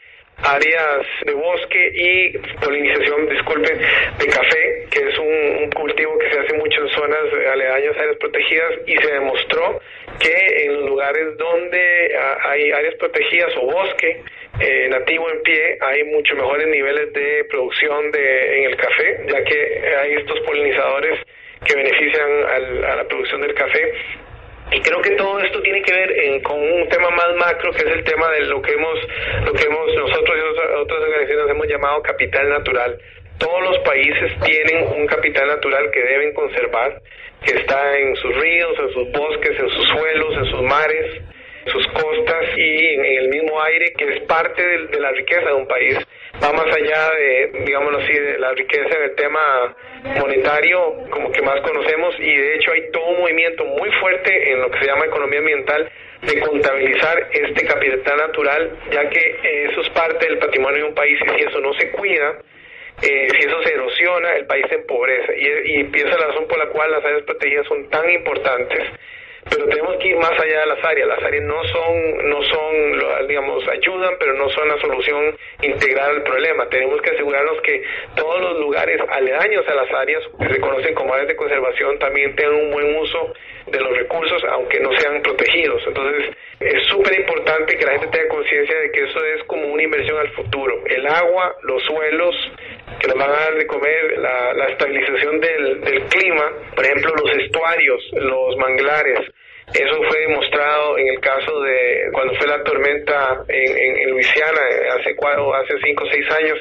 áreas 0.43 1.05
de 1.25 1.33
bosque 1.33 1.91
y 1.93 2.37
polinización, 2.63 3.27
disculpen, 3.27 3.79
de 4.19 4.27
café, 4.27 4.87
que 4.91 4.99
es 5.09 5.17
un, 5.17 5.69
cultivo 5.71 6.17
que 6.19 6.29
se 6.31 6.39
hace 6.39 6.57
mucho 6.57 6.81
en 6.81 6.89
zonas 6.89 7.19
aledañas 7.53 7.97
áreas 7.97 8.17
protegidas 8.17 8.73
y 8.85 8.95
se 8.97 9.13
demostró 9.13 9.79
que 10.19 10.65
en 10.65 10.85
lugares 10.85 11.37
donde 11.37 12.15
hay 12.43 12.71
áreas 12.71 12.95
protegidas 12.95 13.51
o 13.57 13.65
bosque 13.65 14.21
eh, 14.59 14.87
nativo 14.89 15.31
en 15.31 15.41
pie 15.41 15.77
hay 15.79 16.03
mucho 16.03 16.35
mejores 16.35 16.67
niveles 16.67 17.13
de 17.13 17.45
producción 17.49 18.11
de, 18.11 18.57
en 18.59 18.63
el 18.65 18.77
café, 18.77 19.25
ya 19.27 19.43
que 19.43 19.95
hay 19.97 20.13
estos 20.13 20.39
polinizadores 20.41 21.19
que 21.65 21.75
benefician 21.75 22.29
a 22.85 22.95
la 22.95 23.03
producción 23.07 23.41
del 23.41 23.53
café 23.53 23.93
y 24.71 24.79
creo 24.79 25.01
que 25.01 25.11
todo 25.11 25.37
esto 25.41 25.61
tiene 25.61 25.81
que 25.81 25.91
ver 25.91 26.41
con 26.43 26.57
un 26.57 26.87
tema 26.87 27.09
más 27.09 27.35
macro, 27.35 27.71
que 27.73 27.79
es 27.79 27.93
el 27.93 28.03
tema 28.05 28.31
de 28.31 28.45
lo 28.45 28.61
que 28.61 28.71
hemos, 28.71 28.99
lo 29.43 29.51
que 29.51 29.65
hemos 29.65 29.93
nosotros 29.95 30.37
y 30.37 30.79
otras 30.79 31.01
organizaciones 31.01 31.49
hemos 31.49 31.67
llamado 31.67 32.01
capital 32.01 32.49
natural. 32.49 32.97
Todos 33.37 33.61
los 33.63 33.79
países 33.79 34.31
tienen 34.45 34.87
un 34.95 35.05
capital 35.07 35.47
natural 35.47 35.91
que 35.91 36.01
deben 36.01 36.33
conservar, 36.33 37.01
que 37.43 37.53
está 37.53 37.97
en 37.97 38.15
sus 38.15 38.33
ríos, 38.37 38.79
en 38.79 38.93
sus 38.93 39.11
bosques, 39.11 39.59
en 39.59 39.69
sus 39.69 39.87
suelos, 39.89 40.37
en 40.37 40.45
sus 40.45 40.61
mares, 40.61 41.21
sus 41.65 41.85
costas 41.87 42.57
y 42.57 42.95
en, 42.95 43.05
el 43.05 43.29
mismo 43.29 43.61
aire, 43.61 43.93
que 43.97 44.13
es 44.13 44.19
parte 44.21 44.61
de 44.65 44.99
la 44.99 45.11
riqueza 45.11 45.47
de 45.47 45.53
un 45.53 45.67
país 45.67 45.97
va 46.43 46.51
más 46.53 46.75
allá 46.75 47.11
de, 47.11 47.51
digámoslo 47.65 47.99
así, 47.99 48.13
de 48.13 48.39
la 48.39 48.51
riqueza 48.53 48.97
en 48.97 49.03
el 49.03 49.15
tema 49.15 49.75
monetario, 50.19 50.93
como 51.09 51.31
que 51.31 51.41
más 51.41 51.61
conocemos, 51.61 52.15
y 52.19 52.35
de 52.35 52.55
hecho 52.55 52.71
hay 52.71 52.89
todo 52.91 53.05
un 53.05 53.19
movimiento 53.19 53.65
muy 53.65 53.91
fuerte 53.99 54.51
en 54.51 54.61
lo 54.61 54.71
que 54.71 54.79
se 54.79 54.85
llama 54.85 55.05
economía 55.05 55.39
ambiental 55.39 55.89
de 56.21 56.39
contabilizar 56.39 57.29
este 57.31 57.65
capital 57.65 58.17
natural, 58.17 58.71
ya 58.91 59.09
que 59.09 59.65
eso 59.69 59.81
es 59.81 59.89
parte 59.89 60.27
del 60.27 60.37
patrimonio 60.37 60.83
de 60.83 60.89
un 60.89 60.95
país 60.95 61.19
y 61.21 61.29
si 61.37 61.43
eso 61.43 61.59
no 61.59 61.73
se 61.73 61.91
cuida, 61.91 62.39
eh, 63.01 63.27
si 63.31 63.47
eso 63.47 63.63
se 63.63 63.73
erosiona, 63.73 64.33
el 64.33 64.45
país 64.45 64.65
se 64.69 64.75
empobrece. 64.75 65.35
Y, 65.37 65.71
y 65.71 65.79
empieza 65.81 66.17
la 66.17 66.27
razón 66.27 66.47
por 66.47 66.59
la 66.59 66.67
cual 66.67 66.91
las 66.91 67.03
áreas 67.03 67.23
protegidas 67.23 67.65
son 67.67 67.89
tan 67.89 68.09
importantes 68.11 68.83
pero 69.49 69.65
tenemos 69.65 69.97
que 69.97 70.09
ir 70.09 70.17
más 70.17 70.31
allá 70.31 70.59
de 70.61 70.65
las 70.67 70.83
áreas. 70.83 71.07
Las 71.07 71.23
áreas 71.23 71.43
no 71.43 71.63
son, 71.65 72.29
no 72.29 72.43
son, 72.43 73.27
digamos, 73.27 73.67
ayudan, 73.67 74.15
pero 74.19 74.33
no 74.33 74.49
son 74.49 74.67
la 74.67 74.77
solución 74.79 75.35
integral 75.61 76.17
al 76.17 76.23
problema. 76.23 76.69
Tenemos 76.69 77.01
que 77.01 77.11
asegurarnos 77.11 77.61
que 77.61 77.83
todos 78.15 78.41
los 78.41 78.59
lugares 78.59 79.01
aledaños 79.09 79.67
a 79.67 79.75
las 79.75 79.91
áreas 79.91 80.23
que 80.39 80.53
se 80.53 80.59
conocen 80.59 80.93
como 80.93 81.13
áreas 81.13 81.27
de 81.27 81.35
conservación 81.35 81.97
también 81.99 82.35
tengan 82.35 82.55
un 82.55 82.71
buen 82.71 82.95
uso 82.97 83.33
de 83.67 83.79
los 83.79 83.97
recursos, 83.97 84.43
aunque 84.49 84.79
no 84.79 84.91
sean 84.97 85.21
protegidos. 85.21 85.81
Entonces, 85.87 86.35
es 86.59 86.85
súper 86.87 87.19
importante 87.19 87.75
que 87.77 87.85
la 87.85 87.93
gente 87.93 88.07
tenga 88.07 88.29
conciencia 88.29 88.77
de 88.77 88.91
que 88.91 89.03
eso 89.03 89.25
es 89.25 89.43
como 89.45 89.67
una 89.67 89.83
inversión 89.83 90.19
al 90.19 90.29
futuro. 90.29 90.83
El 90.85 91.07
agua, 91.07 91.55
los 91.63 91.81
suelos, 91.83 92.35
que 92.99 93.07
nos 93.07 93.17
van 93.17 93.29
a 93.29 93.39
dar 93.39 93.55
de 93.55 93.67
comer, 93.67 94.17
la, 94.17 94.53
la 94.53 94.65
estabilización 94.65 95.39
del, 95.39 95.81
del 95.81 96.03
clima, 96.05 96.51
por 96.75 96.85
ejemplo, 96.85 97.13
los 97.15 97.37
estuarios, 97.37 98.09
los 98.13 98.57
manglares, 98.57 99.19
eso 99.73 100.03
fue 100.03 100.19
demostrado 100.27 100.97
en 100.97 101.07
el 101.07 101.19
caso 101.21 101.61
de 101.61 102.09
cuando 102.11 102.33
fue 102.35 102.47
la 102.47 102.61
tormenta 102.63 103.43
en, 103.47 103.99
en, 103.99 104.11
Luisiana 104.11 104.59
hace 104.99 105.15
cuatro, 105.15 105.53
hace 105.55 105.75
cinco 105.81 106.03
o 106.03 106.09
seis 106.11 106.29
años, 106.31 106.59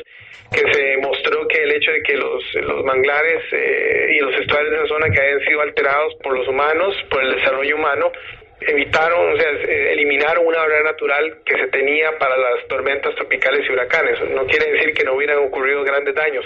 que 0.52 0.72
se 0.72 0.96
mostró 0.98 1.46
que 1.48 1.62
el 1.62 1.72
hecho 1.72 1.90
de 1.90 2.02
que 2.02 2.14
los, 2.14 2.42
los 2.54 2.84
manglares 2.84 3.42
eh, 3.52 4.16
y 4.16 4.20
los 4.20 4.34
estuarios 4.38 4.70
de 4.70 4.76
esa 4.76 4.86
zona 4.86 5.10
que 5.10 5.20
habían 5.20 5.40
sido 5.40 5.60
alterados 5.60 6.14
por 6.22 6.36
los 6.36 6.46
humanos, 6.46 6.94
por 7.10 7.22
el 7.24 7.34
desarrollo 7.34 7.76
humano, 7.76 8.12
evitaron, 8.60 9.32
o 9.32 9.36
sea, 9.36 9.50
eliminaron 9.50 10.46
una 10.46 10.58
barrera 10.58 10.84
natural 10.84 11.38
que 11.44 11.58
se 11.58 11.66
tenía 11.68 12.18
para 12.18 12.36
las 12.36 12.66
tormentas 12.68 13.14
tropicales 13.14 13.66
y 13.68 13.72
huracanes. 13.72 14.20
No 14.30 14.46
quiere 14.46 14.72
decir 14.72 14.94
que 14.94 15.04
no 15.04 15.14
hubieran 15.14 15.38
ocurrido 15.38 15.82
grandes 15.82 16.14
daños. 16.14 16.44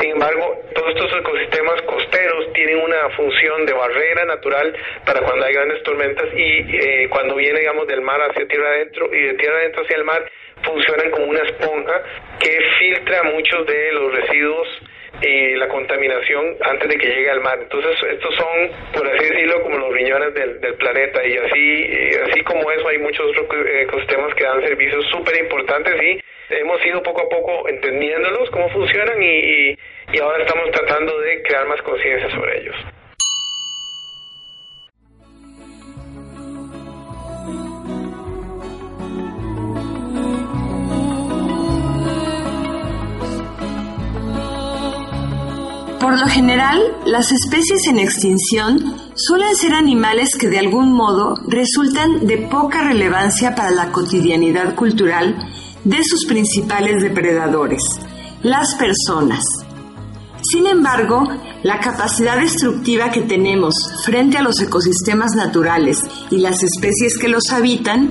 Sin 0.00 0.10
embargo, 0.10 0.58
todos 0.74 0.90
estos 0.90 1.12
ecosistemas 1.20 1.82
costeros 1.82 2.52
tienen 2.54 2.78
una 2.78 3.10
función 3.10 3.66
de 3.66 3.74
barrera 3.74 4.24
natural 4.24 4.74
para 5.04 5.20
cuando 5.20 5.44
hay 5.44 5.52
grandes 5.52 5.82
tormentas 5.82 6.28
y 6.34 6.76
eh, 6.76 7.08
cuando 7.10 7.34
viene, 7.34 7.60
digamos, 7.60 7.86
del 7.86 8.00
mar 8.00 8.20
hacia 8.22 8.46
tierra 8.46 8.68
adentro 8.68 9.14
y 9.14 9.20
de 9.20 9.34
tierra 9.34 9.58
adentro 9.58 9.82
hacia 9.82 9.96
el 9.96 10.04
mar, 10.04 10.24
funcionan 10.62 11.10
como 11.10 11.26
una 11.26 11.42
esponja 11.42 12.02
que 12.38 12.58
filtra 12.78 13.22
muchos 13.24 13.66
de 13.66 13.92
los 13.92 14.14
residuos 14.14 14.68
y 15.20 15.54
la 15.56 15.68
contaminación 15.68 16.56
antes 16.62 16.88
de 16.88 16.96
que 16.96 17.08
llegue 17.08 17.30
al 17.30 17.40
mar. 17.40 17.58
Entonces, 17.60 17.96
estos 18.10 18.34
son, 18.34 18.70
por 18.92 19.06
así 19.06 19.24
decirlo, 19.24 19.62
como 19.62 19.78
los 19.78 19.92
riñones 19.92 20.34
del, 20.34 20.60
del 20.60 20.74
planeta 20.74 21.24
y 21.26 21.36
así, 21.36 22.16
así 22.30 22.42
como 22.42 22.70
eso 22.70 22.88
hay 22.88 22.98
muchos 22.98 23.26
otros 23.30 23.46
ecosistemas 23.82 24.34
que 24.34 24.44
dan 24.44 24.62
servicios 24.62 25.04
súper 25.10 25.36
importantes 25.38 25.94
y 26.02 26.20
hemos 26.54 26.84
ido 26.84 27.02
poco 27.02 27.22
a 27.22 27.28
poco 27.28 27.68
entendiéndolos, 27.68 28.50
cómo 28.50 28.68
funcionan 28.70 29.22
y, 29.22 29.76
y 30.12 30.18
ahora 30.20 30.42
estamos 30.44 30.70
tratando 30.70 31.18
de 31.20 31.42
crear 31.42 31.66
más 31.66 31.80
conciencia 31.82 32.30
sobre 32.30 32.60
ellos. 32.60 32.76
Por 46.02 46.18
lo 46.18 46.26
general, 46.26 46.82
las 47.06 47.30
especies 47.30 47.86
en 47.86 48.00
extinción 48.00 48.96
suelen 49.14 49.54
ser 49.54 49.72
animales 49.72 50.36
que 50.36 50.48
de 50.48 50.58
algún 50.58 50.92
modo 50.92 51.36
resultan 51.46 52.26
de 52.26 52.38
poca 52.38 52.82
relevancia 52.82 53.54
para 53.54 53.70
la 53.70 53.92
cotidianidad 53.92 54.74
cultural 54.74 55.36
de 55.84 56.02
sus 56.02 56.26
principales 56.26 57.00
depredadores, 57.00 57.84
las 58.42 58.74
personas. 58.74 59.44
Sin 60.42 60.66
embargo, 60.66 61.22
la 61.62 61.78
capacidad 61.78 62.36
destructiva 62.36 63.12
que 63.12 63.22
tenemos 63.22 63.72
frente 64.04 64.38
a 64.38 64.42
los 64.42 64.60
ecosistemas 64.60 65.36
naturales 65.36 66.00
y 66.32 66.38
las 66.38 66.64
especies 66.64 67.16
que 67.16 67.28
los 67.28 67.52
habitan 67.52 68.10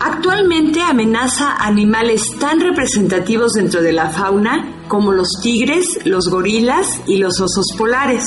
actualmente 0.00 0.80
amenaza 0.80 1.54
animales 1.56 2.36
tan 2.40 2.58
representativos 2.58 3.52
dentro 3.52 3.80
de 3.80 3.92
la 3.92 4.08
fauna 4.10 4.74
como 4.88 5.12
los 5.12 5.28
tigres, 5.42 5.86
los 6.04 6.28
gorilas 6.28 7.00
y 7.06 7.18
los 7.18 7.40
osos 7.40 7.66
polares. 7.76 8.24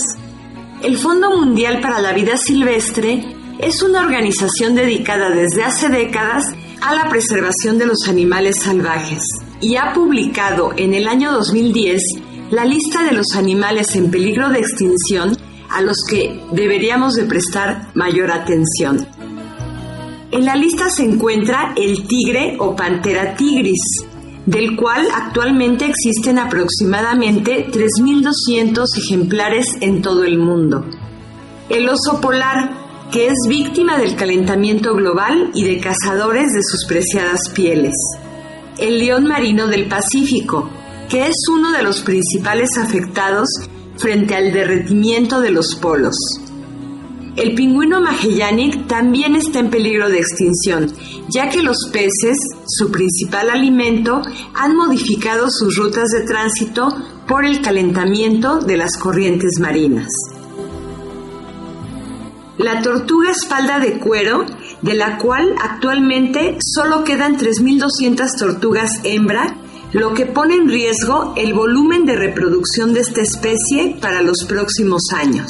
El 0.81 0.97
Fondo 0.97 1.35
Mundial 1.35 1.79
para 1.81 1.99
la 1.99 2.13
Vida 2.13 2.37
Silvestre 2.37 3.35
es 3.59 3.83
una 3.83 4.01
organización 4.01 4.75
dedicada 4.75 5.29
desde 5.29 5.63
hace 5.63 5.89
décadas 5.89 6.45
a 6.81 6.95
la 6.95 7.09
preservación 7.09 7.77
de 7.77 7.85
los 7.85 8.07
animales 8.07 8.59
salvajes 8.59 9.23
y 9.59 9.75
ha 9.75 9.93
publicado 9.93 10.71
en 10.77 10.93
el 10.93 11.07
año 11.07 11.31
2010 11.31 12.01
la 12.49 12.65
lista 12.65 13.03
de 13.03 13.13
los 13.13 13.35
animales 13.35 13.95
en 13.95 14.09
peligro 14.09 14.49
de 14.49 14.59
extinción 14.59 15.37
a 15.69 15.81
los 15.81 15.97
que 16.09 16.43
deberíamos 16.51 17.13
de 17.13 17.25
prestar 17.25 17.91
mayor 17.93 18.31
atención. 18.31 19.07
En 20.31 20.45
la 20.45 20.55
lista 20.55 20.89
se 20.89 21.03
encuentra 21.03 21.73
el 21.77 22.07
tigre 22.07 22.55
o 22.59 22.75
pantera 22.75 23.35
tigris, 23.35 24.05
del 24.45 24.75
cual 24.75 25.07
actualmente 25.13 25.85
existen 25.85 26.39
aproximadamente 26.39 27.67
3.200 27.71 28.85
ejemplares 28.97 29.65
en 29.81 30.01
todo 30.01 30.23
el 30.23 30.37
mundo. 30.39 30.85
El 31.69 31.87
oso 31.87 32.19
polar, 32.19 32.71
que 33.11 33.27
es 33.27 33.35
víctima 33.47 33.97
del 33.97 34.15
calentamiento 34.15 34.95
global 34.95 35.51
y 35.53 35.63
de 35.63 35.79
cazadores 35.79 36.51
de 36.53 36.63
sus 36.63 36.85
preciadas 36.87 37.49
pieles. 37.53 37.95
El 38.77 38.99
león 38.99 39.27
marino 39.27 39.67
del 39.67 39.87
Pacífico, 39.87 40.69
que 41.09 41.27
es 41.27 41.35
uno 41.51 41.71
de 41.71 41.83
los 41.83 42.01
principales 42.01 42.69
afectados 42.77 43.47
frente 43.97 44.33
al 44.35 44.51
derretimiento 44.51 45.41
de 45.41 45.51
los 45.51 45.75
polos. 45.75 46.15
El 47.41 47.55
pingüino 47.55 47.99
Magellanic 47.99 48.85
también 48.85 49.35
está 49.35 49.57
en 49.57 49.71
peligro 49.71 50.09
de 50.09 50.19
extinción, 50.19 50.93
ya 51.27 51.49
que 51.49 51.63
los 51.63 51.89
peces, 51.91 52.37
su 52.67 52.91
principal 52.91 53.49
alimento, 53.49 54.21
han 54.53 54.75
modificado 54.75 55.49
sus 55.49 55.75
rutas 55.75 56.09
de 56.09 56.21
tránsito 56.21 56.95
por 57.27 57.43
el 57.43 57.63
calentamiento 57.63 58.59
de 58.59 58.77
las 58.77 58.95
corrientes 58.95 59.59
marinas. 59.59 60.09
La 62.59 62.83
tortuga 62.83 63.31
espalda 63.31 63.79
de 63.79 63.97
cuero, 63.97 64.45
de 64.83 64.93
la 64.93 65.17
cual 65.17 65.55
actualmente 65.59 66.59
solo 66.63 67.03
quedan 67.03 67.39
3.200 67.39 68.37
tortugas 68.37 69.01
hembra, 69.03 69.55
lo 69.93 70.13
que 70.13 70.27
pone 70.27 70.57
en 70.57 70.69
riesgo 70.69 71.33
el 71.35 71.55
volumen 71.55 72.05
de 72.05 72.17
reproducción 72.17 72.93
de 72.93 72.99
esta 72.99 73.21
especie 73.21 73.97
para 73.99 74.21
los 74.21 74.45
próximos 74.47 75.01
años 75.11 75.49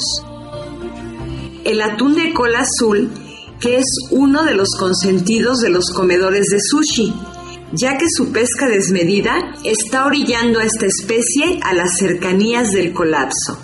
el 1.64 1.82
atún 1.82 2.14
de 2.14 2.32
cola 2.32 2.60
azul, 2.60 3.10
que 3.60 3.76
es 3.78 3.86
uno 4.10 4.44
de 4.44 4.54
los 4.54 4.70
consentidos 4.78 5.60
de 5.60 5.70
los 5.70 5.90
comedores 5.90 6.46
de 6.46 6.58
sushi, 6.60 7.14
ya 7.72 7.96
que 7.96 8.06
su 8.14 8.32
pesca 8.32 8.68
desmedida 8.68 9.54
está 9.64 10.06
orillando 10.06 10.58
a 10.58 10.64
esta 10.64 10.86
especie 10.86 11.60
a 11.62 11.72
las 11.72 11.96
cercanías 11.98 12.72
del 12.72 12.92
colapso. 12.92 13.58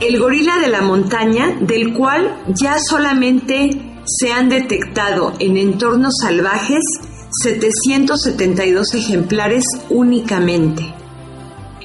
El 0.00 0.18
gorila 0.18 0.58
de 0.58 0.68
la 0.68 0.80
montaña, 0.80 1.56
del 1.60 1.92
cual 1.92 2.42
ya 2.48 2.78
solamente 2.78 4.00
se 4.04 4.32
han 4.32 4.48
detectado 4.48 5.34
en 5.38 5.56
entornos 5.56 6.14
salvajes 6.22 6.82
772 7.42 8.94
ejemplares 8.94 9.64
únicamente. 9.90 10.94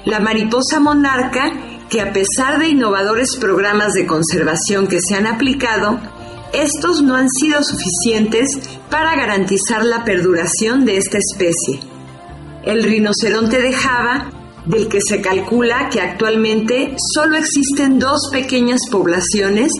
La 0.06 0.20
mariposa 0.20 0.80
monarca, 0.80 1.52
que 1.94 2.02
a 2.02 2.12
pesar 2.12 2.58
de 2.58 2.70
innovadores 2.70 3.38
programas 3.40 3.94
de 3.94 4.08
conservación 4.08 4.88
que 4.88 4.98
se 5.00 5.14
han 5.14 5.28
aplicado, 5.28 6.00
estos 6.52 7.04
no 7.04 7.16
han 7.16 7.30
sido 7.30 7.62
suficientes 7.62 8.48
para 8.90 9.16
garantizar 9.16 9.86
la 9.86 10.04
perduración 10.04 10.86
de 10.86 10.98
esta 10.98 11.20
especie. 11.20 11.82
El 12.64 12.82
rinoceronte 12.82 13.62
de 13.62 13.74
Java, 13.74 14.32
del 14.66 14.88
que 14.88 15.02
se 15.08 15.22
calcula 15.22 15.90
que 15.90 16.02
actualmente 16.02 16.96
solo 17.14 17.38
existen 17.38 18.00
dos 18.00 18.30
pequeñas 18.32 18.80
poblaciones 18.90 19.72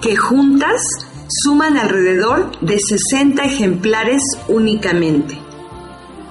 que 0.00 0.14
juntas 0.14 0.80
suman 1.28 1.78
alrededor 1.78 2.60
de 2.60 2.78
60 2.78 3.42
ejemplares 3.44 4.22
únicamente. 4.46 5.45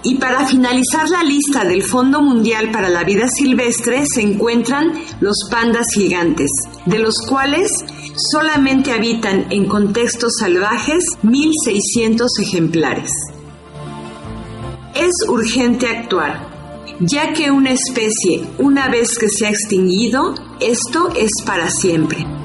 Y 0.07 0.15
para 0.15 0.45
finalizar 0.45 1.09
la 1.09 1.23
lista 1.23 1.65
del 1.65 1.81
Fondo 1.81 2.21
Mundial 2.21 2.69
para 2.69 2.89
la 2.89 3.03
Vida 3.03 3.27
Silvestre 3.27 4.03
se 4.05 4.21
encuentran 4.21 4.93
los 5.19 5.35
pandas 5.49 5.87
gigantes, 5.95 6.51
de 6.85 6.99
los 6.99 7.15
cuales 7.27 7.71
solamente 8.31 8.91
habitan 8.91 9.47
en 9.49 9.65
contextos 9.65 10.33
salvajes 10.39 11.03
1.600 11.23 12.27
ejemplares. 12.39 13.09
Es 14.93 15.27
urgente 15.27 15.87
actuar, 15.87 16.49
ya 16.99 17.33
que 17.33 17.49
una 17.49 17.71
especie, 17.71 18.45
una 18.59 18.89
vez 18.89 19.17
que 19.17 19.27
se 19.27 19.47
ha 19.47 19.49
extinguido, 19.49 20.35
esto 20.59 21.09
es 21.15 21.31
para 21.43 21.67
siempre. 21.71 22.44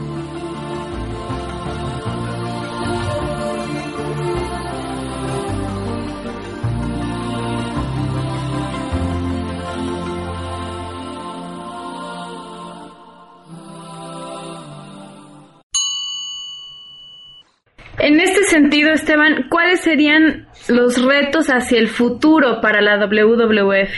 En 18.03 18.19
este 18.19 18.45
sentido, 18.45 18.93
Esteban, 18.93 19.49
¿cuáles 19.51 19.83
serían 19.83 20.47
los 20.69 21.05
retos 21.05 21.49
hacia 21.49 21.79
el 21.79 21.89
futuro 21.89 22.61
para 22.63 22.81
la 22.81 22.97
WWF? 22.97 23.91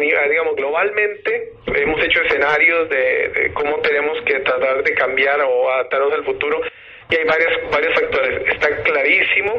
Digamos, 0.00 0.56
globalmente 0.56 1.52
hemos 1.66 2.02
hecho 2.02 2.22
escenarios 2.22 2.88
de, 2.88 3.50
cómo 3.52 3.78
tenemos 3.80 4.18
que 4.24 4.40
tratar 4.40 4.82
de 4.82 4.94
cambiar 4.94 5.40
o 5.40 5.70
adaptarnos 5.72 6.12
al 6.14 6.24
futuro 6.24 6.60
y 7.10 7.16
hay 7.16 7.24
varios, 7.24 7.52
varios 7.70 7.94
factores. 8.00 8.48
Está 8.48 8.82
clarísimo 8.82 9.52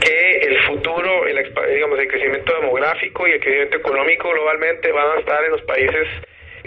que 0.00 0.40
el 0.42 0.58
futuro, 0.66 1.26
el, 1.26 1.36
digamos, 1.72 1.98
el 1.98 2.08
crecimiento 2.08 2.54
demográfico 2.60 3.28
y 3.28 3.32
el 3.32 3.40
crecimiento 3.40 3.78
económico 3.78 4.30
globalmente 4.30 4.92
van 4.92 5.16
a 5.16 5.20
estar 5.20 5.42
en 5.44 5.52
los 5.52 5.62
países 5.62 6.06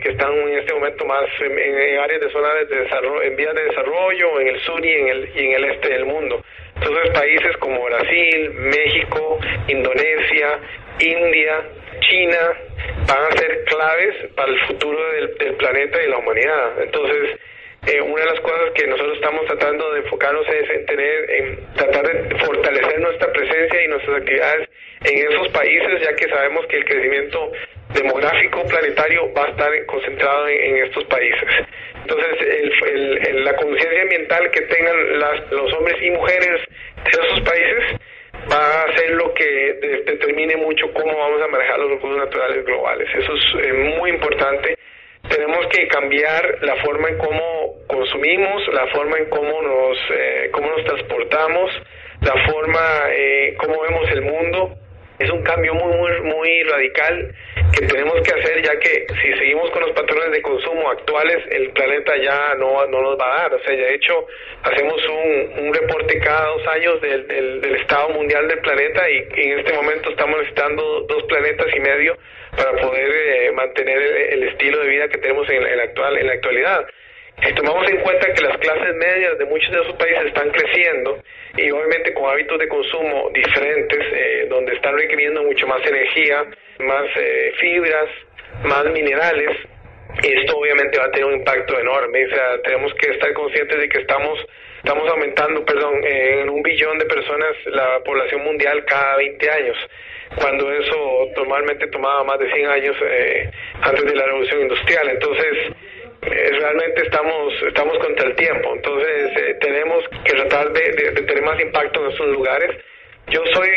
que 0.01 0.09
están 0.09 0.33
en 0.33 0.59
este 0.59 0.73
momento 0.73 1.05
más 1.05 1.25
en, 1.39 1.99
áreas 1.99 2.21
de 2.21 2.31
zonas 2.31 2.69
de 2.69 2.75
desarrollo, 2.75 3.21
en 3.21 3.35
vías 3.35 3.53
de 3.55 3.63
desarrollo, 3.65 4.39
en 4.39 4.47
el 4.47 4.59
sur 4.61 4.85
y 4.85 4.91
en 4.91 5.07
el, 5.07 5.29
y 5.35 5.45
en 5.45 5.51
el 5.53 5.65
este 5.65 5.89
del 5.89 6.05
mundo. 6.05 6.43
Entonces 6.75 7.09
países 7.11 7.57
como 7.57 7.83
Brasil, 7.83 8.51
México, 8.53 9.39
Indonesia, 9.67 10.59
India, 10.99 11.61
China 12.01 12.53
van 13.07 13.31
a 13.31 13.37
ser 13.37 13.63
claves 13.65 14.15
para 14.35 14.51
el 14.51 14.59
futuro 14.61 14.99
del, 15.13 15.35
del 15.37 15.53
planeta 15.55 16.03
y 16.03 16.09
la 16.09 16.17
humanidad. 16.17 16.81
Entonces, 16.81 17.39
eh, 17.85 18.01
una 18.01 18.21
de 18.21 18.31
las 18.31 18.39
cosas 18.39 18.71
que 18.75 18.87
nosotros 18.87 19.15
estamos 19.15 19.45
tratando 19.45 19.91
de 19.91 19.99
enfocarnos 19.99 20.47
es 20.47 20.69
en 20.69 20.85
tener, 20.85 21.31
en 21.31 21.73
tratar 21.75 22.03
de 22.03 22.35
fortalecer 22.39 22.99
nuestra 23.01 23.31
presencia 23.33 23.83
y 23.83 23.87
nuestras 23.89 24.17
actividades 24.17 24.69
en 25.03 25.31
esos 25.31 25.49
países, 25.49 26.01
ya 26.01 26.15
que 26.15 26.29
sabemos 26.29 26.65
que 26.67 26.77
el 26.77 26.85
crecimiento 26.85 27.51
demográfico 27.93 28.63
planetario 28.67 29.33
va 29.33 29.45
a 29.45 29.49
estar 29.49 29.85
concentrado 29.85 30.47
en, 30.47 30.77
estos 30.77 31.03
países. 31.05 31.43
Entonces, 32.01 32.41
el, 32.41 33.43
la 33.43 33.55
conciencia 33.55 34.01
ambiental 34.01 34.49
que 34.51 34.61
tengan 34.61 35.19
las, 35.19 35.51
los 35.51 35.73
hombres 35.73 36.01
y 36.01 36.11
mujeres 36.11 36.61
de 37.03 37.21
esos 37.21 37.41
países 37.41 37.99
va 38.51 38.83
a 38.83 38.97
ser 38.97 39.11
lo 39.11 39.33
que 39.33 40.01
determine 40.05 40.57
mucho 40.57 40.91
cómo 40.93 41.17
vamos 41.17 41.41
a 41.41 41.47
manejar 41.47 41.79
los 41.79 41.91
recursos 41.91 42.17
naturales 42.17 42.65
globales. 42.65 43.09
Eso 43.15 43.33
es 43.33 43.65
eh, 43.65 43.73
muy 43.73 44.09
importante. 44.09 44.77
Tenemos 45.29 45.65
que 45.67 45.87
cambiar 45.87 46.59
la 46.61 46.75
forma 46.83 47.09
en 47.09 47.17
cómo 47.17 47.75
consumimos, 47.87 48.67
la 48.73 48.87
forma 48.87 49.17
en 49.17 49.29
cómo 49.29 49.61
nos, 49.61 49.97
eh, 50.11 50.49
cómo 50.51 50.69
nos 50.69 50.83
transportamos, 50.85 51.71
la 52.21 52.33
forma 52.49 52.79
eh, 53.11 53.55
cómo 53.57 53.81
vemos 53.81 54.11
el 54.11 54.21
mundo 54.21 54.77
es 55.23 55.29
un 55.29 55.41
cambio 55.43 55.73
muy, 55.73 55.97
muy, 55.97 56.21
muy 56.21 56.63
radical 56.63 57.33
que 57.73 57.87
tenemos 57.87 58.21
que 58.21 58.33
hacer 58.33 58.61
ya 58.61 58.77
que 58.77 59.07
si 59.21 59.33
seguimos 59.33 59.71
con 59.71 59.81
los 59.81 59.91
patrones 59.91 60.31
de 60.31 60.41
consumo 60.41 60.89
actuales 60.89 61.37
el 61.49 61.69
planeta 61.71 62.15
ya 62.17 62.55
no, 62.55 62.85
no 62.87 63.01
nos 63.01 63.19
va 63.19 63.33
a 63.33 63.41
dar. 63.43 63.53
O 63.53 63.59
sea, 63.63 63.73
ya 63.73 63.85
de 63.85 63.95
hecho 63.95 64.27
hacemos 64.63 65.01
un, 65.07 65.65
un 65.65 65.73
reporte 65.73 66.19
cada 66.19 66.47
dos 66.47 66.67
años 66.67 67.01
del, 67.01 67.27
del, 67.27 67.75
estado 67.75 68.09
mundial 68.09 68.47
del 68.47 68.59
planeta 68.59 69.09
y, 69.09 69.17
en 69.35 69.59
este 69.59 69.73
momento 69.73 70.09
estamos 70.09 70.37
necesitando 70.39 71.01
dos 71.07 71.23
planetas 71.23 71.67
y 71.75 71.79
medio 71.79 72.17
para 72.55 72.71
poder 72.73 73.11
eh, 73.11 73.51
mantener 73.51 73.99
el, 73.99 74.43
estilo 74.43 74.79
de 74.79 74.87
vida 74.87 75.07
que 75.07 75.17
tenemos 75.17 75.49
en, 75.49 75.65
en, 75.65 75.79
actual, 75.79 76.17
en 76.17 76.27
la 76.27 76.33
actualidad. 76.33 76.85
Si 77.41 77.53
tomamos 77.55 77.89
en 77.89 77.97
cuenta 78.01 78.33
que 78.33 78.41
las 78.41 78.57
clases 78.57 78.95
medias 78.95 79.37
de 79.37 79.45
muchos 79.45 79.71
de 79.71 79.81
esos 79.81 79.95
países 79.95 80.25
están 80.27 80.49
creciendo 80.51 81.19
y 81.57 81.71
obviamente 81.71 82.13
con 82.13 82.29
hábitos 82.29 82.59
de 82.59 82.67
consumo 82.67 83.29
diferentes, 83.33 83.99
eh, 83.99 84.47
donde 84.49 84.73
están 84.73 84.97
requiriendo 84.97 85.43
mucho 85.43 85.67
más 85.67 85.85
energía, 85.85 86.45
más 86.79 87.05
eh, 87.17 87.53
fibras, 87.59 88.09
más 88.63 88.85
minerales, 88.85 89.57
esto 90.21 90.57
obviamente 90.57 90.99
va 90.99 91.05
a 91.05 91.11
tener 91.11 91.25
un 91.25 91.33
impacto 91.33 91.79
enorme. 91.79 92.25
O 92.25 92.29
sea, 92.29 92.61
tenemos 92.61 92.93
que 92.95 93.11
estar 93.11 93.33
conscientes 93.33 93.79
de 93.79 93.89
que 93.89 93.99
estamos 93.99 94.39
estamos 94.83 95.09
aumentando, 95.09 95.63
perdón, 95.63 96.03
en 96.03 96.49
un 96.49 96.61
billón 96.61 96.99
de 96.99 97.05
personas 97.05 97.55
la 97.67 98.01
población 98.03 98.43
mundial 98.43 98.83
cada 98.85 99.15
20 99.15 99.49
años, 99.49 99.77
cuando 100.35 100.71
eso 100.73 101.29
normalmente 101.37 101.87
tomaba 101.87 102.23
más 102.25 102.37
de 102.39 102.51
100 102.51 102.69
años 102.69 102.95
eh, 103.01 103.49
antes 103.81 104.03
de 104.03 104.15
la 104.15 104.25
revolución 104.25 104.61
industrial. 104.61 105.09
Entonces, 105.09 105.53
eh, 105.55 105.73
realmente 106.25 107.03
estamos 107.03 107.53
estamos 107.67 107.97
contra 107.99 108.27
el 108.27 108.35
tiempo. 108.35 108.73
Entonces, 108.75 109.31
eh, 109.37 109.57
tenemos 109.59 110.03
que 110.23 110.33
tratar 110.33 110.71
de, 110.73 110.91
de, 110.91 111.11
tener 111.23 111.43
más 111.43 111.59
impacto 111.59 112.05
en 112.05 112.11
esos 112.11 112.27
lugares. 112.27 112.71
Yo 113.27 113.41
soy, 113.53 113.69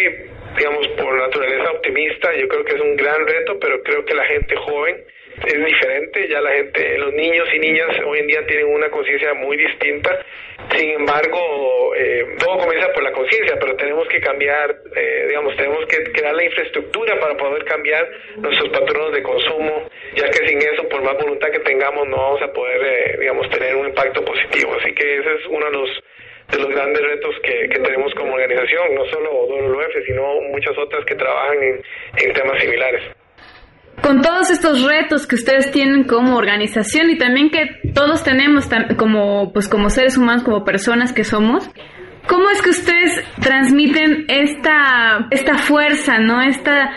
digamos, 0.56 0.88
por 0.88 1.14
naturaleza 1.14 1.70
optimista, 1.70 2.34
yo 2.34 2.48
creo 2.48 2.64
que 2.64 2.74
es 2.74 2.80
un 2.80 2.96
gran 2.96 3.26
reto, 3.26 3.58
pero 3.60 3.82
creo 3.82 4.04
que 4.04 4.14
la 4.14 4.24
gente 4.24 4.56
joven 4.56 5.04
es 5.44 5.64
diferente, 5.64 6.28
ya 6.28 6.40
la 6.40 6.50
gente, 6.52 6.98
los 6.98 7.12
niños 7.12 7.46
y 7.52 7.58
niñas 7.58 7.88
hoy 8.06 8.20
en 8.20 8.26
día 8.26 8.46
tienen 8.46 8.66
una 8.66 8.88
conciencia 8.88 9.34
muy 9.34 9.56
distinta. 9.56 10.24
Sin 10.74 10.90
embargo, 10.90 11.94
eh, 11.94 12.24
todo 12.38 12.58
comienza 12.58 12.92
por 12.92 13.02
la 13.02 13.12
conciencia, 13.12 13.56
pero 13.60 13.76
tenemos 13.76 14.08
que 14.08 14.20
cambiar, 14.20 14.74
eh, 14.94 15.26
digamos, 15.28 15.54
tenemos 15.56 15.84
que 15.86 16.04
crear 16.12 16.34
la 16.34 16.44
infraestructura 16.44 17.20
para 17.20 17.36
poder 17.36 17.64
cambiar 17.64 18.08
nuestros 18.36 18.70
patrones 18.70 19.12
de 19.12 19.22
consumo, 19.22 19.88
ya 20.14 20.28
que 20.30 20.46
sin 20.46 20.58
eso, 20.58 20.88
por 20.88 21.02
más 21.02 21.14
voluntad 21.18 21.50
que 21.50 21.60
tengamos, 21.60 22.08
no 22.08 22.16
vamos 22.16 22.42
a 22.42 22.52
poder, 22.52 22.80
eh, 22.84 23.16
digamos, 23.20 23.48
tener 23.50 23.76
un 23.76 23.88
impacto 23.88 24.24
positivo. 24.24 24.74
Así 24.80 24.94
que 24.94 25.18
ese 25.18 25.34
es 25.34 25.46
uno 25.48 25.66
de 25.66 25.72
los 25.72 25.90
de 26.46 26.58
los 26.58 26.68
grandes 26.68 27.02
retos 27.02 27.34
que, 27.42 27.68
que 27.68 27.80
tenemos 27.80 28.14
como 28.14 28.34
organización, 28.34 28.94
no 28.94 29.04
solo 29.06 29.32
WWF, 29.32 30.06
sino 30.06 30.40
muchas 30.42 30.78
otras 30.78 31.04
que 31.04 31.16
trabajan 31.16 31.60
en, 31.60 31.82
en 32.18 32.32
temas 32.34 32.60
similares 32.60 33.02
con 34.02 34.22
todos 34.22 34.50
estos 34.50 34.82
retos 34.82 35.26
que 35.26 35.36
ustedes 35.36 35.70
tienen 35.70 36.04
como 36.04 36.36
organización 36.36 37.10
y 37.10 37.18
también 37.18 37.50
que 37.50 37.90
todos 37.92 38.22
tenemos 38.22 38.68
como 38.96 39.52
pues 39.52 39.68
como 39.68 39.90
seres 39.90 40.16
humanos 40.16 40.42
como 40.42 40.64
personas 40.64 41.12
que 41.12 41.24
somos 41.24 41.68
cómo 42.28 42.50
es 42.50 42.62
que 42.62 42.70
ustedes 42.70 43.24
transmiten 43.40 44.26
esta 44.28 45.26
esta 45.30 45.58
fuerza 45.58 46.18
no 46.18 46.42
esta 46.42 46.90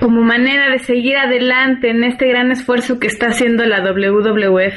como 0.00 0.22
manera 0.22 0.70
de 0.70 0.78
seguir 0.78 1.16
adelante 1.16 1.90
en 1.90 2.04
este 2.04 2.28
gran 2.28 2.50
esfuerzo 2.50 2.98
que 2.98 3.06
está 3.06 3.26
haciendo 3.28 3.64
la 3.64 3.80
WWF 3.80 4.76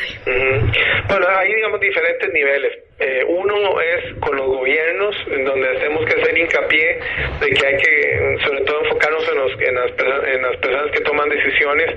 bueno 1.08 1.28
hay 1.30 1.54
digamos 1.54 1.80
diferentes 1.80 2.34
niveles. 2.34 2.74
Eh, 3.00 3.24
uno 3.28 3.80
es 3.80 4.16
con 4.20 4.36
los 4.36 4.48
gobiernos, 4.48 5.16
donde 5.28 5.68
tenemos 5.80 6.06
que 6.06 6.20
hacer 6.20 6.38
hincapié 6.38 7.00
de 7.40 7.50
que 7.50 7.66
hay 7.66 7.78
que, 7.78 8.38
sobre 8.44 8.62
todo, 8.62 8.84
enfocarnos 8.84 9.30
en, 9.30 9.38
los, 9.38 9.52
en, 9.62 9.76
las, 9.76 9.92
en 10.36 10.42
las 10.42 10.58
personas 10.58 10.92
que 10.92 11.02
toman 11.02 11.30
decisiones, 11.30 11.96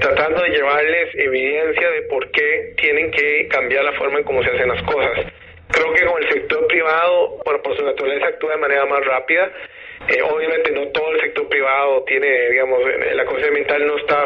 tratando 0.00 0.42
de 0.42 0.50
llevarles 0.50 1.14
evidencia 1.14 1.90
de 1.90 2.02
por 2.02 2.30
qué 2.32 2.74
tienen 2.76 3.10
que 3.12 3.48
cambiar 3.48 3.84
la 3.84 3.92
forma 3.92 4.18
en 4.18 4.24
cómo 4.24 4.42
se 4.42 4.50
hacen 4.50 4.68
las 4.68 4.82
cosas. 4.82 5.26
Creo 5.68 5.92
que 5.94 6.04
con 6.04 6.22
el 6.22 6.28
sector 6.32 6.66
privado, 6.66 7.40
bueno, 7.44 7.62
por 7.62 7.76
su 7.76 7.84
naturaleza 7.84 8.26
actúa 8.26 8.50
de 8.52 8.60
manera 8.60 8.86
más 8.86 9.04
rápida, 9.06 9.50
eh, 10.10 10.22
obviamente 10.22 10.72
no 10.72 10.88
todo 10.88 11.12
el 11.12 11.20
sector 11.20 11.48
privado 11.48 12.02
tiene, 12.04 12.50
digamos, 12.50 12.80
la 13.14 13.24
conciencia 13.24 13.48
ambiental 13.48 13.86
no 13.86 13.96
está 13.96 14.24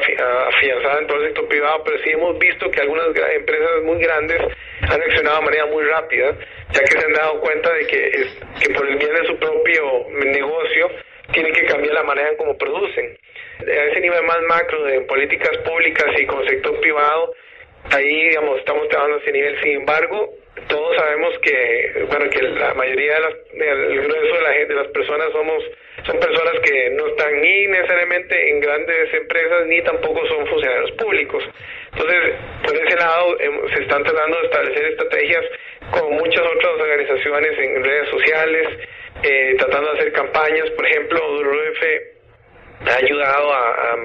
afianzada 0.48 0.98
en 1.00 1.06
todo 1.06 1.18
el 1.18 1.26
sector 1.26 1.46
privado, 1.46 1.82
pero 1.84 1.98
sí 1.98 2.10
hemos 2.10 2.38
visto 2.38 2.70
que 2.70 2.80
algunas 2.80 3.06
empresas 3.34 3.82
muy 3.82 3.98
grandes 3.98 4.40
han 4.80 4.98
reaccionado 4.98 5.40
de 5.40 5.44
manera 5.44 5.66
muy 5.66 5.84
rápida, 5.84 6.38
ya 6.72 6.80
que 6.80 6.98
se 6.98 7.04
han 7.04 7.12
dado 7.12 7.40
cuenta 7.40 7.72
de 7.74 7.86
que, 7.86 8.26
que 8.60 8.74
por 8.74 8.88
el 8.88 8.96
bien 8.96 9.12
de 9.12 9.26
su 9.26 9.36
propio 9.36 10.06
negocio 10.24 10.90
tienen 11.32 11.52
que 11.52 11.66
cambiar 11.66 11.94
la 11.94 12.02
manera 12.02 12.30
en 12.30 12.36
cómo 12.36 12.56
producen. 12.56 13.18
A 13.60 13.84
ese 13.90 14.00
nivel 14.00 14.22
más 14.24 14.40
macro 14.48 14.84
de 14.84 15.02
políticas 15.02 15.56
públicas 15.58 16.06
y 16.18 16.26
con 16.26 16.46
sector 16.46 16.80
privado, 16.80 17.34
ahí, 17.90 18.28
digamos, 18.28 18.58
estamos 18.58 18.88
trabajando 18.88 19.18
a 19.18 19.20
ese 19.20 19.32
nivel. 19.32 19.60
Sin 19.62 19.72
embargo, 19.80 20.34
todos 20.68 20.96
sabemos 20.96 21.38
que, 21.40 22.06
bueno, 22.08 22.30
que 22.30 22.42
la 22.42 22.74
mayoría 22.74 23.14
de 23.14 23.20
las, 23.20 23.34
del 23.52 24.02
grueso 24.02 24.34
de 24.36 24.42
la 24.42 24.50
de 24.50 24.74
las 24.74 24.86
personas 24.88 25.32
somos, 25.32 25.64
son 26.06 26.18
personas 26.20 26.60
que 26.62 26.90
no 26.90 27.06
están 27.08 27.40
ni 27.40 27.66
necesariamente 27.66 28.50
en 28.50 28.60
grandes 28.60 29.14
empresas 29.14 29.66
ni 29.66 29.82
tampoco 29.82 30.26
son 30.26 30.46
funcionarios 30.46 30.92
públicos. 30.92 31.44
Entonces, 31.92 32.34
por 32.64 32.76
ese 32.76 32.96
lado, 32.96 33.40
em, 33.40 33.68
se 33.74 33.82
están 33.82 34.04
tratando 34.04 34.38
de 34.38 34.44
establecer 34.46 34.84
estrategias 34.86 35.44
con 35.90 36.12
muchas 36.12 36.46
otras 36.46 36.80
organizaciones 36.80 37.58
en 37.58 37.84
redes 37.84 38.08
sociales, 38.10 38.68
eh, 39.22 39.54
tratando 39.58 39.92
de 39.92 39.98
hacer 39.98 40.12
campañas, 40.12 40.70
por 40.70 40.86
ejemplo, 40.86 41.20
WF 41.38 42.14
ha 42.86 42.96
ayudado 42.96 43.52
a, 43.52 43.96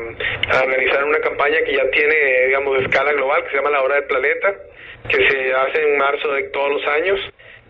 organizar 0.63 1.03
una 1.03 1.19
campaña 1.19 1.57
que 1.65 1.73
ya 1.75 1.89
tiene, 1.91 2.47
digamos, 2.47 2.81
escala 2.81 3.11
global, 3.13 3.43
que 3.43 3.49
se 3.49 3.55
llama 3.57 3.71
La 3.71 3.81
Hora 3.81 3.95
del 3.95 4.05
Planeta, 4.05 4.55
que 5.07 5.29
se 5.29 5.53
hace 5.53 5.81
en 5.81 5.97
marzo 5.97 6.31
de 6.33 6.43
todos 6.49 6.71
los 6.71 6.87
años, 6.87 7.19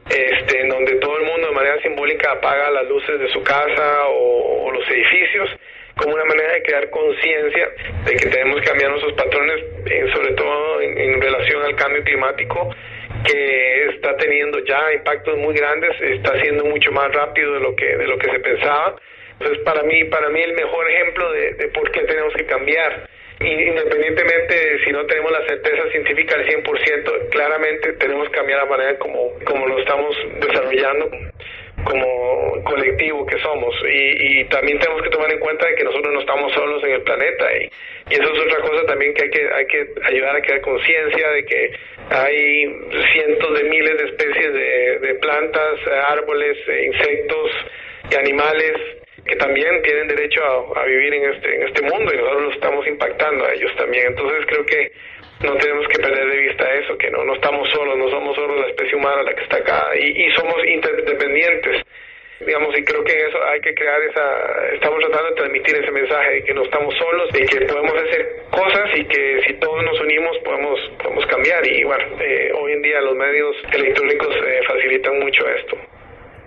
este, 0.10 0.62
en 0.62 0.70
donde 0.70 0.96
todo 0.96 1.18
el 1.18 1.26
mundo 1.26 1.48
de 1.48 1.54
manera 1.54 1.82
simbólica 1.82 2.32
apaga 2.32 2.72
las 2.72 2.88
luces 2.88 3.20
de 3.20 3.30
su 3.30 3.44
casa 3.44 4.08
o, 4.08 4.72
los 4.72 4.90
edificios, 4.90 5.50
como 5.96 6.16
una 6.16 6.24
manera 6.26 6.54
de 6.54 6.64
crear 6.64 6.90
conciencia 6.90 7.70
de 8.06 8.16
que 8.16 8.30
tenemos 8.30 8.62
que 8.62 8.68
cambiar 8.68 8.92
nuestros 8.92 9.14
patrones, 9.14 9.64
sobre 10.14 10.34
todo 10.34 10.82
en, 10.82 11.22
relación 11.22 11.64
al 11.64 11.76
cambio 11.76 12.04
climático, 12.04 12.74
que 13.26 13.90
está 13.90 14.16
teniendo 14.16 14.60
ya 14.64 14.94
impactos 14.94 15.38
muy 15.38 15.54
grandes, 15.54 15.92
está 16.02 16.40
siendo 16.42 16.64
mucho 16.66 16.92
más 16.92 17.12
rápido 17.14 17.54
de 17.54 17.60
lo 17.60 17.76
que 17.76 17.98
de 17.98 18.08
lo 18.08 18.18
que 18.18 18.32
se 18.32 18.40
pensaba. 18.40 18.96
Entonces, 19.34 19.60
para 19.64 19.84
mí, 19.84 20.06
para 20.06 20.30
mí 20.30 20.42
el 20.42 20.54
mejor 20.54 20.90
ejemplo 20.90 21.32
de, 21.34 21.54
de 21.56 21.68
por 21.70 21.92
qué 21.92 22.02
tenemos 22.02 22.34
que 22.34 22.46
cambiar 22.46 23.10
independientemente 23.40 24.54
de 24.54 24.84
si 24.84 24.92
no 24.92 25.06
tenemos 25.06 25.32
la 25.32 25.46
certeza 25.48 25.90
científica 25.92 26.36
al 26.36 26.46
100%, 26.46 27.30
claramente 27.30 27.94
tenemos 27.94 28.28
que 28.30 28.36
cambiar 28.36 28.60
la 28.60 28.66
manera 28.66 28.98
como, 28.98 29.34
como 29.46 29.68
lo 29.68 29.80
estamos 29.80 30.16
desarrollando 30.42 31.10
como 31.84 32.64
colectivo 32.64 33.26
que 33.26 33.40
somos. 33.40 33.74
Y, 33.90 34.42
y, 34.42 34.46
también 34.46 34.80
tenemos 34.80 35.02
que 35.02 35.10
tomar 35.10 35.32
en 35.32 35.40
cuenta 35.40 35.68
de 35.68 35.76
que 35.76 35.84
nosotros 35.84 36.14
no 36.14 36.20
estamos 36.20 36.52
solos 36.54 36.84
en 36.84 36.92
el 36.92 37.02
planeta 37.04 37.46
y, 37.58 37.70
y, 38.10 38.14
eso 38.16 38.34
es 38.34 38.40
otra 38.40 38.60
cosa 38.60 38.86
también 38.86 39.14
que 39.14 39.24
hay 39.24 39.30
que 39.30 39.50
hay 39.54 39.66
que 39.68 39.88
ayudar 40.04 40.36
a 40.36 40.42
crear 40.42 40.62
conciencia 40.62 41.30
de 41.32 41.46
que 41.46 41.72
hay 42.10 42.66
cientos 43.14 43.58
de 43.58 43.64
miles 43.70 43.98
de 43.98 44.06
especies 44.06 44.54
de, 44.54 45.00
de 45.00 45.16
plantas, 45.16 45.80
árboles, 46.10 46.58
insectos 46.68 47.52
y 48.12 48.16
animales 48.16 48.99
que 49.26 49.36
también 49.36 49.82
tienen 49.82 50.08
derecho 50.08 50.42
a, 50.76 50.86
vivir 50.86 51.14
en 51.14 51.34
este, 51.34 51.56
en 51.56 51.64
este 51.64 51.82
mundo 51.84 52.14
y 52.14 52.18
nosotros 52.18 52.44
los 52.44 52.54
estamos 52.56 52.88
impactando 52.88 53.46
a 53.46 53.54
ellos 53.54 53.72
también. 53.76 54.08
Entonces 54.08 54.46
creo 54.48 54.66
que 54.66 54.92
no 55.42 55.56
tenemos 55.56 55.88
que 55.88 56.00
perder 56.00 56.30
de 56.30 56.38
vista 56.38 56.74
eso, 56.74 56.98
que 56.98 57.10
no, 57.10 57.24
no 57.24 57.34
estamos 57.36 57.70
solos, 57.70 57.98
no 57.98 58.10
somos 58.10 58.36
solo 58.36 58.60
la 58.60 58.68
especie 58.68 58.96
humana 58.96 59.24
la 59.24 59.34
que 59.34 59.44
está 59.44 59.58
acá 59.58 59.92
y, 59.96 60.26
y 60.26 60.32
somos 60.32 60.56
interdependientes. 60.66 61.84
Digamos, 62.40 62.78
y 62.78 62.84
creo 62.86 63.04
que 63.04 63.12
eso 63.12 63.38
hay 63.44 63.60
que 63.60 63.74
crear 63.74 64.02
esa, 64.02 64.74
estamos 64.74 65.00
tratando 65.02 65.30
de 65.30 65.36
transmitir 65.36 65.76
ese 65.76 65.92
mensaje 65.92 66.36
de 66.36 66.44
que 66.46 66.54
no 66.54 66.64
estamos 66.64 66.96
solos, 66.96 67.30
de 67.34 67.46
que 67.46 67.66
podemos 67.66 67.94
hacer 67.94 68.44
cosas 68.50 68.90
y 68.96 69.04
que 69.06 69.42
si 69.46 69.54
todos 69.56 69.84
nos 69.84 70.00
unimos 70.00 70.38
podemos, 70.40 70.80
podemos 71.04 71.26
cambiar. 71.26 71.68
Y 71.68 71.84
bueno, 71.84 72.06
eh, 72.22 72.52
hoy 72.56 72.72
en 72.72 72.82
día 72.82 73.02
los 73.02 73.16
medios 73.16 73.58
electrónicos 73.74 74.34
eh, 74.38 74.62
facilitan 74.66 75.20
mucho 75.20 75.50
esto 75.50 75.78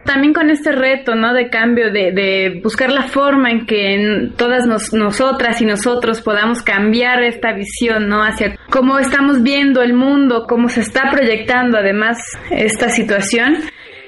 también 0.05 0.33
con 0.33 0.51
este 0.51 0.73
reto, 0.73 1.15
¿no? 1.15 1.33
De 1.33 1.49
cambio, 1.49 1.93
de, 1.93 2.13
de 2.13 2.61
buscar 2.63 2.91
la 2.91 3.03
forma 3.03 3.51
en 3.51 3.67
que 3.67 4.31
todas 4.37 4.67
nosotras 4.93 5.61
y 5.61 5.65
nosotros 5.65 6.21
podamos 6.21 6.63
cambiar 6.63 7.23
esta 7.23 7.53
visión, 7.53 8.09
¿no? 8.09 8.23
Hacia 8.23 8.57
cómo 8.71 8.99
estamos 8.99 9.43
viendo 9.43 9.83
el 9.83 9.95
mundo, 9.95 10.47
cómo 10.49 10.69
se 10.69 10.81
está 10.81 11.11
proyectando 11.11 11.79
además 11.79 12.19
esta 12.51 12.89
situación. 12.89 13.57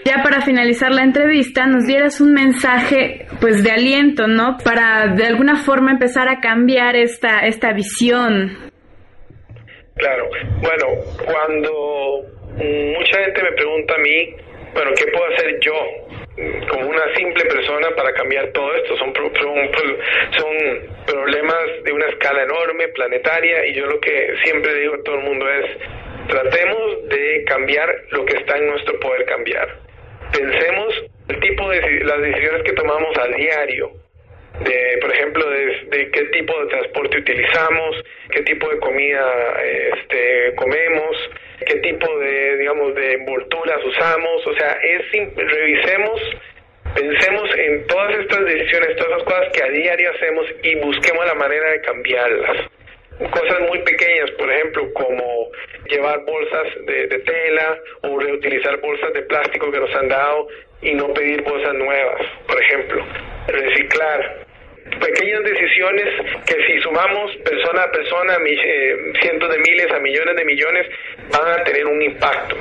Ya 0.04 0.22
para 0.22 0.42
finalizar 0.42 0.90
la 0.92 1.02
entrevista, 1.02 1.66
nos 1.66 1.86
dieras 1.86 2.20
un 2.20 2.34
mensaje, 2.34 3.26
pues, 3.40 3.64
de 3.64 3.70
aliento, 3.70 4.26
¿no? 4.26 4.58
Para 4.62 5.14
de 5.14 5.24
alguna 5.24 5.56
forma 5.56 5.92
empezar 5.92 6.28
a 6.28 6.40
cambiar 6.40 6.94
esta, 6.94 7.40
esta 7.46 7.72
visión. 7.72 8.58
Claro. 9.96 10.24
Bueno, 10.60 10.86
cuando 11.24 11.70
mucha 12.56 13.18
gente 13.24 13.42
me 13.42 13.52
pregunta 13.52 13.94
a 13.94 13.98
mí 13.98 14.43
bueno, 14.74 14.90
¿qué 14.96 15.06
puedo 15.06 15.24
hacer 15.32 15.58
yo 15.60 15.74
como 16.68 16.88
una 16.88 17.14
simple 17.14 17.44
persona 17.44 17.88
para 17.96 18.12
cambiar 18.12 18.48
todo 18.48 18.74
esto? 18.74 18.96
Son, 18.96 19.14
son, 19.14 20.94
problemas 21.06 21.84
de 21.84 21.92
una 21.92 22.06
escala 22.06 22.42
enorme, 22.42 22.88
planetaria, 22.88 23.66
y 23.66 23.74
yo 23.74 23.86
lo 23.86 24.00
que 24.00 24.34
siempre 24.42 24.74
digo 24.74 24.94
a 24.94 25.02
todo 25.04 25.16
el 25.16 25.22
mundo 25.22 25.48
es, 25.48 25.66
tratemos 26.28 27.08
de 27.08 27.44
cambiar 27.46 27.94
lo 28.10 28.24
que 28.24 28.36
está 28.36 28.56
en 28.58 28.66
nuestro 28.68 28.98
poder 29.00 29.24
cambiar. 29.26 29.78
Pensemos 30.32 31.04
el 31.28 31.40
tipo 31.40 31.70
de 31.70 32.04
las 32.04 32.20
decisiones 32.20 32.62
que 32.64 32.72
tomamos 32.72 33.16
a 33.18 33.28
diario, 33.28 33.92
de, 34.60 34.98
por 35.00 35.12
ejemplo, 35.12 35.48
de, 35.50 36.10
qué 36.10 36.24
tipo 36.26 36.58
de 36.60 36.66
transporte 36.66 37.18
utilizamos, 37.18 38.04
qué 38.30 38.42
tipo 38.42 38.68
de 38.68 38.78
comida 38.78 39.62
este, 39.92 40.54
comemos, 40.56 41.16
qué 41.64 41.76
tipo 41.80 42.18
de, 42.18 42.56
digamos, 42.58 42.94
de 42.94 43.12
envolturas 43.14 43.84
usamos, 43.84 44.46
o 44.46 44.54
sea, 44.54 44.78
es 44.82 45.02
revisemos, 45.36 46.20
pensemos 46.94 47.50
en 47.56 47.86
todas 47.86 48.18
estas 48.20 48.44
decisiones, 48.44 48.96
todas 48.96 49.18
las 49.18 49.22
cosas 49.24 49.48
que 49.52 49.62
a 49.62 49.68
diario 49.68 50.10
hacemos 50.10 50.46
y 50.62 50.74
busquemos 50.76 51.26
la 51.26 51.34
manera 51.34 51.70
de 51.70 51.80
cambiarlas. 51.80 52.70
Cosas 53.30 53.60
muy 53.68 53.78
pequeñas, 53.82 54.30
por 54.32 54.50
ejemplo, 54.50 54.92
como 54.92 55.48
llevar 55.88 56.24
bolsas 56.24 56.66
de 56.84 57.18
tela 57.20 57.78
o 58.02 58.18
reutilizar 58.18 58.80
bolsas 58.80 59.12
de 59.12 59.22
plástico 59.22 59.70
que 59.70 59.78
nos 59.78 59.94
han 59.94 60.08
dado 60.08 60.48
y 60.82 60.92
no 60.94 61.12
pedir 61.14 61.42
bolsas 61.42 61.74
nuevas, 61.74 62.22
por 62.46 62.60
ejemplo. 62.60 63.04
Reciclar, 63.46 64.43
pequeñas 65.00 65.42
decisiones 65.42 66.06
que 66.46 66.54
si 66.66 66.80
sumamos 66.80 67.34
persona 67.38 67.82
a 67.82 67.90
persona, 67.90 68.36
eh, 68.46 69.12
cientos 69.20 69.50
de 69.50 69.58
miles 69.58 69.90
a 69.92 69.98
millones 69.98 70.36
de 70.36 70.44
millones, 70.44 70.86
van 71.30 71.60
a 71.60 71.64
tener 71.64 71.86
un 71.86 72.02
impacto. 72.02 72.56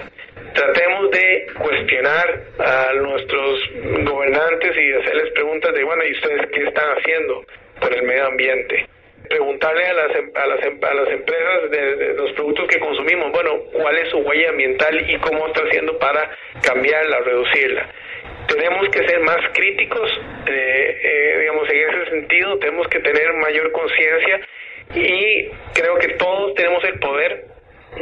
Tratemos 0.54 1.10
de 1.12 1.48
cuestionar 1.58 2.42
a 2.60 2.94
nuestros 2.94 3.62
gobernantes 4.04 4.76
y 4.78 4.94
hacerles 4.94 5.34
preguntas 5.34 5.74
de, 5.74 5.84
bueno, 5.84 6.04
¿y 6.06 6.12
ustedes 6.12 6.48
qué 6.52 6.64
están 6.64 6.98
haciendo 6.98 7.44
por 7.80 7.94
el 7.94 8.04
medio 8.04 8.28
ambiente? 8.28 8.88
Preguntarle 9.28 9.86
a 9.86 9.94
las, 9.94 10.16
em, 10.16 10.32
a 10.36 10.46
las, 10.46 10.64
em, 10.64 10.80
a 10.84 10.94
las 10.94 11.10
empresas 11.10 11.72
de, 11.72 12.14
los 12.14 12.32
productos 12.34 12.68
que 12.68 12.80
consumimos, 12.80 13.32
bueno, 13.32 13.64
¿cuál 13.72 13.98
es 13.98 14.10
su 14.10 14.20
huella 14.20 14.50
ambiental 14.50 15.10
y 15.10 15.18
cómo 15.18 15.48
está 15.48 15.62
haciendo 15.62 15.98
para 15.98 16.30
cambiarla, 16.62 17.20
reducirla? 17.22 17.90
Tenemos 18.48 18.90
que 18.90 19.08
ser 19.08 19.20
más 19.22 19.40
críticos, 19.54 20.10
eh, 20.48 21.02
eh, 21.04 21.40
digamos, 21.42 21.70
en 21.70 21.90
ese 21.90 22.10
sentido, 22.12 22.60
tenemos 22.60 22.88
que 22.88 23.00
tener 23.00 23.34
mayor 23.34 23.72
conciencia 23.72 24.42
y 24.96 25.50
creo 25.74 25.96
que 26.00 26.10
todos 26.16 26.54
tenemos 26.56 26.84
el 26.84 27.00
poder 27.00 27.46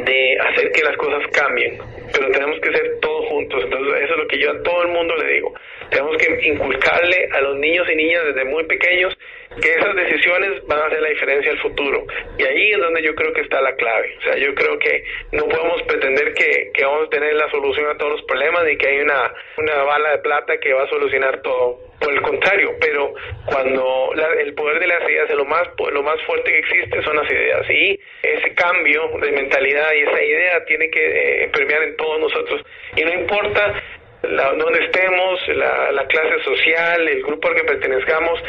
de 0.04 0.38
hacer 0.40 0.72
que 0.72 0.82
las 0.82 0.96
cosas 0.96 1.22
cambien, 1.32 1.78
pero 2.12 2.30
tenemos 2.30 2.58
que 2.60 2.72
ser 2.72 3.00
todos 3.00 3.26
juntos. 3.28 3.64
Entonces, 3.64 4.02
eso 4.02 4.12
es 4.12 4.18
lo 4.18 4.26
que 4.26 4.38
yo 4.38 4.50
a 4.50 4.62
todo 4.62 4.82
el 4.82 4.88
mundo 4.88 5.14
le 5.16 5.34
digo. 5.34 5.54
Tenemos 5.90 6.16
que 6.16 6.48
inculcarle 6.48 7.28
a 7.32 7.40
los 7.42 7.58
niños 7.58 7.86
y 7.90 7.96
niñas 7.96 8.24
desde 8.24 8.44
muy 8.44 8.64
pequeños 8.64 9.16
que 9.60 9.74
esas 9.74 9.94
decisiones 9.94 10.66
van 10.66 10.78
a 10.78 10.86
hacer 10.86 11.00
la 11.00 11.08
diferencia 11.08 11.52
al 11.52 11.58
futuro. 11.58 12.06
Y 12.38 12.44
ahí 12.44 12.72
es 12.72 12.78
donde 12.78 13.02
yo 13.02 13.14
creo 13.14 13.32
que 13.32 13.42
está 13.42 13.60
la 13.60 13.74
clave. 13.76 14.16
O 14.18 14.22
sea, 14.22 14.36
yo 14.36 14.54
creo 14.54 14.78
que 14.78 15.04
no 15.32 15.46
podemos 15.46 15.82
pretender 15.82 16.34
que, 16.34 16.70
que 16.72 16.84
vamos 16.84 17.06
a 17.06 17.10
tener 17.10 17.34
la 17.34 17.50
solución 17.50 17.86
a 17.90 17.98
todos 17.98 18.12
los 18.12 18.22
problemas 18.22 18.64
ni 18.64 18.76
que 18.76 18.88
hay 18.88 18.98
una, 19.00 19.32
una 19.58 19.82
bala 19.82 20.12
de 20.12 20.18
plata 20.18 20.58
que 20.58 20.72
va 20.72 20.84
a 20.84 20.88
solucionar 20.88 21.42
todo. 21.42 21.80
Por 22.00 22.12
el 22.12 22.22
contrario, 22.22 22.74
pero 22.80 23.14
cuando 23.46 24.12
el 24.40 24.54
poder 24.54 24.80
de 24.80 24.88
las 24.88 25.08
ideas 25.08 25.30
es 25.30 25.36
lo 25.36 25.44
más, 25.44 25.68
lo 25.92 26.02
más 26.02 26.20
fuerte 26.22 26.50
que 26.50 26.58
existe 26.58 27.00
son 27.02 27.16
las 27.16 27.30
ideas. 27.30 27.70
Y 27.70 28.00
ese 28.24 28.54
cambio 28.54 29.08
de 29.20 29.30
mentalidad 29.30 29.92
y 29.92 30.00
esa 30.00 30.20
idea 30.20 30.64
tiene 30.64 30.90
que 30.90 31.44
eh, 31.44 31.48
permear 31.52 31.84
en 31.84 31.96
todos 31.96 32.18
nosotros. 32.18 32.62
Y 32.96 33.04
no 33.04 33.12
importa 33.12 33.80
la, 34.22 34.52
donde 34.52 34.84
estemos, 34.84 35.40
la, 35.48 36.06
clase 36.06 36.42
social, 36.44 37.08
el 37.08 37.22
grupo 37.22 37.48
al 37.48 37.54
que 37.54 37.64
pertenezcamos, 37.64 38.40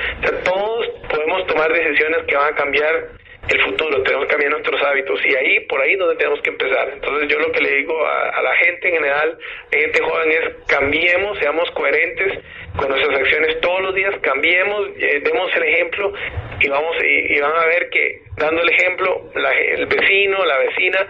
todos 0.43 0.87
podemos 1.09 1.47
tomar 1.47 1.71
decisiones 1.71 2.23
que 2.27 2.35
van 2.35 2.53
a 2.53 2.55
cambiar 2.55 3.09
el 3.49 3.61
futuro, 3.61 4.01
tenemos 4.03 4.25
que 4.25 4.31
cambiar 4.31 4.51
nuestros 4.51 4.81
hábitos 4.83 5.19
y 5.25 5.35
ahí, 5.35 5.59
por 5.67 5.81
ahí 5.81 5.95
donde 5.95 6.15
tenemos 6.15 6.41
que 6.41 6.49
empezar. 6.49 6.89
Entonces 6.93 7.27
yo 7.29 7.39
lo 7.39 7.51
que 7.51 7.59
le 7.59 7.77
digo 7.77 8.05
a, 8.05 8.41
la 8.41 8.55
gente 8.55 8.87
en 8.87 8.93
general, 8.95 9.37
a 9.71 9.75
gente 9.75 10.01
joven 10.01 10.31
es 10.31 10.67
cambiemos, 10.67 11.37
seamos 11.39 11.69
coherentes 11.71 12.39
con 12.77 12.89
nuestras 12.89 13.19
acciones 13.19 13.59
todos 13.59 13.81
los 13.81 13.95
días, 13.95 14.15
cambiemos, 14.21 14.87
eh, 14.97 15.21
demos 15.23 15.53
el 15.55 15.63
ejemplo 15.63 16.13
y 16.61 16.69
vamos 16.69 16.95
y, 17.03 17.39
van 17.39 17.55
a 17.55 17.65
ver 17.65 17.89
que 17.89 18.21
dando 18.37 18.61
el 18.61 18.69
ejemplo, 18.69 19.29
el 19.35 19.85
vecino, 19.87 20.45
la 20.45 20.57
vecina 20.59 21.07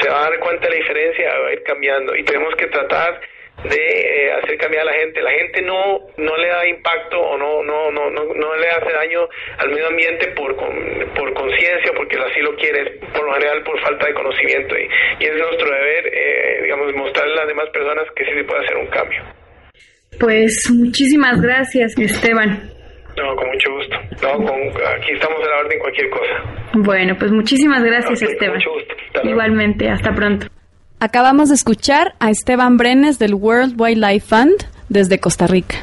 se 0.00 0.10
va 0.10 0.26
a 0.26 0.30
dar 0.30 0.38
cuenta 0.40 0.66
de 0.66 0.70
la 0.70 0.76
diferencia, 0.76 1.38
va 1.38 1.48
a 1.48 1.52
ir 1.52 1.62
cambiando 1.62 2.16
y 2.16 2.24
tenemos 2.24 2.54
que 2.56 2.66
tratar 2.66 3.20
de 3.64 3.76
eh, 3.76 4.32
hacer 4.32 4.56
cambiar 4.58 4.82
a 4.82 4.92
la 4.92 4.98
gente. 4.98 5.20
La 5.20 5.30
gente 5.32 5.62
no 5.62 6.06
no 6.16 6.36
le 6.36 6.48
da 6.48 6.66
impacto 6.66 7.20
o 7.20 7.36
no 7.36 7.62
no 7.62 7.90
no 7.90 8.10
no, 8.10 8.24
no 8.34 8.56
le 8.56 8.68
hace 8.68 8.92
daño 8.92 9.28
al 9.58 9.70
medio 9.70 9.88
ambiente 9.88 10.28
por 10.32 10.56
por 10.56 11.34
conciencia, 11.34 11.92
porque 11.96 12.16
así 12.16 12.40
lo 12.40 12.54
quiere, 12.56 12.98
por 13.12 13.24
lo 13.24 13.32
general 13.34 13.62
por 13.62 13.80
falta 13.80 14.06
de 14.06 14.14
conocimiento 14.14 14.76
y, 14.78 14.88
y 15.20 15.26
es 15.26 15.34
nuestro 15.36 15.70
deber, 15.70 16.06
eh, 16.12 16.60
digamos, 16.62 16.94
mostrarle 16.94 17.32
a 17.32 17.36
las 17.36 17.48
demás 17.48 17.68
personas 17.70 18.04
que 18.14 18.24
sí 18.24 18.30
se 18.34 18.44
puede 18.44 18.64
hacer 18.64 18.76
un 18.76 18.86
cambio. 18.86 19.22
Pues 20.18 20.70
muchísimas 20.74 21.40
gracias, 21.40 21.98
Esteban. 21.98 22.70
No, 23.16 23.34
con 23.36 23.48
mucho 23.48 23.72
gusto. 23.74 23.96
No, 24.22 24.44
con, 24.44 24.60
aquí 24.96 25.12
estamos 25.12 25.44
a 25.44 25.50
la 25.50 25.58
orden 25.58 25.78
cualquier 25.78 26.10
cosa. 26.10 26.34
Bueno, 26.74 27.16
pues 27.18 27.32
muchísimas 27.32 27.82
gracias, 27.82 28.22
Esteban. 28.22 28.56
mucho 28.56 28.72
gusto. 28.72 28.94
Igualmente, 29.24 29.88
hasta 29.88 30.12
pronto. 30.12 30.46
Acabamos 31.02 31.48
de 31.48 31.54
escuchar 31.54 32.14
a 32.18 32.30
Esteban 32.30 32.76
Brenes 32.76 33.18
del 33.18 33.32
World 33.32 33.80
Wildlife 33.80 34.20
Fund 34.20 34.66
desde 34.90 35.18
Costa 35.18 35.46
Rica. 35.46 35.76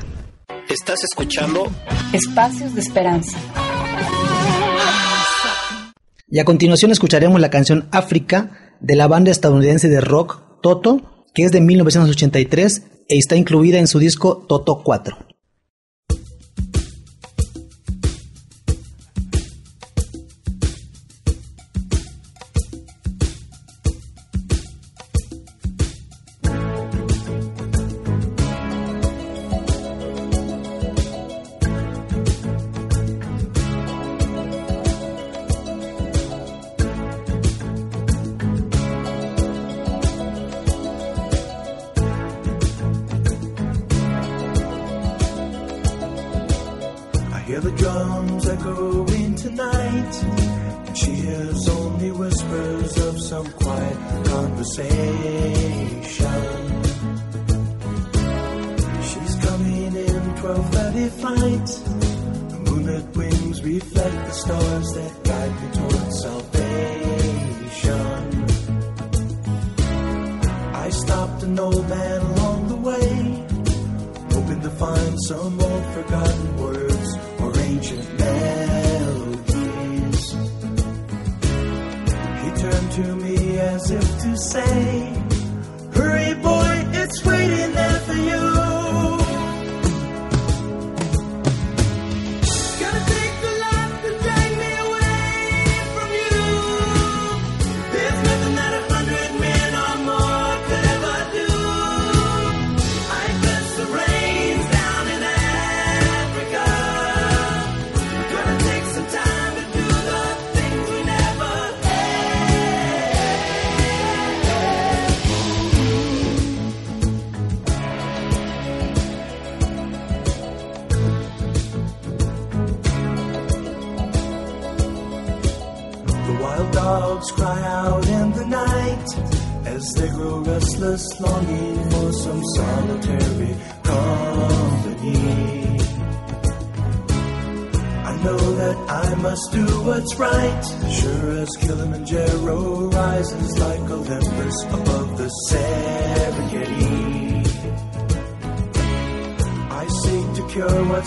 Estás 0.70 1.04
escuchando 1.04 1.72
Espacios 2.14 2.76
de 2.76 2.82
Esperanza. 2.82 3.36
Y 6.30 6.38
a 6.38 6.46
continuación 6.46 6.92
escucharemos 6.92 7.42
la 7.42 7.50
canción 7.50 7.88
África 7.92 8.76
de 8.80 8.96
la 8.96 9.08
banda 9.08 9.32
estadounidense 9.32 9.90
de 9.90 10.02
rock 10.02 10.62
Toto, 10.62 11.26
que 11.34 11.46
es 11.46 11.52
de 11.52 11.62
1983 11.62 12.84
e 13.10 13.18
está 13.18 13.36
incluida 13.36 13.80
en 13.80 13.88
su 13.88 13.98
disco 13.98 14.46
Toto 14.48 14.84
4. 14.84 15.18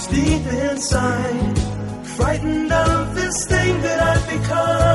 Deep 0.06 0.46
inside, 0.46 1.58
frightened 2.16 2.72
of 2.72 3.14
this 3.14 3.46
thing 3.46 3.80
that 3.82 4.00
I've 4.00 4.28
become. 4.30 4.89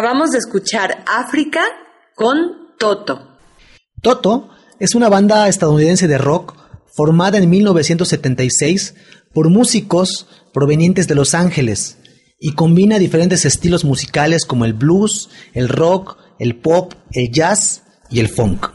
Acabamos 0.00 0.30
de 0.30 0.38
escuchar 0.38 1.04
África 1.06 1.60
con 2.16 2.74
Toto. 2.78 3.36
Toto 4.00 4.48
es 4.78 4.94
una 4.94 5.10
banda 5.10 5.46
estadounidense 5.46 6.08
de 6.08 6.16
rock 6.16 6.56
formada 6.96 7.36
en 7.36 7.50
1976 7.50 8.94
por 9.34 9.50
músicos 9.50 10.26
provenientes 10.54 11.06
de 11.06 11.16
Los 11.16 11.34
Ángeles 11.34 11.98
y 12.38 12.54
combina 12.54 12.98
diferentes 12.98 13.44
estilos 13.44 13.84
musicales 13.84 14.46
como 14.46 14.64
el 14.64 14.72
blues, 14.72 15.28
el 15.52 15.68
rock, 15.68 16.16
el 16.38 16.56
pop, 16.56 16.94
el 17.12 17.30
jazz 17.30 17.82
y 18.08 18.20
el 18.20 18.30
funk. 18.30 18.68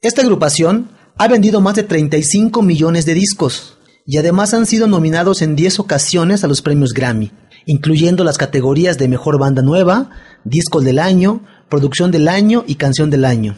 Esta 0.00 0.22
agrupación 0.22 0.92
ha 1.18 1.28
vendido 1.28 1.60
más 1.60 1.74
de 1.74 1.82
35 1.82 2.62
millones 2.62 3.04
de 3.04 3.12
discos 3.12 3.76
y 4.06 4.16
además 4.16 4.54
han 4.54 4.64
sido 4.64 4.86
nominados 4.86 5.42
en 5.42 5.56
10 5.56 5.80
ocasiones 5.80 6.42
a 6.42 6.46
los 6.46 6.62
premios 6.62 6.94
Grammy, 6.94 7.32
incluyendo 7.66 8.24
las 8.24 8.38
categorías 8.38 8.98
de 8.98 9.08
Mejor 9.08 9.38
Banda 9.38 9.62
Nueva, 9.62 10.10
Disco 10.44 10.80
del 10.80 10.98
Año, 10.98 11.42
Producción 11.68 12.10
del 12.10 12.28
Año 12.28 12.64
y 12.66 12.76
Canción 12.76 13.10
del 13.10 13.24
Año. 13.24 13.56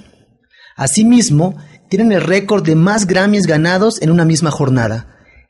Asimismo, 0.77 1.57
tienen 1.89 2.13
el 2.13 2.23
récord 2.23 2.65
de 2.65 2.75
más 2.75 3.07
Grammys 3.07 3.47
ganados 3.47 4.01
en 4.03 4.11
una 4.11 4.25
misma 4.25 4.51
jornada. 4.51 5.07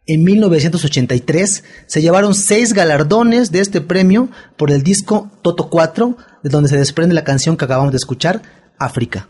En 0.07 0.23
1983 0.23 1.65
se 1.87 2.03
llevaron 2.03 2.35
seis 2.35 2.73
galardones 2.73 3.51
de 3.51 3.61
este 3.61 3.81
premio 3.81 4.29
por 4.57 4.71
el 4.71 4.83
disco 4.83 5.31
Toto 5.43 5.69
4, 5.69 6.17
de 6.45 6.51
donde 6.51 6.69
se 6.69 6.77
desprende 6.77 7.15
la 7.15 7.25
canción 7.25 7.57
que 7.57 7.65
acabamos 7.65 7.93
de 7.93 7.97
escuchar, 7.97 8.43
África. 8.79 9.29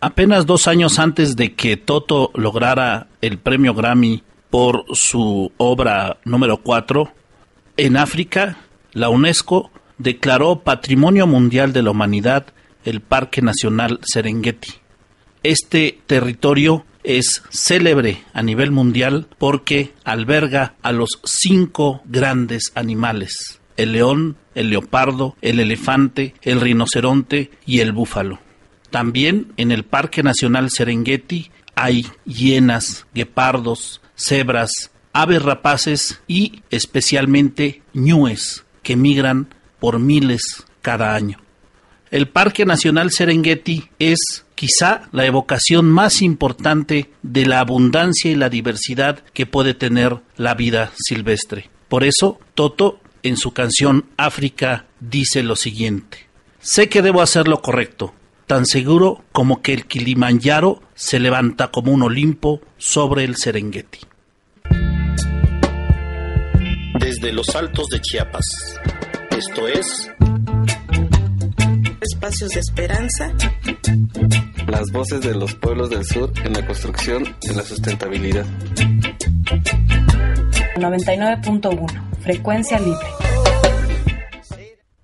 Apenas 0.00 0.46
dos 0.46 0.66
años 0.66 0.98
antes 0.98 1.36
de 1.36 1.54
que 1.54 1.76
Toto 1.76 2.30
lograra 2.34 3.06
el 3.20 3.38
premio 3.38 3.74
Grammy 3.74 4.24
por 4.48 4.84
su 4.92 5.52
obra 5.58 6.18
número 6.24 6.62
4, 6.62 7.12
en 7.80 7.96
África, 7.96 8.58
la 8.92 9.08
UNESCO 9.08 9.70
declaró 9.96 10.60
Patrimonio 10.60 11.26
Mundial 11.26 11.72
de 11.72 11.82
la 11.82 11.92
Humanidad 11.92 12.48
el 12.84 13.00
Parque 13.00 13.40
Nacional 13.40 14.00
Serengeti. 14.02 14.74
Este 15.42 15.98
territorio 16.06 16.84
es 17.04 17.42
célebre 17.48 18.22
a 18.34 18.42
nivel 18.42 18.70
mundial 18.70 19.28
porque 19.38 19.94
alberga 20.04 20.74
a 20.82 20.92
los 20.92 21.20
cinco 21.24 22.02
grandes 22.04 22.70
animales, 22.74 23.60
el 23.78 23.92
león, 23.92 24.36
el 24.54 24.68
leopardo, 24.68 25.36
el 25.40 25.58
elefante, 25.58 26.34
el 26.42 26.60
rinoceronte 26.60 27.50
y 27.64 27.80
el 27.80 27.92
búfalo. 27.92 28.40
También 28.90 29.54
en 29.56 29.72
el 29.72 29.84
Parque 29.84 30.22
Nacional 30.22 30.68
Serengeti 30.68 31.50
hay 31.74 32.06
hienas, 32.26 33.06
guepardos, 33.14 34.02
cebras, 34.16 34.90
aves 35.12 35.42
rapaces 35.42 36.20
y 36.26 36.62
especialmente 36.70 37.82
ñúes 37.92 38.64
que 38.82 38.96
migran 38.96 39.48
por 39.78 39.98
miles 39.98 40.64
cada 40.82 41.14
año. 41.14 41.38
El 42.10 42.28
Parque 42.28 42.64
Nacional 42.66 43.12
Serengeti 43.12 43.88
es 44.00 44.44
quizá 44.56 45.08
la 45.12 45.26
evocación 45.26 45.88
más 45.88 46.22
importante 46.22 47.10
de 47.22 47.46
la 47.46 47.60
abundancia 47.60 48.30
y 48.30 48.34
la 48.34 48.48
diversidad 48.48 49.20
que 49.32 49.46
puede 49.46 49.74
tener 49.74 50.18
la 50.36 50.54
vida 50.54 50.92
silvestre. 50.96 51.70
Por 51.88 52.02
eso, 52.02 52.40
Toto, 52.54 53.00
en 53.22 53.36
su 53.36 53.52
canción 53.52 54.06
África, 54.16 54.86
dice 54.98 55.42
lo 55.42 55.54
siguiente. 55.54 56.26
Sé 56.60 56.88
que 56.88 57.00
debo 57.00 57.22
hacer 57.22 57.48
lo 57.48 57.62
correcto, 57.62 58.12
tan 58.46 58.66
seguro 58.66 59.24
como 59.32 59.62
que 59.62 59.72
el 59.72 59.86
Kilimanjaro 59.86 60.82
se 60.94 61.20
levanta 61.20 61.70
como 61.70 61.92
un 61.92 62.02
Olimpo 62.02 62.60
sobre 62.76 63.24
el 63.24 63.36
Serengeti. 63.36 64.09
Desde 67.10 67.32
los 67.32 67.56
altos 67.56 67.88
de 67.88 68.00
Chiapas. 68.00 68.44
Esto 69.36 69.66
es 69.66 70.08
Espacios 72.00 72.50
de 72.50 72.60
esperanza. 72.60 73.34
Las 74.68 74.92
voces 74.92 75.20
de 75.20 75.34
los 75.34 75.56
pueblos 75.56 75.90
del 75.90 76.04
sur 76.04 76.32
en 76.44 76.52
la 76.52 76.64
construcción 76.64 77.24
de 77.42 77.52
la 77.52 77.64
sustentabilidad. 77.64 78.46
99.1, 80.76 82.20
frecuencia 82.22 82.78
libre. 82.78 83.08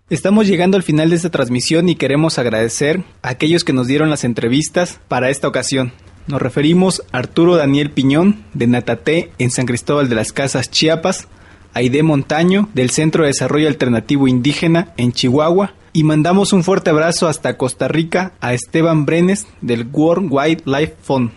Estamos 0.09 0.47
llegando 0.47 0.77
al 0.77 0.85
final 0.85 1.11
de 1.11 1.17
esta 1.17 1.31
transmisión 1.31 1.89
y 1.89 1.97
queremos 1.97 2.39
agradecer 2.39 3.03
a 3.23 3.31
aquellos 3.31 3.65
que 3.65 3.73
nos 3.73 3.89
dieron 3.89 4.11
las 4.11 4.23
entrevistas 4.23 5.01
para 5.09 5.31
esta 5.31 5.49
ocasión. 5.49 5.93
Nos 6.29 6.41
referimos 6.41 7.03
a 7.11 7.19
Arturo 7.19 7.57
Daniel 7.57 7.91
Piñón, 7.91 8.45
de 8.55 8.69
Natate, 8.69 9.33
en 9.39 9.51
San 9.51 9.67
Cristóbal 9.67 10.09
de 10.09 10.15
las 10.15 10.33
Casas, 10.33 10.71
Chiapas, 10.71 11.27
Aide 11.77 12.03
Montaño, 12.03 12.71
del 12.73 12.89
Centro 12.89 13.23
de 13.23 13.29
Desarrollo 13.29 13.69
Alternativo 13.69 14.29
Indígena, 14.29 14.95
en 14.97 15.13
Chihuahua, 15.13 15.75
y 15.93 16.05
mandamos 16.05 16.55
un 16.55 16.65
fuerte 16.65 16.89
abrazo 16.89 17.29
hasta 17.29 17.59
Costa 17.59 17.87
Rica 17.87 18.33
a 18.41 18.55
Esteban 18.55 19.05
Brenes, 19.05 19.47
del 19.61 19.87
World 19.93 20.29
Wildlife 20.33 20.95
Fund. 21.03 21.33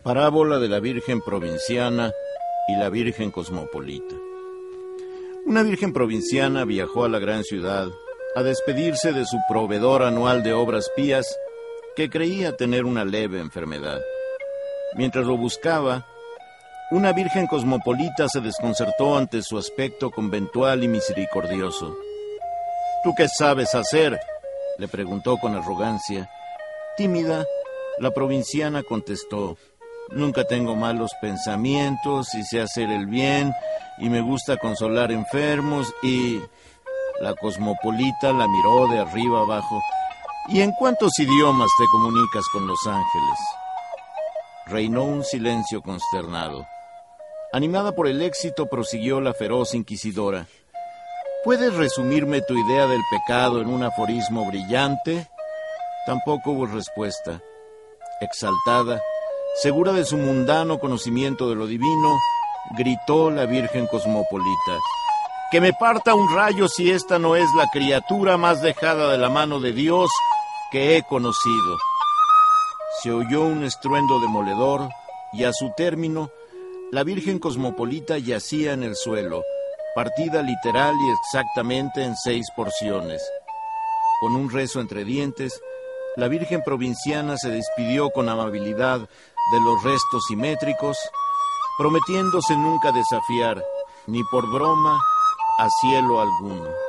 Parábola 0.05 0.59
de 0.59 0.69
la 0.69 0.81
Virgen 0.81 1.23
Provinciana 1.23 2.13
y 2.69 2.77
la 2.77 2.91
Virgen 2.91 3.31
Cosmopolita. 3.31 4.15
Una 5.47 5.63
Virgen 5.63 5.95
Provinciana 5.95 6.67
viajó 6.67 7.05
a 7.05 7.09
la 7.09 7.19
gran 7.19 7.43
ciudad 7.43 7.89
a 8.37 8.43
despedirse 8.43 9.15
de 9.15 9.25
su 9.25 9.39
proveedor 9.49 10.03
anual 10.03 10.43
de 10.43 10.53
obras 10.53 10.91
pías 10.95 11.27
que 11.97 12.11
creía 12.11 12.55
tener 12.55 12.85
una 12.85 13.07
leve 13.07 13.41
enfermedad. 13.41 13.99
Mientras 14.95 15.25
lo 15.25 15.39
buscaba, 15.39 16.07
una 16.91 17.15
Virgen 17.15 17.47
Cosmopolita 17.47 18.29
se 18.29 18.43
desconcertó 18.43 19.17
ante 19.17 19.41
su 19.41 19.57
aspecto 19.57 20.11
conventual 20.11 20.85
y 20.85 20.89
misericordioso. 20.89 21.97
¿Tú 23.03 23.15
qué 23.17 23.27
sabes 23.27 23.75
hacer? 23.75 24.19
le 24.77 24.87
preguntó 24.87 25.39
con 25.39 25.55
arrogancia. 25.55 26.29
Tímida, 26.99 27.47
la 27.99 28.11
provinciana 28.11 28.83
contestó, 28.83 29.57
Nunca 30.15 30.45
tengo 30.45 30.77
malos 30.77 31.11
pensamientos 31.21 32.35
y 32.35 32.45
sé 32.45 32.61
hacer 32.61 32.91
el 32.91 33.07
bien 33.07 33.53
y 33.99 34.09
me 34.09 34.21
gusta 34.21 34.57
consolar 34.57 35.13
enfermos 35.13 35.93
y... 36.03 36.41
La 37.21 37.33
cosmopolita 37.33 38.33
la 38.33 38.49
miró 38.49 38.89
de 38.89 38.99
arriba 38.99 39.41
abajo. 39.41 39.81
¿Y 40.49 40.63
en 40.63 40.73
cuántos 40.73 41.17
idiomas 41.19 41.71
te 41.79 41.85
comunicas 41.93 42.45
con 42.53 42.67
los 42.67 42.79
ángeles? 42.87 43.39
Reinó 44.67 45.05
un 45.05 45.23
silencio 45.23 45.81
consternado. 45.81 46.67
Animada 47.53 47.93
por 47.93 48.09
el 48.09 48.21
éxito, 48.21 48.67
prosiguió 48.67 49.21
la 49.21 49.33
feroz 49.33 49.75
inquisidora. 49.75 50.47
¿Puedes 51.45 51.75
resumirme 51.75 52.41
tu 52.41 52.55
idea 52.55 52.89
del 52.89 53.01
pecado 53.11 53.61
en 53.61 53.69
un 53.69 53.85
aforismo 53.85 54.45
brillante? 54.47 55.29
Tampoco 56.07 56.51
hubo 56.51 56.67
respuesta. 56.67 57.41
Exaltada, 58.21 59.01
Segura 59.55 59.93
de 59.93 60.05
su 60.05 60.17
mundano 60.17 60.81
conocimiento 60.81 61.49
de 61.49 61.55
lo 61.55 61.69
divino, 61.69 62.19
gritó 62.77 63.31
la 63.31 63.47
Virgen 63.47 63.87
Cosmopolita. 63.87 64.79
Que 65.53 65.61
me 65.61 65.73
parta 65.73 66.17
un 66.17 66.35
rayo 66.35 66.67
si 66.67 66.91
esta 66.91 67.21
no 67.21 67.37
es 67.37 67.47
la 67.57 67.69
criatura 67.73 68.37
más 68.37 68.61
dejada 68.63 69.13
de 69.13 69.19
la 69.19 69.31
mano 69.31 69.61
de 69.61 69.73
Dios 69.73 70.11
que 70.73 70.97
he 70.97 71.05
conocido. 71.05 71.79
Se 73.01 73.13
oyó 73.13 73.43
un 73.43 73.63
estruendo 73.63 74.19
demoledor 74.19 74.89
y 75.33 75.45
a 75.45 75.53
su 75.53 75.73
término, 75.77 76.31
la 76.91 77.05
Virgen 77.05 77.39
Cosmopolita 77.39 78.19
yacía 78.19 78.73
en 78.73 78.83
el 78.83 78.97
suelo, 78.97 79.45
partida 79.95 80.43
literal 80.43 80.95
y 80.95 81.11
exactamente 81.13 82.03
en 82.03 82.17
seis 82.17 82.45
porciones. 82.57 83.23
Con 84.21 84.35
un 84.35 84.51
rezo 84.51 84.81
entre 84.81 85.05
dientes, 85.05 85.61
la 86.17 86.27
Virgen 86.27 86.63
Provinciana 86.63 87.37
se 87.37 87.51
despidió 87.51 88.11
con 88.11 88.29
amabilidad 88.29 89.09
de 89.53 89.61
los 89.61 89.83
restos 89.83 90.23
simétricos, 90.29 90.97
prometiéndose 91.79 92.57
nunca 92.57 92.93
desafiar, 92.93 93.63
ni 94.07 94.23
por 94.31 94.47
broma, 94.53 94.99
a 95.59 95.69
cielo 95.81 96.21
alguno. 96.21 96.84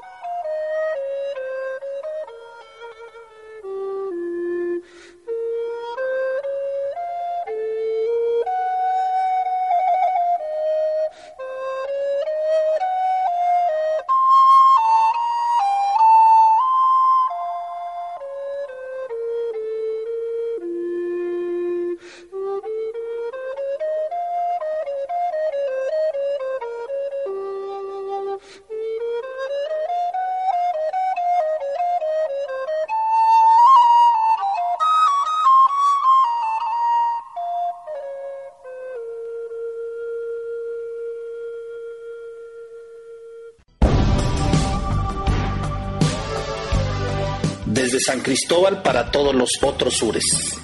San 48.05 48.21
Cristóbal 48.21 48.83
para 48.83 49.09
todos 49.09 49.33
los 49.33 49.49
otros 49.63 49.95
sures, 49.95 50.57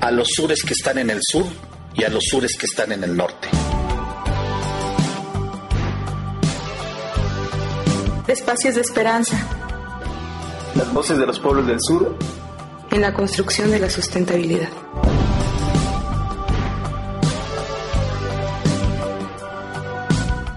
a 0.00 0.10
los 0.10 0.28
sures 0.28 0.62
que 0.64 0.72
están 0.72 0.98
en 0.98 1.10
el 1.10 1.20
sur 1.22 1.46
y 1.94 2.02
a 2.02 2.08
los 2.08 2.24
sures 2.24 2.56
que 2.58 2.66
están 2.66 2.90
en 2.90 3.04
el 3.04 3.16
norte. 3.16 3.48
Espacios 8.26 8.74
de 8.76 8.80
esperanza 8.80 9.36
Las 10.74 10.92
voces 10.92 11.18
de 11.18 11.26
los 11.26 11.38
pueblos 11.38 11.66
del 11.66 11.80
sur 11.80 12.16
en 12.90 13.00
la 13.00 13.12
construcción 13.12 13.70
de 13.70 13.78
la 13.78 13.90
sustentabilidad. 13.90 14.68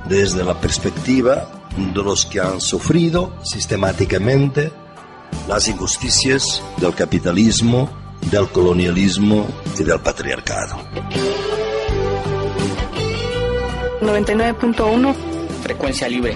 desde 0.09 0.43
la 0.43 0.59
perspectiva 0.59 1.47
de 1.75 2.03
los 2.03 2.27
que 2.27 2.39
han 2.39 2.61
sufrido 2.61 3.33
sistemáticamente 3.43 4.71
las 5.53 5.67
injusticias 5.67 6.63
del 6.77 6.95
capitalismo 6.95 7.87
del 8.31 8.47
colonialismo 8.47 9.47
y 9.79 9.83
del 9.83 9.99
patriarcado. 9.99 10.77
99.1 14.01 15.15
Frecuencia 15.61 16.09
libre. 16.09 16.35